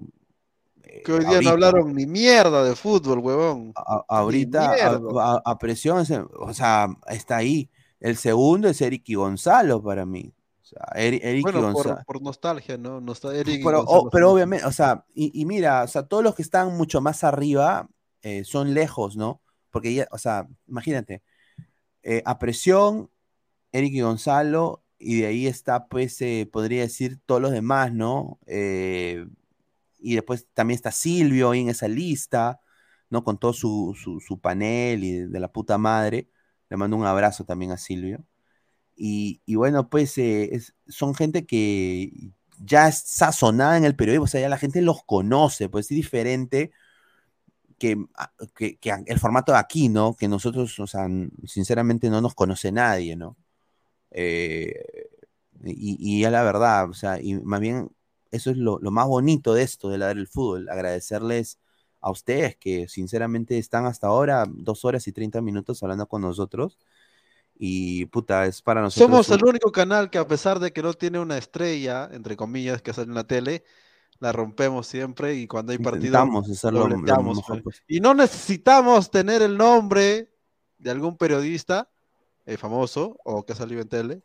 [0.82, 1.42] eh, Que hoy día ahorita.
[1.50, 3.72] no hablaron ni mierda de fútbol, huevón.
[3.76, 5.00] A- ahorita, a, mierda.
[5.36, 6.04] a- a presión,
[6.38, 7.68] o sea, está ahí.
[8.06, 10.32] El segundo es Eric y Gonzalo para mí.
[10.62, 11.72] O sea, Eri- Eric y Gonzalo.
[11.96, 13.00] por, por nostalgia, ¿no?
[13.00, 16.04] Nostal- Eric y Pero, Gonzalo o- pero obviamente, o sea, y, y mira, o sea,
[16.04, 17.88] todos los que están mucho más arriba
[18.22, 19.40] eh, son lejos, ¿no?
[19.70, 21.22] Porque ya, o sea, imagínate,
[22.02, 23.10] eh, a presión,
[23.72, 28.38] Eric y Gonzalo, y de ahí está, pues, eh, podría decir todos los demás, ¿no?
[28.46, 29.26] Eh,
[29.98, 32.60] y después también está Silvio ahí en esa lista,
[33.10, 33.24] ¿no?
[33.24, 36.28] Con todo su, su, su panel y de la puta madre.
[36.70, 38.24] Le mando un abrazo también a Silvio.
[38.96, 44.24] Y, y bueno, pues eh, es- son gente que ya es sazonada en el periodismo,
[44.24, 46.72] o sea, ya la gente los conoce, pues es diferente
[47.78, 50.14] que, a- que- que el formato de aquí, ¿no?
[50.16, 51.06] Que nosotros, o sea,
[51.44, 53.36] sinceramente no nos conoce nadie, ¿no?
[54.10, 54.74] Eh,
[55.64, 57.90] y, ya la verdad, o sea, y más bien
[58.32, 61.58] eso es lo, lo más bonito de esto, de la del fútbol, agradecerles
[62.06, 66.78] a ustedes que sinceramente están hasta ahora dos horas y 30 minutos hablando con nosotros.
[67.58, 69.08] Y puta, es para nosotros.
[69.08, 72.36] Somos un- el único canal que a pesar de que no tiene una estrella, entre
[72.36, 73.64] comillas, que sale en la tele,
[74.20, 77.82] la rompemos siempre y cuando hay partido Intentamos hacerlo lo dobleteamos, mejor pues.
[77.88, 80.30] Y no necesitamos tener el nombre
[80.78, 81.90] de algún periodista
[82.44, 84.22] eh, famoso o que ha salido en tele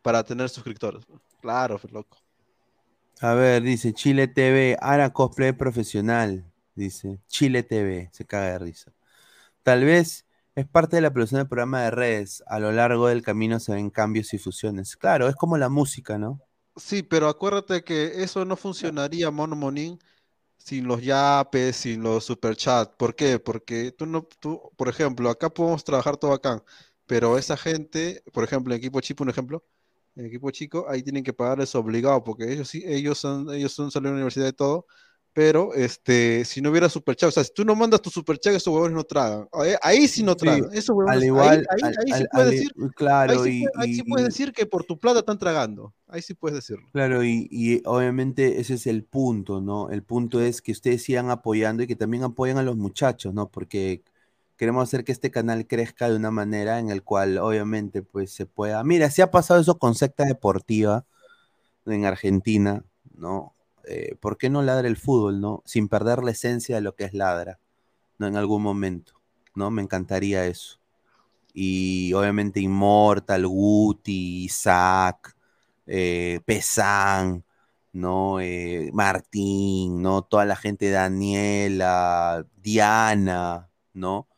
[0.00, 1.04] para tener suscriptores.
[1.42, 2.16] Claro, pues, loco.
[3.20, 6.49] A ver, dice Chile TV, Ara cosplay profesional.
[6.74, 8.92] Dice Chile TV, se caga de risa.
[9.62, 12.42] Tal vez es parte de la producción del programa de redes.
[12.46, 14.96] A lo largo del camino se ven cambios y fusiones.
[14.96, 16.40] Claro, es como la música, ¿no?
[16.76, 19.98] Sí, pero acuérdate que eso no funcionaría, Mono Monín,
[20.58, 22.94] sin los yapes, sin los superchats.
[22.96, 23.38] ¿Por qué?
[23.38, 26.64] Porque tú no, tú, por ejemplo, acá podemos trabajar todo acá,
[27.06, 29.64] pero esa gente, por ejemplo, en equipo chico, un ejemplo,
[30.16, 33.90] en equipo chico, ahí tienen que pagarles obligado, porque ellos sí, ellos son, ellos son
[33.90, 34.86] de la universidad y todo,
[35.32, 38.72] pero este, si no hubiera superchat, o sea, si tú no mandas tu superchat, esos
[38.72, 39.48] huevones no tragan.
[39.52, 40.68] Ahí, ahí sí no Sí, tragan.
[40.72, 43.62] Esos huevones, al ahí- igual, ahí, al- sí puedes al- decir, claro, ahí sí, y-
[43.68, 45.94] puede- ahí sí y- puedes y- decir que por tu plata están tragando.
[46.08, 46.88] Ahí sí puedes decirlo.
[46.92, 49.90] Claro, y, y obviamente ese es el punto, ¿no?
[49.90, 53.48] El punto es que ustedes sigan apoyando y que también apoyen a los muchachos, ¿no?
[53.48, 54.02] Porque
[54.56, 58.44] queremos hacer que este canal crezca de una manera en el cual obviamente pues se
[58.46, 58.82] pueda...
[58.84, 61.06] Mira, si ha pasado eso con secta deportiva
[61.86, 62.84] en Argentina,
[63.16, 63.54] ¿no?
[63.90, 65.62] Eh, ¿por qué no ladra el fútbol, ¿no?
[65.66, 67.58] Sin perder la esencia de lo que es ladra,
[68.18, 68.26] ¿no?
[68.28, 69.20] En algún momento,
[69.54, 69.70] ¿no?
[69.70, 70.80] Me encantaría eso.
[71.54, 75.36] Y obviamente Immortal, Guti, Isaac,
[75.86, 77.44] eh, Pesán,
[77.92, 78.40] ¿no?
[78.40, 80.22] Eh, Martín, ¿no?
[80.22, 84.28] Toda la gente, Daniela, Diana, ¿no?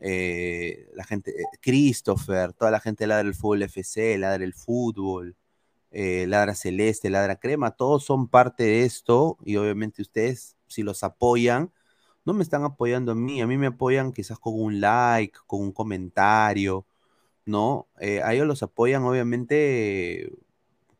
[0.00, 5.36] Eh, la gente, Christopher, toda la gente ladra el fútbol FC, ladra el fútbol,
[5.90, 11.02] eh, ladra celeste, ladra crema, todos son parte de esto y obviamente ustedes, si los
[11.04, 11.72] apoyan,
[12.24, 15.60] no me están apoyando a mí, a mí me apoyan quizás con un like, con
[15.62, 16.86] un comentario,
[17.46, 17.88] ¿no?
[18.00, 20.32] Eh, a ellos los apoyan obviamente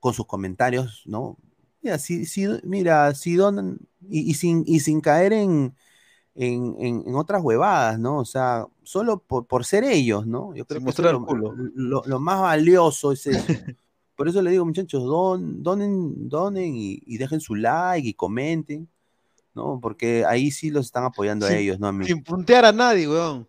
[0.01, 1.37] con sus comentarios, ¿no?
[1.83, 3.79] Mira, si, si, mira, si donan,
[4.09, 5.75] y, y sin, y sin caer en,
[6.35, 8.19] en, en- en otras huevadas, ¿no?
[8.19, 10.55] O sea, solo por, por ser ellos, ¿no?
[10.55, 11.23] Yo creo Sin que eso es lo,
[11.75, 13.53] lo- lo más valioso es eso.
[14.21, 18.87] Por eso le digo, muchachos, don, donen, donen y, y dejen su like y comenten,
[19.55, 19.79] ¿no?
[19.81, 22.05] Porque ahí sí los están apoyando a ellos, no a mí.
[22.05, 23.49] Sin puntear a nadie, weón.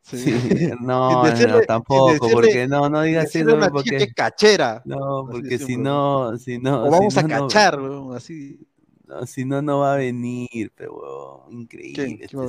[0.00, 0.26] Sí,
[0.80, 4.82] no, decirle- no, tampoco, decirle- porque no, no digas eso, chica porque cachera.
[4.84, 8.60] no, porque si no, si no, O vamos si a no, no- cachar, weón, así.
[9.08, 12.28] no, si no, no va a venir, pero increíble.
[12.28, 12.44] ¿Quién va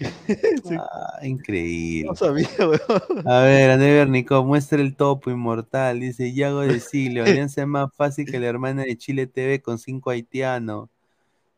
[0.70, 1.18] a.
[1.20, 2.08] Ah, increíble.
[2.08, 3.28] No sabía, weón.
[3.28, 6.00] A ver, Anever Nico, muestra el topo inmortal.
[6.00, 9.78] Dice Yago de Silio, alianza es más fácil que la hermana de Chile TV con
[9.78, 10.88] cinco haitianos.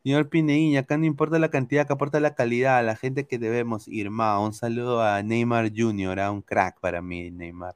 [0.03, 3.87] Señor Pineíña, acá no importa la cantidad, que aporta la calidad, la gente que debemos.
[3.87, 7.75] Irma, un saludo a Neymar Jr., a un crack para mí, Neymar.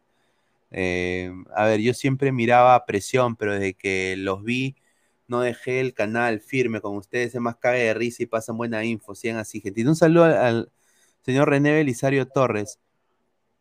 [0.72, 4.76] Eh, a ver, yo siempre miraba a presión, pero desde que los vi,
[5.27, 8.83] no dejé el canal firme con ustedes, es más cague de risa y pasan buena
[8.83, 9.81] info, sigan así, gente.
[9.81, 10.71] Y un saludo al,
[11.23, 12.79] señor René Belisario Torres.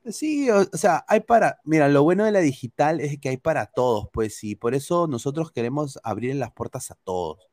[0.07, 3.67] Sí, o, sea, hay para, mira, lo bueno de la digital es que hay para
[3.67, 7.49] todos, pues sí, por eso nosotros queremos abrir las puertas a todos,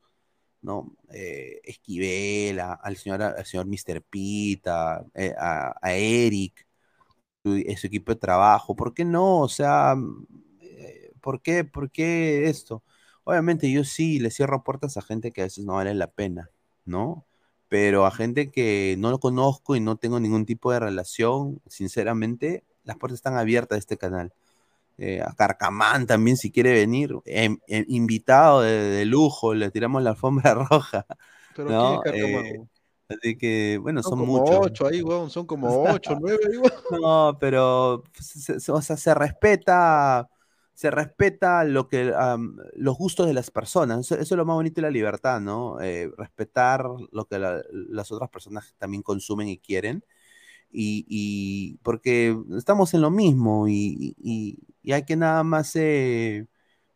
[0.62, 0.96] ¿no?
[1.14, 4.02] Eh, Esquivel, al señor, al señor Mr.
[4.04, 6.68] Pita, eh, a, Eric,
[7.44, 9.40] su, eh, su equipo de trabajo, ¿por qué no?
[9.42, 9.96] O sea,
[10.62, 12.84] eh, ¿por qué, por qué esto?
[13.24, 16.50] Obviamente yo sí le cierro puertas a gente que a veces no vale la pena,
[16.86, 17.26] ¿no?
[17.70, 22.64] Pero a gente que no lo conozco y no tengo ningún tipo de relación, sinceramente,
[22.84, 24.34] las puertas están abiertas de este canal.
[24.98, 30.04] Eh, a Carcamán también, si quiere venir, em- em- invitado de, de lujo, le tiramos
[30.04, 31.06] la alfombra roja.
[31.54, 31.76] Pero ¿no?
[31.76, 32.66] ¿quién es Carcamán, Eh,
[33.10, 34.60] así que, bueno, Son son como muchos.
[34.60, 35.30] ocho ahí, weón.
[35.30, 36.72] Son como ocho, nueve ahí, weón.
[36.90, 40.30] No, pero se- o sea, se respeta,
[40.82, 44.00] se respeta lo que am, los gustos de las personas.
[44.12, 45.80] Eso, es lo más bonito de la libertad, ¿no?
[45.82, 50.04] Eh, respetar lo que la- las otras personas también consumen y quieren.
[50.72, 56.48] Y, porque estamos en lo mismo y, y- hay que nada más eh,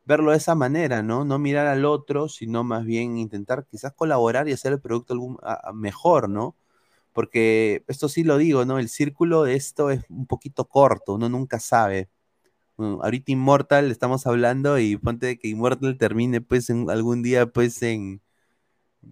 [0.06, 1.26] verlo de esa manera, ¿no?
[1.26, 5.38] No mirar al otro, sino más bien intentar quizás colaborar y hacer el producto algún,
[5.76, 6.56] mejor, ¿no?
[7.14, 8.80] Porque esto sí lo digo, ¿no?
[8.80, 12.10] El círculo de esto es un poquito corto, uno nunca sabe.
[12.78, 17.82] Mm, Ahorita Immortal estamos hablando y ponte que Immortal termine pues en algún día pues
[17.82, 18.22] en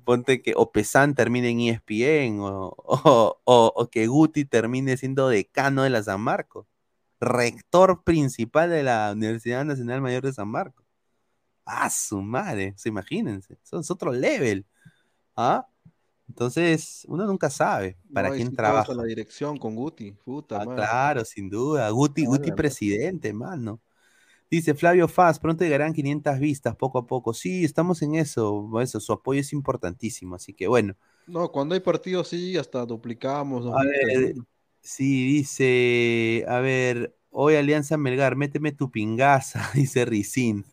[0.05, 5.89] ponte que o Pesan termine en ESPN o- o que Guti termine siendo decano de
[5.91, 6.67] la San Marcos,
[7.19, 10.85] rector principal de la Universidad Nacional Mayor de San Marcos.
[11.65, 14.65] Ah, su madre, se imagínense, eso es otro level.
[15.37, 15.67] ¿Ah?
[16.27, 18.93] Entonces, uno nunca sabe para No, quién si trabaja.
[18.95, 20.13] la dirección con Guti.
[20.13, 21.89] Puta Ah, claro, sin duda.
[21.89, 23.81] Guti, Guti presidente, mano.
[24.51, 27.33] Dice Flavio Faz, pronto llegarán 500 vistas poco a poco.
[27.33, 30.95] Sí, estamos en eso, eso, su apoyo es importantísimo, así que bueno.
[31.25, 33.65] No, cuando hay partidos sí, hasta duplicamos.
[33.69, 34.35] A ver,
[34.81, 40.65] sí, dice, a ver, hoy Alianza Melgar, méteme tu pingaza, dice Ricín.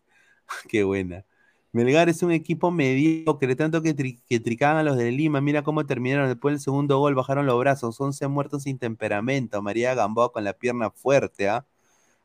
[0.68, 1.24] Qué buena.
[1.72, 5.40] Melgar es un equipo mediocre, tanto que, tri- que tricaban a los de Lima.
[5.40, 8.00] Mira cómo terminaron después del segundo gol, bajaron los brazos.
[8.00, 9.62] 11 muertos sin temperamento.
[9.62, 11.64] María Gamboa con la pierna fuerte, ¿ah?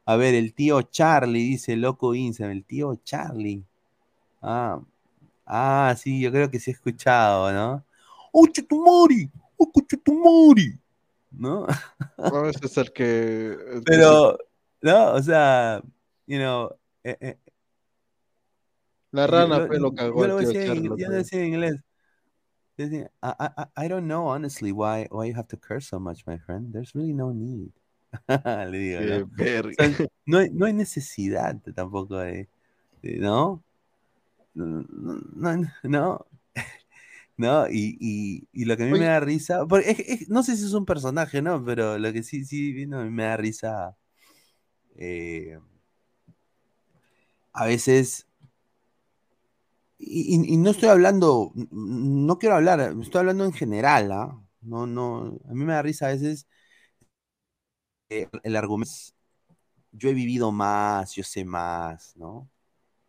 [0.06, 3.64] A ver, el tío Charlie, dice Loco Insam, el tío Charlie.
[4.42, 4.80] Ah,
[5.46, 7.84] ah, sí, yo creo que sí he escuchado, ¿no?
[8.32, 9.30] ¡Oh, Chetumori!
[9.58, 10.80] ¡Oh, Chetumori!
[11.32, 11.66] ¿No?
[12.18, 13.58] No, ese es el que.
[13.86, 14.38] Pero,
[14.82, 15.82] no, o sea,
[16.28, 16.70] you know,
[17.04, 17.38] eh, eh,
[19.16, 21.16] La yo, rana yo- fue lo yo cagó lo al tío decía el yo lo
[21.16, 21.82] decía en inglés.
[22.78, 26.00] Yo decía, I, I, I don't know honestly why, why you have to curse so
[26.00, 26.74] much, my friend.
[26.74, 27.72] There's really no need.
[28.72, 29.30] Le digo, ¿no?
[29.70, 29.90] O sea,
[30.26, 32.50] no, hay, no hay necesidad tampoco de,
[33.02, 33.64] de- ¿no?
[34.54, 34.86] No,
[35.36, 36.26] no, no,
[37.38, 39.06] no, y, y, y lo que a mí me Oye.
[39.08, 41.64] da risa, porque es- es- no sé si es un personaje, ¿no?
[41.64, 43.96] Pero lo que sí, sí, me da risa,
[44.98, 45.60] eh,
[47.54, 48.28] a veces,
[49.98, 54.42] y, no estoy hablando, no quiero hablar, estoy hablando en general, ¿ah?
[54.62, 56.48] No, no, a mí me da risa a veces
[58.44, 59.14] el argumento es,
[59.92, 62.50] yo he vivido más, yo sé más, ¿no?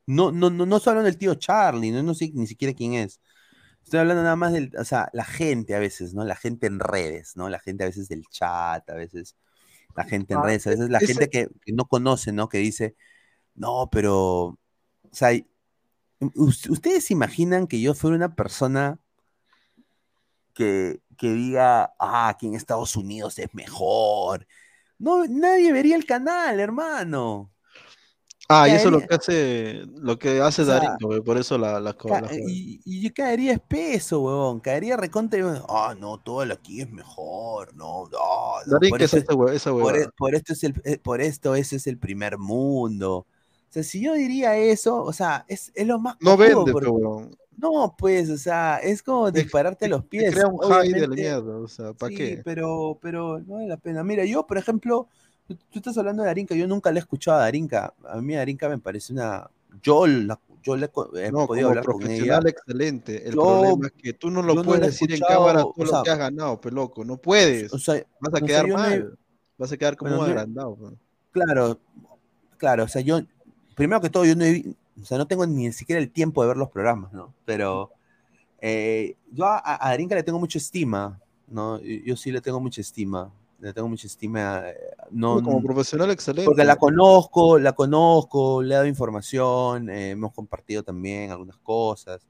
[0.07, 2.95] No, no, no, no estoy hablando del tío Charlie, no, no sé ni siquiera quién
[2.95, 3.21] es.
[3.85, 6.25] Estoy hablando nada más del, o sea, la gente a veces, ¿no?
[6.25, 7.49] La gente en redes, ¿no?
[7.51, 9.37] La gente a veces del chat, a veces
[9.97, 12.49] la gente en Ah, redes, a veces la ese- gente que, que no conoce, ¿no?
[12.49, 12.97] Que dice,
[13.55, 14.15] no, pero,
[14.49, 14.59] o
[15.13, 15.31] sea,
[16.21, 18.99] ¿ustedes se imaginan que yo fuera una persona
[20.55, 24.47] que, que diga, ah, aquí en Estados Unidos es mejor.
[24.99, 27.53] No, nadie vería el canal, hermano.
[28.49, 30.91] Ah, y eso es lo que hace, lo que hace Darín,
[31.25, 31.97] por eso la, la,
[32.31, 38.09] y, y, yo caería espeso, huevón, caería reconte, ah, no, todo aquí es mejor, no,
[38.09, 39.35] no, ¿qué es esa
[39.73, 43.27] por, e, por, esto es el, eh, por esto ese es el primer mundo.
[43.69, 47.37] O sea, si yo diría eso, o sea, es, es lo más No vende, huevón.
[47.57, 50.35] No, pues, o sea, es como dispararte a los pies.
[50.35, 52.43] crea un high de mierda, o sea, ¿para sí, qué?
[52.45, 54.05] pero, pero no vale la pena.
[54.05, 55.09] Mira, yo, por ejemplo,
[55.47, 57.95] tú, estás hablando de Darinka, yo nunca le he escuchado a Darinka.
[58.09, 59.51] A mí Darinka me parece una...
[59.83, 62.41] Yo, la, yo le he no, podido hablar con ella.
[62.45, 63.27] excelente.
[63.29, 66.19] El problema es que tú no lo puedes decir en cámara todo lo que has
[66.19, 67.05] ganado, peloco.
[67.05, 67.73] No puedes.
[67.73, 69.17] O sea, vas a quedar mal.
[69.57, 70.77] Vas a quedar como un agrandado.
[71.31, 71.79] Claro,
[72.59, 72.85] claro.
[72.85, 73.21] O sea, yo,
[73.77, 74.65] primero que todo, yo no he,
[75.01, 77.33] o sea, no tengo ni siquiera el tiempo de ver los programas, ¿no?
[77.45, 77.93] Pero
[78.61, 81.79] eh, yo a, a Darinka le tengo mucha estima, ¿no?
[81.81, 83.31] Yo, sí le tengo mucha estima.
[83.61, 84.63] Le tengo mucha estima.
[84.69, 84.75] Eh,
[85.11, 86.47] no, como profesional excelente.
[86.47, 92.27] Porque la conozco, la conozco, le he dado información, eh, hemos compartido también algunas cosas,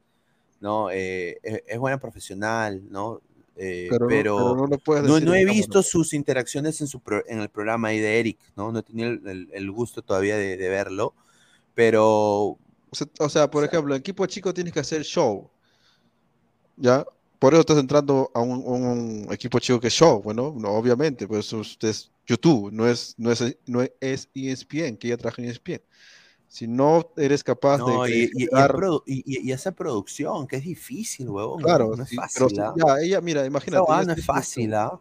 [0.60, 0.90] ¿no?
[0.90, 1.38] es,
[1.78, 3.20] buena profesional, ¿no?
[4.08, 8.38] pero, no, no, he visto sus interacciones en, su en el programa ahí de Eric,
[8.54, 8.70] ¿no?
[8.70, 11.14] No he tenido el, el gusto todavía de, de verlo
[11.76, 12.58] pero...
[13.18, 15.50] O sea, por ejemplo, en equipo chico tienes que hacer show.
[16.76, 17.04] ¿Ya?
[17.38, 21.52] Por eso estás entrando a un, equipo chico que es show, bueno, no, obviamente, pues
[21.52, 25.82] usted es YouTube, no es, no es, no es ESPN, que ya traje en ESPN.
[26.48, 28.30] Si no eres capaz de.
[28.32, 28.44] Y,
[29.04, 31.62] y, y, esa producción, que es difícil, huevón.
[31.62, 32.46] Claro, no, es fácil.
[32.48, 32.74] Pero, ¿ah?
[32.76, 33.84] ya, ella, mira, imagínate.
[34.06, 34.98] no es fácil, ¿ah?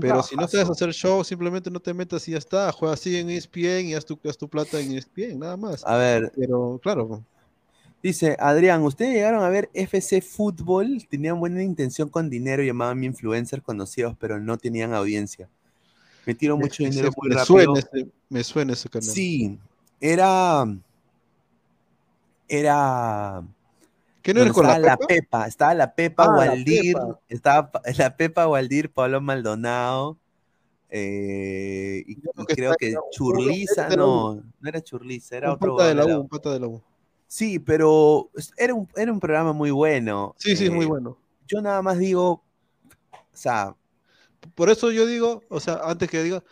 [0.00, 2.72] Pero si no sabes hacer show, simplemente no te metas y ya está.
[2.72, 5.84] Juega así en ESPN y haz tu, haz tu plata en ESPN, nada más.
[5.84, 6.32] A ver.
[6.36, 7.22] Pero claro.
[8.02, 11.06] Dice Adrián, ¿ustedes llegaron a ver FC Fútbol?
[11.08, 15.48] Tenían buena intención con dinero, llamaban influencers conocidos, pero no tenían audiencia.
[16.26, 17.46] Metieron mucho dinero muy me rápido.
[17.46, 19.08] Suena ese, me suena ese canal.
[19.08, 19.58] Sí,
[20.00, 20.66] era.
[22.46, 23.42] Era
[24.24, 25.46] ¿Qué no eres con la, la Pepa?
[25.46, 26.96] Estaba la Pepa ah, Waldir,
[27.28, 30.16] estaba la Pepa Waldir, Pablo Maldonado,
[30.88, 35.76] eh, y, creo que, Churliza, no, no era Churliza, era un otro.
[35.76, 36.82] Pata de la U, un pata de la U.
[37.26, 40.34] Sí, pero era un, era un programa muy bueno.
[40.38, 41.18] Sí, sí, muy bueno.
[41.46, 42.42] Yo nada más digo,
[43.12, 43.76] o sea...
[44.54, 46.42] Por eso yo digo, o sea, antes que diga,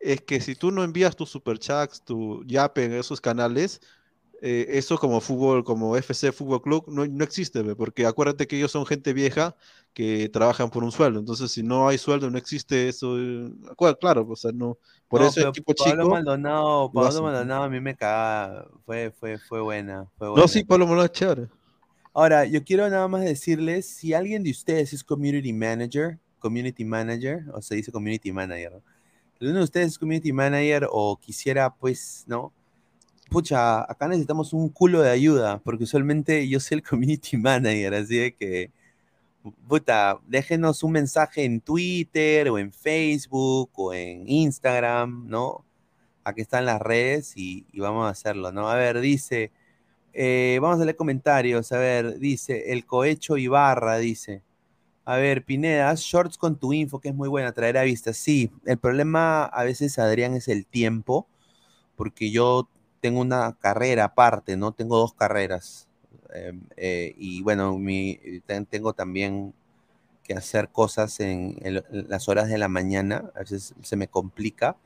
[0.00, 3.80] es que si tú no envías tus superchats, tu yape en esos canales,
[4.44, 8.72] eh, eso como fútbol, como FC Fútbol Club, no, no existe, porque acuérdate que ellos
[8.72, 9.54] son gente vieja
[9.94, 13.52] que trabajan por un sueldo, entonces si no hay sueldo no existe eso, eh,
[14.00, 16.10] claro, o sea, no, por eso equipo Pablo chico...
[16.10, 20.42] Maldonado, Pablo Maldonado a mí me caga, fue, fue, fue buena, fue buena.
[20.42, 21.48] No, sí, Pablo Maldonado es chévere.
[22.12, 27.44] Ahora, yo quiero nada más decirles, si alguien de ustedes es community manager, community manager,
[27.54, 28.82] o se dice community manager, ¿no?
[29.40, 32.52] uno de ustedes es community manager o quisiera, pues, ¿no?
[33.32, 38.16] Pucha, acá necesitamos un culo de ayuda, porque usualmente yo soy el community manager, así
[38.18, 38.70] de que,
[39.68, 45.64] puta, déjenos un mensaje en Twitter o en Facebook o en Instagram, ¿no?
[46.24, 48.68] Aquí están las redes y, vamos a hacerlo, ¿no?
[48.68, 49.50] A ver, dice,
[50.12, 54.42] eh, vamos a leer comentarios, a ver, dice, el cohecho Ibarra, dice.
[55.04, 58.12] A ver, Pineda, shorts con tu info, que es muy buena, traer a vista.
[58.12, 61.26] Sí, el problema a veces, Adrián, es el tiempo,
[61.96, 62.68] porque yo
[63.02, 64.72] tengo una carrera aparte, ¿no?
[64.72, 65.88] Tengo dos carreras.
[66.32, 68.18] Em, eh, y bueno, mi,
[68.70, 69.54] tengo también
[70.24, 71.56] que hacer cosas en,
[71.90, 74.76] las horas de la mañana, a veces se me complica,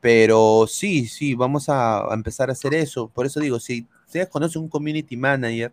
[0.00, 3.08] pero sí, sí, vamos a, empezar a hacer eso.
[3.08, 5.72] Por eso digo, si ustedes conocen un community manager,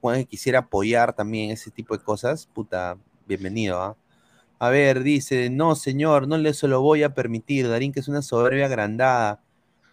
[0.00, 3.96] o quisiera apoyar también ese tipo de cosas, puta, bienvenido, ¿ah?
[4.58, 7.68] A ver, dice, no, señor, no le se lo voy a permitir.
[7.68, 9.42] Darín, que es una soberbia agrandada.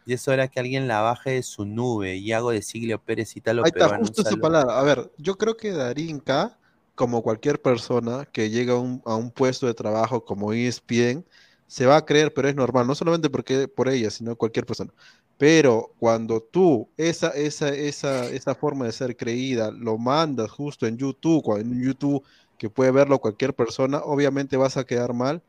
[0.06, 2.16] Y es hora que alguien la baje de su nube.
[2.16, 4.80] Y hago de Siglio Pérez y tal Ahí está, justo esa palabra.
[4.80, 6.58] A ver, yo creo que Darinka,
[6.96, 11.26] como cualquier persona que llega a un, puesto de trabajo como ESPN,
[11.68, 14.92] se va a creer, pero es normal, no solamente porque por ella, sino cualquier persona.
[15.38, 20.98] Pero cuando tú, esa, esa, esa, esa forma de ser creída, lo mandas justo en
[20.98, 22.24] YouTube, en YouTube
[22.58, 25.42] que puede verlo cualquier persona, obviamente vas a quedar mal,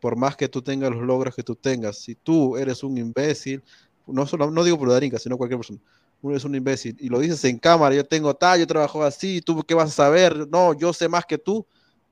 [0.00, 1.98] por más que tú tengas los logros que tú tengas.
[1.98, 3.62] Si tú eres un imbécil,
[4.06, 5.78] no, solo, no digo por Darinka, sino cualquier persona,
[6.22, 9.40] uno es un imbécil y lo dices en cámara, yo tengo tal, yo trabajo así,
[9.40, 11.64] tú qué vas a saber, no, yo sé más que tú,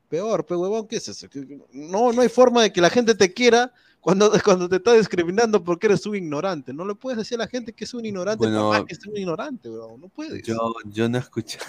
[0.07, 1.27] peor, pero huevón, ¿qué es eso?
[1.71, 5.63] No, no hay forma de que la gente te quiera cuando, cuando te está discriminando
[5.63, 6.73] porque eres un ignorante.
[6.73, 9.17] No le puedes decir a la gente que es un ignorante bueno, que es un
[9.17, 10.01] ignorante, huevón.
[10.01, 10.43] No puedes.
[10.43, 11.59] Yo, yo no escucho.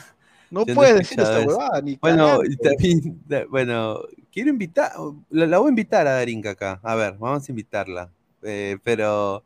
[0.50, 4.00] No puedes decir esta huevada, ni Bueno, también, bueno,
[4.32, 4.92] quiero invitar,
[5.30, 6.80] la, la voy a invitar a Darinka acá.
[6.82, 8.10] A ver, vamos a invitarla.
[8.42, 9.44] Eh, pero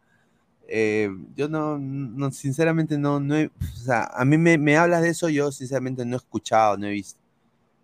[0.69, 5.03] eh, yo no, no, sinceramente no, no he, o sea, a mí me, me hablas
[5.03, 7.21] de eso, yo sinceramente no he escuchado, no he visto.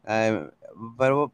[0.07, 0.51] Eh,
[0.99, 1.33] pero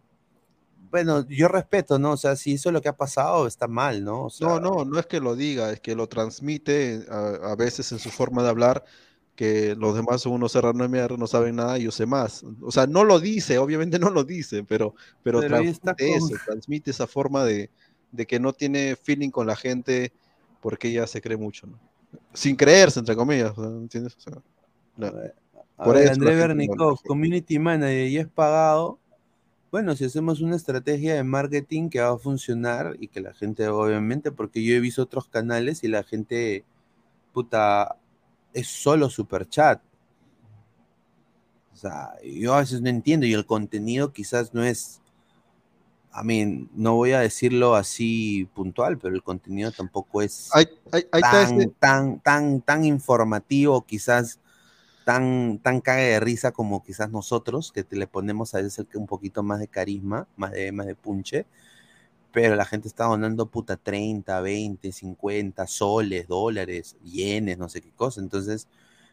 [0.91, 2.13] bueno, yo respeto, ¿no?
[2.13, 4.25] O sea, si eso es lo que ha pasado, está mal, ¿no?
[4.27, 7.57] O sea, No, no, no es que lo diga, es que lo transmite a, a
[7.57, 8.85] veces en su forma de hablar,
[9.35, 12.45] que los demás son unos serranos de mierda, no saben nada yo sé más.
[12.63, 16.35] O sea, no lo dice, obviamente no lo dice, pero, pero, Pero transmite con- eso,
[16.45, 17.71] transmite esa forma de,
[18.13, 20.13] de que no tiene feeling con la gente
[20.67, 21.79] porque ella se cree mucho, ¿no?
[22.33, 24.17] Sin creerse, entre comillas, ¿entiendes?
[24.17, 24.33] O sea,
[24.97, 25.13] no.
[25.77, 28.99] Por ver, André Bernikov, Community Manager, y es pagado.
[29.71, 33.69] Bueno, si hacemos una estrategia de marketing que va a funcionar y que la gente,
[33.69, 36.65] obviamente, porque yo he visto otros canales y la gente,
[37.33, 37.97] puta,
[38.53, 39.81] es solo super chat.
[41.75, 45.01] O sea, yo a veces no entiendo y el contenido quizás no es,
[46.17, 50.49] a mí, no voy a decirlo así puntual, pero el contenido tampoco es
[51.21, 54.41] tan, tan, tan, tan informativo, quizás
[55.05, 59.07] tan, tan caga de risa como quizás nosotros, que te le ponemos a veces un
[59.07, 61.45] poquito más de carisma, más de, más de punche,
[62.33, 67.91] pero la gente está donando puta 30, 20, 50 soles, dólares, yenes, no sé qué
[67.91, 68.23] cosa.
[68.23, 68.69] Entonces,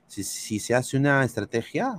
[0.08, 1.96] si, si se hace una estrategia,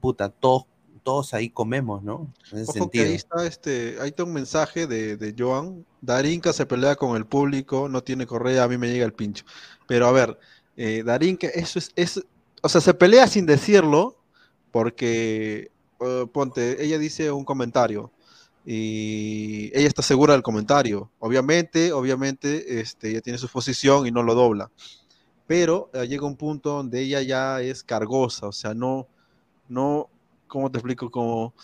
[0.00, 0.64] puta, todos,
[1.02, 2.32] todos ahí comemos, ¿no?
[2.52, 3.04] En ese Ojo que sentido.
[3.04, 5.84] ahí está este, ahí está un mensaje de, de Joan.
[6.00, 9.44] Darinka se pelea con el público, no tiene correa, a mí me llega el pincho.
[9.86, 10.38] Pero a ver,
[10.76, 12.24] eh, Darinka, eso es, es,
[12.62, 14.16] o sea, se pelea sin decirlo,
[14.70, 18.10] porque eh, ponte, ella dice un comentario
[18.64, 21.10] y ella está segura del comentario.
[21.18, 24.70] Obviamente, obviamente, este, ella tiene su posición y no lo dobla.
[25.46, 29.08] Pero eh, llega un punto donde ella ya es cargosa, o sea, no,
[29.68, 30.08] no,
[30.52, 31.10] ¿cómo te explico?
[31.10, 31.54] Como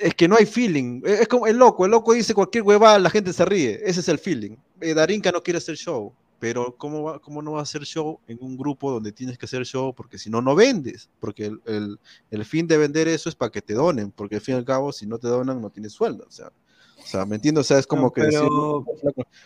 [0.00, 1.02] es que no hay feeling.
[1.04, 3.80] Es como el loco, el loco dice cualquier huevada, la gente se ríe.
[3.84, 4.56] Ese es el feeling.
[4.80, 8.18] Eh, Darinka no quiere hacer show, pero ¿cómo, va- ¿cómo no va a hacer show
[8.26, 9.94] en un grupo donde tienes que hacer show?
[9.94, 11.08] Porque si no, no vendes.
[11.20, 12.00] Porque el, el-
[12.32, 14.64] el fin de vender eso es para que te donen, porque al fin y al
[14.64, 16.24] cabo, si no te donan, no tienes sueldo.
[16.28, 17.60] O sea, o sea ¿me entiendes?
[17.62, 18.84] O sea, es como No, que decir, pero-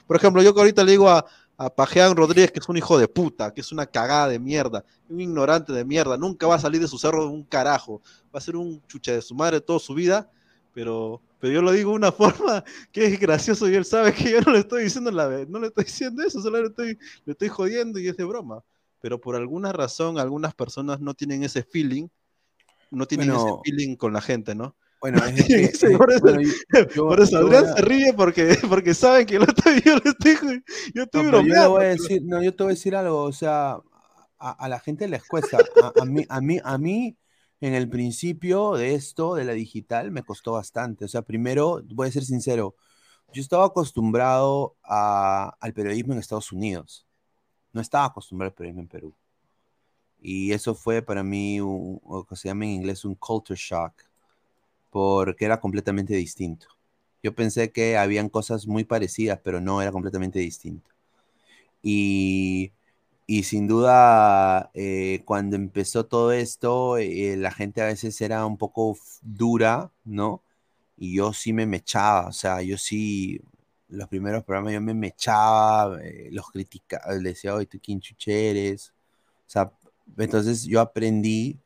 [0.07, 1.25] por ejemplo, yo que ahorita le digo a,
[1.59, 4.85] a Pajean Rodríguez que es un hijo de puta, que es una cagada de mierda,
[5.09, 8.03] un ignorante de mierda, nunca va a salir de su cerro de un carajo,
[8.35, 10.31] va a ser un chucha de su madre toda su vida,
[10.73, 14.31] pero, pero yo lo digo de una forma que es gracioso y él sabe que
[14.31, 17.33] yo no le estoy diciendo la no le estoy diciendo eso, solo le estoy, le
[17.33, 18.63] estoy jodiendo y es de broma.
[19.01, 22.09] Pero por alguna razón, algunas personas no tienen ese feeling,
[22.91, 23.47] no tienen Bueno.
[23.47, 24.75] ese feeling con la gente, ¿no?
[25.01, 25.45] Bueno, No es
[25.81, 29.27] que- por eso, bueno, yo- yo- por eso Adrián a- se ríe porque, porque saben
[29.27, 30.63] que lo estoy, yo le estoy,
[30.95, 31.71] yo estoy No, pero yo bromeando.
[31.71, 33.79] voy a decir, no, yo te voy a decir algo, o sea,
[34.39, 35.59] a, a la gente les cuesta.
[35.83, 37.17] A, a mí, a mí, a mí,
[37.61, 41.05] en el principio de esto, de la digital, me costó bastante.
[41.05, 42.75] O sea, primero, voy a ser sincero,
[43.33, 47.07] yo estaba acostumbrado a- al periodismo en Estados Unidos.
[47.73, 49.15] No estaba acostumbrado al periodismo en Perú.
[50.21, 53.93] Y eso fue para mí un- lo que se llama en inglés un culture shock,
[54.97, 56.69] porque era completamente distinto.
[57.23, 60.91] Yo pensé que habían cosas muy parecidas, pero no, era completamente distinto.
[61.83, 62.73] Y,
[63.27, 68.57] y sin duda, eh, cuando empezó todo esto, eh, la gente a veces era un
[68.57, 70.43] poco dura, ¿no?
[70.97, 73.43] Y yo sí me mechaba, o sea, yo sí,
[73.89, 78.33] los primeros programas yo me mechaba, eh, los criticaba, les decía, oye, tú quién chucha
[78.33, 78.95] eres?".
[79.47, 79.71] O sea,
[80.19, 81.59] entonces yo aprendí,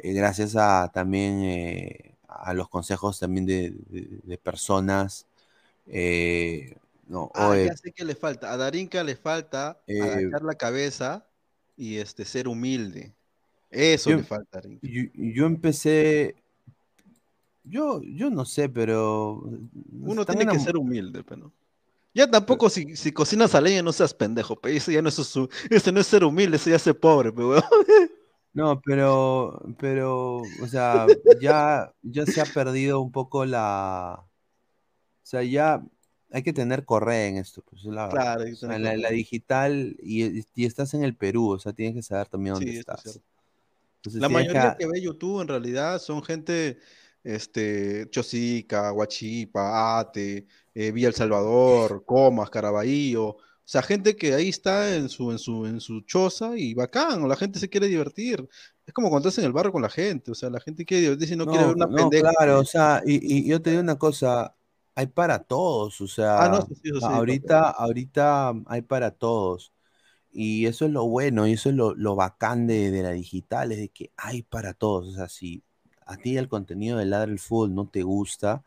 [0.00, 5.26] eh, gracias a también eh, a los consejos también de, de- de personas,
[5.86, 6.76] eh,
[7.08, 8.52] no, Ah, oye, ya sé que le falta.
[8.52, 11.26] A Darinka le falta Eh, agachar la cabeza
[11.76, 13.12] y este ser humilde.
[13.70, 14.86] Eso Yo- le falta a Darinka.
[14.86, 16.36] yo, yo empecé,
[17.64, 19.42] yo, yo no sé, pero
[20.02, 21.52] Uno tiene que ser humilde, pero.
[22.12, 24.76] Ya tampoco si, si cocinas a leña no seas pendejo, pe.
[24.76, 25.18] Eso ya no es
[25.70, 27.62] ese no es ser humilde, eso ya es ser pobre, pe, weón.
[28.52, 31.06] No, pero, pero, o sea,
[31.40, 34.26] ya, ya se ha perdido un poco la, o
[35.22, 35.84] sea, ya
[36.32, 38.36] hay que tener correa en esto, pues, la verdad.
[38.36, 42.02] Claro, O sea, la, digital y, y estás en el Perú, o sea, tienes que
[42.02, 43.20] saber también dónde Sí, es estás.
[43.96, 46.78] Entonces La mayoría que- que ve YouTube en realidad son gente,
[47.22, 53.36] este, Chosica, Huachipa, Ate, eh, Villa El Salvador, Comas, Caraballo,
[53.70, 57.28] sea, gente que ahí está en su, en su, en su choza y bacán, o
[57.28, 58.48] la gente se quiere divertir.
[58.86, 61.02] Es como cuando estás en el barrio con la gente, o sea, la gente quiere
[61.02, 62.30] divertirse y no, quiere ver una no, pendeja.
[62.32, 64.56] claro, o sea, y, y yo te digo una cosa,
[64.94, 69.72] hay para todos, o sea, Ah, no, sí, sí, sí, ahorita, ahorita hay para todos.
[70.32, 73.72] Y eso es lo bueno, y eso es lo, lo bacán de, de la digital,
[73.72, 75.08] es de que hay para todos.
[75.08, 75.62] O sea, si
[76.06, 78.64] a ti el contenido de Ladra el Fútbol no te gusta,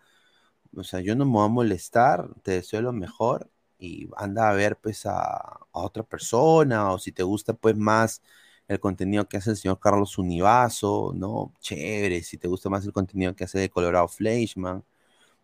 [0.76, 3.50] o sea, yo no me voy a molestar, te deseo lo mejor
[3.84, 8.22] y anda a ver pues a, a otra persona o si te gusta pues más
[8.68, 11.54] el contenido que hace el señor Carlos Univaso, ¿no?
[11.60, 14.84] Chévere, si te gusta más el contenido que hace de Colorado Fleischman,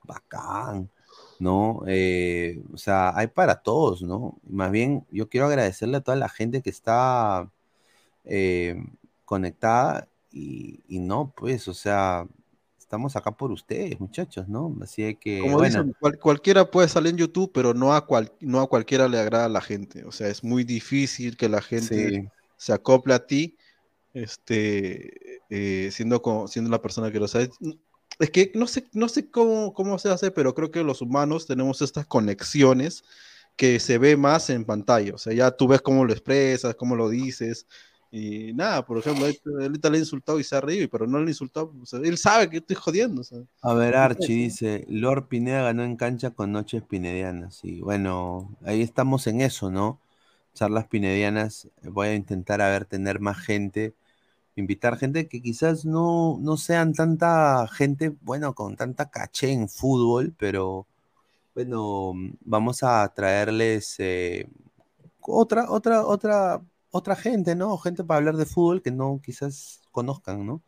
[0.04, 0.90] bacán,
[1.40, 1.82] ¿no?
[1.88, 4.40] Eh, o sea, hay para todos, ¿no?
[4.50, 7.52] Más bien, yo quiero agradecerle a toda la gente que está
[8.26, 8.76] eh,
[9.26, 12.28] conectada y, y no, pues, o sea,
[12.90, 14.76] estamos acá por ustedes, muchachos, ¿no?
[14.82, 18.34] Así que, Como bueno, dicen, cual- cualquiera puede salir en YouTube, pero no a, cual-
[18.40, 20.06] no a cualquiera le agrada a la gente.
[20.06, 22.28] O sea, es muy difícil que la gente Sí.
[22.58, 23.56] se acople a ti,
[24.16, 27.52] este, eh, siendo, co- siendo la persona que lo sabe.
[28.18, 31.46] Es que no sé, no sé cómo, cómo se hace, pero creo que los humanos
[31.46, 33.04] tenemos estas conexiones
[33.56, 35.14] que se ve más en pantalla.
[35.14, 37.68] O sea, ya tú ves cómo lo expresas, cómo lo dices.
[38.12, 41.20] Y nada, por ejemplo, él ahorita le ha insultado y se ha reído, pero no
[41.20, 41.72] le ha insultado.
[41.80, 43.22] o sea, él sabe que estoy jodiendo.
[43.22, 43.40] o sea.
[43.62, 47.60] A ver, Archie dice, Lord Pineda ganó en cancha con noches pinedianas.
[47.64, 50.00] Y bueno, ahí estamos en eso, ¿no?
[50.54, 51.70] Charlas pinedianas.
[51.84, 53.94] Voy a intentar, a ver, tener más gente.
[54.56, 60.34] Invitar gente que quizás no, no sean tanta gente, bueno, con tanta caché en fútbol,
[60.38, 60.88] pero
[61.56, 64.48] bueno, vamos a traerles eh,
[65.22, 66.62] otra, otra, otra,
[66.92, 67.78] otra gente, ¿no?
[67.78, 70.62] Gente para hablar de fútbol que no quizás conozcan, ¿no?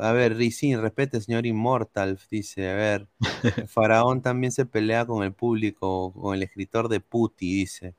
[0.00, 3.08] A ver, Rizin, respete, señor Immortal, dice, a ver,
[3.68, 7.94] Faraón también se pelea con el público, con el escritor de Puti, dice.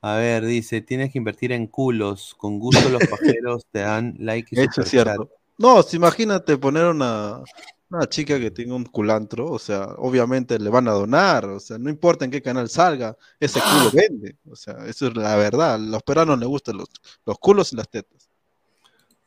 [0.00, 4.54] A ver, dice, tienes que invertir en culos, con gusto los pajeros te dan like
[4.54, 4.90] y Hecho superchat.
[4.90, 5.30] cierto.
[5.58, 7.42] No, imagínate poner una,
[7.90, 11.78] una chica que tenga un culantro, o sea, obviamente le van a donar, o sea,
[11.78, 15.74] no importa en qué canal salga, ese culo vende, o sea, eso es la verdad,
[15.74, 16.88] a los peruanos les gustan los,
[17.24, 18.28] los culos y las tetas.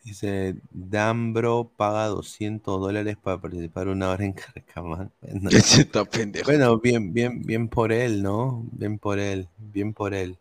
[0.03, 5.11] Dice, Dambro paga 200 dólares para participar una hora en Carcamán.
[5.21, 5.51] Bueno,
[6.45, 8.65] bueno, bien, bien, bien por él, ¿no?
[8.71, 10.37] Bien por él, bien por él.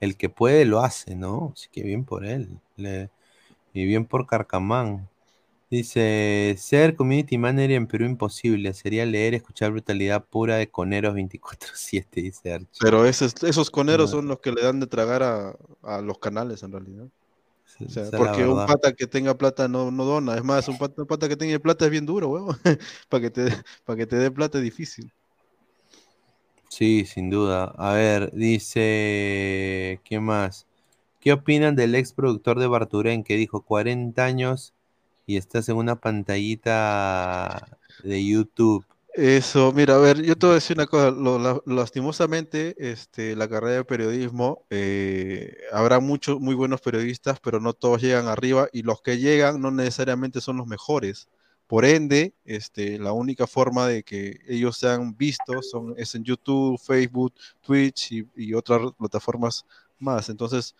[0.00, 1.52] El que puede lo hace, ¿no?
[1.54, 2.60] Así que bien por él.
[2.76, 3.10] Le-
[3.74, 5.08] y bien por Carcamán.
[5.70, 8.74] Dice, ser community manager en Perú imposible.
[8.74, 12.68] Sería leer, escuchar brutalidad pura de coneros 24-7, dice Archie.
[12.80, 14.16] Pero esos, esos coneros No.
[14.16, 17.06] son los que le dan de tragar a, a los canales en realidad.
[17.86, 20.34] O sea, esa porque un pata que tenga plata no, no dona.
[20.34, 22.58] Es más, un pata, un pata que tenga plata es bien duro, weón.
[23.08, 23.48] Para que te,
[23.84, 25.12] para que te dé plata es difícil.
[26.68, 27.72] Sí, sin duda.
[27.78, 30.66] A ver, dice, ¿qué más?
[31.20, 34.74] ¿Qué opinan del ex productor de Barturén que dijo 40 años
[35.30, 38.84] y estás en una pantallita de YouTube?
[39.12, 43.34] Eso, mira, a ver, yo te voy a decir una cosa, lo- la- lastimosamente, este,
[43.34, 48.68] la carrera de periodismo, eh, habrá muchos muy buenos periodistas, pero no todos llegan arriba
[48.72, 51.28] y los que llegan no necesariamente son los mejores.
[51.66, 56.78] Por ende, este, la única forma de que ellos sean vistos son, es en YouTube,
[56.78, 59.66] Facebook, Twitch y, y otras plataformas
[59.98, 60.28] más.
[60.28, 60.74] Entonces,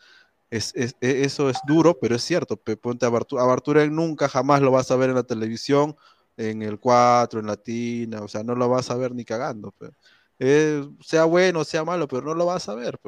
[0.75, 2.57] es, e- eso es duro, pero es cierto.
[2.77, 3.45] Ponte a Bartu- a
[3.91, 5.97] nunca jamás lo vas a ver en la televisión,
[6.37, 9.73] en el 4, en Latina, o sea, no lo vas a ver ni cagando.
[9.73, 9.91] pe.
[10.39, 12.99] Eh, sea bueno, sea malo, pero no lo vas a ver.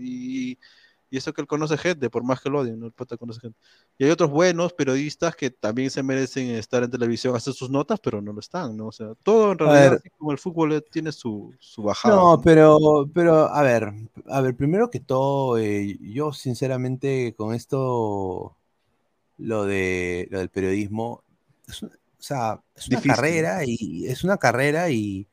[0.00, 0.58] y,
[1.10, 2.86] y eso que él conoce gente, por más que lo odien, ¿no?
[2.86, 3.58] el pata conoce gente.
[3.96, 8.00] Y hay otros buenos periodistas que también se merecen estar en televisión, hacer sus notas,
[8.00, 8.88] pero no lo están, ¿no?
[8.88, 12.14] O sea, todo en realidad, así como el fútbol eh, tiene su, su bajada.
[12.14, 12.78] No, pero,
[13.12, 13.92] pero, a ver,
[14.26, 18.56] a ver, primero que todo, eh, yo sinceramente con esto,
[19.38, 21.22] lo de lo del periodismo,
[21.66, 21.82] es
[22.18, 23.14] o sea, es una Difícil.
[23.14, 25.28] carrera y es una carrera y,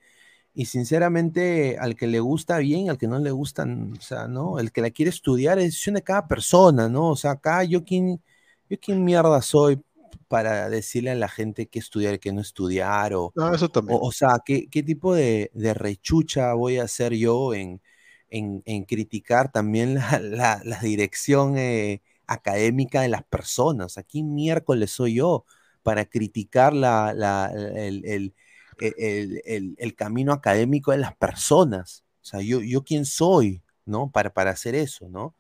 [0.56, 4.60] y sinceramente al que le gusta bien, al que no le gustan, o sea, ¿no?
[4.60, 7.10] El que la quiere estudiar es decisión de cada persona, ¿no?
[7.12, 8.22] O sea, acá yo quién,
[8.70, 9.82] yo quién mierda soy
[10.30, 14.00] para decirle a la gente qué estudiar y qué no estudiar o, No, eso también.
[14.00, 17.82] o, o sea, ¿qué, qué tipo de, de rechucha voy a hacer yo en,
[18.30, 23.98] en, en criticar también la, la- la dirección eh, académica de las personas?
[24.04, 25.46] ¿quién miércoles soy yo
[25.84, 28.36] para criticar la, la- el, el-
[28.80, 32.04] el- el- el camino académico de las personas?
[32.22, 34.10] O sea, yo, yo quién soy, ¿no?
[34.12, 35.36] Para, para hacer eso, ¿no?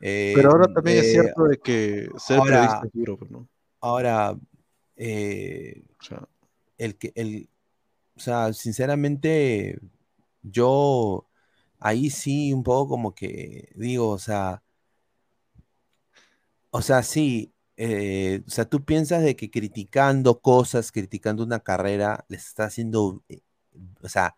[0.00, 3.30] Eh, Pero ahora también es eh, cierto de que ser ahora- periodista es duro, pues,
[3.30, 3.48] ¿no?
[3.80, 4.36] Ahora,
[4.96, 5.82] eh,
[6.78, 7.48] el que, el,
[8.16, 9.78] o sea, sinceramente,
[10.42, 11.26] yo
[11.78, 14.62] ahí sí un poco como que digo, o sea,
[16.70, 22.24] o sea, sí, eh, o sea, tú piensas de que criticando cosas, criticando una carrera,
[22.28, 23.40] les estás haciendo, eh,
[24.02, 24.36] o sea,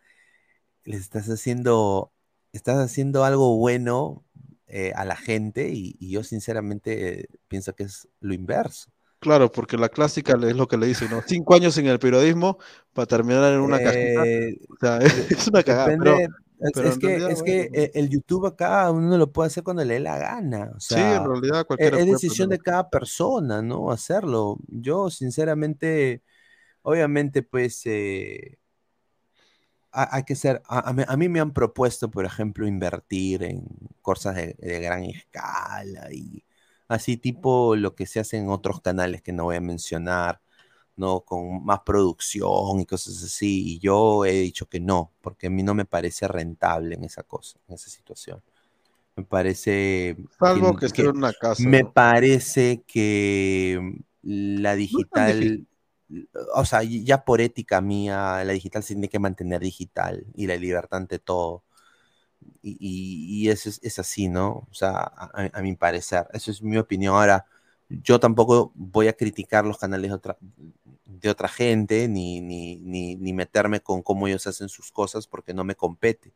[0.84, 2.12] les estás haciendo,
[2.52, 4.24] estás haciendo algo bueno
[4.68, 8.90] eh, a la gente y, y yo sinceramente pienso que es lo inverso.
[9.18, 11.22] Claro, porque la clásica es lo que le dicen, ¿no?
[11.26, 12.58] Cinco años en el periodismo
[12.92, 14.26] para terminar en una cajita.
[14.26, 14.98] Eh, O sea,
[15.30, 15.88] es una cagada.
[15.88, 17.70] Depende- pero- es, que, realidad, es que bueno.
[17.72, 20.72] eh, el YouTube acá uno lo puede hacer cuando le dé la gana.
[20.76, 23.90] O Sí, sea, en realidad es, cualquiera es decisión de cada persona, ¿no?
[23.90, 24.58] Hacerlo.
[24.68, 26.22] Yo, sinceramente,
[26.82, 28.58] obviamente, pues, eh,
[29.92, 33.64] ha- hay que ser, a, mí, a mí me han propuesto, por ejemplo, invertir en
[34.02, 36.44] cosas de, de gran escala y
[36.88, 40.40] así tipo lo que se hace en otros canales que no voy a mencionar,
[40.96, 41.20] ¿no?
[41.22, 43.74] Con más producción y cosas así.
[43.76, 47.22] Y yo he dicho que no, porque a mí no me parece rentable en esa
[47.24, 48.42] cosa, en esa situación.
[49.16, 50.16] Me parece...
[50.38, 51.94] Salvo que esté que- en una casa, Me ¿no?
[51.94, 53.80] parece que
[54.22, 55.66] la digital,
[56.54, 60.56] o sea, ya por ética mía, la digital se tiene que mantener digital y la
[60.56, 61.64] libertad ante todo.
[62.62, 64.68] Y, y- y eso es, es así, ¿no?
[64.70, 67.14] O sea, a, a- a mi parecer, eso es mi opinión.
[67.14, 67.46] Ahora,
[67.88, 70.36] yo tampoco voy a criticar los canales de otra,
[71.04, 75.54] de otra gente, ni, ni, ni, ni meterme con cómo ellos hacen sus cosas, porque
[75.54, 76.32] no me compete.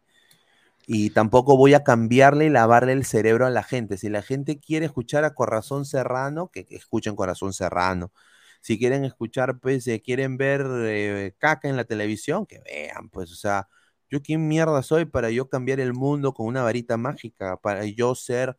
[0.86, 3.96] Y tampoco voy a cambiarle y lavarle el cerebro a la gente.
[3.98, 8.12] Si la gente quiere escuchar a Corazón Serrano, que, que escuchen Corazón Serrano.
[8.60, 13.32] Si quieren escuchar, pues, eh, quieren ver eh, caca en la televisión, que vean, pues,
[13.32, 13.68] o sea,
[14.10, 18.14] yo quién mierda soy para yo cambiar el mundo con una varita mágica, para yo
[18.14, 18.56] ser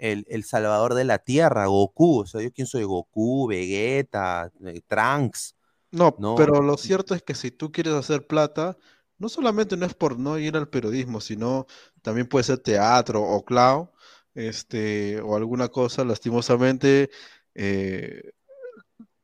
[0.00, 4.80] el, el salvador de la tierra, Goku, o sea, yo quién soy, Goku, Vegeta, eh,
[4.88, 5.56] Trunks.
[5.92, 6.34] No, No.
[6.36, 8.76] pero lo cierto es que si tú quieres hacer plata,
[9.18, 11.66] no solamente no es por no ir al periodismo, sino
[12.02, 13.90] también puede ser teatro o clown,
[14.34, 17.10] este, o alguna cosa, lastimosamente,
[17.54, 18.32] eh,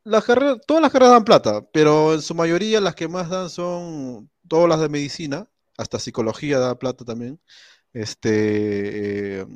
[0.05, 3.51] las carreras, todas las carreras dan plata, pero en su mayoría las que más dan
[3.51, 7.41] son todas las de medicina, hasta psicología da plata también,
[7.93, 9.47] este, eh,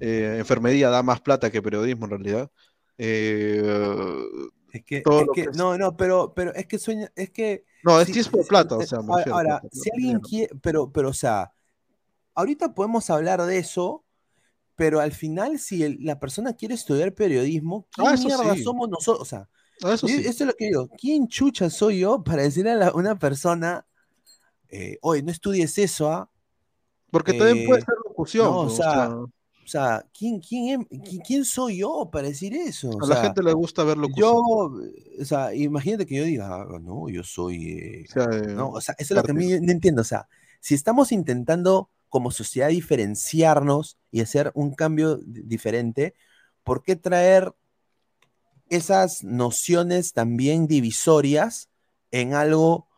[0.00, 2.50] eh, enfermería da más plata que periodismo en realidad.
[2.98, 3.62] Eh,
[4.72, 7.64] Es que, es no, no, pero, pero es que sueña, es que.
[7.84, 8.98] No, es si- que es por plata, o eh, sea,
[9.30, 11.52] ahora- si alguien quiere, pero, pero, o sea,
[12.34, 14.04] ahorita podemos hablar de eso,
[14.76, 18.62] pero al final, si el- la persona quiere estudiar periodismo, ¿quién Ah, mierda sí.
[18.62, 19.22] somos nosotros?
[19.22, 19.48] O sea,
[19.82, 20.20] Ah, eso yo- sí.
[20.26, 20.88] eso es lo que digo.
[21.00, 23.86] ¿Quién chucha soy yo para decirle a la- una persona,
[24.68, 26.30] eh, oye, no estudies eso, ¿ah?
[27.10, 29.16] Porque también puede Eh, ser locución, no, o o sea, sea,
[29.68, 32.88] o sea, ¿quién, quién, em- qui- quién soy yo para decir eso?
[32.96, 34.42] O a la gente le gusta ver locución.
[34.42, 34.72] yo,
[35.20, 38.70] o sea, imagínate que yo diga, "Ah, no, yo soy, eh", O sea, eh, no,
[38.70, 40.26] o sea, eso es lo que a mí no entiendo, o sea,
[40.60, 46.14] si estamos intentando como sociedad diferenciarnos y hacer un cambio di- diferente,
[46.64, 47.52] ¿por qué traer
[48.68, 51.68] esas nociones también divisorias
[52.10, 52.88] en algo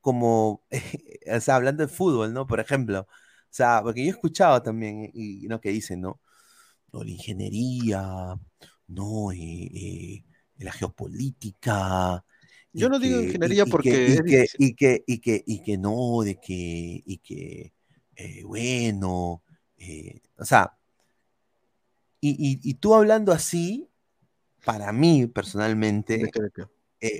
[0.00, 0.62] como,
[1.36, 2.46] o sea, hablando de fútbol, ¿no?
[2.46, 3.06] Por ejemplo,
[3.54, 5.60] sea, porque yo he escuchado también, y, y, ¿no?
[5.60, 6.20] Que dicen, ¿no?
[6.92, 8.02] No, la ingeniería,
[8.88, 9.38] no, eh,
[9.74, 10.24] eh,
[10.58, 12.24] la geopolítica.
[12.72, 14.20] Yo no digo ingeniería y- porque
[14.58, 17.72] y que, y que, y que, no, de que, y que,
[18.16, 19.42] eh, bueno,
[20.38, 20.76] o sea,
[22.20, 23.88] y, tú hablando así,
[24.64, 26.34] para mí personalmente,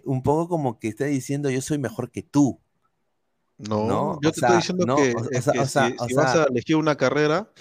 [0.04, 2.60] un poco como que está diciendo yo soy mejor que tú.
[3.58, 4.18] No, ¿no?
[4.20, 5.98] yo te sea, estoy diciendo no, que, o- o es sea, que o sea, si,
[5.98, 7.52] si vas sea, a elegir una carrera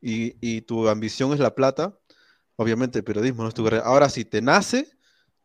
[0.00, 1.98] y, y tu ambición es la plata,
[2.56, 3.84] obviamente el periodismo no es tu carrera.
[3.84, 4.88] Ahora, si te nace,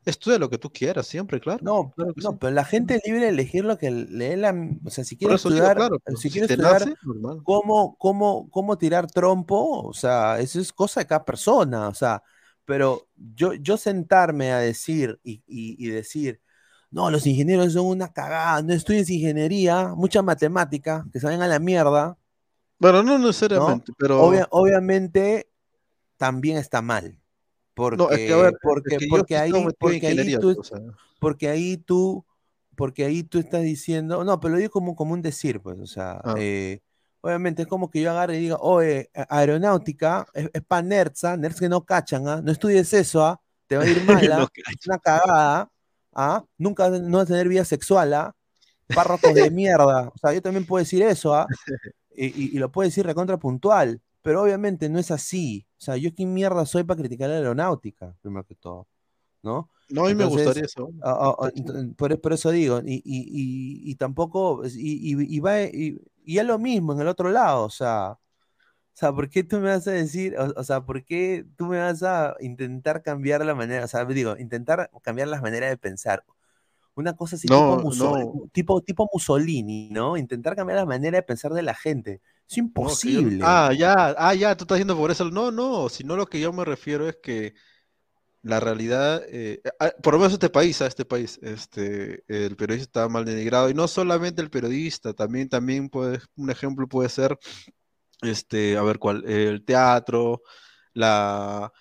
[0.05, 1.63] estudia lo que tú quieras, siempre, claro.
[1.63, 2.39] No, que no, sí.
[2.39, 4.53] pero la gente es libre de elegir lo que le dé la,
[4.85, 6.57] o sea, si Por quiere eso digo, estudiar, claro, pues, si si quiere te estudiar
[6.57, 6.93] nace,
[7.43, 12.21] cómo, cómo, cómo tirar trompo, o sea, eso es cosa de cada persona, o sea,
[12.65, 16.41] pero yo, yo sentarme a decir y, y- y decir,
[16.91, 21.47] no, los ingenieros son una cagada, no estudies ingeniería, mucha matemática, que se vayan a
[21.47, 22.17] la mierda,
[22.79, 23.27] Bueno, no ¿no?
[23.27, 25.47] necesariamente, pero Obvia- obviamente
[26.17, 27.17] también está mal.
[27.73, 30.79] Porque, no, es que a ver, es porque, que ahí, porque ahí tú, o sea,
[31.19, 32.25] porque ahí tú,
[32.75, 35.87] porque ahí tú estás diciendo, no, pero lo digo como, como un decir, pues, o
[35.87, 36.35] sea, Ah.
[36.37, 36.79] eh,
[37.19, 41.35] obviamente es como que yo agarre y diga, oye, aeronáutica es, es para nerds, ¿ah?
[41.35, 42.41] nerds que no cachan, ¿ah?
[42.41, 43.41] no estudies eso, ¿ah?
[43.67, 44.29] te va a ir mal.
[44.29, 45.69] No es una cagada,
[46.15, 46.43] ¿ah?
[46.57, 48.35] nunca no vas a tener vida sexual, ¿ah?
[49.33, 51.47] de mierda, o sea, yo también puedo decir eso, ¿ah?
[52.15, 55.97] y, y- y lo puedo decir recontra puntual, pero obviamente no es así, o sea,
[55.97, 58.87] yo qué mierda soy para criticar la aeronáutica, primero que todo,
[59.43, 59.69] ¿no?
[59.89, 60.89] no, a mí me gustaría eso.
[61.03, 65.99] ah, ah, ent- por, por eso digo, y, y- y- y tampoco, y, va, y
[66.39, 68.17] es lo mismo en el otro lado, o sea,
[68.95, 71.67] o sea, ¿por qué tú me vas a decir, o, o sea, por qué tú
[71.67, 75.77] me vas a intentar cambiar la manera, o sea, digo, intentar cambiar las maneras de
[75.77, 76.23] pensar?
[76.95, 78.49] Una cosa así No, tipo, Musso- no.
[78.53, 80.17] tipo, tipo Mussolini, ¿no?
[80.17, 82.21] Intentar cambiar la manera de pensar de la gente.
[82.47, 83.37] Es No, que yo- imposible.
[83.39, 85.29] ah, ya, ah, ya, tú estás diciendo por eso.
[85.31, 87.53] No, no, sino lo que yo me refiero es que
[88.43, 93.01] la realidad, eh, ah, por lo menos este país, a este país, este, el periodista
[93.05, 97.37] está mal denigrado, y no solamente el periodista, también, también puede, un ejemplo puede ser,
[98.21, 100.41] este, a ver cuál, el teatro,
[100.93, 101.71] la,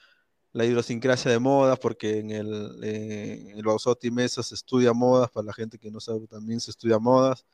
[0.52, 5.30] la idiosincrasia de modas, porque en el, eh, en el Bausotti Mesa se estudia modas,
[5.30, 7.44] para la gente que no sabe también se estudia modas,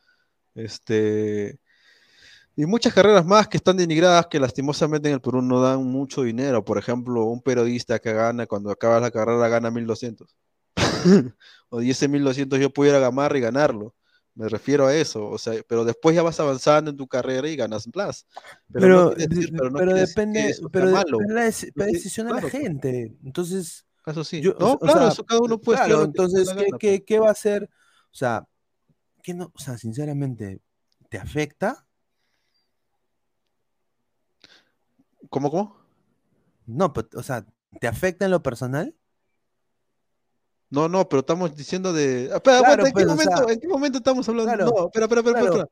[0.55, 1.61] este,
[2.57, 6.23] y muchas carreras más que están denigradas que lastimosamente en el Perú no dan mucho
[6.23, 6.65] dinero.
[6.65, 10.37] Por ejemplo, un periodista que gana, cuando acaba la carrera, gana 1200.
[11.71, 13.95] o 10.200 yo pudiera gamar y ganarlo.
[14.41, 17.57] Me refiero a eso, o sea, pero después ya vas avanzando en tu carrera y
[17.57, 18.27] ganas más.
[18.73, 21.35] Pero, pero, depende, pero depende
[21.75, 23.15] la, decisión de la gente.
[23.23, 24.41] Entonces, eso sí.
[24.41, 27.69] no, claro, eso cada uno puede claro, entonces, ¿qué, ¿qué, ¿qué, va a hacer?
[28.05, 28.49] O sea,
[29.23, 30.63] ¿qué no, o sea, sinceramente,
[31.11, 31.87] ¿te afecta?
[35.29, 35.77] ¿Cómo, cómo?
[36.65, 37.45] No, pero, o sea,
[37.79, 38.97] ¿te afecta en lo personal?
[40.71, 42.27] No, no, pero estamos diciendo de.
[42.27, 44.53] Espera, claro, ¿en, qué pues, momento, ¿en, qué momento, estamos hablando?
[44.53, 45.45] Claro, no, espera, espera, espera.
[45.45, 45.69] espera.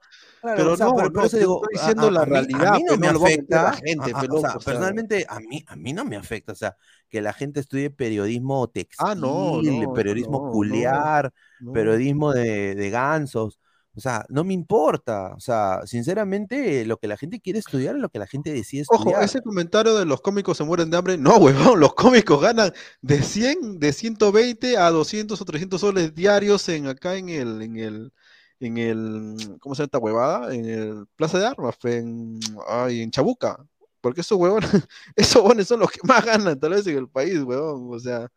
[0.57, 2.75] pero o sea, no, pero por eso digo, estoy diciendo a, la a realidad.
[2.75, 3.63] A mí no me afecta.
[3.63, 6.51] La gente, a, o sea, personalmente, a mí, a mí no me afecta.
[6.51, 6.77] O sea,
[7.09, 11.33] que la gente estudie periodismo textil, ah, no, no, periodismo culiar,
[11.73, 13.61] periodismo de, de gansos.
[13.99, 15.35] O sea, no me importa.
[15.35, 18.83] O sea, sinceramente, lo que la gente quiere estudiar es lo que la gente decide
[18.83, 19.17] estudiar.
[19.17, 21.19] Ojo, ese comentario de los cómicos se mueren de hambre.
[21.19, 26.69] No, huevón, los cómicos ganan de 100, de 120 a 200 o 300 soles diarios
[26.69, 28.13] en acá en el, en el,
[28.61, 30.55] en el, ¿cómo se llama esta huevada?
[30.55, 33.59] En el Plaza de Armas, en, ay, en Chabuca.
[34.01, 34.71] Porque esos huevones,
[35.17, 37.89] esos huevones son los que más ganan tal vez en el país, huevón.
[37.93, 38.29] O sea,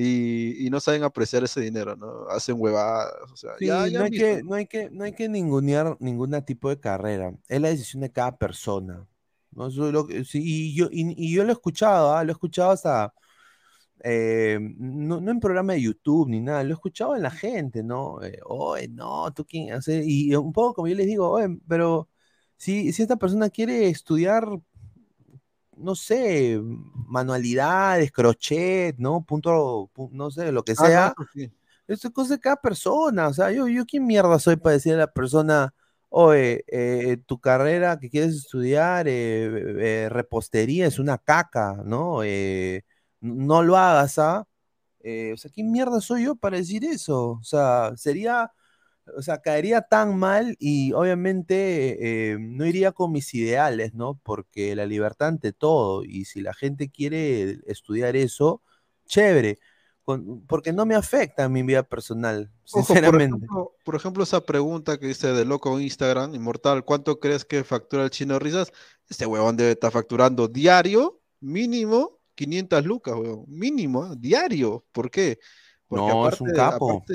[0.00, 2.28] y, no saben apreciar ese dinero, ¿no?
[2.28, 6.40] Hacen huevadas, o sea, no, hay que, no, hay que, no hay que ningunear ningún
[6.44, 9.06] tipo de carrera, es la decisión de cada persona.
[9.50, 9.68] ¿no?
[9.70, 12.22] y, yo, y, yo lo he escuchado, ¿ah?
[12.22, 13.12] lo he escuchado hasta,
[14.04, 18.22] eh, no, en programa de YouTube ni nada, lo he escuchado en la gente, ¿no?
[18.22, 22.08] Eh, oye, no, tú quién, y un poco como yo les digo, oye, pero
[22.56, 24.48] si, si esta persona quiere estudiar
[25.78, 26.60] no sé,
[27.06, 29.24] manualidades, crochet, ¿no?
[29.24, 31.14] Punto, no sé, lo que ah, sea.
[31.86, 33.28] Eso es cosa de cada persona.
[33.28, 35.74] O sea, yo, yo quién mierda soy para decirle a la persona,
[36.10, 42.20] oye, eh, tu carrera que quieres estudiar, eh, eh, repostería, es una caca, ¿no?
[43.20, 44.46] no lo hagas, ¿ah?
[45.32, 47.30] o sea, ¿quién mierda soy yo para decir eso?
[47.40, 48.52] O sea, sería
[49.16, 54.20] o sea, caería tan mal y obviamente eh, no iría con mis ideales, ¿no?
[54.22, 58.62] Porque la libertad ante todo, y si la gente quiere estudiar eso,
[59.06, 59.58] chévere,
[60.46, 63.46] porque no me afecta a mi vida personal, sinceramente.
[63.84, 68.04] por, ejemplo, esa pregunta que dice de loco en Instagram, Inmortal, ¿cuánto crees que factura
[68.04, 68.72] el chino Risas?
[69.08, 74.16] Este huevón debe estar facturando diario, mínimo, 500 lucas, huevón, mínimo, ¿eh?
[74.18, 74.86] diario.
[74.92, 75.38] ¿Por qué?
[75.86, 77.04] Porque no, es un capo.
[77.06, 77.14] Ah,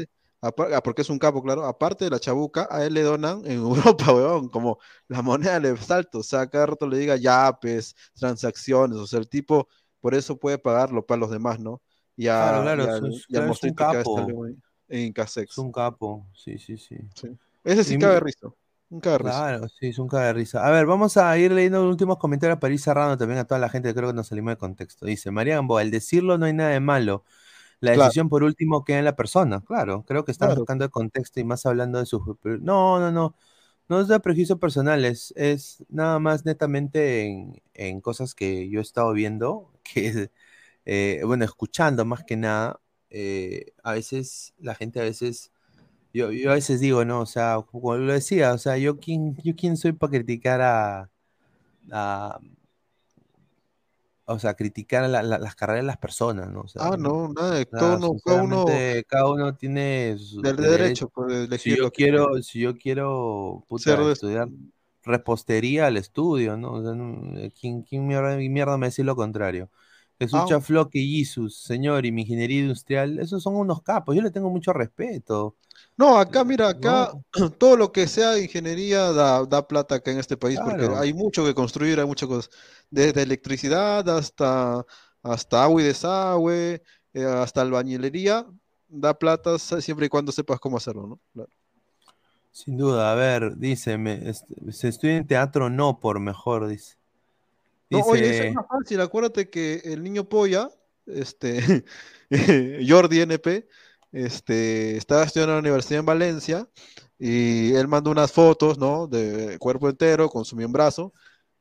[0.84, 1.66] porque es un capo, claro.
[1.66, 3.60] Aparte de la chabuca, a él le donan en
[3.98, 6.20] Europa, weón, como la moneda de salto.
[6.20, 8.98] O sea, cada rato le diga yapes, transacciones.
[8.98, 9.68] O sea, el tipo
[10.04, 11.82] por eso puede pagarlo para los demás, ¿no?
[12.18, 14.28] Y a, claro, claro, y al, es, un capo.
[14.90, 15.52] en Casex.
[15.52, 16.98] Es un capo, sí, sí, sí.
[17.64, 18.50] Ese sí cabe risa.
[18.90, 19.32] Un cabe risa.
[19.32, 20.68] Claro, sí, es un cabe risa.
[20.68, 23.60] A ver, vamos a ir leyendo los últimos comentarios para ir cerrando también a toda
[23.60, 25.06] la gente que creo que nos salimos de contexto.
[25.06, 27.24] Dice, María Gamboa, al decirlo no hay nada de malo.
[27.84, 30.06] La decisión por último queda en la persona, claro.
[30.08, 32.38] Creo que están buscando el contexto y más hablando de su...
[32.62, 33.36] No, no, no.
[33.90, 39.12] No es de prejuicio personal, es, nada más netamente en, cosas que yo he estado
[39.12, 40.30] viendo, que,
[40.86, 42.80] eh, bueno, escuchando más que nada.
[43.10, 45.52] Eh, a veces, la gente a veces,
[46.14, 47.20] yo, yo a veces digo, ¿no?
[47.22, 51.10] O sea, como lo decía, o sea, yo quién, yo quién soy para criticar a,
[51.92, 52.40] a
[54.26, 56.66] o sea, criticar las carreras de las personas, ¿no?
[56.80, 58.66] ah, no, nada, cada, uno, cada, uno,
[59.08, 63.66] cada uno tiene su derecho, pues, si yo quiero, si yo quiero
[64.12, 64.48] estudiar
[65.04, 66.74] repostería al estudio, ¿no?
[66.74, 69.70] O sea, ¿quién, quién mierda, mierda, me dice lo contrario?
[70.20, 74.22] Jesús ah, Chafloque y Jesus, señor, y mi ingeniería industrial, esos son unos capos, yo
[74.22, 75.58] le tengo mucho respeto.
[75.96, 77.12] No, acá, mira, acá
[77.60, 81.46] todo lo que sea ingeniería da, da plata acá en este país, porque hay mucho
[81.46, 82.50] que construir, hay muchas cosas,
[82.90, 84.86] desde electricidad hasta,
[85.22, 86.82] hasta agua y desagüe,
[87.14, 88.46] eh, hasta albañilería,
[88.90, 91.20] da plata siempre y cuando sepas cómo hacerlo, ¿no?
[91.34, 91.50] Claro.
[92.52, 93.98] Sin duda, a ver, dice,
[94.70, 96.98] se estudia en teatro no por mejor, dice.
[97.90, 100.70] No, oye, es más fácil, acuérdate que el niño polla,
[101.08, 101.84] este,
[102.88, 103.68] Jordi NP,
[104.14, 106.70] este, estaba estudiando en la universidad en Valencia
[107.20, 109.08] y él mandó unas fotos, ¿no?
[109.08, 111.14] De cuerpo entero con su miembrazo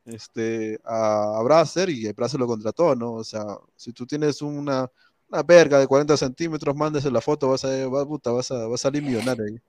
[0.05, 3.15] este, a, a Brasser y Brasser lo contrató, ¿no?
[3.15, 3.45] O sea,
[3.77, 4.91] si tú tienes una,
[5.29, 8.81] Una verga de 40 centímetros, mándese la foto, vas a, va, puta, vas a, vas
[8.83, 9.61] a salir millonario ahí.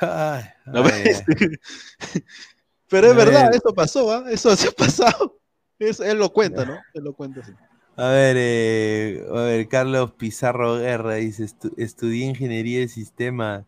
[0.00, 1.22] Ay, ¿Lo ay, ves?
[1.28, 1.28] ay.
[2.88, 3.54] Pero es verdad, ver.
[3.54, 4.24] eso pasó, ¿ah?
[4.30, 5.40] Eso se ha pasado.
[5.78, 6.86] Es- él lo cuenta, ¿no?
[6.92, 7.52] Él lo cuenta así.
[7.96, 13.66] A ver, eh, a ver, Carlos Pizarro Guerra dice, "Estu- estudié ingeniería de sistema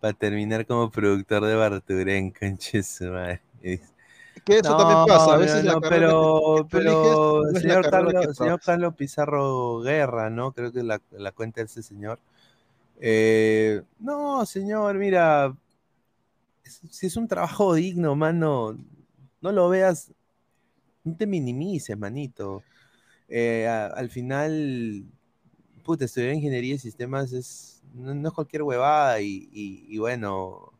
[0.00, 3.42] para terminar como productor de Barturén, conche su madre".
[4.44, 7.78] Que eso también pasa, a veces la no, carrera pero, que pero eliges no la
[7.78, 8.60] señor, Carlos, señor.
[8.64, 10.52] Carlos Pizarro Guerra, ¿no?
[10.52, 12.18] Creo que la, la cuenta de ese señor.
[13.00, 15.54] Eh, no, señor, mira,
[16.64, 18.76] es- si es un trabajo digno, mano,
[19.40, 20.12] no lo veas,
[21.04, 22.64] no te minimices, manito.
[23.28, 25.04] Eh, a- al final,
[25.84, 30.72] puta, estudiar ingeniería de sistemas es, no, no es cualquier huevada y, y- y bueno,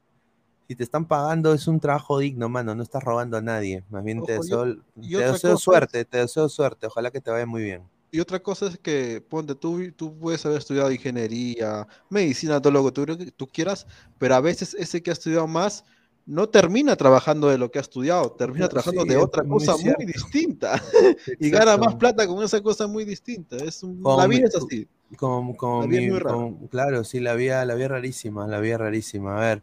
[0.69, 3.85] si te están pagando es un trabajo digno, mano, no estás robando a nadie.
[3.91, 7.11] Más bien te Ojo, o- deseo, y te otra deseo suerte, te deseo suerte, ojalá
[7.11, 7.89] que te vaya muy bien.
[8.11, 12.85] Y otra cosa es que, ponte, tú, tú puedes haber estudiado ingeniería, medicina, todo lo
[12.87, 13.87] que tú, tú quieras,
[14.19, 15.85] pero a veces ese que ha estudiado más
[16.29, 20.05] no termina trabajando de lo que ha estudiado, termina trabajando sí, de otra cosa muy
[20.05, 20.81] distinta
[21.41, 23.57] y gana más plata con esa cosa muy distinta.
[23.57, 24.87] Es un- Como la mi- vida es así.
[25.17, 26.37] Como, como La vida es mi- muy rara.
[26.37, 29.39] como- claro, sí, la vida, la vida rarísima, la vida rarísima.
[29.39, 29.63] A ver,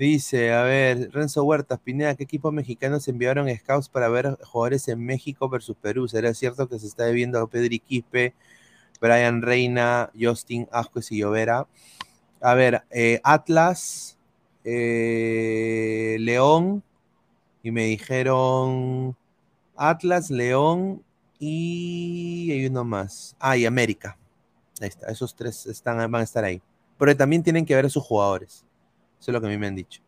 [0.00, 5.04] dice, a ver, Renzo Huertas, Pineda, ¿qué equipos mexicanos enviaron scouts para ver jugadores en
[5.06, 6.08] México versus Perú?
[6.08, 8.34] ¿Será cierto que se está debiendo a Pedri Quispe,
[9.00, 11.68] Brian Reina, Justin Ascuez y Llovera?
[12.40, 14.16] A ver, eh, Atlas,
[14.64, 16.82] eh, León,
[17.62, 19.16] y me dijeron
[19.76, 21.02] Atlas, León
[21.38, 23.36] y hay uno más.
[23.38, 24.18] Ah, y América.
[24.80, 26.62] Ahí está, esos tres están, van a estar ahí.
[26.98, 28.64] Pero también tienen que ver a sus jugadores.
[29.18, 30.02] Eso es lo que a mí me han dicho.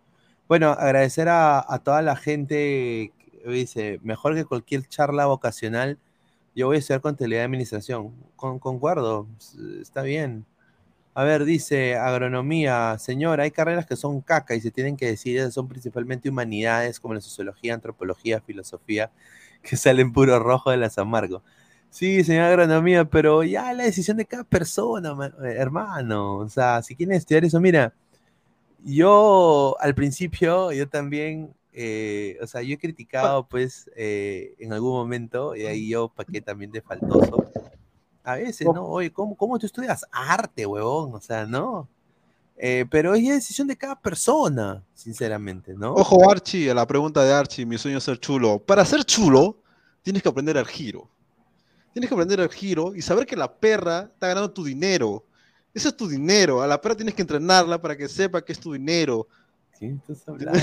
[0.48, 3.12] Bueno, agradecer a, toda la gente
[3.46, 5.98] dice, mejor que cualquier charla vocacional,
[6.54, 8.14] yo voy a estudiar contabilidad de administración.
[8.36, 9.26] Con, concuerdo,
[9.80, 10.44] está bien.
[11.14, 15.36] A ver, dice agronomía, señor, hay carreras que son caca y se tienen que decir,
[15.36, 19.10] esas son principalmente humanidades como la sociología, antropología, filosofía,
[19.62, 21.42] que salen puro rojo de las amargo.
[21.90, 26.36] Sí, señor agronomía, pero ya la decisión de cada persona, eh, hermano.
[26.38, 27.92] O sea, si quieren estudiar eso, mira,
[28.84, 34.92] yo al principio, yo también, eh, o sea, yo he criticado, pues, eh, en algún
[34.92, 37.52] momento, y ahí yo paqué también de faltoso.
[38.24, 38.84] A veces, ¿no?
[38.86, 41.14] Oye, ¿cómo, cómo tú estudias arte, huevón?
[41.14, 41.88] O sea, ¿no?
[42.56, 45.94] Eh, pero es decisión de cada persona, sinceramente, ¿no?
[45.94, 48.60] Ojo, Archie, a la pregunta de Archie, mi sueño es ser chulo.
[48.60, 49.56] Para ser chulo,
[50.02, 51.08] tienes que aprender el giro.
[51.92, 55.24] Tienes que aprender el giro y saber que la perra está ganando tu dinero.
[55.74, 56.62] Ese es tu dinero.
[56.62, 59.26] A la perra tienes que entrenarla para que sepa que es tu dinero.
[59.78, 60.60] ¿Quién estás hablando?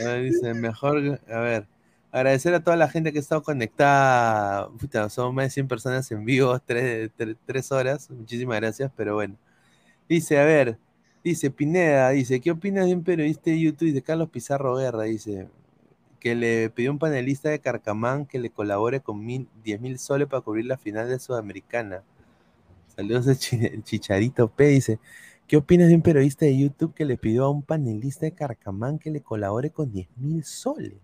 [0.00, 1.66] A ver, dice, mejor, a ver,
[2.12, 4.68] agradecer a toda la gente que ha estado conectada.
[4.78, 8.10] Puta, son más de 100 personas en vivo, tres, tres- tres horas.
[8.10, 9.36] Muchísimas gracias, pero bueno.
[10.08, 10.78] Dice, a ver,
[11.24, 13.86] dice Pineda, dice, ¿qué opinas de un periodista de YouTube?
[13.88, 15.48] Dice Carlos Pizarro Guerra, dice,
[16.20, 20.28] que le pidió un panelista de Carcamán que le colabore con mil, 10 mil soles
[20.28, 22.02] para cubrir la final de Sudamericana.
[22.96, 24.66] Saludos el Chicharito P.
[24.68, 25.00] Dice,
[25.46, 28.98] ¿qué opinas de un periodista de YouTube que le pidió a un panelista de Carcamán
[28.98, 30.94] que le colabore con 10 mil soles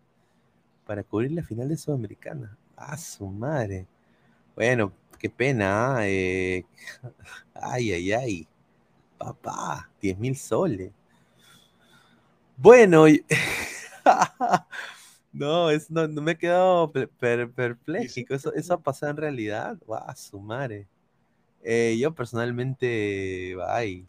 [0.89, 2.57] para cubrir la final de Sudamericana?
[2.75, 3.87] ¡Ah, su madre!
[4.57, 6.09] Bueno, qué pena, ¿ah?
[6.09, 6.65] Eh,
[7.55, 8.49] ay, ay, ay.
[9.19, 10.91] Papá, 10 mil soles.
[12.57, 13.05] Bueno,
[15.33, 17.77] no, es, no, no me he quedado per-.
[18.31, 19.77] Eso, eso ha pasado en realidad.
[19.87, 20.89] ¡Guau, su madre!
[21.63, 24.07] Eh, yo personalmente, ay,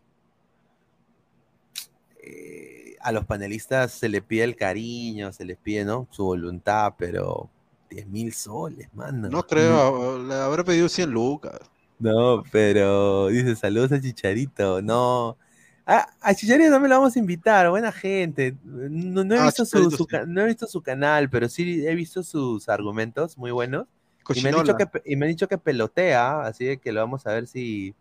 [2.24, 6.07] eh, a los panelistas se les pide el cariño, se les pide, ¿no?
[6.11, 7.49] Su voluntad, pero
[7.89, 9.29] 10 mil soles, mano.
[9.29, 11.59] No creo, le habré pedido 100 lucas.
[11.99, 14.81] No, pero dice saludos a Chicharito.
[14.81, 15.37] No.
[15.85, 18.55] A, a Chicharito me lo vamos a invitar, buena gente.
[18.63, 22.23] No, no he, Ah, visto su, no he visto su canal, pero sí he visto
[22.23, 23.87] sus argumentos muy buenos.
[24.35, 27.01] Y me, han dicho que, y me han dicho que pelotea, así de que lo
[27.01, 27.95] vamos a ver si,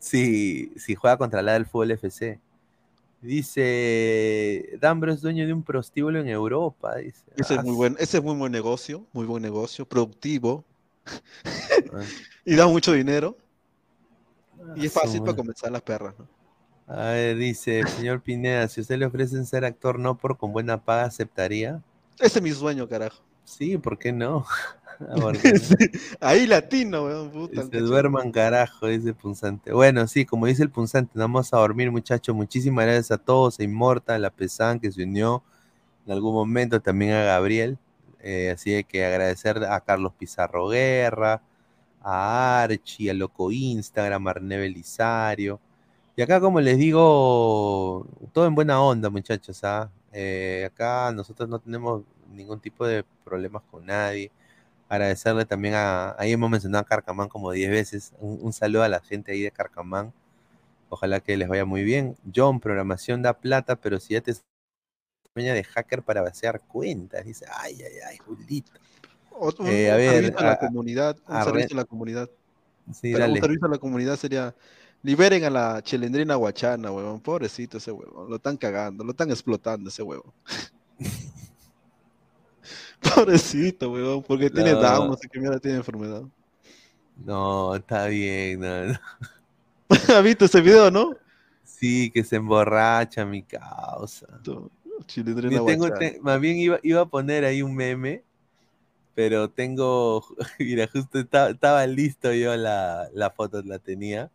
[0.00, 2.40] si, si juega contra la del Fútbol FC.
[3.26, 6.94] Dice, Dambro es dueño de un prostíbulo en Europa.
[6.96, 10.64] Dice, Ese es "Ah, muy buen, ese es muy buen negocio, muy buen negocio, productivo.
[11.04, 11.10] Ah.
[12.44, 13.36] y da mucho dinero.
[14.76, 16.28] Y es su fácil para comenzar las perras, ¿no?
[16.86, 20.84] A ver, dice, señor Pineda, si usted le ofrecen ser actor no por con buena
[20.84, 21.82] paga, ¿aceptaría?
[22.20, 23.22] Ese es mi sueño, carajo.
[23.44, 24.46] Sí, ¿por qué no?
[26.20, 27.66] Ahí latino, weón, puta.
[27.66, 29.72] Se duerman carajo, dice punzante.
[29.72, 32.34] Bueno, sí, como dice el punzante, nos vamos a dormir, muchachos.
[32.34, 35.42] Muchísimas gracias a todos, a Inmortal, a Pesan, que se unió
[36.06, 37.78] en algún momento, también a Gabriel.
[38.20, 41.42] Eh, así de que agradecer a Carlos Pizarro Guerra,
[42.02, 45.60] a Archie, a Loco Instagram, a Arne Belisario.
[46.16, 49.62] Y acá, como les digo, todo en buena onda, muchachos.
[49.64, 49.90] ¿ah?
[50.12, 52.02] Eh, acá nosotros no tenemos
[52.32, 54.30] ningún tipo de problemas con nadie.
[54.88, 58.12] Agradecerle también a, ahí hemos mencionado a Carcamán como 10 veces.
[58.20, 60.12] Un, un saludo a la gente ahí de Carcamán.
[60.88, 62.16] Ojalá que les vaya muy bien.
[62.34, 64.34] John, programación da plata, pero si ya te
[65.34, 67.24] sueña de hacker para vaciar cuentas.
[67.24, 68.70] Dice, ay, ay, ay, Julito.
[69.30, 71.72] Otro- Eh, un a ver, servicio a la comunidad, un a servicio ver.
[71.78, 72.30] a la comunidad.
[72.92, 73.32] Sí, Pero dale.
[73.34, 74.54] Un servicio a la comunidad sería
[75.02, 77.20] liberen a la chilendrina guachana, huevón.
[77.20, 78.30] Pobrecito ese huevón.
[78.30, 80.32] Lo están cagando, lo están explotando ese huevón.
[83.14, 84.80] Pobrecito, huevón, porque tiene No.
[84.80, 86.22] Down, no sé qué mierda tiene enfermedad.
[87.24, 88.60] No, está bien.
[88.60, 88.98] no, no.
[89.88, 91.14] ¿Has visto ese video, no?
[91.64, 94.26] Sí, que se emborracha mi causa.
[95.06, 98.22] Chilindrina Yo tengo- te- más bien iba, iba a poner ahí un meme,
[99.14, 100.24] pero tengo,
[100.58, 104.30] mira, justo esta- estaba listo yo la, la foto, la tenía.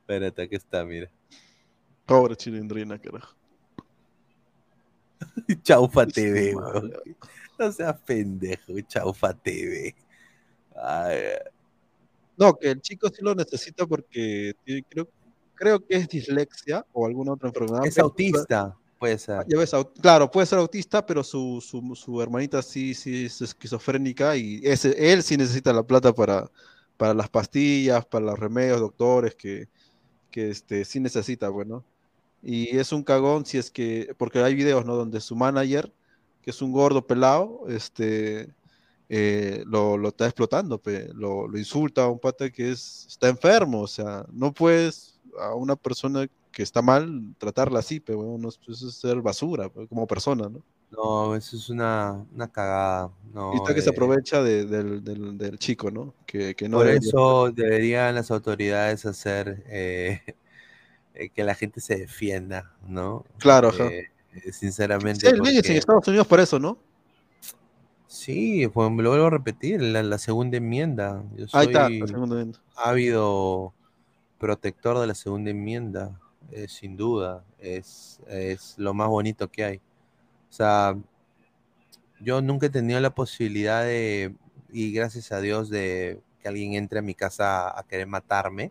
[0.00, 1.08] Espérate, aquí está, mira.
[2.06, 3.34] Pobre chilindrina, carajo.
[5.62, 6.92] Chaufa TV, weón.
[7.58, 9.94] No seas pendejo, Chaufa TV.
[10.76, 11.18] Ay,
[12.36, 14.54] No, que el chico sí lo necesita porque
[14.88, 15.08] creo,
[15.54, 17.86] creo que es dislexia o alguna otra enfermedad.
[17.86, 19.44] es pero- autista, puede ser.
[19.46, 24.36] Ya ves, claro, puede ser autista, pero su, su, su hermanita sí, sí es esquizofrénica
[24.36, 26.50] y ese, él sí necesita la plata para,
[26.96, 29.68] para las pastillas, para los remedios, doctores, que,
[30.30, 31.84] que este, sí necesita, bueno.
[32.42, 34.96] Y es un cagón si es que, porque hay videos, ¿no?
[34.96, 35.92] Donde su manager,
[36.44, 38.50] que es un gordo pelado, este,
[39.08, 43.28] eh, lo, lo está explotando, pe, lo, lo insulta a un pata que es, está
[43.28, 48.48] enfermo, o sea, no puedes a una persona que está mal tratarla así, pero bueno,
[48.50, 50.62] eso es ser basura pe, como persona, ¿no?
[50.90, 53.10] No, eso es una, una cagada.
[53.32, 56.14] No, y está que se eh, aprovecha de- del, del- del chico, ¿no?
[56.26, 60.20] Que, que no Por debería- eso deberían las autoridades hacer eh,
[61.34, 63.24] que la gente se defienda, ¿no?
[63.38, 63.90] Claro, ajá.
[64.34, 65.30] Eh, sinceramente.
[65.30, 66.78] Sí, en Estados Unidos por eso, ¿no?
[68.06, 71.24] Sí, pues me lo vuelvo a repetir, la, la segunda enmienda.
[71.36, 72.60] Yo Ahí está, soy la segunda enmienda.
[72.76, 73.72] ávido
[74.38, 76.20] protector de la segunda enmienda,
[76.52, 77.44] eh, sin duda.
[77.58, 79.76] Es, es lo más bonito que hay.
[79.76, 80.96] O sea,
[82.20, 84.34] yo nunca he tenido la posibilidad de,
[84.72, 88.70] y gracias a Dios, de que alguien entre a mi casa a querer matarme,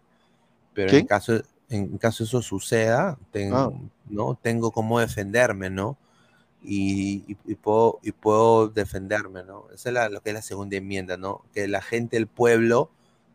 [0.73, 1.05] pero en ¿Quién?
[1.07, 3.69] caso, en caso eso suceda, ten- Ah.
[4.09, 4.35] ¿no?
[4.41, 5.97] tengo cómo defenderme, ¿no?
[6.61, 9.65] Y, y- y puedo, y puedo defenderme, ¿no?
[9.73, 11.43] Esa es la- lo que es la segunda enmienda, ¿no?
[11.53, 12.89] Que la gente, el pueblo,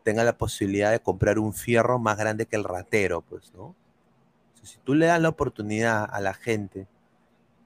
[0.04, 3.74] tenga la posibilidad de comprar un fierro más grande que el ratero, pues, ¿no?
[4.62, 6.86] Si tú le das la oportunidad a la gente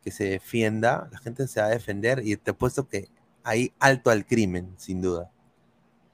[0.03, 3.09] que se defienda, la gente se va a defender y te apuesto que
[3.45, 5.31] hay alto al crimen, sin duda.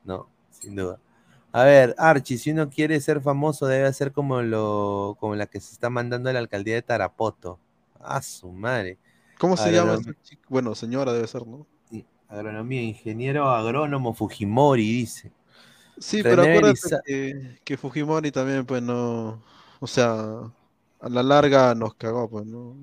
[0.05, 0.29] ¿No?
[0.51, 0.99] Sin duda.
[1.59, 5.59] A ver, Archie, si uno quiere ser famoso, debe hacer como lo, como la que
[5.59, 7.59] se está mandando a la alcaldía de Tarapoto.
[7.99, 8.97] A su madre.
[9.41, 9.99] ¿Cómo se llama?
[10.49, 11.67] Bueno, señora debe ser, ¿no?
[11.91, 15.33] sí, Agronomía, ingeniero agrónomo Fujimori, dice.
[15.99, 19.43] Sí, pero acuérdate que, que Fujimori también, pues no,
[19.81, 20.13] o sea,
[21.01, 22.77] a la larga nos cagó, pues, ¿no?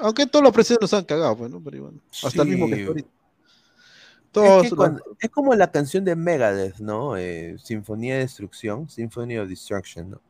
[0.00, 1.60] Aunque todos los presidentes nos han cagado, pues, ¿no?
[1.62, 3.06] Pero igual, hasta el mismo que Sí.
[4.40, 4.92] Es, los-
[5.32, 7.16] como la canción de Megadeth, ¿no?
[7.16, 10.20] Eh, Sinfonía de Destrucción, Symphony of Destruction, ¿no?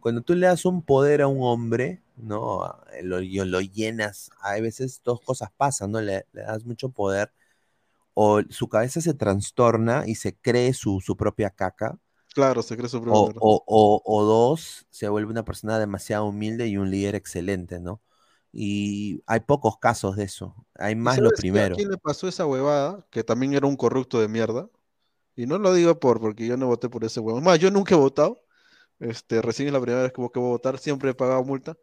[0.00, 2.64] Cuando tú le das un poder a un hombre, ¿no?
[2.64, 6.00] A- Lo, y lo llenas, hay veces dos cosas pasan, ¿no?
[6.00, 7.32] Le, le das mucho poder,
[8.14, 11.98] o su cabeza se trastorna y se cree su, su propia caca,
[12.34, 16.68] Claro, se cree su propia o- o- o dos, se vuelve una persona demasiado humilde
[16.68, 18.00] y un líder excelente, ¿no?
[18.52, 21.74] Y hay pocos casos de eso, hay ¿Y más lo primero.
[21.74, 23.06] ¿A quién le pasó esa huevada?
[23.10, 24.68] Que también era un corrupto de mierda.
[25.36, 27.44] Y no lo digo por porque yo no voté por ese huevón.
[27.44, 28.42] Más, yo nunca he votado.
[28.98, 31.76] Este, recién es la primera vez que voy a votar, siempre he pagado multa.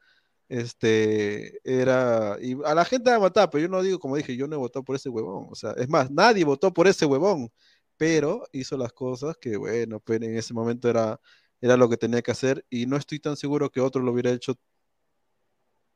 [0.50, 4.38] Este, era, y a la gente va a matar, pero yo no digo, como dije,
[4.38, 5.48] yo no he votado por ese huevón.
[5.52, 7.52] O sea, es más, nadie votó por ese huevón,
[7.98, 11.20] pero hizo las cosas que, bueno, pero en ese momento era,
[11.62, 12.66] era lo que tenía que hacer.
[12.70, 14.56] Y no estoy tan seguro que otro lo hubiera hecho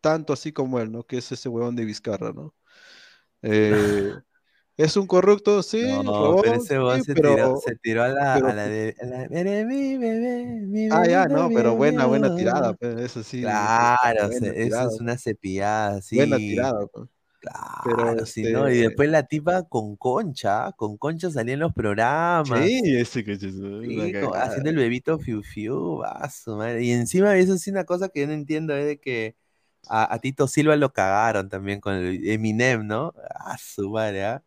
[0.02, 1.04] tanto así como él, ¿no?
[1.04, 2.54] Que es ese huevón de Vizcarra, ¿no?
[3.44, 4.14] Eh,
[4.78, 8.08] es un corrupto, sí, No, robó, pero ese sí, se, pero- tiró, se tiró a
[8.10, 8.96] la, pero- a la de.
[9.02, 12.40] a la- eres mi bebé, mi Ah, ya, bebé, no, pero buena, buena bebé.
[12.42, 13.42] tirada, pues, eso sí.
[13.42, 16.16] Claro, buena se- eso es una cepillada, sí.
[16.18, 17.10] buena tirada, pues.
[17.40, 18.70] Claro, Pero, sí, ¿no?
[18.70, 22.64] Y este- después la tipa con concha, con concha salía en los programas.
[22.64, 26.84] Sí, ese que es Sí, haciendo el bebito fiu fiu, su madre.
[26.84, 29.36] Y encima eso sí una cosa que yo no entiendo es de que
[29.92, 33.14] a, a Tito Silva lo cagaron también con el Eminem, ¿no?
[33.30, 34.44] Ah, su madre, ¿ah?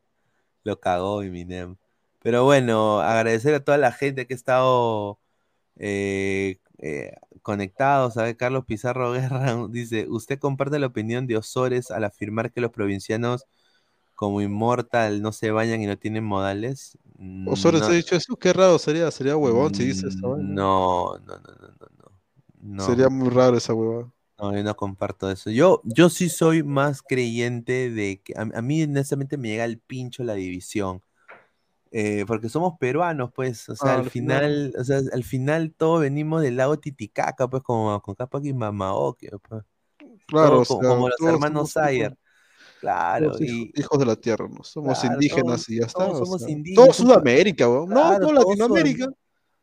[0.64, 1.76] Lo cagó Eminem.
[2.22, 5.18] Pero bueno, agradecer a toda la gente que ha estado
[5.76, 8.16] eh, eh, conectados.
[8.16, 12.70] A Carlos Pizarro Guerra dice: ¿Usted comparte la opinión de Osores al afirmar que los
[12.70, 13.44] provincianos,
[14.14, 16.96] como Immortal, no se bañan y no tienen modales?
[17.46, 20.38] Osores no, ha dicho eso, qué raro sería, sería huevón si dice eso.
[20.38, 22.20] no, no, no, no, no, no.
[22.62, 22.86] no.
[22.86, 24.10] Sería muy raro esa huevada.
[24.38, 25.50] No, yo no comparto eso.
[25.50, 29.78] Yo, yo sí soy más creyente de que a, a mí honestamente me llega el
[29.78, 31.02] pincho la división.
[31.92, 34.42] Eh, porque somos peruanos, pues, o sea, Ah, al al final.
[34.72, 38.52] final, o sea, al final todos venimos del lago Titicaca, pues, como con Capac y
[38.52, 39.62] Mamaoque, pues.
[40.26, 42.18] Claro, o sea, como los hermanos Sayer.
[42.80, 44.64] Claro, y hijos de la tierra, ¿no?
[44.64, 45.98] Somos Claro, indígenas todos- y ya está.
[46.04, 47.64] todos o somos sea, indígenas, Todo Sudamérica.
[47.66, 47.86] No,
[48.18, 49.04] no Latinoamérica.
[49.04, 49.16] son-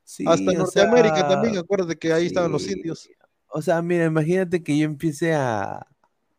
[0.04, 3.10] Sí, Hasta Norteamérica sea, también, acuérdate que ahí estaban los indios.
[3.54, 5.86] O sea, mira, imagínate que yo empiece a,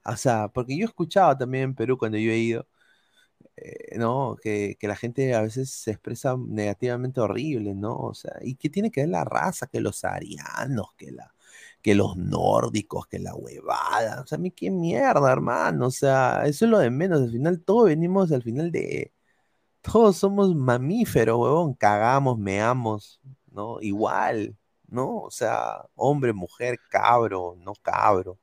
[0.05, 2.67] o sea, porque yo he escuchado también en Perú cuando yo he ido,
[3.57, 4.37] eh, ¿no?
[4.43, 7.97] Que, que la gente a veces se expresa negativamente horrible, ¿no?
[7.97, 9.67] O sea, ¿y qué tiene que ver la raza?
[9.69, 11.35] Que los arianos, que la,
[11.83, 14.23] que los nórdicos, que la huevada.
[14.23, 15.87] O sea, a mí qué mierda, hermano.
[15.89, 17.23] O sea, eso es lo de menos.
[17.23, 19.13] Al final todos venimos al final de,
[19.83, 21.75] todos somos mamíferos, huevón.
[21.75, 23.21] Cagamos, meamos,
[23.53, 23.81] ¿no?
[23.81, 24.57] Igual,
[24.93, 25.19] ¿no?
[25.23, 28.39] O sea, hombre, mujer, cabro, no cabro.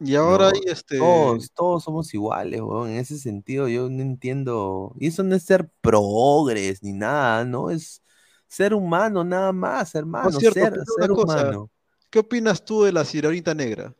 [0.00, 0.96] Y ahora No, hay este.
[0.98, 2.90] todos, todos somos iguales, weón.
[2.90, 4.94] En ese sentido, yo no entiendo.
[4.98, 7.70] Y eso no es ser progres ni nada, ¿no?
[7.70, 8.02] Es
[8.48, 10.40] ser humano nada más, hermano.
[10.40, 11.70] cierto, ser, ser cosa, humano.
[12.10, 13.94] ¿qué opinas tú de la sirenita negra?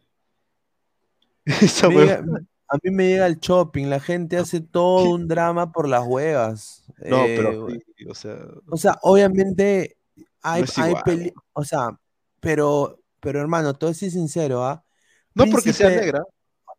[1.62, 1.88] Esa
[2.68, 6.84] a mí me llega el shopping, la gente hace todo un drama por las huevas.
[7.08, 9.96] No, pero Eh, sí, o sea, O sea, obviamente
[10.42, 11.98] hay, es hay peli- o sea,
[12.40, 14.84] pero, pero hermano, todo es sincero, ¿ah?
[15.34, 16.22] no porque sea negra.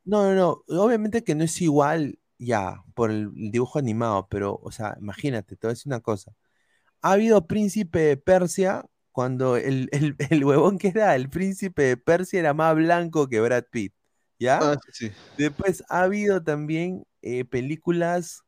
[0.06, 0.82] No, no, no.
[0.82, 5.68] Obviamente que no es igual ya por el dibujo animado, pero, o sea, imagínate, te
[5.68, 6.34] voy a decir una cosa.
[7.02, 11.98] Ha habido príncipe de Persia cuando el, el, el huevón que era el príncipe de
[11.98, 13.94] Persia era más blanco que Brad Pitt,
[14.40, 14.60] ¿ya?
[14.62, 15.12] Ah, sí.
[15.38, 18.44] Después ha habido también eh, películas,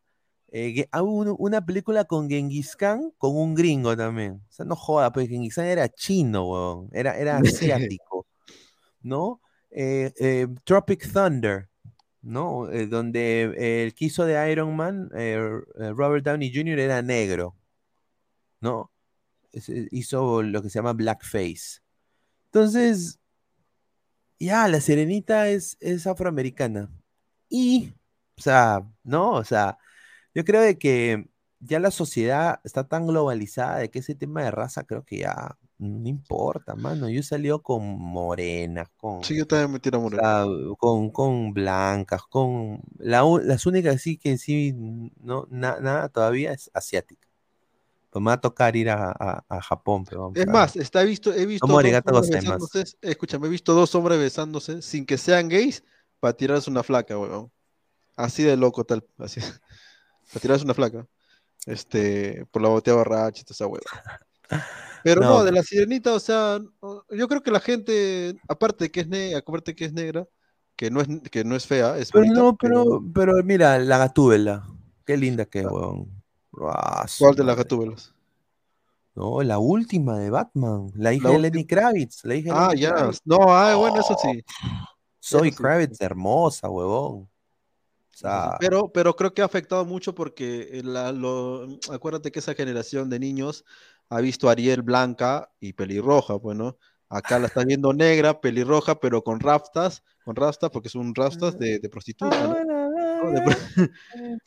[0.51, 4.41] eh, hubo una película con Genghis Khan con un gringo también.
[4.49, 7.37] O sea, no joda, pues Genghis Khan era chino, huevón, era, era
[7.97, 8.27] asiático,
[9.01, 9.41] ¿no?
[9.71, 11.69] Eh, eh, Tropic Thunder,
[12.21, 12.69] ¿no?
[12.71, 15.39] Eh, donde eh, el que hizo de Iron Man, eh,
[15.95, 16.79] Robert Downey Jr.
[16.79, 17.55] era negro,
[18.61, 18.91] ¿no?
[19.51, 21.81] Es- hizo lo que se llama blackface.
[22.47, 23.19] Entonces,
[24.39, 26.89] ya, la sirenita es, es afroamericana.
[27.49, 27.93] Y,
[28.37, 29.31] o sea, ¿no?
[29.33, 29.77] O sea,
[30.35, 34.51] yo creo de que ya la sociedad está tan globalizada de que ese tema de
[34.51, 37.09] raza creo que ya no importa, mano.
[37.09, 40.21] Yo he salido con morenas, con, Sí, yo también me tiro a o morir.
[40.21, 40.45] sea,
[40.79, 42.81] con, con blancas, con...
[42.99, 44.73] La, las únicas sí que sí,
[45.19, 47.27] no, na- nada todavía es asiática.
[48.11, 50.75] Pues me va a tocar ir a, a- a Japón, pero vamos Es a más,
[50.75, 52.69] está visto, he visto dos arigato hombres gozaimasu.
[52.69, 55.83] besándose, escúchame, he visto dos hombres besándose sin que sean gays
[56.19, 57.51] para tirarse una flaca, weón.
[58.17, 59.41] Así de loco tal, así.
[60.31, 61.05] Para tirarse una flaca.
[61.65, 63.85] Este, por la botella borracha y toda esa hueva.
[65.03, 65.43] Pero no, No.
[65.43, 66.59] de la sirenita, o sea,
[67.09, 70.27] yo creo que la gente, aparte de que es negra, aparte que es negra,
[70.75, 73.97] que no es, que no es fea, es Pero bonita, no, pero, pero mira, la
[73.97, 74.67] gatúbela.
[75.05, 75.67] Qué linda que es.
[76.61, 78.13] Ah, ¿Cuál de las gatúbelas?
[79.15, 80.91] No, la última de Batman.
[80.95, 82.23] La hija La de Lenny Kravitz.
[82.23, 83.11] La hija de Ah, ya.
[83.25, 84.43] No, ah, bueno, eso sí.
[85.19, 85.61] Soy Eso sí.
[85.63, 87.29] Kravitz, hermosa, huevón.
[88.19, 92.53] Sea, Pero, pero creo que ha afectado mucho porque eh, la- lo- acuérdate que esa
[92.53, 93.63] generación de niños
[94.09, 96.77] ha visto a Ariel blanca y pelirroja, bueno.
[97.07, 101.79] Acá la estás viendo negra, pelirroja, pero con rastas, con rastas, porque son rastas de,
[101.79, 102.53] de prostituta, ¿no?
[103.23, 103.31] ¿No?
[103.31, 103.55] De pro-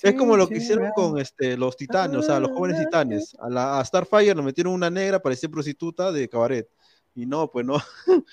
[0.03, 3.35] es como lo que hicieron con este, los titanes, o sea, los jóvenes titanes.
[3.41, 6.69] A, la, a Starfire le metieron una negra, parecía prostituta de cabaret.
[7.15, 7.79] Y no, pues no.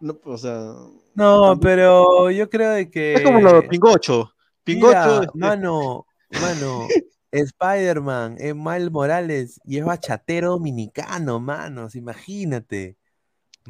[0.00, 0.74] no o sea,
[1.14, 3.14] no, pero yo creo de que.
[3.14, 4.32] es como lo de Pingocho.
[4.74, 6.06] Pingocho, Mira, este, mano,
[6.40, 6.88] mano,
[7.30, 12.96] Spider-Man es Miles Morales y es bachatero dominicano, manos, imagínate.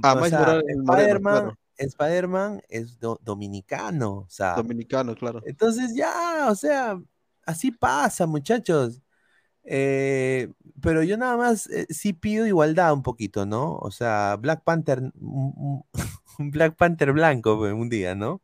[0.03, 2.62] Ah, O sea, Spider-Man, claro.
[2.69, 5.41] Es do- dominicano, o sea, dominicano, claro.
[5.47, 7.01] entonces ya, o sea,
[7.47, 9.01] así pasa, muchachos.
[9.62, 13.77] Eh, pero yo nada más eh, sí pido igualdad un poquito, ¿no?
[13.77, 15.85] O sea, Black Panther, un,
[16.39, 18.43] Black Panther blanco pues, un día, ¿no?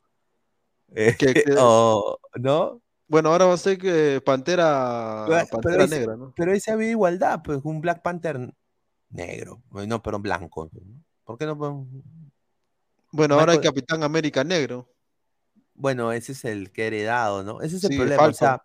[0.94, 2.82] Eh, Que- que- o- ¿no?
[3.08, 6.32] Bueno, ahora va a ser que Pantera, Pero- Pantera pero ahí se- Negra, ¿no?
[6.36, 8.52] Pero había igualdad, pues un Black Panther
[9.10, 10.68] negro, eh, no, pero blanco.
[10.73, 10.81] ¿no?
[11.24, 11.86] ¿Por qué no?
[13.12, 14.92] Bueno, ahora hay Capitán América Negro.
[15.74, 17.60] Bueno, ese es el que he heredado, ¿no?
[17.60, 18.24] Ese es el Sí, problema.
[18.24, 18.65] O sea,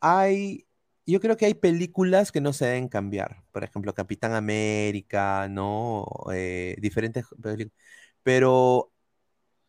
[0.00, 0.66] hay,
[1.06, 3.42] yo creo que hay películas que no se deben cambiar.
[3.52, 6.06] Por ejemplo, Capitán América, ¿no?
[6.32, 7.76] Eh, diferentes películas.
[8.22, 8.92] Pero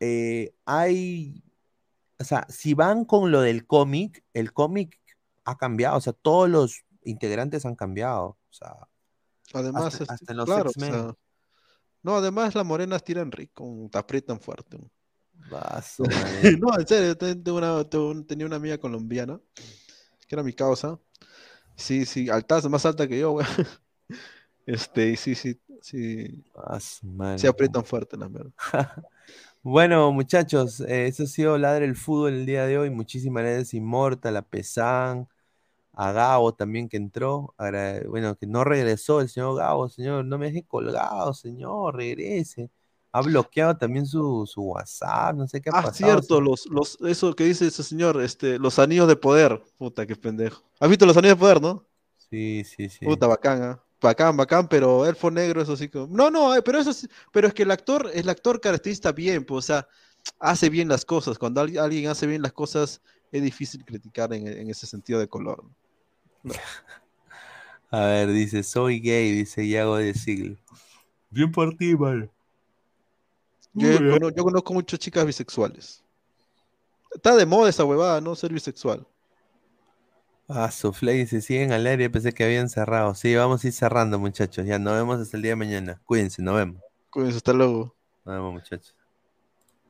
[0.00, 1.42] eh, hay,
[2.20, 5.00] o sea, si van con lo del cómic, el cómic
[5.44, 8.76] ha cambiado, o sea, todos los integrantes han cambiado, o sea,
[9.54, 11.14] Además, hasta, hasta en los claro, o sea,
[12.02, 14.78] no, además las morenas tiran rico, te aprietan fuerte.
[15.50, 16.56] Vaso, madre.
[16.58, 17.84] no, en serio, ten- tengo una-
[18.26, 19.40] tenía una amiga colombiana,
[20.26, 20.98] que era mi causa.
[21.76, 23.46] Sí, sí, altaza, más alta que yo, güey.
[24.66, 26.44] Este, y sí, sí, sí.
[27.36, 28.52] Se aprietan fuerte las verdad.
[29.62, 32.90] Bueno, muchachos, eh, eso ha sido Ladre el Fútbol el día de hoy.
[32.90, 35.28] Muchísimas gracias, Immortal, a Pesán,
[35.92, 37.54] a Gabo también que entró.
[37.58, 42.70] Agra- bueno, que no regresó el señor Gabo, señor, no me deje colgado, señor, regrese.
[43.12, 46.22] Ha bloqueado también su, su WhatsApp, no sé qué ha Ah, pasado.
[46.22, 49.62] cierto, los, los, eso que dice ese señor, este, los anillos de poder.
[49.76, 50.62] Puta, qué pendejo.
[50.80, 51.86] ¿Has visto los anillos de poder, no?
[52.16, 53.06] Sí, sí, sí.
[53.06, 53.82] Puta, bacán, ¿ah?
[54.00, 55.90] Bacán, bacán, pero elfo negro, eso sí.
[56.08, 59.64] No, no, pero eso sí, pero es que el actor, el actor caracteriza bien, pues,
[59.64, 59.88] o sea,
[60.38, 61.38] hace bien las cosas.
[61.38, 63.00] Cuando alguien, hace bien las cosas,
[63.32, 65.64] es difícil criticar en, en ese sentido de color.
[66.42, 66.54] ¿no?
[67.90, 70.56] A ver, dice, soy gay, dice Yago de Siglo.
[71.30, 72.28] Bien por ti, mano.
[73.72, 76.02] Yo, yo conozco muchas chicas bisexuales.
[77.14, 78.34] Está de moda esa huevada, ¿no?
[78.34, 79.06] Ser bisexual.
[80.48, 83.14] Ah, Suflay se siguen al aire, pensé que habían cerrado.
[83.14, 84.64] Sí, vamos a ir cerrando, muchachos.
[84.66, 86.00] Ya, nos vemos hasta el día de mañana.
[86.06, 86.82] Cuídense, nos vemos.
[87.10, 87.94] Cuídense, hasta luego.
[88.24, 88.94] Nos vemos, muchachos.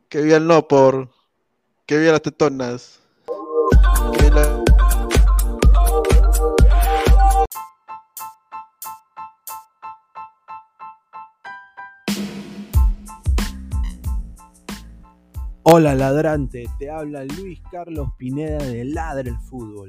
[0.08, 1.10] Que viva el no por.
[1.86, 3.00] Que viva las tetonas.
[4.16, 4.64] Que viva la-
[15.62, 19.88] Hola ladrante, te habla Luis Carlos Pineda de Ladre el Fútbol.